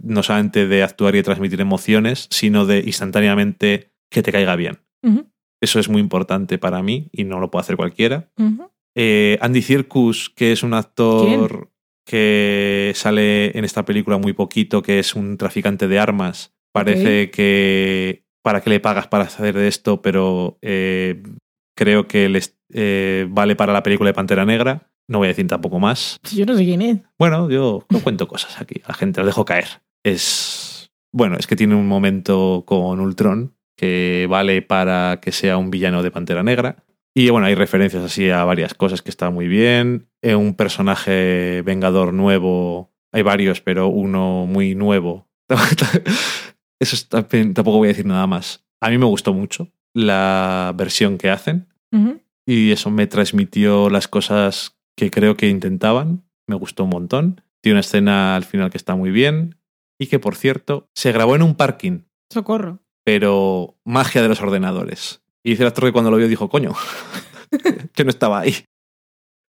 no 0.00 0.22
solamente 0.22 0.66
de 0.66 0.82
actuar 0.82 1.14
y 1.14 1.18
de 1.18 1.24
transmitir 1.24 1.60
emociones, 1.60 2.28
sino 2.30 2.66
de 2.66 2.80
instantáneamente 2.80 3.92
que 4.10 4.22
te 4.22 4.32
caiga 4.32 4.56
bien. 4.56 4.80
Eso 5.60 5.80
es 5.80 5.88
muy 5.88 6.00
importante 6.00 6.58
para 6.58 6.82
mí 6.82 7.08
y 7.12 7.24
no 7.24 7.40
lo 7.40 7.50
puede 7.50 7.62
hacer 7.62 7.76
cualquiera. 7.76 8.30
Eh, 8.94 9.38
Andy 9.40 9.62
Circus, 9.62 10.30
que 10.30 10.52
es 10.52 10.62
un 10.62 10.74
actor 10.74 11.70
que 12.04 12.92
sale 12.94 13.56
en 13.58 13.64
esta 13.64 13.84
película 13.84 14.18
muy 14.18 14.32
poquito, 14.32 14.82
que 14.82 14.98
es 14.98 15.14
un 15.14 15.36
traficante 15.36 15.88
de 15.88 15.98
armas. 15.98 16.54
Parece 16.72 17.30
que 17.30 18.24
para 18.42 18.60
qué 18.60 18.70
le 18.70 18.80
pagas 18.80 19.08
para 19.08 19.24
hacer 19.24 19.54
de 19.54 19.68
esto, 19.68 20.00
pero 20.00 20.58
eh, 20.62 21.22
creo 21.78 22.08
que 22.08 22.28
les 22.28 22.58
eh, 22.74 23.26
vale 23.30 23.54
para 23.54 23.72
la 23.72 23.84
película 23.84 24.10
de 24.10 24.14
Pantera 24.14 24.44
Negra. 24.44 24.90
No 25.06 25.18
voy 25.18 25.26
a 25.26 25.28
decir 25.28 25.46
tampoco 25.46 25.78
más. 25.78 26.18
Yo 26.34 26.44
no 26.44 26.56
sé 26.56 26.64
quién 26.64 26.82
es. 26.82 26.98
Bueno, 27.18 27.48
yo 27.48 27.86
no 27.88 28.00
cuento 28.00 28.26
cosas 28.26 28.60
aquí. 28.60 28.82
La 28.86 28.94
gente 28.94 29.20
las 29.20 29.26
dejo 29.28 29.44
caer. 29.44 29.68
Es. 30.04 30.90
Bueno, 31.12 31.36
es 31.38 31.46
que 31.46 31.56
tiene 31.56 31.74
un 31.76 31.86
momento 31.86 32.64
con 32.66 32.98
Ultron 33.00 33.54
que 33.76 34.26
vale 34.28 34.60
para 34.60 35.20
que 35.22 35.30
sea 35.32 35.56
un 35.56 35.70
villano 35.70 36.02
de 36.02 36.10
Pantera 36.10 36.42
Negra. 36.42 36.84
Y 37.16 37.30
bueno, 37.30 37.46
hay 37.46 37.54
referencias 37.54 38.02
así 38.04 38.28
a 38.28 38.44
varias 38.44 38.74
cosas 38.74 39.02
que 39.02 39.10
está 39.10 39.30
muy 39.30 39.46
bien. 39.48 40.08
Eh, 40.20 40.34
un 40.34 40.54
personaje 40.54 41.62
vengador 41.62 42.12
nuevo. 42.12 42.92
Hay 43.12 43.22
varios, 43.22 43.60
pero 43.60 43.86
uno 43.88 44.46
muy 44.46 44.74
nuevo. 44.74 45.28
Eso 46.80 46.94
está- 46.96 47.26
tampoco 47.26 47.78
voy 47.78 47.86
a 47.88 47.92
decir 47.92 48.06
nada 48.06 48.26
más. 48.26 48.64
A 48.80 48.90
mí 48.90 48.98
me 48.98 49.06
gustó 49.06 49.32
mucho 49.32 49.68
la 49.94 50.72
versión 50.76 51.18
que 51.18 51.30
hacen 51.30 51.68
y 52.48 52.72
eso 52.72 52.90
me 52.90 53.06
transmitió 53.06 53.90
las 53.90 54.08
cosas 54.08 54.78
que 54.96 55.10
creo 55.10 55.36
que 55.36 55.48
intentaban. 55.48 56.24
Me 56.46 56.56
gustó 56.56 56.84
un 56.84 56.90
montón. 56.90 57.42
Tiene 57.60 57.74
una 57.74 57.80
escena 57.80 58.36
al 58.36 58.44
final 58.44 58.70
que 58.70 58.78
está 58.78 58.94
muy 58.94 59.10
bien 59.10 59.56
y 59.98 60.06
que, 60.06 60.18
por 60.18 60.34
cierto, 60.34 60.88
se 60.94 61.12
grabó 61.12 61.36
en 61.36 61.42
un 61.42 61.56
parking, 61.56 62.04
Socorro. 62.32 62.78
pero 63.04 63.76
magia 63.84 64.22
de 64.22 64.28
los 64.28 64.40
ordenadores. 64.40 65.22
Y 65.42 65.50
dice 65.50 65.62
el 65.62 65.68
actor 65.68 65.84
que 65.84 65.92
cuando 65.92 66.10
lo 66.10 66.16
vio 66.16 66.26
dijo, 66.26 66.48
coño, 66.48 66.72
que 67.92 68.04
no 68.04 68.10
estaba 68.10 68.40
ahí. 68.40 68.64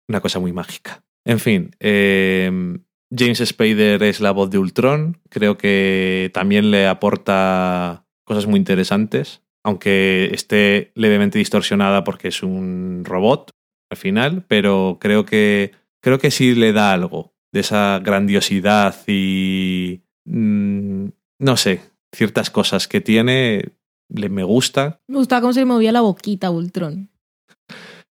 Una 0.08 0.20
cosa 0.20 0.38
muy 0.38 0.52
mágica. 0.52 1.04
En 1.26 1.40
fin, 1.40 1.76
eh, 1.80 2.78
James 3.14 3.42
Spader 3.44 4.02
es 4.02 4.20
la 4.20 4.30
voz 4.30 4.48
de 4.48 4.58
Ultron. 4.58 5.20
Creo 5.28 5.58
que 5.58 6.30
también 6.32 6.70
le 6.70 6.86
aporta 6.86 8.06
cosas 8.24 8.46
muy 8.46 8.58
interesantes, 8.58 9.42
aunque 9.68 10.30
esté 10.32 10.92
levemente 10.94 11.38
distorsionada 11.38 12.02
porque 12.02 12.28
es 12.28 12.42
un 12.42 13.02
robot 13.04 13.50
al 13.90 13.98
final, 13.98 14.44
pero 14.48 14.96
creo 14.98 15.26
que 15.26 15.72
creo 16.02 16.18
que 16.18 16.30
sí 16.30 16.54
le 16.54 16.72
da 16.72 16.94
algo 16.94 17.34
de 17.52 17.60
esa 17.60 18.00
grandiosidad 18.02 18.96
y 19.06 20.00
mm, 20.24 21.08
no 21.40 21.56
sé, 21.58 21.82
ciertas 22.14 22.48
cosas 22.50 22.88
que 22.88 23.02
tiene 23.02 23.74
le 24.08 24.30
me 24.30 24.42
gusta. 24.42 25.00
Me 25.06 25.18
gustaba 25.18 25.42
cómo 25.42 25.52
se 25.52 25.60
le 25.60 25.66
movía 25.66 25.92
la 25.92 26.00
boquita 26.00 26.46
a 26.46 26.50
Ultron. 26.50 27.10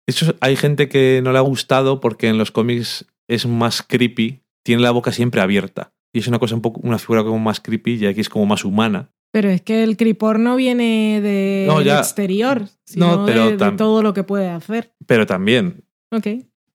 Hecho, 0.09 0.37
hay 0.41 0.55
gente 0.55 0.89
que 0.89 1.21
no 1.23 1.33
le 1.33 1.39
ha 1.39 1.43
gustado 1.43 1.99
porque 1.99 2.29
en 2.29 2.39
los 2.39 2.53
cómics 2.53 3.07
es 3.29 3.45
más 3.47 3.83
creepy, 3.83 4.45
tiene 4.65 4.83
la 4.83 4.93
boca 4.93 5.11
siempre 5.11 5.41
abierta. 5.41 5.93
Y 6.13 6.21
es 6.21 6.29
una 6.29 6.39
cosa 6.39 6.55
un 6.55 6.63
poco, 6.63 6.81
una 6.85 6.99
figura 6.99 7.25
como 7.25 7.41
más 7.41 7.61
creepy 7.61 7.95
y 7.95 8.07
aquí 8.07 8.21
es 8.21 8.29
como 8.29 8.47
más 8.47 8.65
humana. 8.65 9.11
Pero 9.33 9.49
es 9.49 9.63
que 9.63 9.83
el 9.85 9.97
cripor 9.97 10.39
no 10.39 10.57
viene 10.57 11.65
No, 11.67 11.77
del 11.79 11.87
ya. 11.87 11.99
exterior, 11.99 12.65
sino 12.85 13.19
No, 13.19 13.27
pero 13.27 13.57
de, 13.57 13.73
todo 13.77 14.03
lo 14.03 14.13
que 14.13 14.25
puede 14.25 14.49
hacer. 14.49 14.93
Pero 15.07 15.27
también, 15.27 15.85
Ok. 16.11 16.27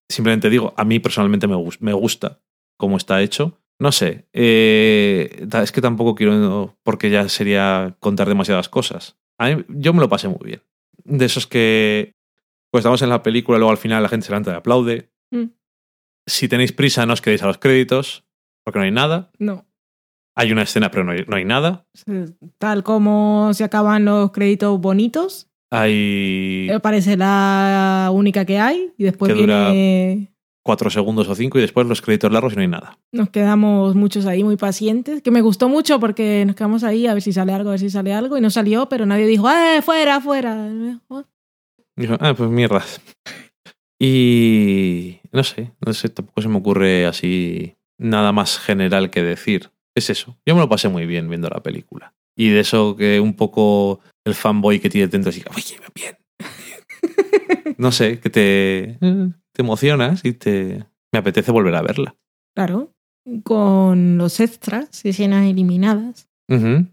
simplemente 0.09 0.49
digo, 0.49 0.73
a 0.77 0.85
mí 0.85 0.99
personalmente 0.99 1.47
me, 1.47 1.55
me 1.79 1.93
gusta 1.93 2.39
cómo 2.77 2.95
está 2.97 3.21
hecho. 3.21 3.59
No 3.77 3.91
sé, 3.91 4.25
eh, 4.31 5.47
es 5.61 5.71
que 5.73 5.81
tampoco 5.81 6.15
quiero, 6.15 6.77
porque 6.83 7.09
ya 7.09 7.27
sería 7.27 7.97
contar 7.99 8.29
demasiadas 8.29 8.69
cosas. 8.69 9.17
A 9.37 9.49
mí- 9.49 9.65
yo 9.67 9.93
me 9.93 9.99
lo 9.99 10.07
pasé 10.07 10.29
muy 10.29 10.39
bien. 10.43 10.61
De 11.03 11.25
esos 11.25 11.45
que, 11.45 12.13
pues 12.71 12.81
estamos 12.83 13.01
en 13.01 13.09
la 13.09 13.21
película, 13.21 13.57
luego 13.57 13.71
al 13.71 13.77
final 13.77 14.01
la 14.01 14.07
gente 14.07 14.25
se 14.27 14.31
levanta 14.31 14.51
y 14.53 14.55
aplaude. 14.55 15.11
Mm. 15.29 15.47
Si 16.25 16.47
tenéis 16.47 16.71
prisa, 16.71 17.05
no 17.05 17.11
os 17.13 17.21
quedéis 17.21 17.43
a 17.43 17.47
los 17.47 17.57
créditos, 17.57 18.23
porque 18.63 18.79
no 18.79 18.85
hay 18.85 18.91
nada. 18.91 19.31
No. 19.39 19.65
Hay 20.37 20.51
una 20.51 20.63
escena, 20.63 20.91
pero 20.91 21.03
no 21.03 21.11
hay, 21.13 21.23
no 21.27 21.37
hay 21.37 21.45
nada. 21.45 21.85
Tal 22.57 22.83
como 22.83 23.53
se 23.53 23.63
acaban 23.63 24.03
los 24.05 24.31
créditos 24.31 24.79
bonitos, 24.81 25.47
Hay. 25.71 26.67
me 26.69 26.79
parece 26.81 27.15
la 27.17 28.09
única 28.13 28.43
que 28.45 28.59
hay. 28.59 28.91
Y 28.97 29.03
después 29.05 29.31
Que 29.33 29.39
dura- 29.39 29.71
viene 29.71 30.31
cuatro 30.61 30.89
segundos 30.89 31.27
o 31.29 31.35
cinco 31.35 31.57
y 31.59 31.61
después 31.61 31.85
los 31.87 32.01
créditos 32.01 32.31
largos 32.31 32.53
y 32.53 32.55
no 32.57 32.61
hay 32.63 32.67
nada. 32.67 32.97
Nos 33.13 33.29
quedamos 33.29 33.95
muchos 33.95 34.25
ahí 34.25 34.43
muy 34.43 34.57
pacientes, 34.57 35.21
que 35.21 35.29
me 35.31 35.41
gustó 35.41 35.69
mucho 35.69 35.99
porque 35.99 36.43
nos 36.45 36.55
quedamos 36.55 36.83
ahí 36.83 37.05
a 37.07 37.13
ver 37.13 37.21
si 37.21 37.31
sale 37.33 37.53
algo, 37.53 37.69
a 37.69 37.73
ver 37.73 37.79
si 37.79 37.89
sale 37.91 38.13
algo, 38.13 38.35
y 38.37 38.41
no 38.41 38.49
salió, 38.49 38.89
pero 38.89 39.05
nadie 39.05 39.27
dijo, 39.27 39.47
¡eh, 39.49 39.81
fuera, 39.83 40.19
fuera! 40.21 40.67
Dijo, 41.95 42.17
ah, 42.19 42.33
pues 42.35 42.49
mierda. 42.49 42.83
Y 43.99 45.19
no 45.31 45.43
sé, 45.43 45.71
no 45.85 45.93
sé, 45.93 46.09
tampoco 46.09 46.41
se 46.41 46.49
me 46.49 46.57
ocurre 46.57 47.05
así 47.05 47.75
nada 47.97 48.31
más 48.31 48.59
general 48.59 49.09
que 49.09 49.23
decir. 49.23 49.69
Es 49.95 50.09
eso. 50.09 50.37
Yo 50.45 50.55
me 50.55 50.61
lo 50.61 50.69
pasé 50.69 50.89
muy 50.89 51.05
bien 51.05 51.29
viendo 51.29 51.47
la 51.49 51.63
película. 51.63 52.13
Y 52.37 52.49
de 52.49 52.59
eso 52.59 52.95
que 52.97 53.19
un 53.19 53.35
poco 53.35 54.01
el 54.25 54.35
fanboy 54.35 54.79
que 54.79 54.89
tiene 54.89 55.07
dentro 55.07 55.29
así, 55.29 55.41
oye, 55.55 55.77
bien. 55.95 56.17
bien". 57.01 57.75
No 57.77 57.91
sé, 57.91 58.19
que 58.19 58.29
te, 58.29 58.97
te 58.99 59.61
emocionas 59.61 60.23
y 60.23 60.33
te 60.33 60.85
me 61.13 61.19
apetece 61.19 61.51
volver 61.51 61.75
a 61.75 61.81
verla. 61.81 62.15
Claro, 62.55 62.91
con 63.43 64.17
los 64.17 64.39
extras, 64.39 65.03
escenas 65.05 65.45
eliminadas. 65.47 66.27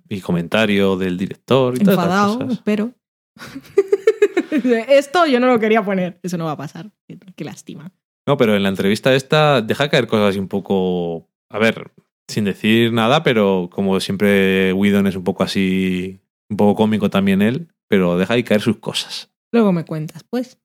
Y 0.09 0.21
comentario 0.21 0.97
del 0.97 1.19
director 1.19 1.75
y 1.75 1.81
todas 1.81 1.99
enfadado, 1.99 2.39
cosas. 2.39 2.53
espero. 2.53 2.93
Esto 4.89 5.27
yo 5.27 5.41
no 5.41 5.47
lo 5.47 5.59
quería 5.59 5.85
poner, 5.85 6.19
eso 6.23 6.37
no 6.39 6.45
va 6.47 6.53
a 6.53 6.57
pasar. 6.57 6.91
Qué, 7.09 7.19
qué 7.37 7.45
lástima. 7.45 7.93
No, 8.27 8.37
pero 8.37 8.55
en 8.55 8.63
la 8.63 8.69
entrevista 8.69 9.15
esta 9.15 9.61
deja 9.61 9.89
caer 9.89 10.07
cosas 10.07 10.31
así 10.31 10.39
un 10.39 10.49
poco. 10.49 11.29
A 11.51 11.59
ver, 11.59 11.91
sin 12.33 12.45
decir 12.45 12.93
nada, 12.93 13.23
pero 13.23 13.69
como 13.71 14.01
siempre, 14.01 14.73
Whedon 14.73 15.07
es 15.07 15.17
un 15.17 15.25
poco 15.25 15.43
así. 15.43 16.19
Un 16.51 16.57
poco 16.57 16.75
cómico 16.75 17.09
también 17.09 17.41
él, 17.41 17.69
pero 17.89 18.19
deja 18.19 18.35
ahí 18.35 18.43
caer 18.43 18.61
sus 18.61 18.77
cosas. 18.77 19.31
Luego 19.53 19.73
me 19.73 19.85
cuentas, 19.85 20.23
pues. 20.29 20.59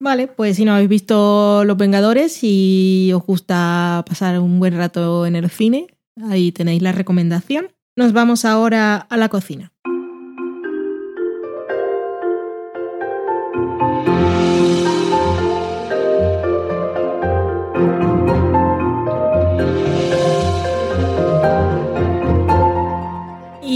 Vale, 0.00 0.28
pues 0.28 0.56
si 0.56 0.64
no 0.64 0.72
habéis 0.72 0.88
visto 0.88 1.64
Los 1.64 1.76
Vengadores 1.76 2.38
y 2.42 3.10
os 3.12 3.22
gusta 3.24 4.04
pasar 4.06 4.38
un 4.38 4.60
buen 4.60 4.76
rato 4.76 5.26
en 5.26 5.34
el 5.36 5.50
cine, 5.50 5.88
ahí 6.30 6.52
tenéis 6.52 6.82
la 6.82 6.92
recomendación. 6.92 7.68
Nos 7.96 8.12
vamos 8.12 8.44
ahora 8.44 8.96
a 8.96 9.16
la 9.16 9.28
cocina. 9.28 9.72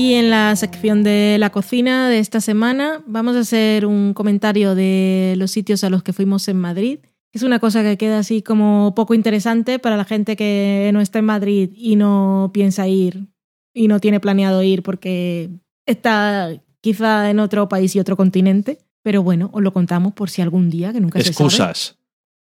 Y 0.03 0.15
en 0.15 0.31
la 0.31 0.57
sección 0.57 1.05
de 1.05 1.37
la 1.39 1.51
cocina 1.51 2.09
de 2.09 2.19
esta 2.19 2.41
semana 2.41 3.05
vamos 3.07 3.37
a 3.37 3.39
hacer 3.39 3.87
un 3.87 4.15
comentario 4.15 4.75
de 4.75 5.35
los 5.39 5.53
sitios 5.53 5.85
a 5.85 5.91
los 5.91 6.03
que 6.03 6.13
fuimos 6.13 6.49
en 6.49 6.57
Madrid. 6.57 6.99
Es 7.33 7.45
una 7.45 7.61
cosa 7.61 7.85
que 7.85 7.97
queda 7.97 8.19
así 8.19 8.43
como 8.43 8.97
poco 8.97 9.15
interesante 9.15 9.79
para 9.79 9.97
la 9.97 10.05
gente 10.05 10.35
que 10.35 10.91
no 10.93 11.01
está 11.01 11.21
en 11.21 11.27
Madrid 11.27 11.71
y 11.77 11.95
no 11.95 12.51
piensa 12.53 12.89
ir 12.89 13.29
y 13.73 13.87
no 13.87 14.01
tiene 14.01 14.19
planeado 14.19 14.65
ir 14.65 14.83
porque 14.83 15.51
está 15.87 16.51
quizá 16.81 17.31
en 17.31 17.39
otro 17.39 17.69
país 17.69 17.95
y 17.95 18.01
otro 18.01 18.17
continente. 18.17 18.79
Pero 19.05 19.23
bueno, 19.23 19.51
os 19.53 19.63
lo 19.63 19.73
contamos 19.73 20.15
por 20.15 20.31
si 20.31 20.43
algún 20.43 20.69
día, 20.69 20.93
que 20.93 21.01
nunca 21.01 21.21
se 21.21 21.33
sabe. 21.33 21.47
Excusas. 21.47 21.97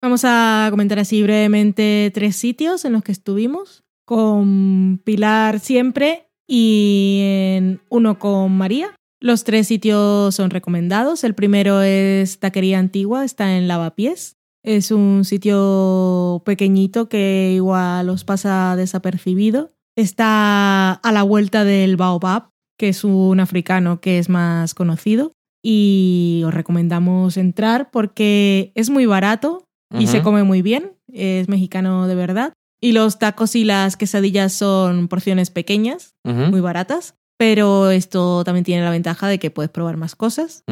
Vamos 0.00 0.20
a 0.24 0.68
comentar 0.70 1.00
así 1.00 1.24
brevemente 1.24 2.12
tres 2.14 2.36
sitios 2.36 2.84
en 2.84 2.92
los 2.92 3.02
que 3.02 3.10
estuvimos, 3.10 3.82
con 4.08 5.02
Pilar 5.04 5.60
siempre 5.60 6.30
y 6.48 7.20
en 7.22 7.82
uno 7.90 8.18
con 8.18 8.56
María. 8.56 8.94
Los 9.20 9.44
tres 9.44 9.66
sitios 9.66 10.34
son 10.34 10.48
recomendados. 10.48 11.24
El 11.24 11.34
primero 11.34 11.82
es 11.82 12.38
Taquería 12.38 12.78
Antigua, 12.78 13.26
está 13.26 13.58
en 13.58 13.68
Lavapiés. 13.68 14.36
Es 14.64 14.92
un 14.92 15.26
sitio 15.26 16.40
pequeñito 16.46 17.10
que 17.10 17.52
igual 17.54 18.08
os 18.08 18.24
pasa 18.24 18.76
desapercibido. 18.76 19.72
Está 19.94 20.92
a 20.92 21.12
la 21.12 21.22
vuelta 21.22 21.64
del 21.64 21.98
Baobab, 21.98 22.48
que 22.78 22.88
es 22.88 23.04
un 23.04 23.40
africano 23.40 24.00
que 24.00 24.18
es 24.18 24.30
más 24.30 24.72
conocido. 24.72 25.32
Y 25.62 26.40
os 26.46 26.54
recomendamos 26.54 27.36
entrar 27.36 27.90
porque 27.90 28.72
es 28.74 28.88
muy 28.88 29.04
barato 29.04 29.64
y 29.98 30.06
se 30.06 30.22
come 30.22 30.44
muy 30.44 30.62
bien. 30.62 30.92
Es 31.12 31.46
mexicano 31.50 32.06
de 32.06 32.14
verdad. 32.14 32.54
Y 32.80 32.92
los 32.92 33.18
tacos 33.18 33.56
y 33.56 33.64
las 33.64 33.96
quesadillas 33.96 34.52
son 34.52 35.08
porciones 35.08 35.50
pequeñas, 35.50 36.14
muy 36.24 36.60
baratas. 36.60 37.14
Pero 37.36 37.90
esto 37.90 38.42
también 38.44 38.64
tiene 38.64 38.82
la 38.82 38.90
ventaja 38.90 39.28
de 39.28 39.38
que 39.38 39.50
puedes 39.50 39.70
probar 39.70 39.96
más 39.96 40.16
cosas. 40.16 40.64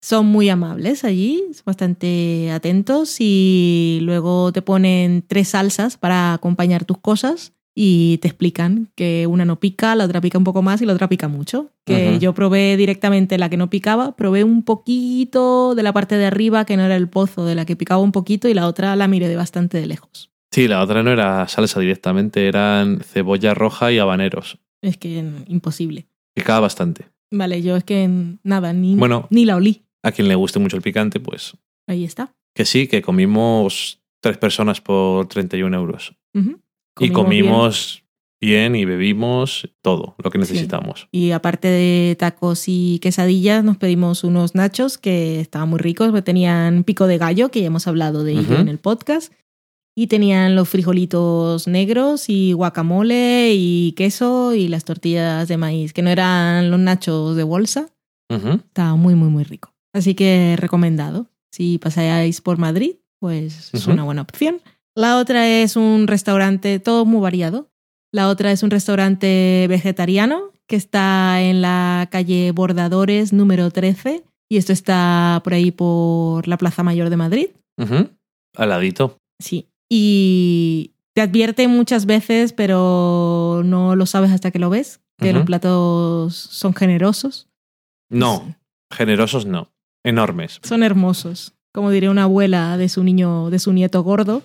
Son 0.00 0.26
muy 0.26 0.48
amables 0.48 1.04
allí, 1.04 1.44
bastante 1.64 2.50
atentos 2.50 3.16
y 3.20 4.00
luego 4.02 4.52
te 4.52 4.60
ponen 4.60 5.24
tres 5.26 5.48
salsas 5.48 5.96
para 5.96 6.34
acompañar 6.34 6.84
tus 6.84 6.98
cosas 6.98 7.52
y 7.74 8.18
te 8.18 8.28
explican 8.28 8.90
que 8.96 9.26
una 9.26 9.44
no 9.44 9.60
pica, 9.60 9.94
la 9.94 10.04
otra 10.04 10.20
pica 10.20 10.38
un 10.38 10.44
poco 10.44 10.60
más 10.60 10.82
y 10.82 10.86
la 10.86 10.92
otra 10.92 11.08
pica 11.08 11.28
mucho. 11.28 11.70
Que 11.84 12.18
yo 12.18 12.34
probé 12.34 12.76
directamente 12.76 13.38
la 13.38 13.48
que 13.48 13.56
no 13.56 13.70
picaba, 13.70 14.16
probé 14.16 14.44
un 14.44 14.62
poquito 14.64 15.74
de 15.74 15.82
la 15.82 15.92
parte 15.92 16.16
de 16.16 16.26
arriba 16.26 16.64
que 16.64 16.76
no 16.76 16.84
era 16.84 16.96
el 16.96 17.08
pozo, 17.08 17.44
de 17.44 17.54
la 17.54 17.64
que 17.64 17.76
picaba 17.76 18.02
un 18.02 18.12
poquito 18.12 18.48
y 18.48 18.54
la 18.54 18.66
otra 18.66 18.96
la 18.96 19.08
miré 19.08 19.28
de 19.28 19.36
bastante 19.36 19.78
de 19.78 19.86
lejos. 19.86 20.31
Sí, 20.52 20.68
la 20.68 20.82
otra 20.82 21.02
no 21.02 21.10
era 21.10 21.48
salsa 21.48 21.80
directamente, 21.80 22.46
eran 22.46 23.00
cebolla 23.00 23.54
roja 23.54 23.90
y 23.90 23.98
habaneros. 23.98 24.58
Es 24.82 24.98
que 24.98 25.24
imposible. 25.48 26.06
Picaba 26.34 26.60
bastante. 26.60 27.06
Vale, 27.30 27.62
yo 27.62 27.74
es 27.76 27.84
que 27.84 28.08
nada, 28.42 28.72
ni, 28.72 28.94
Bueno. 28.94 29.26
ni 29.30 29.44
la 29.46 29.56
olí. 29.56 29.82
A 30.02 30.12
quien 30.12 30.28
le 30.28 30.34
guste 30.34 30.58
mucho 30.58 30.76
el 30.76 30.82
picante, 30.82 31.18
pues 31.20 31.56
Ahí 31.86 32.04
está. 32.04 32.34
que 32.54 32.64
sí, 32.66 32.86
que 32.86 33.00
comimos 33.02 34.00
tres 34.20 34.36
personas 34.38 34.80
por 34.80 35.26
31 35.26 35.74
euros. 35.76 36.14
Ujú. 36.34 36.60
y 36.98 37.04
bien. 37.04 37.12
comimos 37.14 38.04
bien. 38.40 38.74
y 38.76 38.84
bebimos 38.84 39.70
todo 39.80 40.14
lo 40.22 40.30
que 40.30 40.38
necesitamos. 40.38 41.08
Y 41.12 41.30
aparte 41.30 41.68
de 41.68 42.16
tacos 42.18 42.64
y 42.66 42.98
quesadillas, 43.00 43.64
nos 43.64 43.78
pedimos 43.78 44.24
unos 44.24 44.54
nachos 44.54 44.98
que 44.98 45.40
estaban 45.40 45.70
muy 45.70 45.78
ricos, 45.78 46.08
porque 46.08 46.22
tenían 46.22 46.84
pico 46.84 47.06
de 47.06 47.16
gallo, 47.18 47.50
que 47.50 47.60
ya 47.60 47.68
hemos 47.68 47.86
hablado 47.86 48.24
de 48.24 48.32
ello 48.32 48.58
en 48.58 48.68
el 48.68 48.78
podcast. 48.78 49.32
Y 49.94 50.06
tenían 50.06 50.56
los 50.56 50.68
frijolitos 50.68 51.68
negros 51.68 52.28
y 52.28 52.54
guacamole 52.54 53.52
y 53.54 53.92
queso 53.92 54.54
y 54.54 54.68
las 54.68 54.84
tortillas 54.84 55.48
de 55.48 55.58
maíz, 55.58 55.92
que 55.92 56.02
no 56.02 56.10
eran 56.10 56.70
los 56.70 56.80
nachos 56.80 57.36
de 57.36 57.42
bolsa. 57.42 57.90
Ujú. 58.30 58.54
Estaba 58.54 58.96
muy, 58.96 59.14
muy, 59.14 59.28
muy 59.28 59.44
rico. 59.44 59.74
Así 59.92 60.14
que 60.14 60.56
recomendado. 60.58 61.26
Si 61.52 61.76
pasáis 61.76 62.40
por 62.40 62.56
Madrid, 62.56 62.96
pues 63.20 63.70
es 63.74 63.86
una 63.86 64.04
buena 64.04 64.22
opción. 64.22 64.62
La 64.96 65.18
otra 65.18 65.48
es 65.48 65.76
un 65.76 66.06
restaurante, 66.06 66.78
todo 66.78 67.04
muy 67.04 67.20
variado. 67.20 67.68
La 68.10 68.28
otra 68.28 68.52
es 68.52 68.62
un 68.62 68.70
restaurante 68.70 69.66
vegetariano 69.68 70.52
que 70.66 70.76
está 70.76 71.42
en 71.42 71.60
la 71.60 72.08
calle 72.10 72.52
Bordadores 72.52 73.32
número 73.32 73.70
13 73.70 74.24
y 74.50 74.56
esto 74.56 74.72
está 74.72 75.40
por 75.44 75.54
ahí 75.54 75.70
por 75.70 76.48
la 76.48 76.56
Plaza 76.56 76.82
Mayor 76.82 77.10
de 77.10 77.16
Madrid. 77.16 77.46
Al 78.56 78.68
ladito. 78.68 79.18
Sí. 79.38 79.68
Y 79.94 80.94
te 81.12 81.20
advierte 81.20 81.68
muchas 81.68 82.06
veces, 82.06 82.54
pero 82.54 83.60
no 83.62 83.94
lo 83.94 84.06
sabes 84.06 84.30
hasta 84.30 84.50
que 84.50 84.58
lo 84.58 84.70
ves, 84.70 85.02
que 85.18 85.34
los 85.34 85.44
platos 85.44 86.34
son 86.34 86.72
generosos. 86.72 87.50
No, 88.08 88.56
generosos 88.90 89.44
no. 89.44 89.70
Enormes. 90.02 90.60
Son 90.62 90.82
hermosos, 90.82 91.52
como 91.74 91.90
diría 91.90 92.10
una 92.10 92.22
abuela 92.22 92.78
de 92.78 92.88
su 92.88 93.04
niño, 93.04 93.50
de 93.50 93.58
su 93.58 93.74
nieto 93.74 94.02
gordo. 94.02 94.44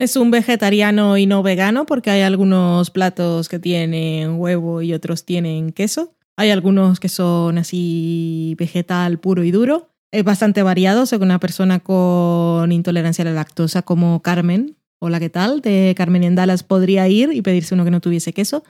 Es 0.00 0.16
un 0.16 0.32
vegetariano 0.32 1.16
y 1.16 1.26
no 1.26 1.44
vegano 1.44 1.86
porque 1.86 2.10
hay 2.10 2.22
algunos 2.22 2.90
platos 2.90 3.48
que 3.48 3.60
tienen 3.60 4.40
huevo 4.40 4.82
y 4.82 4.94
otros 4.94 5.24
tienen 5.24 5.70
queso. 5.70 6.16
Hay 6.36 6.50
algunos 6.50 6.98
que 6.98 7.08
son 7.08 7.58
así 7.58 8.56
vegetal 8.58 9.20
puro 9.20 9.44
y 9.44 9.52
duro. 9.52 9.90
Es 10.10 10.24
bastante 10.24 10.64
variado, 10.64 11.06
según 11.06 11.28
una 11.28 11.38
persona 11.38 11.78
con 11.78 12.72
intolerancia 12.72 13.22
a 13.22 13.26
la 13.26 13.32
lactosa 13.34 13.82
como 13.82 14.22
Carmen. 14.22 14.74
Hola, 15.00 15.20
¿qué 15.20 15.30
tal? 15.30 15.60
De 15.60 15.94
Carmen 15.96 16.24
en 16.24 16.34
Dallas 16.34 16.62
podría 16.62 17.08
ir 17.08 17.30
y 17.32 17.42
pedirse 17.42 17.74
uno 17.74 17.84
que 17.84 17.90
no 17.90 18.00
tuviese 18.00 18.32
queso. 18.32 18.64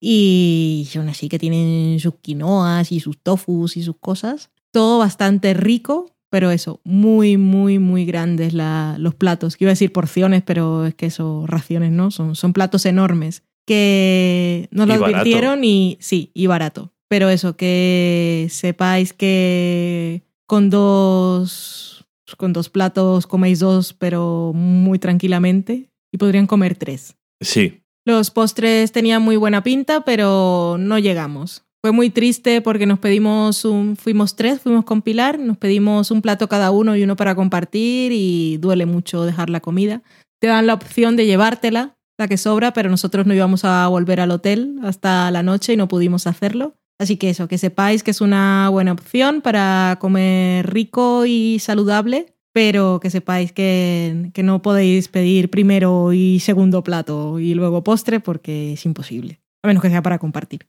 Y 0.00 0.88
son 0.92 1.08
así 1.08 1.28
que 1.28 1.38
tienen 1.38 1.98
sus 2.00 2.14
quinoas 2.20 2.92
y 2.92 3.00
sus 3.00 3.18
tofus 3.18 3.76
y 3.76 3.82
sus 3.82 3.96
cosas. 3.98 4.50
Todo 4.72 4.98
bastante 4.98 5.54
rico, 5.54 6.10
pero 6.30 6.50
eso, 6.50 6.80
muy, 6.84 7.36
muy, 7.36 7.78
muy 7.78 8.04
grandes 8.04 8.52
la- 8.54 8.96
los 8.98 9.14
platos. 9.14 9.56
Que 9.56 9.64
iba 9.64 9.70
a 9.70 9.72
decir 9.74 9.92
porciones, 9.92 10.42
pero 10.44 10.86
es 10.86 10.94
que 10.94 11.06
eso, 11.06 11.44
raciones, 11.46 11.92
¿no? 11.92 12.10
Son, 12.10 12.34
son 12.36 12.52
platos 12.52 12.86
enormes. 12.86 13.42
Que 13.66 14.68
nos 14.72 14.88
lo 14.88 14.94
Y 14.94 14.98
barato. 14.98 15.16
advirtieron 15.18 15.64
y 15.64 15.98
sí, 16.00 16.30
y 16.34 16.46
barato. 16.46 16.92
Pero 17.08 17.28
eso, 17.28 17.56
que 17.56 18.46
sepáis 18.50 19.12
que 19.12 20.22
con 20.46 20.68
dos, 20.70 21.91
con 22.36 22.52
dos 22.52 22.68
platos 22.68 23.26
coméis 23.26 23.60
dos, 23.60 23.92
pero 23.92 24.52
muy 24.54 24.98
tranquilamente. 24.98 25.88
Y 26.12 26.18
podrían 26.18 26.46
comer 26.46 26.76
tres. 26.76 27.16
Sí. 27.40 27.82
Los 28.04 28.30
postres 28.30 28.92
tenían 28.92 29.22
muy 29.22 29.36
buena 29.36 29.62
pinta, 29.62 30.02
pero 30.04 30.76
no 30.78 30.98
llegamos. 30.98 31.64
Fue 31.84 31.90
muy 31.90 32.10
triste 32.10 32.60
porque 32.60 32.86
nos 32.86 33.00
pedimos 33.00 33.64
un, 33.64 33.96
fuimos 33.96 34.36
tres, 34.36 34.60
fuimos 34.60 34.84
con 34.84 35.02
Pilar, 35.02 35.38
nos 35.38 35.56
pedimos 35.56 36.12
un 36.12 36.22
plato 36.22 36.48
cada 36.48 36.70
uno 36.70 36.96
y 36.96 37.02
uno 37.02 37.16
para 37.16 37.34
compartir 37.34 38.12
y 38.12 38.58
duele 38.58 38.86
mucho 38.86 39.24
dejar 39.24 39.50
la 39.50 39.60
comida. 39.60 40.02
Te 40.40 40.46
dan 40.46 40.68
la 40.68 40.74
opción 40.74 41.16
de 41.16 41.26
llevártela, 41.26 41.96
la 42.18 42.28
que 42.28 42.36
sobra, 42.36 42.72
pero 42.72 42.88
nosotros 42.88 43.26
no 43.26 43.34
íbamos 43.34 43.64
a 43.64 43.88
volver 43.88 44.20
al 44.20 44.30
hotel 44.30 44.78
hasta 44.82 45.30
la 45.32 45.42
noche 45.42 45.72
y 45.72 45.76
no 45.76 45.88
pudimos 45.88 46.28
hacerlo. 46.28 46.76
Así 46.98 47.16
que 47.16 47.30
eso, 47.30 47.48
que 47.48 47.58
sepáis 47.58 48.02
que 48.02 48.12
es 48.12 48.20
una 48.20 48.68
buena 48.68 48.92
opción 48.92 49.40
para 49.40 49.96
comer 50.00 50.72
rico 50.72 51.26
y 51.26 51.58
saludable, 51.58 52.34
pero 52.52 53.00
que 53.00 53.10
sepáis 53.10 53.52
que, 53.52 54.30
que 54.34 54.42
no 54.42 54.62
podéis 54.62 55.08
pedir 55.08 55.50
primero 55.50 56.12
y 56.12 56.38
segundo 56.40 56.84
plato 56.84 57.40
y 57.40 57.54
luego 57.54 57.82
postre 57.82 58.20
porque 58.20 58.74
es 58.74 58.84
imposible, 58.84 59.40
a 59.62 59.68
menos 59.68 59.82
que 59.82 59.88
sea 59.88 60.02
para 60.02 60.18
compartir. 60.18 60.68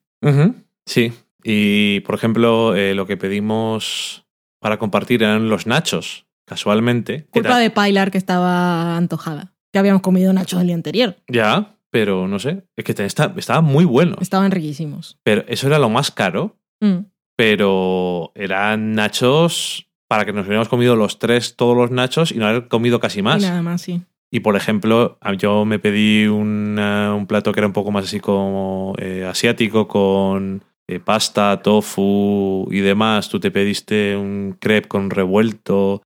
Sí. 0.85 1.11
Y, 1.43 1.99
por 2.01 2.15
ejemplo, 2.15 2.75
eh, 2.75 2.95
lo 2.95 3.05
que 3.05 3.17
pedimos 3.17 4.25
para 4.59 4.79
compartir 4.79 5.23
eran 5.23 5.49
los 5.49 5.67
nachos, 5.67 6.25
casualmente. 6.45 7.27
Culpa 7.31 7.59
de 7.59 7.69
Pilar 7.69 8.11
que 8.11 8.17
estaba 8.17 8.95
antojada, 8.95 9.53
que 9.73 9.79
habíamos 9.79 10.01
comido 10.01 10.31
nachos 10.31 10.61
el 10.61 10.67
día 10.67 10.75
anterior. 10.75 11.17
Ya, 11.27 11.72
pero 11.93 12.27
no 12.27 12.39
sé. 12.39 12.63
Es 12.75 12.83
que 12.83 12.91
está- 12.91 13.31
estaban 13.37 13.63
muy 13.65 13.85
buenos. 13.85 14.17
Estaban 14.19 14.49
riquísimos. 14.51 15.17
Pero 15.23 15.45
eso 15.47 15.67
era 15.67 15.77
lo 15.77 15.89
más 15.89 16.09
caro. 16.09 16.57
Mm. 16.81 17.05
Pero 17.37 18.31
eran 18.35 18.93
nachos 18.93 19.87
para 20.07 20.25
que 20.25 20.33
nos 20.33 20.45
hubiéramos 20.45 20.69
comido 20.69 20.95
los 20.95 21.19
tres, 21.19 21.55
todos 21.55 21.77
los 21.77 21.91
nachos 21.91 22.31
y 22.31 22.37
no 22.37 22.47
haber 22.47 22.67
comido 22.67 22.99
casi 22.99 23.19
Y 23.19 23.23
más. 23.23 23.41
nada 23.41 23.61
más, 23.61 23.81
sí. 23.83 24.01
Y 24.31 24.39
por 24.39 24.55
ejemplo, 24.55 25.19
yo 25.37 25.65
me 25.65 25.77
pedí 25.77 26.25
una- 26.25 27.13
un 27.13 27.27
plato 27.27 27.51
que 27.51 27.59
era 27.59 27.67
un 27.67 27.73
poco 27.73 27.91
más 27.91 28.05
así 28.05 28.19
como 28.19 28.95
eh, 28.97 29.23
asiático, 29.29 29.87
con 29.87 30.63
eh, 30.87 30.99
pasta, 30.99 31.61
tofu 31.61 32.67
y 32.71 32.79
demás. 32.79 33.29
Tú 33.29 33.39
te 33.39 33.51
pediste 33.51 34.17
un 34.17 34.57
crepe 34.59 34.87
con 34.87 35.09
revuelto. 35.11 36.01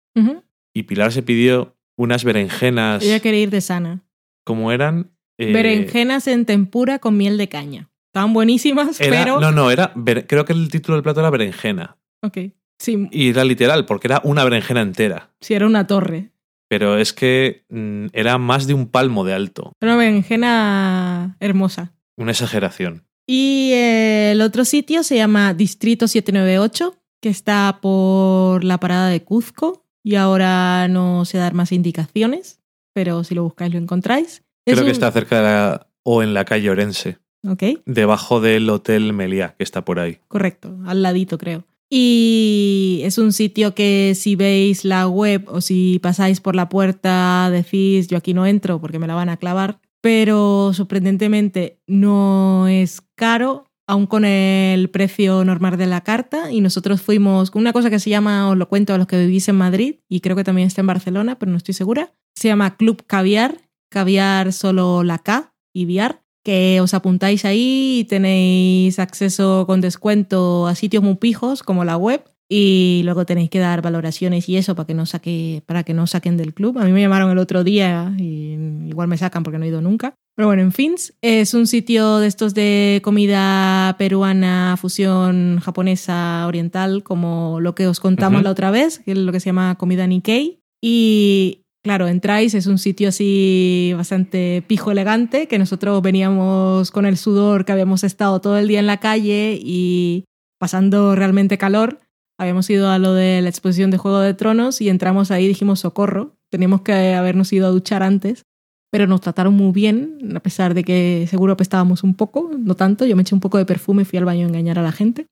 Y 0.73 0.83
Pilar 0.83 1.11
se 1.11 1.23
pidió 1.23 1.75
unas 1.97 2.23
berenjenas. 2.23 3.03
Ella 3.03 3.19
quería 3.19 3.41
ir 3.43 3.49
de 3.49 3.61
sana. 3.61 4.03
¿Cómo 4.43 4.71
eran? 4.71 5.11
Eh, 5.37 5.51
Berenjenas 5.53 6.27
en 6.27 6.45
tempura 6.45 6.99
con 6.99 7.17
miel 7.17 7.37
de 7.37 7.47
caña. 7.49 7.89
Estaban 8.11 8.33
buenísimas, 8.33 8.99
era- 8.99 9.17
pero... 9.23 9.39
No, 9.39 9.51
no, 9.51 9.69
era. 9.69 9.93
Creo 10.27 10.45
que 10.45 10.53
el 10.53 10.69
título 10.69 10.95
del 10.95 11.03
plato 11.03 11.19
era 11.19 11.29
berenjena. 11.29 11.97
Ok. 12.23 12.37
Sí, 12.79 13.07
Y 13.11 13.29
era 13.29 13.43
literal, 13.43 13.85
porque 13.85 14.07
era 14.07 14.21
una 14.23 14.43
berenjena 14.43 14.81
entera. 14.81 15.31
sí, 15.41 15.53
era 15.53 15.65
una 15.67 15.87
torre. 15.87 16.31
Pero 16.69 16.97
es 16.97 17.13
que 17.13 17.65
mm, 17.69 18.07
era 18.13 18.37
más 18.37 18.67
de 18.67 18.73
un 18.73 18.87
palmo 18.87 19.23
de 19.23 19.33
alto. 19.33 19.71
Era 19.79 19.93
una 19.93 20.03
berenjena 20.03 21.37
hermosa. 21.39 21.93
Una 22.17 22.31
exageración. 22.31 23.05
Y 23.25 23.71
eh, 23.73 24.31
el 24.31 24.41
otro 24.41 24.65
sitio 24.65 25.03
se 25.03 25.15
llama 25.15 25.53
Distrito 25.53 26.07
798, 26.07 26.95
que 27.21 27.29
está 27.29 27.79
por 27.81 28.63
la 28.63 28.79
parada 28.79 29.09
de 29.09 29.23
Cuzco. 29.23 29.85
Y 30.03 30.15
ahora 30.15 30.87
no 30.87 31.25
sé 31.25 31.37
dar 31.37 31.53
más 31.53 31.71
indicaciones, 31.73 32.61
pero 32.93 33.23
si 33.23 33.35
lo 33.35 33.43
buscáis 33.43 33.73
lo 33.73 33.79
encontráis. 33.79 34.43
Es 34.67 34.73
Creo 34.73 34.83
que 34.85 34.89
un- 34.91 34.93
está 34.93 35.11
cerca 35.11 35.37
de 35.37 35.43
la. 35.43 35.87
o 36.03 36.21
en 36.21 36.33
la 36.33 36.45
calle 36.45 36.69
Orense. 36.69 37.17
Ok, 37.47 37.63
Debajo 37.85 38.41
del 38.41 38.69
Hotel 38.69 39.13
Meliá, 39.13 39.55
que 39.57 39.63
está 39.63 39.83
por 39.85 39.99
ahí. 39.99 40.19
correcto, 40.27 40.77
al 40.85 41.01
ladito 41.01 41.37
creo. 41.37 41.63
Y 41.89 43.01
es 43.03 43.17
un 43.17 43.31
sitio 43.31 43.73
que 43.73 44.13
si 44.15 44.35
veis 44.35 44.83
la 44.85 45.07
web 45.07 45.45
o 45.47 45.61
si 45.61 45.99
pasáis 45.99 46.41
por 46.41 46.55
la 46.55 46.67
puerta 46.69 47.49
decís 47.51 48.07
yo 48.07 48.17
aquí 48.17 48.33
no 48.33 48.45
entro 48.45 48.79
porque 48.81 48.99
me 48.99 49.07
la 49.07 49.15
van 49.15 49.29
a 49.29 49.37
clavar, 49.37 49.79
pero 50.01 50.71
sorprendentemente 50.73 51.79
no 51.87 52.67
es 52.67 53.01
caro, 53.15 53.65
aún 53.87 54.05
con 54.05 54.25
el 54.25 54.89
precio 54.89 55.45
normal 55.45 55.77
de 55.77 55.87
la 55.87 56.01
carta. 56.01 56.51
Y 56.51 56.59
nosotros 56.61 57.01
fuimos 57.01 57.51
con 57.51 57.61
una 57.61 57.71
cosa 57.73 57.89
que 57.89 57.99
se 57.99 58.09
llama, 58.09 58.49
os 58.49 58.57
lo 58.57 58.67
cuento 58.67 58.93
a 58.93 58.97
los 58.97 59.07
que 59.07 59.19
vivís 59.25 59.47
en 59.47 59.55
Madrid 59.55 59.95
y 60.09 60.19
creo 60.19 60.35
que 60.35 60.43
también 60.43 60.67
está 60.67 60.81
en 60.81 60.87
Barcelona, 60.87 61.39
pero 61.39 61.51
no 61.51 61.57
estoy 61.57 61.73
segura. 61.73 62.11
Se 62.35 62.47
llama 62.49 62.75
Club 62.75 63.03
Caviar, 63.07 63.57
caviar 63.89 64.53
solo 64.53 65.03
la 65.03 65.19
K 65.19 65.53
y 65.73 65.85
viar 65.85 66.23
que 66.43 66.79
os 66.79 66.93
apuntáis 66.93 67.43
ahí 67.43 67.99
y 67.99 68.03
tenéis 68.05 68.99
acceso 68.99 69.65
con 69.67 69.81
descuento 69.81 70.67
a 70.67 70.75
sitios 70.75 71.03
muy 71.03 71.15
pijos 71.15 71.61
como 71.61 71.83
la 71.83 71.97
web 71.97 72.23
y 72.49 73.01
luego 73.03 73.25
tenéis 73.25 73.49
que 73.49 73.59
dar 73.59 73.81
valoraciones 73.81 74.47
y 74.47 74.55
eso 74.55 74.73
para 74.73 74.87
que 74.87 74.93
no 74.93 75.05
saque 75.05 75.61
para 75.65 75.83
que 75.83 75.93
no 75.93 76.07
saquen 76.07 76.37
del 76.37 76.53
club. 76.53 76.77
A 76.77 76.85
mí 76.85 76.91
me 76.91 77.01
llamaron 77.01 77.31
el 77.31 77.37
otro 77.37 77.63
día 77.63 78.13
y 78.17 78.53
igual 78.87 79.09
me 79.09 79.17
sacan 79.17 79.43
porque 79.43 79.59
no 79.59 79.65
he 79.65 79.67
ido 79.67 79.81
nunca. 79.81 80.13
Pero 80.37 80.47
bueno, 80.47 80.61
en 80.61 80.71
fin, 80.71 80.95
es 81.21 81.53
un 81.53 81.67
sitio 81.67 82.19
de 82.19 82.27
estos 82.27 82.53
de 82.53 83.01
comida 83.03 83.95
peruana, 83.97 84.77
fusión 84.79 85.59
japonesa, 85.59 86.45
oriental, 86.47 87.03
como 87.03 87.59
lo 87.59 87.73
que 87.73 87.87
os 87.87 87.99
contamos 87.99 88.43
la 88.43 88.51
otra 88.51 88.69
vez, 88.71 88.99
que 88.99 89.13
es 89.13 89.17
lo 89.17 89.31
que 89.31 89.39
se 89.39 89.47
llama 89.47 89.75
comida 89.79 90.05
Nikkei. 90.05 90.59
Y 90.79 91.65
claro, 91.87 92.09
entráis, 92.09 92.53
es 92.53 92.67
un 92.67 92.79
sitio 92.79 93.07
así 93.07 93.93
bastante 93.95 94.61
pijo 94.67 94.91
elegante, 94.91 95.47
que 95.47 95.57
nosotros 95.57 96.01
veníamos 96.01 96.91
con 96.91 97.05
el 97.05 97.15
sudor, 97.15 97.63
que 97.63 97.71
habíamos 97.71 98.03
estado 98.03 98.41
todo 98.41 98.57
el 98.57 98.67
día 98.67 98.79
en 98.79 98.87
la 98.87 98.97
calle 98.97 99.57
y 99.57 100.25
pasando 100.59 101.15
realmente 101.15 101.57
calor. 101.57 101.99
Habíamos 102.37 102.69
ido 102.69 102.89
a 102.89 102.99
lo 102.99 103.13
de 103.13 103.41
la 103.41 103.47
exposición 103.47 103.89
de 103.89 103.97
Juego 103.97 104.19
de 104.19 104.33
Tronos 104.33 104.81
y 104.81 104.89
entramos 104.89 105.31
ahí 105.31 105.45
y 105.45 105.47
dijimos 105.47 105.79
socorro. 105.79 106.35
Teníamos 106.51 106.81
que 106.81 107.13
habernos 107.13 107.53
ido 107.53 107.67
a 107.67 107.71
duchar 107.71 108.03
antes, 108.03 108.43
pero 108.91 109.07
nos 109.07 109.21
trataron 109.21 109.53
muy 109.53 109.71
bien, 109.71 110.33
a 110.35 110.41
pesar 110.41 110.73
de 110.73 110.83
que 110.83 111.25
seguro 111.29 111.53
apestábamos 111.53 112.03
un 112.03 112.15
poco, 112.15 112.51
no 112.59 112.75
tanto. 112.75 113.05
Yo 113.05 113.15
me 113.15 113.21
eché 113.21 113.33
un 113.33 113.39
poco 113.39 113.59
de 113.59 113.65
perfume 113.65 114.01
y 114.01 114.05
fui 114.05 114.19
al 114.19 114.25
baño 114.25 114.45
a 114.45 114.49
engañar 114.49 114.77
a 114.77 114.83
la 114.83 114.91
gente. 114.91 115.25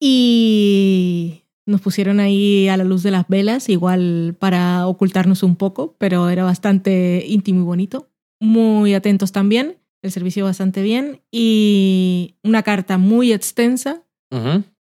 Y 0.00 1.44
nos 1.70 1.80
pusieron 1.80 2.20
ahí 2.20 2.68
a 2.68 2.76
la 2.76 2.84
luz 2.84 3.02
de 3.02 3.10
las 3.10 3.26
velas, 3.28 3.68
igual 3.68 4.36
para 4.38 4.86
ocultarnos 4.86 5.42
un 5.42 5.56
poco, 5.56 5.94
pero 5.98 6.28
era 6.28 6.44
bastante 6.44 7.24
íntimo 7.26 7.60
y 7.60 7.64
bonito. 7.64 8.08
Muy 8.40 8.94
atentos 8.94 9.32
también, 9.32 9.76
el 10.02 10.10
servicio 10.12 10.44
bastante 10.44 10.82
bien 10.82 11.20
y 11.30 12.36
una 12.42 12.62
carta 12.62 12.98
muy 12.98 13.32
extensa 13.32 14.02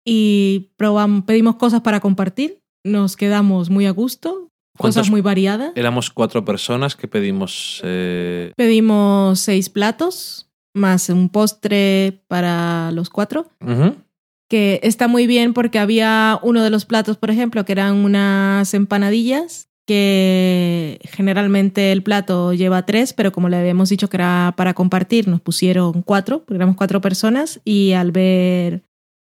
y 0.05 0.71
probamos, 0.77 1.25
pedimos 1.25 1.57
cosas 1.57 1.81
para 1.83 2.01
compartir, 2.01 2.61
nos 2.85 3.17
quedamos 3.17 3.71
muy 3.71 3.87
a 3.87 3.91
gusto, 3.91 4.49
¿Cuántos- 4.79 4.97
cosas 5.03 5.11
muy 5.11 5.21
variadas. 5.21 5.73
Éramos 5.77 6.11
cuatro 6.11 6.45
personas 6.45 6.97
que 6.97 7.07
pedimos. 7.09 7.81
eh, 7.85 8.53
Pedimos 8.57 9.39
seis 9.41 9.69
platos, 9.69 10.49
más 10.75 11.09
un 11.11 11.29
postre 11.29 12.23
para 12.29 12.91
los 12.93 13.11
cuatro, 13.11 13.51
ujú. 13.61 13.95
Que 14.53 14.81
está 14.83 15.09
muy 15.09 15.27
bien 15.27 15.55
porque 15.55 15.79
había 15.79 16.39
uno 16.43 16.63
de 16.63 16.69
los 16.69 16.85
platos, 16.85 17.17
por 17.17 17.31
ejemplo, 17.31 17.65
que 17.65 17.73
eran 17.73 18.05
unas 18.05 18.75
empanadillas, 18.75 19.71
que 19.87 21.01
generalmente 21.05 21.91
el 21.91 22.03
plato 22.03 22.53
lleva 22.53 22.85
tres, 22.85 23.15
pero 23.15 23.33
como 23.33 23.49
le 23.49 23.57
habíamos 23.57 23.89
dicho 23.89 24.11
que 24.11 24.19
era 24.19 24.53
para 24.55 24.75
compartir, 24.75 25.27
nos 25.27 25.41
pusieron 25.41 26.03
cuatro, 26.03 26.45
porque 26.45 26.57
éramos 26.57 26.77
cuatro 26.77 27.01
personas, 27.01 27.63
y 27.65 27.93
al 27.93 28.13
ver 28.13 28.85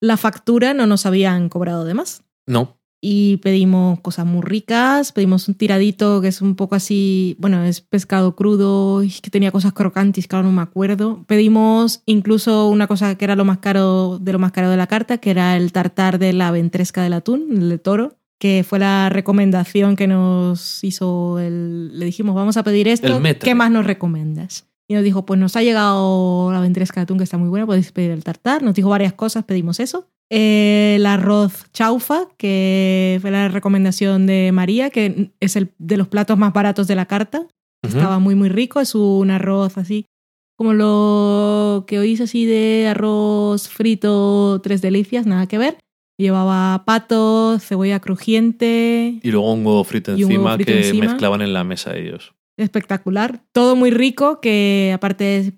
la 0.00 0.16
factura 0.16 0.74
no 0.74 0.88
nos 0.88 1.06
habían 1.06 1.48
cobrado 1.48 1.84
de 1.84 1.94
más. 1.94 2.24
No. 2.48 2.76
Y 3.06 3.36
pedimos 3.36 4.00
cosas 4.00 4.24
muy 4.24 4.40
ricas. 4.40 5.12
Pedimos 5.12 5.46
un 5.48 5.56
tiradito 5.56 6.22
que 6.22 6.28
es 6.28 6.40
un 6.40 6.56
poco 6.56 6.74
así, 6.74 7.36
bueno, 7.38 7.62
es 7.62 7.82
pescado 7.82 8.34
crudo 8.34 9.02
y 9.02 9.10
que 9.10 9.28
tenía 9.28 9.52
cosas 9.52 9.74
crocantes, 9.74 10.26
claro, 10.26 10.46
no 10.46 10.52
me 10.52 10.62
acuerdo. 10.62 11.22
Pedimos 11.26 12.02
incluso 12.06 12.66
una 12.70 12.86
cosa 12.86 13.14
que 13.16 13.26
era 13.26 13.36
lo 13.36 13.44
más 13.44 13.58
caro 13.58 14.18
de 14.18 14.32
lo 14.32 14.38
más 14.38 14.52
caro 14.52 14.70
de 14.70 14.78
la 14.78 14.86
carta, 14.86 15.18
que 15.18 15.28
era 15.28 15.54
el 15.58 15.70
tartar 15.70 16.18
de 16.18 16.32
la 16.32 16.50
ventresca 16.50 17.02
del 17.02 17.12
atún, 17.12 17.46
el 17.50 17.68
de 17.68 17.78
toro, 17.78 18.16
que 18.38 18.64
fue 18.66 18.78
la 18.78 19.10
recomendación 19.10 19.96
que 19.96 20.06
nos 20.06 20.82
hizo 20.82 21.38
el... 21.38 21.98
Le 21.98 22.06
dijimos, 22.06 22.34
vamos 22.34 22.56
a 22.56 22.62
pedir 22.62 22.88
esto. 22.88 23.20
¿qué 23.38 23.54
más 23.54 23.70
nos 23.70 23.84
recomiendas? 23.84 24.64
Y 24.88 24.94
nos 24.94 25.04
dijo, 25.04 25.26
pues 25.26 25.38
nos 25.38 25.56
ha 25.56 25.62
llegado 25.62 26.50
la 26.52 26.60
ventresca 26.60 27.00
de 27.00 27.02
atún 27.02 27.18
que 27.18 27.24
está 27.24 27.36
muy 27.36 27.50
buena, 27.50 27.66
podéis 27.66 27.92
pedir 27.92 28.12
el 28.12 28.24
tartar. 28.24 28.62
Nos 28.62 28.74
dijo 28.74 28.88
varias 28.88 29.12
cosas, 29.12 29.44
pedimos 29.44 29.78
eso. 29.78 30.08
El 30.36 31.06
arroz 31.06 31.70
chaufa, 31.72 32.26
que 32.36 33.18
fue 33.20 33.30
la 33.30 33.48
recomendación 33.48 34.26
de 34.26 34.50
María, 34.52 34.90
que 34.90 35.30
es 35.38 35.54
el 35.54 35.70
de 35.78 35.96
los 35.96 36.08
platos 36.08 36.36
más 36.36 36.52
baratos 36.52 36.88
de 36.88 36.96
la 36.96 37.06
carta. 37.06 37.46
Estaba 37.82 38.18
muy, 38.18 38.34
muy 38.34 38.48
rico. 38.48 38.80
Es 38.80 38.94
un 38.96 39.30
arroz 39.30 39.78
así, 39.78 40.06
como 40.56 40.72
lo 40.72 41.84
que 41.86 41.98
oís 42.00 42.20
así 42.20 42.46
de 42.46 42.88
arroz 42.88 43.68
frito, 43.68 44.60
tres 44.62 44.82
delicias, 44.82 45.24
nada 45.24 45.46
que 45.46 45.58
ver. 45.58 45.76
Llevaba 46.18 46.84
pato, 46.84 47.58
cebolla 47.60 48.00
crujiente, 48.00 49.20
Y 49.22 49.30
luego 49.30 49.52
un 49.52 49.64
huevo 49.66 49.84
frito 49.84 50.12
huevo 50.12 50.22
encima 50.22 50.54
frito 50.54 50.72
que 50.72 50.78
encima. 50.88 51.06
mezclaban 51.06 51.42
en 51.42 51.52
la 51.52 51.62
mesa 51.64 51.96
ellos. 51.96 52.34
espectacular. 52.56 53.40
Todo 53.52 53.76
muy 53.76 53.90
rico, 53.90 54.40
que 54.40 54.92
aparte 54.94 55.54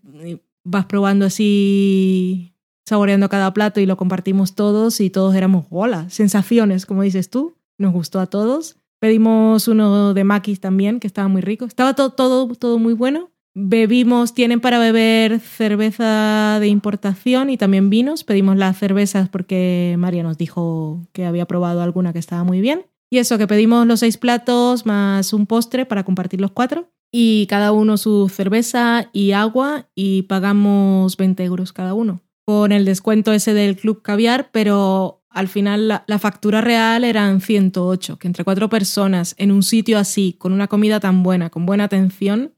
vas 0.64 0.86
probando 0.86 1.26
así, 1.26 2.52
saboreando 2.86 3.28
cada 3.28 3.52
plato 3.52 3.80
y 3.80 3.86
lo 3.86 3.96
compartimos 3.96 4.54
todos 4.54 5.00
y 5.00 5.10
todos 5.10 5.34
éramos, 5.34 5.66
hola, 5.70 6.08
sensaciones, 6.08 6.86
como 6.86 7.02
dices 7.02 7.28
tú. 7.30 7.54
Nos 7.78 7.92
gustó 7.92 8.20
a 8.20 8.26
todos. 8.26 8.76
Pedimos 9.00 9.68
uno 9.68 10.14
de 10.14 10.24
maquis 10.24 10.60
también, 10.60 10.98
que 11.00 11.06
estaba 11.06 11.28
muy 11.28 11.42
rico. 11.42 11.66
Estaba 11.66 11.92
to- 11.94 12.10
todo, 12.10 12.48
todo 12.54 12.78
muy 12.78 12.94
bueno. 12.94 13.30
Bebimos, 13.54 14.32
tienen 14.34 14.60
para 14.60 14.78
beber 14.78 15.40
cerveza 15.40 16.58
de 16.60 16.68
importación 16.68 17.50
y 17.50 17.56
también 17.56 17.90
vinos. 17.90 18.24
Pedimos 18.24 18.56
las 18.56 18.78
cervezas 18.78 19.28
porque 19.28 19.96
María 19.98 20.22
nos 20.22 20.38
dijo 20.38 21.06
que 21.12 21.26
había 21.26 21.46
probado 21.46 21.82
alguna 21.82 22.12
que 22.12 22.18
estaba 22.18 22.44
muy 22.44 22.60
bien. 22.60 22.86
Y 23.10 23.18
eso, 23.18 23.36
que 23.38 23.46
pedimos 23.46 23.86
los 23.86 24.00
seis 24.00 24.16
platos 24.16 24.86
más 24.86 25.32
un 25.32 25.46
postre 25.46 25.86
para 25.86 26.04
compartir 26.04 26.40
los 26.40 26.52
cuatro. 26.52 26.88
Y 27.12 27.46
cada 27.46 27.72
uno 27.72 27.96
su 27.98 28.28
cerveza 28.28 29.08
y 29.12 29.32
agua 29.32 29.88
y 29.94 30.22
pagamos 30.22 31.16
20 31.16 31.44
euros 31.44 31.72
cada 31.72 31.94
uno. 31.94 32.20
Con 32.46 32.72
el 32.72 32.84
descuento 32.84 33.32
ese 33.32 33.52
del 33.54 33.76
Club 33.76 34.02
Caviar, 34.02 34.50
pero 34.52 35.24
al 35.28 35.48
final 35.48 35.88
la, 35.88 36.04
la 36.06 36.18
factura 36.18 36.60
real 36.60 37.04
eran 37.04 37.40
108, 37.40 38.18
que 38.18 38.28
entre 38.28 38.44
cuatro 38.44 38.70
personas 38.70 39.34
en 39.36 39.50
un 39.50 39.62
sitio 39.62 39.98
así, 39.98 40.36
con 40.38 40.52
una 40.52 40.68
comida 40.68 41.00
tan 41.00 41.22
buena, 41.22 41.50
con 41.50 41.66
buena 41.66 41.84
atención, 41.84 42.54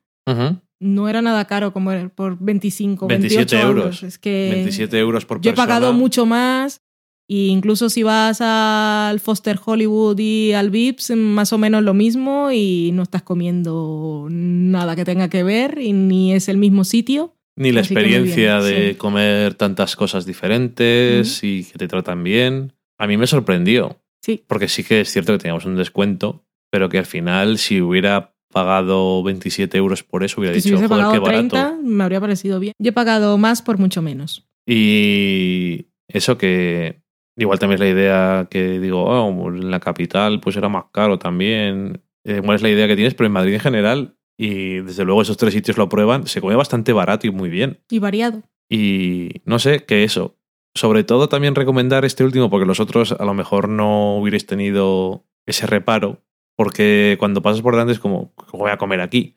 no 0.80 1.08
era 1.08 1.22
nada 1.22 1.46
caro 1.46 1.72
como 1.72 1.90
por 2.14 2.38
25, 2.38 3.06
27 3.08 3.56
28 3.56 3.66
euros. 3.66 4.02
Es 4.02 4.18
que 4.18 4.50
27 4.52 4.98
euros 4.98 5.24
por 5.24 5.40
yo 5.40 5.50
he 5.50 5.54
persona. 5.54 5.66
pagado 5.66 5.92
mucho 5.92 6.26
más. 6.26 6.82
E 7.30 7.46
incluso 7.48 7.90
si 7.90 8.02
vas 8.02 8.40
al 8.40 9.20
Foster 9.20 9.58
Hollywood 9.62 10.18
y 10.18 10.52
al 10.52 10.70
Vips, 10.70 11.10
más 11.14 11.52
o 11.52 11.58
menos 11.58 11.82
lo 11.82 11.92
mismo 11.92 12.50
y 12.52 12.90
no 12.92 13.02
estás 13.02 13.22
comiendo 13.22 14.28
nada 14.30 14.96
que 14.96 15.04
tenga 15.04 15.28
que 15.28 15.42
ver 15.42 15.78
y 15.78 15.92
ni 15.92 16.32
es 16.32 16.48
el 16.48 16.56
mismo 16.56 16.84
sitio. 16.84 17.34
Ni 17.58 17.72
la 17.72 17.80
Así 17.80 17.92
experiencia 17.92 18.60
bien, 18.60 18.70
de 18.72 18.88
sí. 18.90 18.94
comer 18.96 19.54
tantas 19.54 19.96
cosas 19.96 20.24
diferentes 20.26 21.42
y 21.42 21.64
que 21.64 21.78
te 21.78 21.88
tratan 21.88 22.22
bien. 22.22 22.72
A 22.98 23.06
mí 23.06 23.16
me 23.16 23.26
sorprendió, 23.26 24.00
Sí, 24.22 24.44
porque 24.46 24.68
sí 24.68 24.84
que 24.84 25.00
es 25.02 25.10
cierto 25.12 25.32
que 25.32 25.38
teníamos 25.38 25.64
un 25.64 25.76
descuento, 25.76 26.44
pero 26.70 26.88
que 26.88 26.98
al 26.98 27.06
final 27.06 27.58
si 27.58 27.80
hubiera 27.80 28.34
pagado 28.52 29.22
27 29.22 29.76
euros 29.78 30.02
por 30.02 30.24
eso 30.24 30.40
hubiera 30.40 30.54
que 30.54 30.60
si 30.60 30.70
dicho, 30.70 30.78
hubiese 30.78 30.92
joder, 30.94 31.06
qué 31.12 31.20
pagado 31.20 31.48
barato. 31.48 31.76
30 31.76 31.78
me 31.88 32.04
habría 32.04 32.20
parecido 32.20 32.58
bien. 32.60 32.72
Yo 32.78 32.88
he 32.90 32.92
pagado 32.92 33.36
más 33.38 33.62
por 33.62 33.78
mucho 33.78 34.02
menos. 34.02 34.46
Y 34.66 35.86
eso 36.08 36.38
que 36.38 37.02
igual 37.36 37.58
también 37.58 37.74
es 37.74 37.80
la 37.80 37.88
idea 37.92 38.46
que 38.50 38.78
digo, 38.80 39.04
oh, 39.04 39.48
en 39.48 39.70
la 39.70 39.80
capital 39.80 40.40
pues 40.40 40.56
era 40.56 40.68
más 40.68 40.86
caro 40.92 41.18
también. 41.18 42.02
Eh, 42.24 42.36
Igual 42.42 42.56
es 42.56 42.62
la 42.62 42.70
idea 42.70 42.86
que 42.88 42.96
tienes, 42.96 43.14
pero 43.14 43.26
en 43.26 43.32
Madrid 43.32 43.54
en 43.54 43.60
general, 43.60 44.16
y 44.38 44.78
desde 44.80 45.04
luego 45.04 45.20
esos 45.20 45.36
tres 45.36 45.52
sitios 45.52 45.76
lo 45.76 45.88
prueban, 45.88 46.26
se 46.28 46.40
come 46.40 46.54
bastante 46.54 46.92
barato 46.92 47.26
y 47.26 47.30
muy 47.30 47.50
bien. 47.50 47.80
Y 47.90 47.98
variado. 47.98 48.44
Y 48.70 49.42
no 49.44 49.58
sé, 49.58 49.84
que 49.84 50.04
eso. 50.04 50.38
Sobre 50.74 51.02
todo 51.02 51.28
también 51.28 51.56
recomendar 51.56 52.04
este 52.04 52.24
último, 52.24 52.48
porque 52.48 52.66
los 52.66 52.78
otros 52.78 53.12
a 53.12 53.24
lo 53.24 53.34
mejor 53.34 53.68
no 53.68 54.16
hubierais 54.16 54.46
tenido 54.46 55.24
ese 55.44 55.66
reparo, 55.66 56.22
porque 56.56 57.16
cuando 57.18 57.42
pasas 57.42 57.62
por 57.62 57.74
delante 57.74 57.94
es 57.94 57.98
como, 57.98 58.32
voy 58.52 58.70
a 58.70 58.78
comer 58.78 59.00
aquí, 59.00 59.36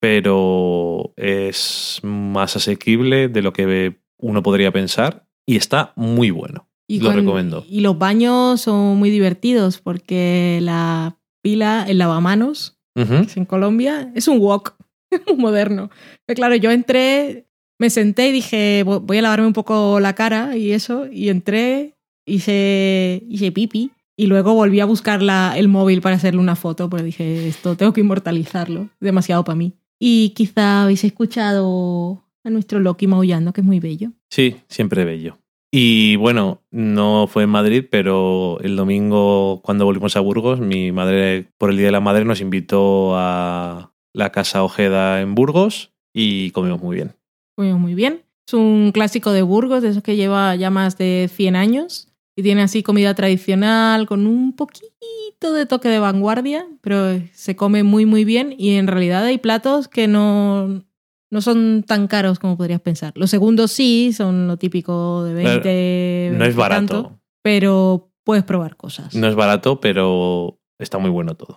pero 0.00 1.12
es 1.16 2.00
más 2.02 2.56
asequible 2.56 3.28
de 3.28 3.42
lo 3.42 3.52
que 3.52 4.00
uno 4.16 4.42
podría 4.42 4.72
pensar 4.72 5.28
y 5.46 5.56
está 5.56 5.92
muy 5.94 6.30
bueno. 6.30 6.68
Y 6.86 7.00
Lo 7.00 7.12
recomiendo. 7.12 7.66
Y 7.68 7.82
los 7.82 7.98
baños 7.98 8.62
son 8.62 8.96
muy 8.96 9.10
divertidos 9.10 9.78
porque 9.78 10.58
la 10.62 11.18
pila, 11.42 11.84
el 11.86 11.98
lavamanos, 11.98 12.77
Que 13.06 13.30
es 13.30 13.36
en 13.36 13.44
Colombia, 13.44 14.10
es 14.14 14.28
un 14.28 14.38
wok, 14.40 14.74
muy 15.26 15.36
moderno. 15.36 15.90
Pero 16.26 16.36
claro, 16.36 16.54
yo 16.56 16.70
entré, 16.70 17.46
me 17.78 17.90
senté 17.90 18.28
y 18.28 18.32
dije, 18.32 18.84
"Vo- 18.84 19.00
voy 19.00 19.18
a 19.18 19.22
lavarme 19.22 19.46
un 19.46 19.52
poco 19.52 20.00
la 20.00 20.14
cara 20.14 20.56
y 20.56 20.72
eso, 20.72 21.06
y 21.10 21.28
entré, 21.28 21.94
hice, 22.26 23.22
hice 23.28 23.52
pipi. 23.52 23.90
Y 24.16 24.26
luego 24.26 24.52
volví 24.54 24.80
a 24.80 24.84
buscar 24.84 25.22
la- 25.22 25.56
el 25.56 25.68
móvil 25.68 26.00
para 26.00 26.16
hacerle 26.16 26.40
una 26.40 26.56
foto, 26.56 26.90
porque 26.90 27.04
dije, 27.04 27.46
esto 27.46 27.76
tengo 27.76 27.92
que 27.92 28.00
inmortalizarlo, 28.00 28.88
demasiado 29.00 29.44
para 29.44 29.54
mí. 29.56 29.74
Y 30.00 30.30
quizá 30.30 30.82
habéis 30.82 31.04
escuchado 31.04 32.24
a 32.44 32.50
nuestro 32.50 32.80
Loki 32.80 33.06
maullando, 33.06 33.52
que 33.52 33.60
es 33.60 33.66
muy 33.66 33.78
bello. 33.78 34.10
Sí, 34.30 34.56
siempre 34.68 35.04
bello. 35.04 35.38
Y 35.70 36.16
bueno, 36.16 36.62
no 36.70 37.26
fue 37.26 37.42
en 37.42 37.50
Madrid, 37.50 37.84
pero 37.90 38.58
el 38.60 38.76
domingo 38.76 39.60
cuando 39.62 39.84
volvimos 39.84 40.16
a 40.16 40.20
Burgos, 40.20 40.60
mi 40.60 40.92
madre, 40.92 41.50
por 41.58 41.70
el 41.70 41.76
Día 41.76 41.86
de 41.86 41.92
la 41.92 42.00
Madre, 42.00 42.24
nos 42.24 42.40
invitó 42.40 43.16
a 43.16 43.92
la 44.14 44.32
Casa 44.32 44.64
Ojeda 44.64 45.20
en 45.20 45.34
Burgos 45.34 45.92
y 46.14 46.50
comimos 46.52 46.80
muy 46.80 46.96
bien. 46.96 47.14
Comimos 47.54 47.80
muy 47.80 47.94
bien. 47.94 48.22
Es 48.46 48.54
un 48.54 48.92
clásico 48.92 49.30
de 49.32 49.42
Burgos, 49.42 49.82
de 49.82 49.90
esos 49.90 50.02
que 50.02 50.16
lleva 50.16 50.56
ya 50.56 50.70
más 50.70 50.96
de 50.96 51.28
100 51.30 51.56
años. 51.56 52.08
Y 52.34 52.42
tiene 52.42 52.62
así 52.62 52.82
comida 52.82 53.14
tradicional 53.14 54.06
con 54.06 54.26
un 54.26 54.54
poquito 54.54 55.52
de 55.52 55.66
toque 55.66 55.88
de 55.88 55.98
vanguardia, 55.98 56.66
pero 56.80 57.20
se 57.32 57.56
come 57.56 57.82
muy 57.82 58.06
muy 58.06 58.24
bien 58.24 58.54
y 58.56 58.76
en 58.76 58.86
realidad 58.86 59.24
hay 59.24 59.38
platos 59.38 59.88
que 59.88 60.06
no, 60.06 60.84
no 61.30 61.40
son 61.40 61.84
tan 61.86 62.06
caros 62.06 62.38
como 62.38 62.56
podrías 62.56 62.80
pensar. 62.80 63.12
Los 63.16 63.30
segundos 63.30 63.70
sí, 63.70 64.12
son 64.12 64.46
lo 64.46 64.56
típico 64.56 65.24
de 65.24 65.34
20. 65.34 66.30
No 66.32 66.44
es 66.44 66.56
20 66.56 66.56
barato. 66.56 66.86
tanto, 66.86 67.20
pero 67.42 68.10
puedes 68.24 68.44
probar 68.44 68.76
cosas. 68.76 69.14
No 69.14 69.26
es 69.26 69.34
barato, 69.34 69.80
pero 69.80 70.58
está 70.78 70.98
muy 70.98 71.10
bueno 71.10 71.34
todo. 71.34 71.54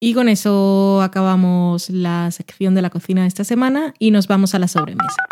Y 0.00 0.14
con 0.14 0.28
eso 0.28 1.00
acabamos 1.02 1.88
la 1.90 2.30
sección 2.30 2.74
de 2.74 2.82
la 2.82 2.90
cocina 2.90 3.22
de 3.22 3.28
esta 3.28 3.44
semana 3.44 3.94
y 3.98 4.10
nos 4.10 4.28
vamos 4.28 4.54
a 4.54 4.58
la 4.58 4.68
sobremesa. 4.68 5.22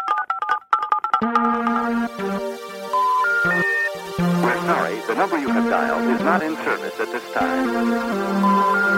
We're 4.10 4.60
sorry, 4.66 5.00
the 5.06 5.14
number 5.14 5.38
you 5.38 5.48
have 5.48 5.68
dialed 5.68 6.14
is 6.14 6.20
not 6.22 6.42
in 6.42 6.56
service 6.64 7.00
at 7.00 7.10
this 7.12 7.22
time. 7.32 8.93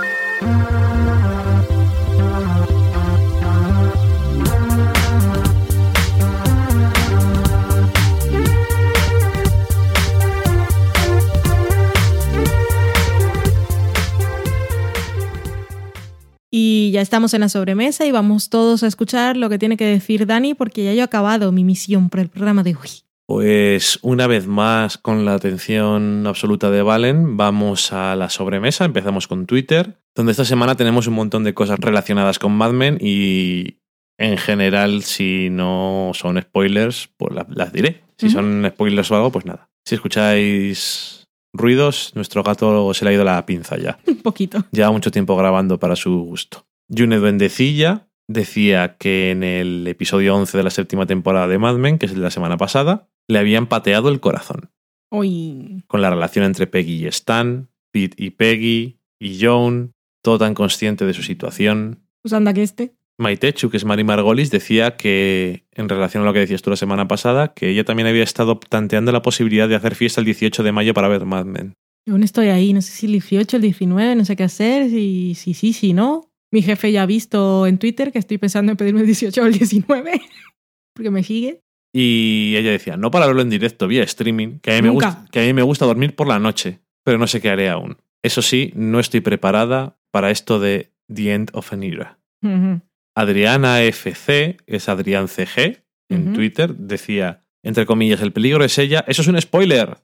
Y 16.58 16.90
ya 16.90 17.02
estamos 17.02 17.34
en 17.34 17.42
la 17.42 17.50
sobremesa 17.50 18.06
y 18.06 18.12
vamos 18.12 18.48
todos 18.48 18.82
a 18.82 18.86
escuchar 18.86 19.36
lo 19.36 19.50
que 19.50 19.58
tiene 19.58 19.76
que 19.76 19.84
decir 19.84 20.24
Dani 20.26 20.54
porque 20.54 20.84
ya 20.84 20.94
yo 20.94 21.00
he 21.00 21.02
acabado 21.02 21.52
mi 21.52 21.64
misión 21.64 22.08
por 22.08 22.20
el 22.20 22.30
programa 22.30 22.62
de 22.62 22.70
hoy. 22.76 22.88
Pues 23.26 23.98
una 24.00 24.26
vez 24.26 24.46
más, 24.46 24.96
con 24.96 25.26
la 25.26 25.34
atención 25.34 26.24
absoluta 26.26 26.70
de 26.70 26.80
Valen, 26.80 27.36
vamos 27.36 27.92
a 27.92 28.16
la 28.16 28.30
sobremesa. 28.30 28.86
Empezamos 28.86 29.26
con 29.26 29.44
Twitter, 29.44 29.98
donde 30.14 30.30
esta 30.32 30.46
semana 30.46 30.76
tenemos 30.76 31.06
un 31.08 31.14
montón 31.14 31.44
de 31.44 31.52
cosas 31.52 31.78
relacionadas 31.78 32.38
con 32.38 32.52
Mad 32.52 32.72
Men 32.72 32.96
y 33.02 33.80
en 34.16 34.38
general, 34.38 35.02
si 35.02 35.50
no 35.50 36.12
son 36.14 36.40
spoilers, 36.40 37.10
pues 37.18 37.34
la- 37.34 37.46
las 37.50 37.70
diré. 37.70 38.02
Si 38.16 38.30
son 38.30 38.64
spoilers 38.70 39.10
o 39.10 39.16
algo, 39.16 39.30
pues 39.30 39.44
nada. 39.44 39.68
Si 39.84 39.94
escucháis 39.94 41.15
ruidos, 41.56 42.12
nuestro 42.14 42.42
gato 42.42 42.92
se 42.94 43.04
le 43.04 43.10
ha 43.10 43.14
ido 43.14 43.24
la 43.24 43.44
pinza 43.46 43.76
ya. 43.76 43.98
Un 44.06 44.18
poquito. 44.18 44.64
Lleva 44.72 44.90
mucho 44.92 45.10
tiempo 45.10 45.36
grabando 45.36 45.78
para 45.78 45.96
su 45.96 46.22
gusto. 46.22 46.66
Yune 46.88 47.16
Duendecilla 47.16 48.08
decía 48.28 48.96
que 48.98 49.30
en 49.30 49.42
el 49.42 49.86
episodio 49.86 50.34
11 50.36 50.56
de 50.56 50.64
la 50.64 50.70
séptima 50.70 51.06
temporada 51.06 51.48
de 51.48 51.58
Mad 51.58 51.76
Men, 51.76 51.98
que 51.98 52.06
es 52.06 52.12
el 52.12 52.18
de 52.18 52.24
la 52.24 52.30
semana 52.30 52.56
pasada, 52.56 53.08
le 53.28 53.38
habían 53.38 53.66
pateado 53.66 54.08
el 54.08 54.20
corazón. 54.20 54.70
Uy, 55.10 55.84
Con 55.86 56.02
la 56.02 56.10
relación 56.10 56.44
entre 56.44 56.66
Peggy 56.66 57.04
y 57.04 57.06
Stan, 57.06 57.68
Pete 57.92 58.22
y 58.22 58.30
Peggy, 58.30 58.98
y 59.20 59.38
Joan, 59.40 59.92
todo 60.22 60.38
tan 60.38 60.54
consciente 60.54 61.06
de 61.06 61.14
su 61.14 61.22
situación. 61.22 62.02
pues 62.22 62.32
anda 62.32 62.52
que 62.52 62.62
este. 62.62 62.94
Maitechu, 63.18 63.70
que 63.70 63.76
es 63.76 63.84
Mari 63.84 64.04
Margolis, 64.04 64.50
decía 64.50 64.96
que, 64.96 65.64
en 65.72 65.88
relación 65.88 66.22
a 66.22 66.26
lo 66.26 66.32
que 66.32 66.40
decías 66.40 66.62
tú 66.62 66.70
la 66.70 66.76
semana 66.76 67.08
pasada, 67.08 67.54
que 67.54 67.70
ella 67.70 67.84
también 67.84 68.06
había 68.06 68.22
estado 68.22 68.60
planteando 68.60 69.12
la 69.12 69.22
posibilidad 69.22 69.68
de 69.68 69.74
hacer 69.74 69.94
fiesta 69.94 70.20
el 70.20 70.26
18 70.26 70.62
de 70.62 70.72
mayo 70.72 70.94
para 70.94 71.08
ver 71.08 71.24
Mad 71.24 71.46
Men. 71.46 71.74
Aún 72.08 72.22
estoy 72.22 72.48
ahí, 72.48 72.72
no 72.72 72.82
sé 72.82 72.92
si 72.92 73.06
el 73.06 73.12
18, 73.12 73.56
el 73.56 73.62
19, 73.62 74.14
no 74.14 74.24
sé 74.24 74.36
qué 74.36 74.44
hacer, 74.44 74.90
si 74.90 75.34
sí, 75.34 75.54
si, 75.54 75.72
si, 75.72 75.92
no. 75.92 76.30
Mi 76.52 76.62
jefe 76.62 76.92
ya 76.92 77.02
ha 77.02 77.06
visto 77.06 77.66
en 77.66 77.78
Twitter 77.78 78.12
que 78.12 78.18
estoy 78.18 78.38
pensando 78.38 78.70
en 78.70 78.76
pedirme 78.76 79.00
el 79.00 79.06
18 79.06 79.42
o 79.42 79.46
el 79.46 79.52
19, 79.52 80.20
porque 80.94 81.10
me 81.10 81.22
sigue. 81.22 81.60
Y 81.92 82.54
ella 82.56 82.70
decía, 82.70 82.96
no 82.96 83.10
para 83.10 83.26
verlo 83.26 83.42
en 83.42 83.50
directo, 83.50 83.88
vía 83.88 84.02
streaming, 84.04 84.58
que 84.60 84.72
a, 84.72 84.76
mí 84.76 84.82
me 84.82 84.90
gusta, 84.90 85.26
que 85.32 85.40
a 85.40 85.42
mí 85.44 85.52
me 85.54 85.62
gusta 85.62 85.86
dormir 85.86 86.14
por 86.14 86.28
la 86.28 86.38
noche, 86.38 86.80
pero 87.02 87.18
no 87.18 87.26
sé 87.26 87.40
qué 87.40 87.48
haré 87.48 87.70
aún. 87.70 87.96
Eso 88.22 88.42
sí, 88.42 88.72
no 88.74 89.00
estoy 89.00 89.20
preparada 89.20 89.96
para 90.10 90.30
esto 90.30 90.60
de 90.60 90.92
The 91.12 91.32
End 91.32 91.50
of 91.54 91.72
an 91.72 91.82
Era. 91.82 92.18
Ujú. 92.42 92.82
Adriana 93.16 93.82
FC, 93.82 94.58
que 94.66 94.76
es 94.76 94.88
Adrián 94.88 95.26
CG, 95.28 95.82
en. 96.08 96.34
Twitter, 96.34 96.74
decía, 96.76 97.42
entre 97.64 97.86
comillas, 97.86 98.20
el 98.20 98.32
peligro 98.32 98.62
es 98.64 98.78
ella. 98.78 99.04
Eso 99.08 99.22
es 99.22 99.28
un 99.28 99.40
spoiler 99.40 99.98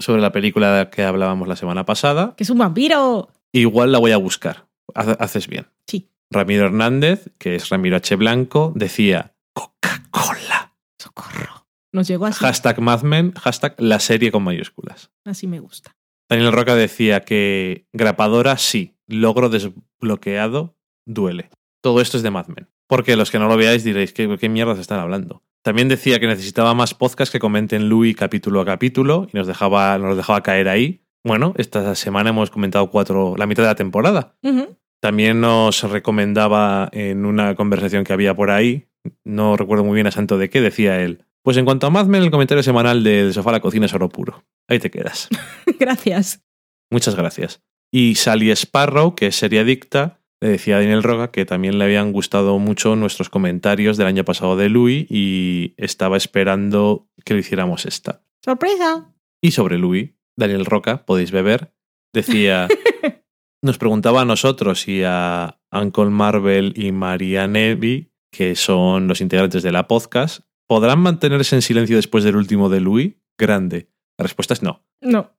sobre 0.00 0.20
la 0.22 0.32
película 0.32 0.72
de 0.72 0.78
la 0.84 0.90
que 0.90 1.02
hablábamos 1.04 1.46
la 1.46 1.56
semana 1.56 1.84
pasada. 1.84 2.34
¡Que 2.36 2.44
es 2.44 2.50
un 2.50 2.58
vampiro! 2.58 3.28
Igual 3.52 3.92
la 3.92 3.98
voy 3.98 4.12
a 4.12 4.16
buscar. 4.16 4.66
Hace- 4.94 5.16
Haces 5.20 5.46
bien. 5.46 5.66
Sí. 5.86 6.08
Ramiro 6.30 6.64
Hernández, 6.66 7.30
que 7.38 7.54
es 7.54 7.68
Ramiro 7.68 7.96
H. 7.96 8.16
Blanco, 8.16 8.72
decía, 8.74 9.34
Coca-Cola. 9.54 10.74
¡Socorro! 10.98 11.66
Nos 11.92 12.08
llegó 12.08 12.26
así. 12.26 12.40
Hashtag 12.40 12.80
Mad 12.80 13.02
Men, 13.02 13.32
hashtag 13.32 13.74
la 13.78 14.00
serie 14.00 14.30
con 14.32 14.42
mayúsculas. 14.42 15.10
Así 15.24 15.46
me 15.46 15.60
gusta. 15.60 15.96
Daniel 16.28 16.52
Roca 16.52 16.74
decía 16.74 17.20
que 17.20 17.86
grapadora 17.92 18.56
sí, 18.58 18.94
logro 19.06 19.48
desbloqueado 19.48 20.76
duele. 21.06 21.48
Todo 21.80 22.00
esto 22.00 22.16
es 22.16 22.22
de 22.22 22.30
Mad 22.30 22.48
Men. 22.48 22.68
Porque 22.86 23.16
los 23.16 23.30
que 23.30 23.38
no 23.38 23.48
lo 23.48 23.56
veáis 23.56 23.84
diréis, 23.84 24.12
¿qué, 24.12 24.36
qué 24.38 24.48
mierdas 24.48 24.78
están 24.78 25.00
hablando? 25.00 25.42
También 25.62 25.88
decía 25.88 26.18
que 26.18 26.26
necesitaba 26.26 26.74
más 26.74 26.94
podcasts 26.94 27.32
que 27.32 27.38
comenten 27.38 27.88
Louis 27.88 28.16
capítulo 28.16 28.60
a 28.60 28.64
capítulo 28.64 29.28
y 29.32 29.36
nos 29.36 29.46
dejaba, 29.46 29.98
nos 29.98 30.16
dejaba 30.16 30.42
caer 30.42 30.68
ahí. 30.68 31.02
Bueno, 31.24 31.52
esta 31.56 31.94
semana 31.94 32.30
hemos 32.30 32.50
comentado 32.50 32.90
cuatro, 32.90 33.34
la 33.36 33.46
mitad 33.46 33.64
de 33.64 33.68
la 33.68 33.74
temporada. 33.74 34.36
También 35.00 35.40
nos 35.40 35.82
recomendaba 35.82 36.88
en 36.92 37.26
una 37.26 37.54
conversación 37.54 38.04
que 38.04 38.12
había 38.12 38.34
por 38.34 38.50
ahí, 38.50 38.88
no 39.24 39.56
recuerdo 39.56 39.84
muy 39.84 39.94
bien 39.94 40.06
a 40.06 40.10
santo 40.10 40.38
de 40.38 40.48
qué, 40.48 40.60
decía 40.60 41.00
él. 41.00 41.24
Pues 41.42 41.56
en 41.56 41.64
cuanto 41.64 41.86
a 41.86 41.90
Mad 41.90 42.06
Men, 42.06 42.22
el 42.22 42.30
comentario 42.30 42.62
semanal 42.62 43.04
de, 43.04 43.26
de 43.26 43.32
Sofá 43.32 43.50
a 43.50 43.54
la 43.54 43.60
Cocina 43.60 43.86
es 43.86 43.94
oro 43.94 44.08
puro. 44.08 44.44
Ahí 44.66 44.78
te 44.78 44.90
quedas. 44.90 45.28
Gracias. 45.78 46.42
Muchas 46.90 47.14
gracias. 47.14 47.62
Y 47.90 48.14
Sally 48.14 48.50
Sparrow, 48.50 49.14
que 49.14 49.28
es 49.28 49.36
serie 49.36 49.60
adicta, 49.60 50.17
le 50.40 50.48
decía 50.48 50.76
a 50.76 50.80
Daniel 50.80 51.02
Roga 51.02 51.30
que 51.30 51.44
también 51.44 51.78
le 51.78 51.84
habían 51.84 52.12
gustado 52.12 52.58
mucho 52.58 52.96
nuestros 52.96 53.28
comentarios 53.28 53.96
del 53.96 54.06
año 54.06 54.24
pasado 54.24 54.56
de 54.56 54.68
Louis 54.68 55.06
y 55.10 55.74
estaba 55.76 56.16
esperando 56.16 57.08
que 57.24 57.34
lo 57.34 57.40
hiciéramos 57.40 57.86
esta. 57.86 58.22
¡Sorpresa! 58.44 59.12
Y 59.42 59.50
sobre 59.52 59.78
Louis, 59.78 60.12
Daniel 60.36 60.64
Roca, 60.64 61.04
podéis 61.04 61.32
beber, 61.32 61.72
decía, 62.12 62.68
nos 63.62 63.78
preguntaba 63.78 64.22
a 64.22 64.24
nosotros 64.24 64.86
y 64.88 65.02
a 65.04 65.60
Uncle 65.72 66.06
Marvel 66.06 66.72
y 66.76 66.92
María 66.92 67.46
Nevi, 67.46 68.12
que 68.30 68.54
son 68.54 69.08
los 69.08 69.20
integrantes 69.20 69.62
de 69.62 69.72
la 69.72 69.88
podcast, 69.88 70.40
¿podrán 70.68 71.00
mantenerse 71.00 71.56
en 71.56 71.62
silencio 71.62 71.96
después 71.96 72.24
del 72.24 72.36
último 72.36 72.68
de 72.68 72.80
Louis? 72.80 73.16
Grande. 73.38 73.90
La 74.18 74.24
respuesta 74.24 74.54
es 74.54 74.62
no. 74.62 74.84
No, 75.00 75.32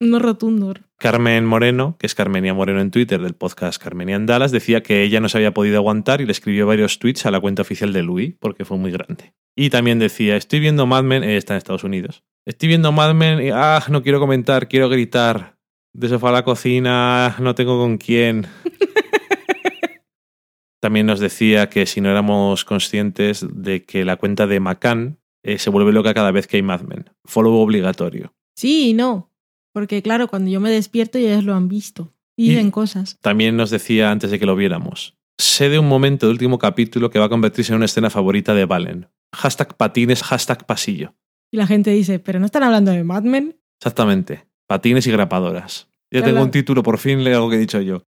no 0.00 0.18
rotundo. 0.18 0.74
Carmen 1.00 1.46
Moreno, 1.46 1.96
que 1.98 2.06
es 2.06 2.14
Carmenia 2.14 2.52
Moreno 2.52 2.82
en 2.82 2.90
Twitter 2.90 3.22
del 3.22 3.32
podcast 3.32 3.82
Carmenian 3.82 4.26
Dallas, 4.26 4.52
decía 4.52 4.82
que 4.82 5.02
ella 5.02 5.18
no 5.18 5.30
se 5.30 5.38
había 5.38 5.54
podido 5.54 5.78
aguantar 5.78 6.20
y 6.20 6.26
le 6.26 6.32
escribió 6.32 6.66
varios 6.66 6.98
tweets 6.98 7.24
a 7.24 7.30
la 7.30 7.40
cuenta 7.40 7.62
oficial 7.62 7.94
de 7.94 8.02
Louis 8.02 8.34
porque 8.38 8.66
fue 8.66 8.76
muy 8.76 8.90
grande. 8.90 9.32
Y 9.56 9.70
también 9.70 9.98
decía, 9.98 10.36
estoy 10.36 10.60
viendo 10.60 10.84
Mad 10.84 11.04
Men, 11.04 11.24
eh, 11.24 11.38
está 11.38 11.54
en 11.54 11.58
Estados 11.58 11.84
Unidos. 11.84 12.22
Estoy 12.44 12.68
viendo 12.68 12.92
Mad 12.92 13.14
Men 13.14 13.40
y, 13.40 13.48
ah, 13.48 13.82
no 13.88 14.02
quiero 14.02 14.20
comentar, 14.20 14.68
quiero 14.68 14.90
gritar. 14.90 15.56
De 15.94 16.10
sofá 16.10 16.28
a 16.28 16.32
la 16.32 16.44
cocina, 16.44 17.34
no 17.38 17.54
tengo 17.54 17.78
con 17.78 17.96
quién. 17.96 18.46
También 20.82 21.06
nos 21.06 21.18
decía 21.18 21.70
que 21.70 21.86
si 21.86 22.02
no 22.02 22.10
éramos 22.10 22.66
conscientes 22.66 23.46
de 23.50 23.86
que 23.86 24.04
la 24.04 24.16
cuenta 24.16 24.46
de 24.46 24.60
Macan 24.60 25.18
eh, 25.42 25.58
se 25.58 25.70
vuelve 25.70 25.92
loca 25.92 26.12
cada 26.12 26.30
vez 26.30 26.46
que 26.46 26.58
hay 26.58 26.62
Mad 26.62 26.82
Men. 26.82 27.08
Follow 27.24 27.54
obligatorio. 27.54 28.34
Sí 28.54 28.90
y 28.90 28.92
no. 28.92 29.29
Porque 29.72 30.02
claro, 30.02 30.28
cuando 30.28 30.50
yo 30.50 30.60
me 30.60 30.70
despierto 30.70 31.18
ya 31.18 31.30
ellos 31.32 31.44
lo 31.44 31.54
han 31.54 31.68
visto. 31.68 32.12
Y 32.36 32.46
Y- 32.46 32.48
dicen 32.50 32.70
cosas. 32.70 33.18
También 33.20 33.56
nos 33.56 33.70
decía 33.70 34.10
antes 34.10 34.30
de 34.30 34.38
que 34.38 34.46
lo 34.46 34.56
viéramos. 34.56 35.16
Sé 35.38 35.68
de 35.68 35.78
un 35.78 35.88
momento 35.88 36.26
del 36.26 36.34
último 36.34 36.58
capítulo 36.58 37.10
que 37.10 37.18
va 37.18 37.26
a 37.26 37.30
convertirse 37.30 37.72
en 37.72 37.76
una 37.76 37.84
escena 37.86 38.10
favorita 38.10 38.54
de 38.54 38.64
Valen. 38.66 39.08
Hashtag 39.34 39.76
patines, 39.76 40.22
hashtag 40.22 40.66
pasillo. 40.66 41.14
Y 41.52 41.56
la 41.56 41.66
gente 41.66 41.90
dice, 41.90 42.18
pero 42.18 42.38
no 42.40 42.46
están 42.46 42.62
hablando 42.62 42.90
de 42.92 43.04
Mad 43.04 43.22
Men. 43.22 43.56
Exactamente. 43.80 44.46
Patines 44.66 45.06
y 45.06 45.10
grapadoras. 45.12 45.88
Ya 46.12 46.22
tengo 46.22 46.42
un 46.42 46.50
título, 46.50 46.82
por 46.82 46.98
fin 46.98 47.22
leo 47.24 47.36
algo 47.36 47.50
que 47.50 47.56
he 47.56 47.60
dicho 47.60 47.80
yo. 47.80 48.02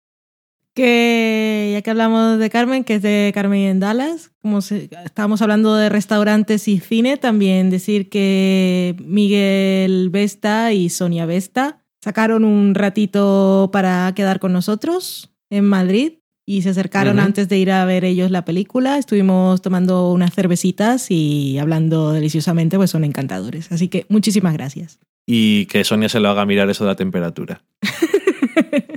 Que 0.74 1.72
ya 1.74 1.82
que 1.82 1.90
hablamos 1.90 2.40
de 2.40 2.50
Carmen, 2.50 2.84
que 2.86 2.96
es 2.96 3.02
de 3.02 3.32
Carmen 3.34 3.62
en 3.64 3.80
Dallas, 3.82 4.32
como 4.42 4.62
se- 4.62 4.90
estábamos 5.04 5.42
hablando 5.42 5.76
de 5.76 5.90
restaurantes 5.90 6.68
y 6.70 6.80
cine, 6.80 7.18
también 7.18 7.70
decir 7.70 8.10
que 8.10 8.96
Miguel 9.06 10.10
Vesta 10.12 10.72
y 10.72 10.90
Sonia 10.90 11.26
Vesta 11.26 11.80
sacaron 12.02 12.46
un 12.46 12.74
ratito 12.74 13.70
para 13.74 14.12
quedar 14.16 14.40
con 14.40 14.54
nosotros 14.54 15.30
en 15.50 15.66
Madrid 15.66 16.14
y 16.48 16.62
se 16.64 16.70
acercaron 16.70 17.18
Ujú. 17.18 17.26
antes 17.26 17.50
de 17.50 17.58
ir 17.58 17.70
a 17.72 17.84
ver 17.86 18.06
ellos 18.06 18.32
la 18.32 18.46
película. 18.46 18.98
Estuvimos 18.98 19.62
tomando 19.62 20.12
unas 20.12 20.34
cervecitas 20.34 21.12
y 21.12 21.58
hablando 21.60 22.14
deliciosamente, 22.14 22.78
pues 22.78 22.90
son 22.92 23.04
encantadores. 23.04 23.72
Así 23.74 23.90
que 23.90 24.06
muchísimas 24.10 24.54
gracias. 24.54 25.00
Y 25.28 25.66
que 25.68 25.84
Sonia 25.84 26.08
se 26.10 26.20
lo 26.22 26.30
haga 26.30 26.46
mirar 26.46 26.70
eso 26.70 26.86
de 26.86 26.90
la 26.92 26.96
temperatura. 26.96 27.62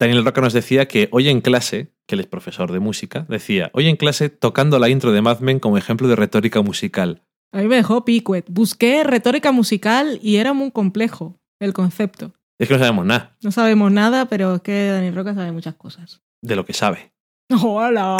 Daniel 0.00 0.24
Roca 0.24 0.40
nos 0.40 0.54
decía 0.54 0.88
que 0.88 1.10
hoy 1.12 1.28
en 1.28 1.42
clase, 1.42 1.92
que 2.06 2.14
él 2.14 2.20
es 2.20 2.26
profesor 2.26 2.72
de 2.72 2.80
música, 2.80 3.26
decía, 3.28 3.70
hoy 3.74 3.86
en 3.86 3.96
clase 3.96 4.30
tocando 4.30 4.78
la 4.78 4.88
intro 4.88 5.12
de 5.12 5.20
Mad 5.20 5.40
Men 5.40 5.60
como 5.60 5.76
ejemplo 5.76 6.08
de 6.08 6.16
retórica 6.16 6.62
musical. 6.62 7.22
A 7.52 7.58
mí 7.58 7.68
me 7.68 7.76
dejó 7.76 8.02
picuet. 8.06 8.46
Busqué 8.48 9.04
retórica 9.04 9.52
musical 9.52 10.18
y 10.22 10.36
era 10.36 10.54
muy 10.54 10.70
complejo 10.70 11.38
el 11.60 11.74
concepto. 11.74 12.32
Es 12.58 12.68
que 12.68 12.74
no 12.74 12.80
sabemos 12.80 13.04
nada 13.04 13.36
No 13.42 13.52
sabemos 13.52 13.92
nada, 13.92 14.26
pero 14.26 14.54
es 14.54 14.62
que 14.62 14.86
Daniel 14.86 15.14
Roca 15.14 15.34
sabe 15.34 15.52
muchas 15.52 15.74
cosas. 15.74 16.22
de 16.42 16.56
lo 16.56 16.64
que 16.64 16.72
sabe. 16.72 17.12
¡Hola! 17.62 18.16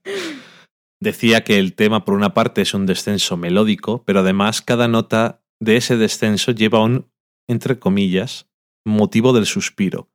Decía 0.98 1.44
que 1.44 1.58
el 1.58 1.74
tema, 1.74 2.06
por 2.06 2.14
una 2.14 2.32
parte, 2.32 2.62
es 2.62 2.72
un 2.72 2.86
descenso 2.86 3.36
melódico, 3.36 4.02
pero 4.06 4.20
además 4.20 4.62
cada 4.62 4.88
nota 4.88 5.42
de 5.60 5.76
ese 5.76 5.98
descenso 5.98 6.52
lleva 6.52 6.82
un, 6.82 7.10
entre 7.46 7.78
comillas, 7.78 8.48
motivo 8.84 9.32
del 9.32 9.46
suspiro. 9.46 10.10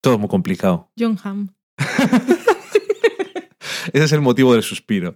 Todo 0.00 0.18
muy 0.18 0.28
complicado. 0.28 0.90
John 0.98 1.18
Hamm. 1.22 1.48
Ese 3.92 4.04
es 4.04 4.12
el 4.12 4.20
motivo 4.20 4.52
del 4.52 4.62
suspiro. 4.62 5.14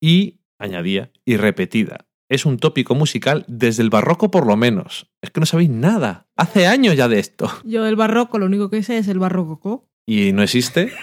Y, 0.00 0.40
añadía, 0.58 1.10
y 1.24 1.36
repetida. 1.36 2.06
Es 2.28 2.46
un 2.46 2.58
tópico 2.58 2.94
musical 2.94 3.44
desde 3.48 3.82
el 3.82 3.90
barroco 3.90 4.30
por 4.30 4.46
lo 4.46 4.56
menos. 4.56 5.10
Es 5.20 5.30
que 5.30 5.40
no 5.40 5.46
sabéis 5.46 5.70
nada. 5.70 6.28
Hace 6.36 6.66
años 6.66 6.96
ya 6.96 7.08
de 7.08 7.18
esto. 7.18 7.50
Yo 7.64 7.84
del 7.84 7.96
barroco, 7.96 8.38
lo 8.38 8.46
único 8.46 8.70
que 8.70 8.82
sé 8.82 8.98
es 8.98 9.08
el 9.08 9.18
barroco. 9.18 9.88
Y 10.06 10.32
no 10.32 10.42
existe. 10.42 10.92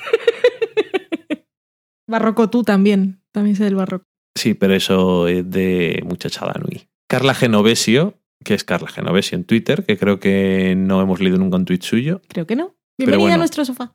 Barroco 2.08 2.50
tú 2.50 2.64
también. 2.64 3.22
También 3.32 3.56
sé 3.56 3.64
del 3.64 3.76
barroco. 3.76 4.06
Sí, 4.36 4.54
pero 4.54 4.76
eso 4.76 5.28
es 5.28 5.50
de 5.50 6.04
muchachada 6.06 6.54
nui. 6.60 6.90
Carla 7.08 7.34
Genovesio, 7.34 8.21
que 8.44 8.54
es 8.54 8.64
Carla 8.64 8.88
Genovesio 8.88 9.38
en 9.38 9.44
Twitter, 9.44 9.86
que 9.86 9.98
creo 9.98 10.20
que 10.20 10.76
no 10.78 11.02
hemos 11.02 11.20
leído 11.20 11.38
nunca 11.38 11.58
un 11.58 11.66
tweet 11.66 11.82
suyo. 11.82 12.22
Creo 12.28 12.46
que 12.48 12.56
no. 12.56 12.76
Bienvenida 12.98 13.20
bueno. 13.24 13.36
a 13.36 13.38
nuestro 13.38 13.66
sofá. 13.66 13.94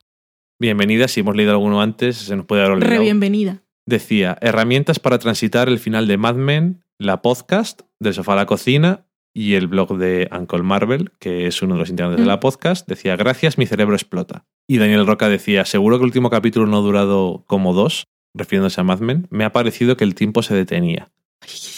Bienvenida, 0.59 1.09
si 1.09 1.21
hemos 1.21 1.37
leído 1.37 1.53
alguno 1.53 1.81
antes, 1.83 2.17
se 2.17 2.37
nos 2.37 2.47
puede 2.47 2.63
haber 2.63 2.75
olvidado. 2.77 2.97
Re 2.97 3.01
bienvenida. 3.03 3.63
Decía, 3.87 4.37
herramientas 4.41 4.99
para 4.99 5.19
transitar 5.19 5.69
el 5.69 5.79
final 5.79 6.09
de 6.09 6.17
Mad 6.17 6.35
Men, 6.37 6.83
la 6.99 7.23
podcast, 7.23 7.83
del 8.01 8.15
sofá 8.15 8.33
a 8.33 8.37
la 8.37 8.47
cocina 8.47 9.05
y 9.35 9.55
el 9.55 9.67
blog 9.67 9.99
de 9.99 10.29
Uncle 10.33 10.63
Marvel, 10.63 11.13
que 11.19 11.47
es 11.47 11.61
uno 11.63 11.75
de 11.75 11.81
los 11.81 11.91
integrantes 11.91 12.19
de 12.19 12.25
Mm. 12.25 12.29
la 12.29 12.41
podcast. 12.41 12.89
Decía, 12.89 13.17
gracias, 13.17 13.59
mi 13.59 13.67
cerebro 13.67 13.95
explota. 13.95 14.45
Y 14.67 14.79
Daniel 14.79 15.07
Roca 15.07 15.29
decía, 15.29 15.65
seguro 15.67 15.99
que 15.99 16.03
el 16.05 16.07
último 16.07 16.31
capítulo 16.31 16.67
no 16.67 16.79
ha 16.79 16.81
durado 16.81 17.45
como 17.47 17.75
dos, 17.75 18.07
refiriéndose 18.35 18.81
a 18.81 18.85
Mad 18.85 19.01
Men. 19.01 19.27
Me 19.31 19.45
ha 19.45 19.53
parecido 19.53 19.97
que 19.97 20.05
el 20.05 20.15
tiempo 20.15 20.43
se 20.43 20.55
detenía. 20.55 21.11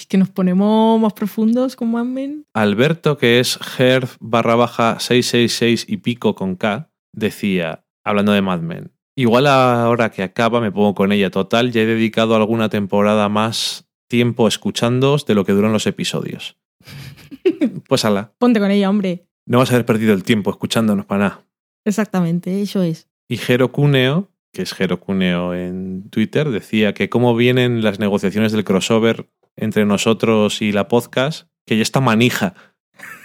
Que 0.09 0.17
nos 0.19 0.31
ponemos 0.31 0.99
más 1.01 1.13
profundos 1.13 1.77
con 1.77 1.91
Mad 1.91 2.05
Men. 2.05 2.47
Alberto, 2.55 3.19
que 3.19 3.41
es 3.41 3.59
herf 3.79 4.17
barra 4.21 4.55
baja 4.55 4.99
666 5.01 5.85
y 5.89 5.99
pico 5.99 6.35
con 6.35 6.57
K, 6.57 6.91
decía, 7.13 7.85
hablando 8.05 8.33
de 8.33 8.41
Mad 8.41 8.61
Men, 8.61 8.93
igual 9.17 9.47
ahora 9.47 10.11
que 10.11 10.23
acaba 10.23 10.61
me 10.61 10.73
pongo 10.73 10.95
con 10.95 11.13
ella 11.13 11.31
total, 11.31 11.73
ya 11.73 11.83
he 11.83 11.87
dedicado 11.87 12.35
alguna 12.37 12.69
temporada 12.71 13.29
más 13.29 13.87
tiempo 14.09 14.49
escuchándoos 14.49 15.27
de 15.27 15.35
lo 15.35 15.45
que 15.45 15.53
duran 15.53 15.73
los 15.73 15.87
episodios. 15.87 16.57
Pues 17.89 18.05
ala, 18.05 18.33
Ponte 18.39 18.61
con 18.61 18.71
ella, 18.71 18.91
hombre. 18.91 19.27
no 19.47 19.59
vas 19.59 19.71
a 19.71 19.75
haber 19.75 19.87
perdido 19.87 20.13
el 20.13 20.23
tiempo 20.23 20.51
escuchándonos 20.51 21.07
para 21.07 21.19
nada. 21.25 21.47
Exactamente, 21.87 22.61
eso 22.61 22.83
es. 22.83 23.09
Y 23.29 23.39
Jero 23.39 23.73
Cuneo, 23.73 24.31
que 24.53 24.63
es 24.63 24.75
Jero 24.75 25.01
Cuneo 25.01 25.55
en 25.55 26.11
Twitter, 26.11 26.51
decía 26.51 26.93
que 26.93 27.09
cómo 27.09 27.35
vienen 27.35 27.83
las 27.83 27.99
negociaciones 27.99 28.53
del 28.53 28.65
crossover 28.65 29.31
entre 29.59 29.85
nosotros 29.85 30.63
y 30.63 30.73
la 30.73 30.89
podcast, 30.89 31.49
que 31.67 31.77
ya 31.77 31.83
está 31.83 32.01
manija. 32.01 32.55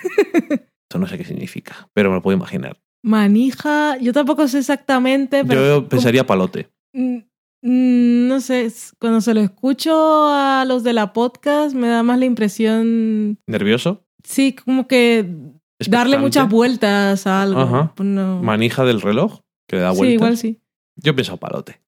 Esto 0.83 0.99
no 0.99 1.07
sé 1.07 1.17
qué 1.17 1.25
significa, 1.25 1.89
pero 1.93 2.09
me 2.09 2.15
lo 2.17 2.21
puedo 2.21 2.37
imaginar. 2.37 2.79
Manija, 3.03 3.97
yo 3.97 4.13
tampoco 4.13 4.47
sé 4.47 4.59
exactamente, 4.59 5.43
pero 5.43 5.65
Yo 5.81 5.87
pensaría 5.89 6.25
palote. 6.25 6.69
Mm, 6.93 7.17
mm, 7.61 8.27
No 8.27 8.39
sé, 8.39 8.71
cuando 8.99 9.19
se 9.21 9.33
lo 9.33 9.41
escucho 9.41 9.91
a 10.29 10.63
los 10.65 10.83
de 10.83 10.93
la 10.93 11.11
podcast 11.13 11.75
me 11.75 11.87
da 11.87 12.03
más 12.03 12.17
la 12.19 12.25
impresión, 12.25 13.37
¿Nervioso? 13.47 14.05
sí, 14.23 14.53
como 14.53 14.87
que 14.87 15.27
darle 15.89 16.17
muchas 16.17 16.47
vueltas 16.49 17.27
a 17.27 17.41
algo. 17.41 17.59
Ajá. 17.61 17.93
Pues 17.95 18.07
no. 18.07 18.41
Manija 18.41 18.85
del 18.85 19.01
reloj, 19.01 19.41
que 19.67 19.75
le 19.77 19.81
da 19.81 19.91
Sí, 19.91 19.97
vueltas. 19.97 20.13
igual 20.13 20.37
sí. 20.37 20.61
Yo 20.95 21.11
he 21.11 21.15
pensado 21.15 21.37
palote. 21.37 21.81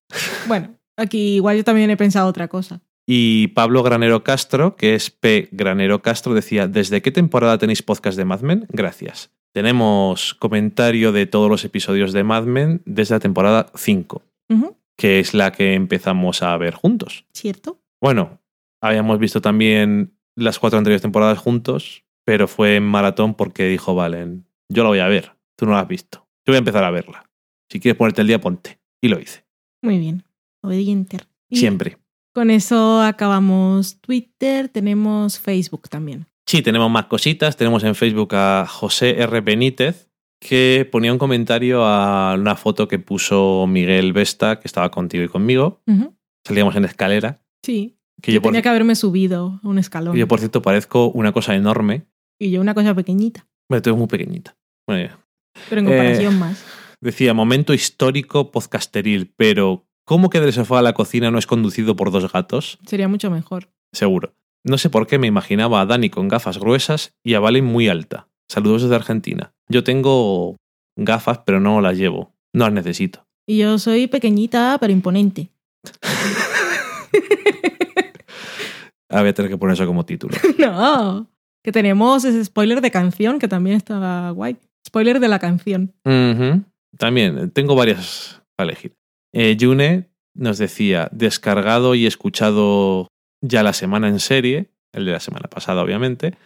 Bueno, 0.48 0.76
aquí 0.98 1.36
igual 1.36 1.56
yo 1.58 1.64
también 1.64 1.90
he 1.92 1.98
pensado 1.98 2.28
otra 2.28 2.48
cosa. 2.50 2.82
Y 3.08 3.48
Pablo 3.50 3.84
Granero 3.84 4.24
Castro, 4.24 4.76
que 4.76 4.96
es 4.96 5.12
P. 5.12 5.50
Granero 5.52 6.02
Castro, 6.02 6.34
decía, 6.34 6.68
¿desde 6.68 7.02
qué 7.02 7.12
temporada 7.12 7.58
tenéis 7.58 7.84
podcast 7.84 8.18
de 8.18 8.26
Mad 8.26 8.42
Men? 8.42 8.66
Gracias. 8.70 9.32
Tenemos 9.54 10.34
comentario 10.34 11.12
de 11.12 11.28
todos 11.28 11.50
los 11.50 11.64
episodios 11.64 12.14
de 12.14 12.24
Mad 12.24 12.44
Men 12.44 12.82
desde 12.86 13.16
la 13.16 13.20
temporada 13.20 13.68
5, 13.76 14.22
Ujú, 14.50 14.78
que 14.98 15.20
es 15.20 15.34
la 15.34 15.52
que 15.52 15.76
empezamos 15.76 16.42
a 16.42 16.58
ver 16.58 16.74
juntos. 16.74 17.26
¿Cierto? 17.32 17.80
Bueno, 18.02 18.42
habíamos 18.82 19.20
visto 19.20 19.40
también 19.40 20.18
las 20.36 20.60
cuatro 20.60 20.78
anteriores 20.80 21.02
temporadas 21.04 21.38
juntos, 21.38 22.04
pero 22.26 22.48
fue 22.48 22.76
en 22.76 22.84
maratón 22.84 23.36
porque 23.36 23.68
dijo 23.68 23.96
Valen, 23.96 24.46
yo 24.68 24.84
la 24.84 24.90
voy 24.90 25.00
a 25.00 25.08
ver, 25.08 25.34
tú 25.56 25.66
no 25.66 25.72
la 25.74 25.82
has 25.82 25.88
visto. 25.88 26.28
Yo 26.46 26.52
voy 26.52 26.56
a 26.56 26.60
empezar 26.60 26.84
a 26.84 26.92
verla. 26.92 27.30
Si 27.72 27.80
quieres 27.80 27.98
ponerte 27.98 28.22
el 28.22 28.28
día, 28.28 28.42
ponte. 28.42 28.80
Y 29.02 29.08
lo 29.08 29.20
hice. 29.20 29.46
Muy 29.82 30.00
bien. 30.00 30.24
obediente. 30.62 31.18
Siempre. 31.52 31.98
Con 32.36 32.52
eso 32.52 33.02
acabamos 33.02 34.02
Twitter, 34.02 34.68
tenemos 34.68 35.40
Facebook 35.40 35.88
también. 35.90 36.26
Sí, 36.46 36.62
tenemos 36.62 36.92
más 36.92 37.06
cositas. 37.06 37.56
Tenemos 37.56 37.84
en 37.86 37.96
Facebook 37.96 38.36
a 38.36 38.66
José 38.68 39.22
R. 39.22 39.40
Benítez, 39.40 40.10
que 40.42 40.88
ponía 40.92 41.14
un 41.14 41.18
comentario 41.18 41.86
a 41.86 42.36
una 42.38 42.58
foto 42.58 42.90
que 42.90 43.00
puso 43.00 43.66
Miguel 43.68 44.12
Vesta, 44.12 44.60
que 44.60 44.68
estaba 44.68 44.92
contigo 44.92 45.24
y 45.24 45.30
conmigo. 45.30 45.82
Salíamos 46.46 46.76
en 46.76 46.84
escalera. 46.86 47.42
Sí, 47.64 47.98
Que 48.22 48.32
yo 48.34 48.36
yo, 48.36 48.42
por, 48.42 48.52
tenía 48.52 48.62
que 48.62 48.70
haberme 48.70 48.96
subido 48.96 49.60
un 49.64 49.80
escalón. 49.80 50.14
que 50.14 50.20
yo, 50.20 50.28
por 50.28 50.40
cierto, 50.40 50.62
parezco 50.62 51.08
una 51.12 51.32
cosa 51.32 51.56
enorme. 51.56 52.06
Y 52.38 52.52
yo 52.52 52.60
una 52.60 52.74
cosa 52.74 52.94
pequeñita, 52.94 53.48
Bueno, 53.70 53.82
tú 53.82 53.90
eres 53.92 53.98
muy 53.98 54.08
pequeñita. 54.08 54.58
Bueno, 54.88 55.08
ya. 55.08 55.20
pero 55.70 55.80
en 55.80 55.88
Eh, 55.88 55.90
comparación 55.90 56.38
más. 56.38 56.64
Decía, 57.02 57.34
momento 57.34 57.74
histórico 57.74 58.52
podcasteril, 58.52 59.34
pero 59.38 59.88
¿cómo 60.06 60.30
que 60.30 60.40
del 60.40 60.54
sofá 60.54 60.80
a 60.80 60.82
la 60.82 60.94
cocina 60.94 61.32
no 61.32 61.38
es 61.38 61.48
conducido 61.48 61.96
por 61.96 62.12
dos 62.12 62.32
gatos? 62.32 62.80
Sería 62.86 63.08
mucho 63.08 63.30
mejor. 63.30 63.70
Seguro. 63.92 64.34
No 64.64 64.78
sé 64.78 64.90
por 64.90 65.06
qué 65.06 65.20
me 65.20 65.28
imaginaba 65.28 65.82
a 65.82 65.86
Dani 65.86 66.10
con 66.10 66.28
gafas 66.28 66.58
gruesas 66.58 67.14
y 67.24 67.34
a 67.34 67.40
Valen 67.40 67.66
muy 67.66 67.88
alta. 67.88 68.28
Saludos 68.50 68.84
desde 68.84 68.96
Argentina. 68.96 69.54
Yo 69.68 69.84
tengo 69.84 70.56
gafas, 70.96 71.40
pero 71.46 71.60
no 71.60 71.82
las 71.82 71.98
llevo. 71.98 72.34
No 72.54 72.66
las 72.66 72.74
necesito. 72.74 73.26
Y 73.48 73.60
yo 73.60 73.78
soy 73.78 74.08
pequeñita, 74.08 74.78
pero 74.80 74.94
imponente. 74.94 75.50
Ah, 79.10 79.22
voy 79.22 79.30
a 79.30 79.34
tener 79.34 79.52
que 79.52 79.58
poner 79.58 79.76
eso 79.76 79.86
como 79.86 80.04
título. 80.04 80.36
no, 80.58 81.30
que 81.64 81.72
tenemos 81.72 82.26
ese 82.26 82.44
spoiler 82.44 82.82
de 82.82 82.92
canción 82.92 83.40
que 83.40 83.48
también 83.48 83.78
está 83.78 84.32
guay. 84.32 84.58
Spoiler 84.86 85.20
de 85.20 85.28
la 85.28 85.40
canción. 85.40 85.94
También 86.98 87.52
tengo 87.52 87.76
varias 87.76 88.42
para 88.56 88.72
elegir. 88.72 88.94
Eh, 89.38 89.58
Yune 89.58 90.10
nos 90.34 90.58
decía, 90.58 91.10
descargado 91.12 91.94
y 91.94 92.06
escuchado 92.06 93.10
ya 93.42 93.64
la 93.64 93.74
semana 93.74 94.08
en 94.08 94.20
serie, 94.20 94.72
el 94.94 95.04
de 95.04 95.12
la 95.12 95.20
semana 95.20 95.50
pasada 95.50 95.84
obviamente, 95.84 96.38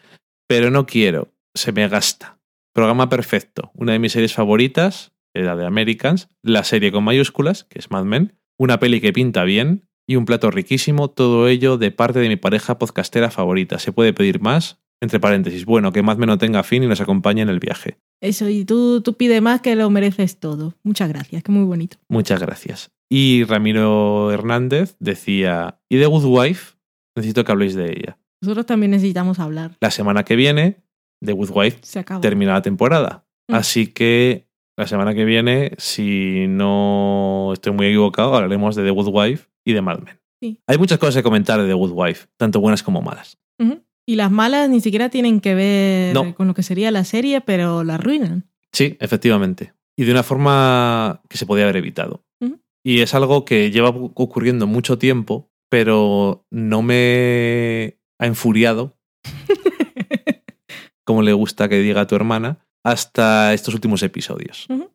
pero 0.47 0.71
no 0.71 0.87
quiero, 0.87 1.31
se 1.53 1.71
me 1.71 1.87
gasta. 1.87 2.39
Programa 2.73 3.07
perfecto, 3.07 3.69
una 3.75 3.93
de 3.93 3.99
mis 3.99 4.13
series 4.13 4.33
favoritas, 4.33 5.11
es 5.35 5.45
la 5.45 5.55
de 5.55 5.67
Americans, 5.67 6.29
la 6.41 6.63
serie 6.63 6.91
con 6.91 7.03
mayúsculas, 7.03 7.65
que 7.65 7.77
es 7.77 7.91
Mad 7.91 8.05
Men, 8.05 8.39
una 8.57 8.79
peli 8.79 9.01
que 9.01 9.13
pinta 9.13 9.43
bien 9.43 9.87
y 10.07 10.15
un 10.15 10.25
plato 10.25 10.49
riquísimo, 10.49 11.11
todo 11.11 11.47
ello 11.47 11.77
de 11.77 11.91
parte 11.91 12.17
de 12.17 12.27
mi 12.27 12.37
pareja 12.37 12.79
podcastera 12.79 13.29
favorita. 13.29 13.77
¿Se 13.77 13.91
puede 13.91 14.13
pedir 14.13 14.41
más? 14.41 14.81
Entre 15.01 15.19
paréntesis, 15.19 15.65
bueno, 15.65 15.91
que 15.93 16.01
Mad 16.03 16.17
Men 16.17 16.27
no 16.27 16.37
tenga 16.37 16.61
fin 16.63 16.83
y 16.83 16.87
nos 16.87 16.99
acompañe 17.01 17.41
en 17.41 17.49
el 17.49 17.59
viaje. 17.59 17.97
Eso, 18.21 18.49
y 18.49 18.65
tú, 18.65 19.01
tú 19.01 19.13
pide 19.15 19.39
más 19.39 19.61
que 19.61 19.75
lo 19.75 19.89
mereces 19.89 20.39
todo. 20.39 20.73
Muchas 20.83 21.07
gracias, 21.09 21.41
que 21.41 21.51
muy 21.51 21.63
bonito. 21.65 21.97
Muchas 22.09 22.41
gracias. 22.41 22.91
Y 23.09 23.43
Ramiro 23.45 24.31
Hernández 24.31 24.95
decía, 24.99 25.79
¿y 25.89 25.97
de 25.97 26.05
Good 26.05 26.25
Wife? 26.25 26.75
Necesito 27.15 27.43
que 27.45 27.51
habléis 27.51 27.75
de 27.75 27.91
ella. 27.91 28.17
Nosotros 28.41 28.65
también 28.65 28.91
necesitamos 28.91 29.39
hablar. 29.39 29.77
La 29.79 29.89
semana 29.91 30.23
que 30.25 30.35
viene, 30.35 30.83
The 31.25 31.31
Good 31.33 31.49
Wife 31.53 31.79
Se 31.81 31.99
acabó. 31.99 32.21
termina 32.21 32.53
la 32.53 32.61
temporada. 32.61 33.25
Mm. 33.49 33.55
Así 33.55 33.87
que 33.87 34.47
la 34.77 34.85
semana 34.87 35.13
que 35.13 35.25
viene, 35.25 35.71
si 35.77 36.45
no 36.47 37.51
estoy 37.53 37.73
muy 37.73 37.87
equivocado, 37.87 38.35
hablaremos 38.35 38.75
de 38.75 38.83
The 38.83 38.91
Good 38.91 39.09
Wife 39.11 39.47
y 39.65 39.73
de 39.73 39.81
Mad 39.81 39.99
Men. 39.99 40.19
Sí. 40.41 40.61
Hay 40.67 40.77
muchas 40.77 40.99
cosas 40.99 41.15
que 41.15 41.23
comentar 41.23 41.59
de 41.61 41.67
The 41.67 41.73
Good 41.73 41.91
Wife, 41.93 42.27
tanto 42.37 42.61
buenas 42.61 42.83
como 42.83 43.01
malas. 43.01 43.37
Ujú. 43.59 43.81
Y 44.09 44.15
las 44.15 44.31
malas 44.31 44.67
ni 44.71 44.81
siquiera 44.81 45.09
tienen 45.09 45.39
que 45.39 45.53
ver 45.53 46.15
No. 46.15 46.33
con 46.33 46.47
lo 46.47 46.55
que 46.55 46.63
sería 46.63 46.89
la 46.89 47.03
serie, 47.03 47.41
pero 47.41 47.83
la 47.83 47.93
arruinan. 47.95 48.49
Sí, 48.71 48.97
efectivamente. 48.99 49.73
Y 49.95 50.05
de 50.05 50.11
una 50.11 50.23
forma 50.23 51.21
que 51.29 51.37
se 51.37 51.45
podía 51.45 51.65
haber 51.65 51.75
evitado. 51.77 52.25
Ujú. 52.41 52.59
Y 52.83 53.01
es 53.01 53.13
algo 53.13 53.45
que 53.45 53.69
lleva 53.69 53.89
ocurriendo 53.89 54.65
mucho 54.65 54.97
tiempo, 54.97 55.51
pero 55.69 56.43
no 56.49 56.81
me 56.81 57.99
ha 58.17 58.25
enfuriado, 58.25 58.97
como 61.05 61.21
le 61.21 61.33
gusta 61.33 61.69
que 61.69 61.77
diga 61.79 62.01
a 62.01 62.07
tu 62.07 62.15
hermana, 62.15 62.65
hasta 62.83 63.53
estos 63.53 63.75
últimos 63.75 64.01
episodios. 64.03 64.65
Ujú. 64.69 64.89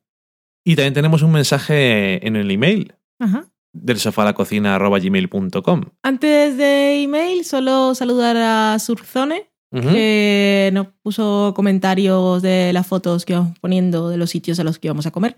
Y 0.66 0.74
también 0.76 0.94
tenemos 0.94 1.22
un 1.22 1.30
mensaje 1.30 2.26
en 2.26 2.34
el 2.36 2.50
email 2.50 2.94
Ajá. 3.20 3.46
Del 3.74 3.98
sofá 3.98 4.22
a 4.22 4.26
la 4.26 4.32
cocina 4.32 4.78
gmail.com. 4.78 5.82
Antes 6.02 6.56
de 6.56 7.02
email, 7.02 7.44
solo 7.44 7.94
saludar 7.94 8.36
a 8.36 8.78
Surzone, 8.78 9.50
que 9.72 10.70
nos 10.72 10.86
puso 11.02 11.52
comentarios 11.56 12.40
de 12.40 12.72
las 12.72 12.86
fotos 12.86 13.24
que 13.24 13.32
íbamos 13.32 13.58
poniendo 13.58 14.08
de 14.08 14.16
los 14.16 14.30
sitios 14.30 14.60
a 14.60 14.64
los 14.64 14.78
que 14.78 14.86
íbamos 14.86 15.06
a 15.06 15.10
comer. 15.10 15.36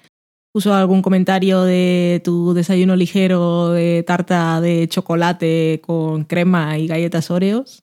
Puso 0.52 0.74
algún 0.74 1.02
comentario 1.02 1.62
de 1.62 2.20
tu 2.22 2.52
desayuno 2.52 2.96
ligero 2.96 3.70
de 3.70 4.02
tarta 4.06 4.60
de 4.60 4.88
chocolate 4.88 5.80
con 5.84 6.24
crema 6.24 6.78
y 6.78 6.86
galletas 6.86 7.30
Oreos. 7.30 7.82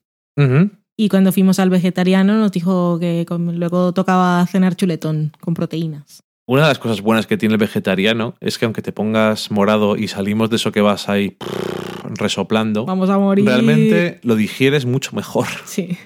Y 0.95 1.09
cuando 1.09 1.31
fuimos 1.31 1.57
al 1.57 1.71
vegetariano 1.71 2.37
nos 2.37 2.51
dijo 2.51 2.99
que 2.99 3.25
luego 3.29 3.93
tocaba 3.93 4.45
cenar 4.45 4.75
chuletón 4.75 5.31
con 5.41 5.55
proteínas. 5.55 6.23
Una 6.45 6.63
de 6.63 6.67
las 6.67 6.79
cosas 6.79 7.01
buenas 7.01 7.25
que 7.25 7.37
tiene 7.37 7.53
el 7.53 7.59
vegetariano 7.59 8.35
es 8.41 8.57
que 8.57 8.65
aunque 8.65 8.81
te 8.81 8.91
pongas 8.91 9.49
morado 9.49 9.95
y 9.95 10.07
salimos 10.09 10.49
de 10.49 10.57
eso 10.57 10.71
que 10.71 10.81
vas 10.81 11.07
ahí 11.07 11.31
prrr, 11.31 12.17
resoplando, 12.17 12.85
Vamos 12.85 13.09
a 13.09 13.17
morir. 13.17 13.45
realmente 13.45 14.19
lo 14.23 14.35
digieres 14.35 14.85
mucho 14.85 15.15
mejor. 15.15 15.47
Sí. 15.65 15.97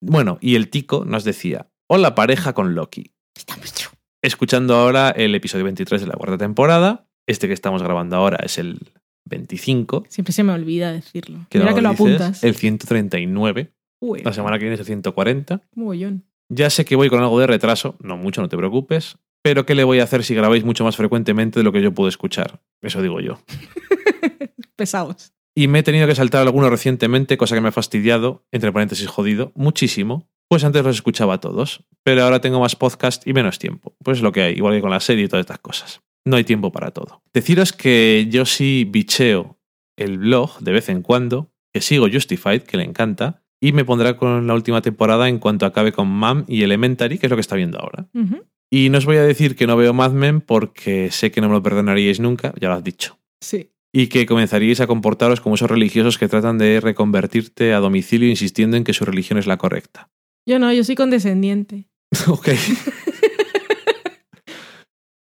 Bueno, 0.00 0.38
y 0.40 0.56
el 0.56 0.68
tico 0.68 1.04
nos 1.04 1.22
decía, 1.24 1.68
hola 1.88 2.14
pareja 2.14 2.52
con 2.54 2.74
Loki. 2.74 3.12
Escuchando 4.22 4.76
ahora 4.76 5.10
el 5.10 5.34
episodio 5.34 5.64
23 5.64 6.00
de 6.00 6.06
la 6.06 6.14
cuarta 6.14 6.38
temporada, 6.38 7.08
este 7.26 7.48
que 7.48 7.54
estamos 7.54 7.82
grabando 7.82 8.16
ahora 8.16 8.38
es 8.44 8.58
el 8.58 8.78
25. 9.26 10.04
Siempre 10.08 10.32
se 10.32 10.42
me 10.44 10.52
olvida 10.52 10.92
decirlo. 10.92 11.46
Que 11.48 11.58
Mira 11.58 11.70
no 11.70 11.76
que 11.76 11.82
lo 11.82 11.90
dices, 11.90 12.00
apuntas. 12.06 12.44
El 12.44 12.54
139. 12.54 13.72
Uy, 14.00 14.22
La 14.22 14.32
semana 14.32 14.58
que 14.58 14.64
viene 14.64 14.74
es 14.74 14.80
el 14.80 14.86
140. 14.86 15.60
mogollón. 15.74 16.24
Ya 16.48 16.68
sé 16.70 16.84
que 16.84 16.96
voy 16.96 17.08
con 17.08 17.20
algo 17.20 17.38
de 17.40 17.46
retraso, 17.46 17.96
no 18.00 18.16
mucho, 18.16 18.42
no 18.42 18.48
te 18.48 18.56
preocupes. 18.56 19.18
Pero 19.42 19.66
¿qué 19.66 19.74
le 19.74 19.84
voy 19.84 19.98
a 19.98 20.04
hacer 20.04 20.22
si 20.22 20.34
grabáis 20.34 20.64
mucho 20.64 20.84
más 20.84 20.96
frecuentemente 20.96 21.58
de 21.58 21.64
lo 21.64 21.72
que 21.72 21.82
yo 21.82 21.92
puedo 21.92 22.08
escuchar? 22.08 22.60
Eso 22.80 23.02
digo 23.02 23.20
yo. 23.20 23.40
Pesados. 24.76 25.32
Y 25.54 25.68
me 25.68 25.80
he 25.80 25.82
tenido 25.82 26.06
que 26.06 26.14
saltar 26.14 26.42
alguno 26.42 26.70
recientemente, 26.70 27.36
cosa 27.36 27.54
que 27.54 27.60
me 27.60 27.68
ha 27.68 27.72
fastidiado, 27.72 28.46
entre 28.52 28.72
paréntesis 28.72 29.06
jodido, 29.06 29.52
muchísimo. 29.54 30.30
Pues 30.48 30.64
antes 30.64 30.84
los 30.84 30.96
escuchaba 30.96 31.34
a 31.34 31.40
todos, 31.40 31.84
pero 32.04 32.22
ahora 32.22 32.40
tengo 32.40 32.60
más 32.60 32.76
podcast 32.76 33.26
y 33.26 33.32
menos 33.32 33.58
tiempo. 33.58 33.94
Pues 34.02 34.18
es 34.18 34.22
lo 34.22 34.32
que 34.32 34.42
hay, 34.42 34.54
igual 34.54 34.74
que 34.74 34.80
con 34.80 34.90
la 34.90 35.00
serie 35.00 35.24
y 35.24 35.28
todas 35.28 35.44
estas 35.44 35.58
cosas. 35.58 36.02
No 36.24 36.36
hay 36.36 36.44
tiempo 36.44 36.72
para 36.72 36.92
todo. 36.92 37.22
Deciros 37.32 37.72
que 37.72 38.28
yo 38.30 38.46
sí 38.46 38.86
bicheo 38.88 39.58
el 39.96 40.18
blog 40.18 40.58
de 40.60 40.72
vez 40.72 40.88
en 40.88 41.02
cuando, 41.02 41.52
que 41.72 41.80
sigo 41.80 42.08
Justified, 42.10 42.62
que 42.62 42.76
le 42.76 42.84
encanta, 42.84 43.42
y 43.60 43.72
me 43.72 43.84
pondrá 43.84 44.16
con 44.16 44.46
la 44.46 44.54
última 44.54 44.82
temporada 44.82 45.28
en 45.28 45.38
cuanto 45.38 45.66
acabe 45.66 45.92
con 45.92 46.08
Mam 46.08 46.44
y 46.48 46.62
Elementary, 46.62 47.18
que 47.18 47.26
es 47.26 47.30
lo 47.30 47.36
que 47.36 47.42
está 47.42 47.56
viendo 47.56 47.78
ahora. 47.78 48.08
Y 48.74 48.88
no 48.88 48.96
os 48.96 49.04
voy 49.04 49.18
a 49.18 49.22
decir 49.22 49.54
que 49.54 49.66
no 49.66 49.76
veo 49.76 49.92
Mad 49.92 50.12
Men 50.12 50.40
porque 50.40 51.10
sé 51.10 51.30
que 51.30 51.42
no 51.42 51.48
me 51.48 51.54
lo 51.54 51.62
perdonaríais 51.62 52.20
nunca, 52.20 52.54
ya 52.58 52.68
lo 52.68 52.74
has 52.74 52.82
dicho 52.82 53.18
Sí. 53.40 53.70
y 53.92 54.06
que 54.06 54.24
comenzaríais 54.24 54.80
a 54.80 54.86
comportaros 54.86 55.42
como 55.42 55.56
esos 55.56 55.70
religiosos 55.70 56.16
que 56.16 56.26
tratan 56.26 56.56
de 56.56 56.80
reconvertirte 56.80 57.74
a 57.74 57.80
domicilio 57.80 58.30
insistiendo 58.30 58.78
en 58.78 58.84
que 58.84 58.94
su 58.94 59.04
religión 59.04 59.38
es 59.38 59.46
la 59.46 59.58
correcta. 59.58 60.08
Yo 60.48 60.58
no, 60.58 60.72
yo 60.72 60.84
soy 60.84 60.94
condescendiente. 60.94 61.90
ok. 62.28 62.48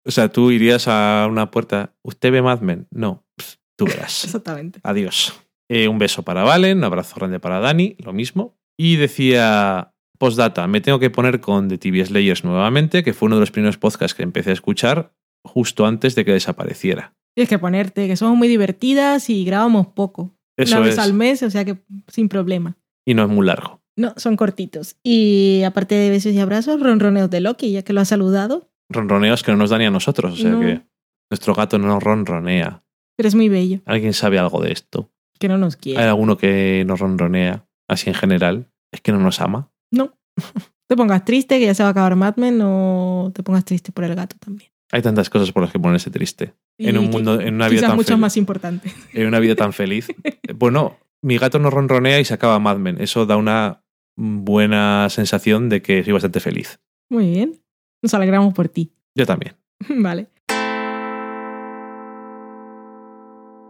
o 0.05 0.11
sea, 0.11 0.29
tú 0.31 0.51
irías 0.51 0.89
a 0.89 1.27
una 1.31 1.51
puerta. 1.51 1.95
¿Usted 2.03 2.33
ve 2.33 2.43
Mad 2.43 2.61
Men? 2.61 2.87
No. 2.91 3.25
Pff, 3.37 3.55
tú 3.77 3.87
verás. 3.87 4.25
Exactamente. 4.25 4.81
Adiós. 4.83 5.33
Eh, 5.69 5.89
un 5.89 5.99
beso 5.99 6.23
para 6.23 6.45
Valen, 6.45 6.79
un 6.79 6.85
abrazo 6.85 7.15
grande 7.17 7.41
para 7.41 7.61
Dani, 7.61 7.97
lo 7.99 8.13
mismo. 8.13 8.57
Y 8.77 8.97
decía, 8.97 9.95
postdata, 10.19 10.67
me 10.67 10.81
tengo 10.81 10.99
que 10.99 11.11
poner 11.11 11.41
con 11.41 11.69
The 11.69 11.79
TV 11.79 12.05
Slayers 12.05 12.45
nuevamente, 12.45 13.03
que 13.03 13.13
fue 13.15 13.27
uno 13.27 13.37
de 13.37 13.41
los 13.41 13.51
primeros 13.51 13.77
podcasts 13.79 14.15
que 14.15 14.23
empecé 14.23 14.51
a 14.51 14.55
escuchar 14.55 15.13
justo 15.45 15.87
antes 15.87 16.15
de 16.15 16.25
que 16.25 16.33
desapareciera. 16.33 17.15
Tienes 17.35 17.49
que 17.49 17.59
ponerte, 17.59 18.07
que 18.09 18.17
somos 18.17 18.37
muy 18.37 18.49
divertidas 18.49 19.29
y 19.31 19.45
grabamos 19.45 19.89
poco. 19.89 20.35
Eso 20.57 20.77
Una 20.77 20.87
vez 20.87 20.95
es. 20.95 20.99
al 20.99 21.13
mes, 21.13 21.43
o 21.43 21.51
sea 21.51 21.65
que 21.65 21.77
sin 22.09 22.29
problema. 22.29 22.77
Y 23.07 23.15
no 23.15 23.23
es 23.25 23.29
muy 23.29 23.47
largo. 23.47 23.81
No, 23.99 24.15
son 24.17 24.37
cortitos. 24.37 24.97
Y 25.03 25.63
aparte 25.65 25.95
de 25.95 26.11
besos 26.11 26.33
y 26.33 26.39
abrazos, 26.41 26.81
ronroneos 26.81 27.31
de 27.31 27.41
Loki, 27.41 27.73
ya 27.73 27.83
que 27.83 27.93
lo 27.93 28.01
ha 28.01 28.05
saludado. 28.05 28.71
ronroneos 28.91 29.43
que 29.43 29.51
no 29.53 29.59
nos 29.59 29.71
dan 29.71 29.81
ni 29.81 29.87
a 29.87 29.91
nosotros. 29.91 30.33
O 30.35 30.37
sea 30.37 30.51
No. 30.51 30.61
que 30.61 30.83
nuestro 31.31 31.55
gato 31.55 31.79
no 31.79 31.89
nos 31.89 32.03
ronronea. 32.03 32.85
Pero 33.17 33.29
es 33.29 33.35
muy 33.35 33.49
bello, 33.49 33.81
¿Alguien 33.87 34.13
sabe 34.13 34.39
algo 34.39 34.61
de 34.63 34.73
esto? 34.73 35.11
que 35.39 35.49
no 35.49 35.59
nos 35.59 35.75
¿Hay 35.75 35.81
quiere. 35.81 36.03
alguno 36.05 36.37
que 36.39 36.85
nos 36.87 37.01
ronronea 37.01 37.67
así 37.89 38.09
en 38.11 38.15
general? 38.15 38.71
¿Es 38.93 39.01
que 39.03 39.13
no 39.13 39.19
nos 39.19 39.41
ama? 39.41 39.71
No. 39.91 40.13
te 40.89 40.97
pongas 40.97 41.25
triste, 41.25 41.59
que 41.59 41.67
ya 41.67 41.75
se 41.75 41.83
va 41.83 41.89
a 41.89 41.93
acabar 41.93 42.17
Mad 42.17 42.37
Men, 42.37 42.61
o 42.63 43.31
te 43.35 43.43
pongas 43.43 43.65
triste 43.65 43.93
por 43.93 44.05
el 44.05 44.15
gato 44.15 44.37
también. 44.39 44.71
Hay 44.93 45.03
tantas 45.03 45.29
cosas 45.31 45.51
por 45.51 45.63
las 45.63 45.73
que 45.73 45.79
ponerse 45.81 46.11
triste. 46.11 46.55
En 46.79 46.97
un 46.99 47.11
mundo- 47.11 47.41
en 47.41 47.55
una 47.55 47.69
vida 47.69 47.81
tan 47.89 47.97
mucho 47.97 48.09
feliz. 48.09 48.21
más 48.21 48.37
importante. 48.37 48.93
En 49.13 49.27
una 49.27 49.41
vida 49.41 49.55
tan 49.57 49.73
feliz. 49.73 50.07
Bueno, 50.55 50.97
mi 51.23 51.39
gato 51.39 51.59
no 51.59 51.71
ronronea 51.71 52.21
y 52.21 52.25
se 52.25 52.33
acaba 52.35 52.59
Mad 52.61 52.77
Men. 52.79 53.01
Eso 53.01 53.27
da 53.27 53.37
una 53.37 53.83
buena 54.17 55.09
sensación 55.11 55.69
de 55.69 55.83
que 55.83 56.05
soy 56.05 56.13
bastante 56.13 56.39
feliz. 56.41 56.79
Muy 57.11 57.29
bien. 57.31 57.61
Nos 58.03 58.15
alegramos 58.15 58.55
por 58.55 58.69
ti. 58.69 58.93
Yo 59.17 59.27
también. 59.27 59.57
vale. 59.89 60.29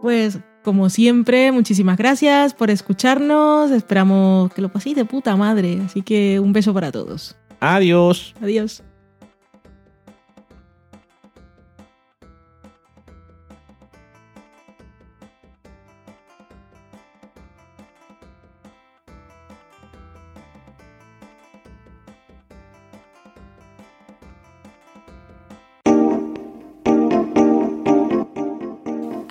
Pues 0.01 0.39
como 0.67 0.89
siempre, 0.89 1.53
muchísimas 1.53 1.95
gracias 1.95 2.53
por 2.53 2.69
escucharnos. 2.69 3.71
Esperamos 3.71 4.53
que 4.53 4.61
lo 4.61 4.67
paséis 4.67 4.97
de 4.97 5.05
puta 5.05 5.33
madre. 5.37 5.79
Así 5.85 6.01
que 6.01 6.41
un 6.41 6.51
beso 6.51 6.73
para 6.73 6.91
todos. 6.91 7.37
Adiós. 7.61 8.35
Adiós. 8.41 8.83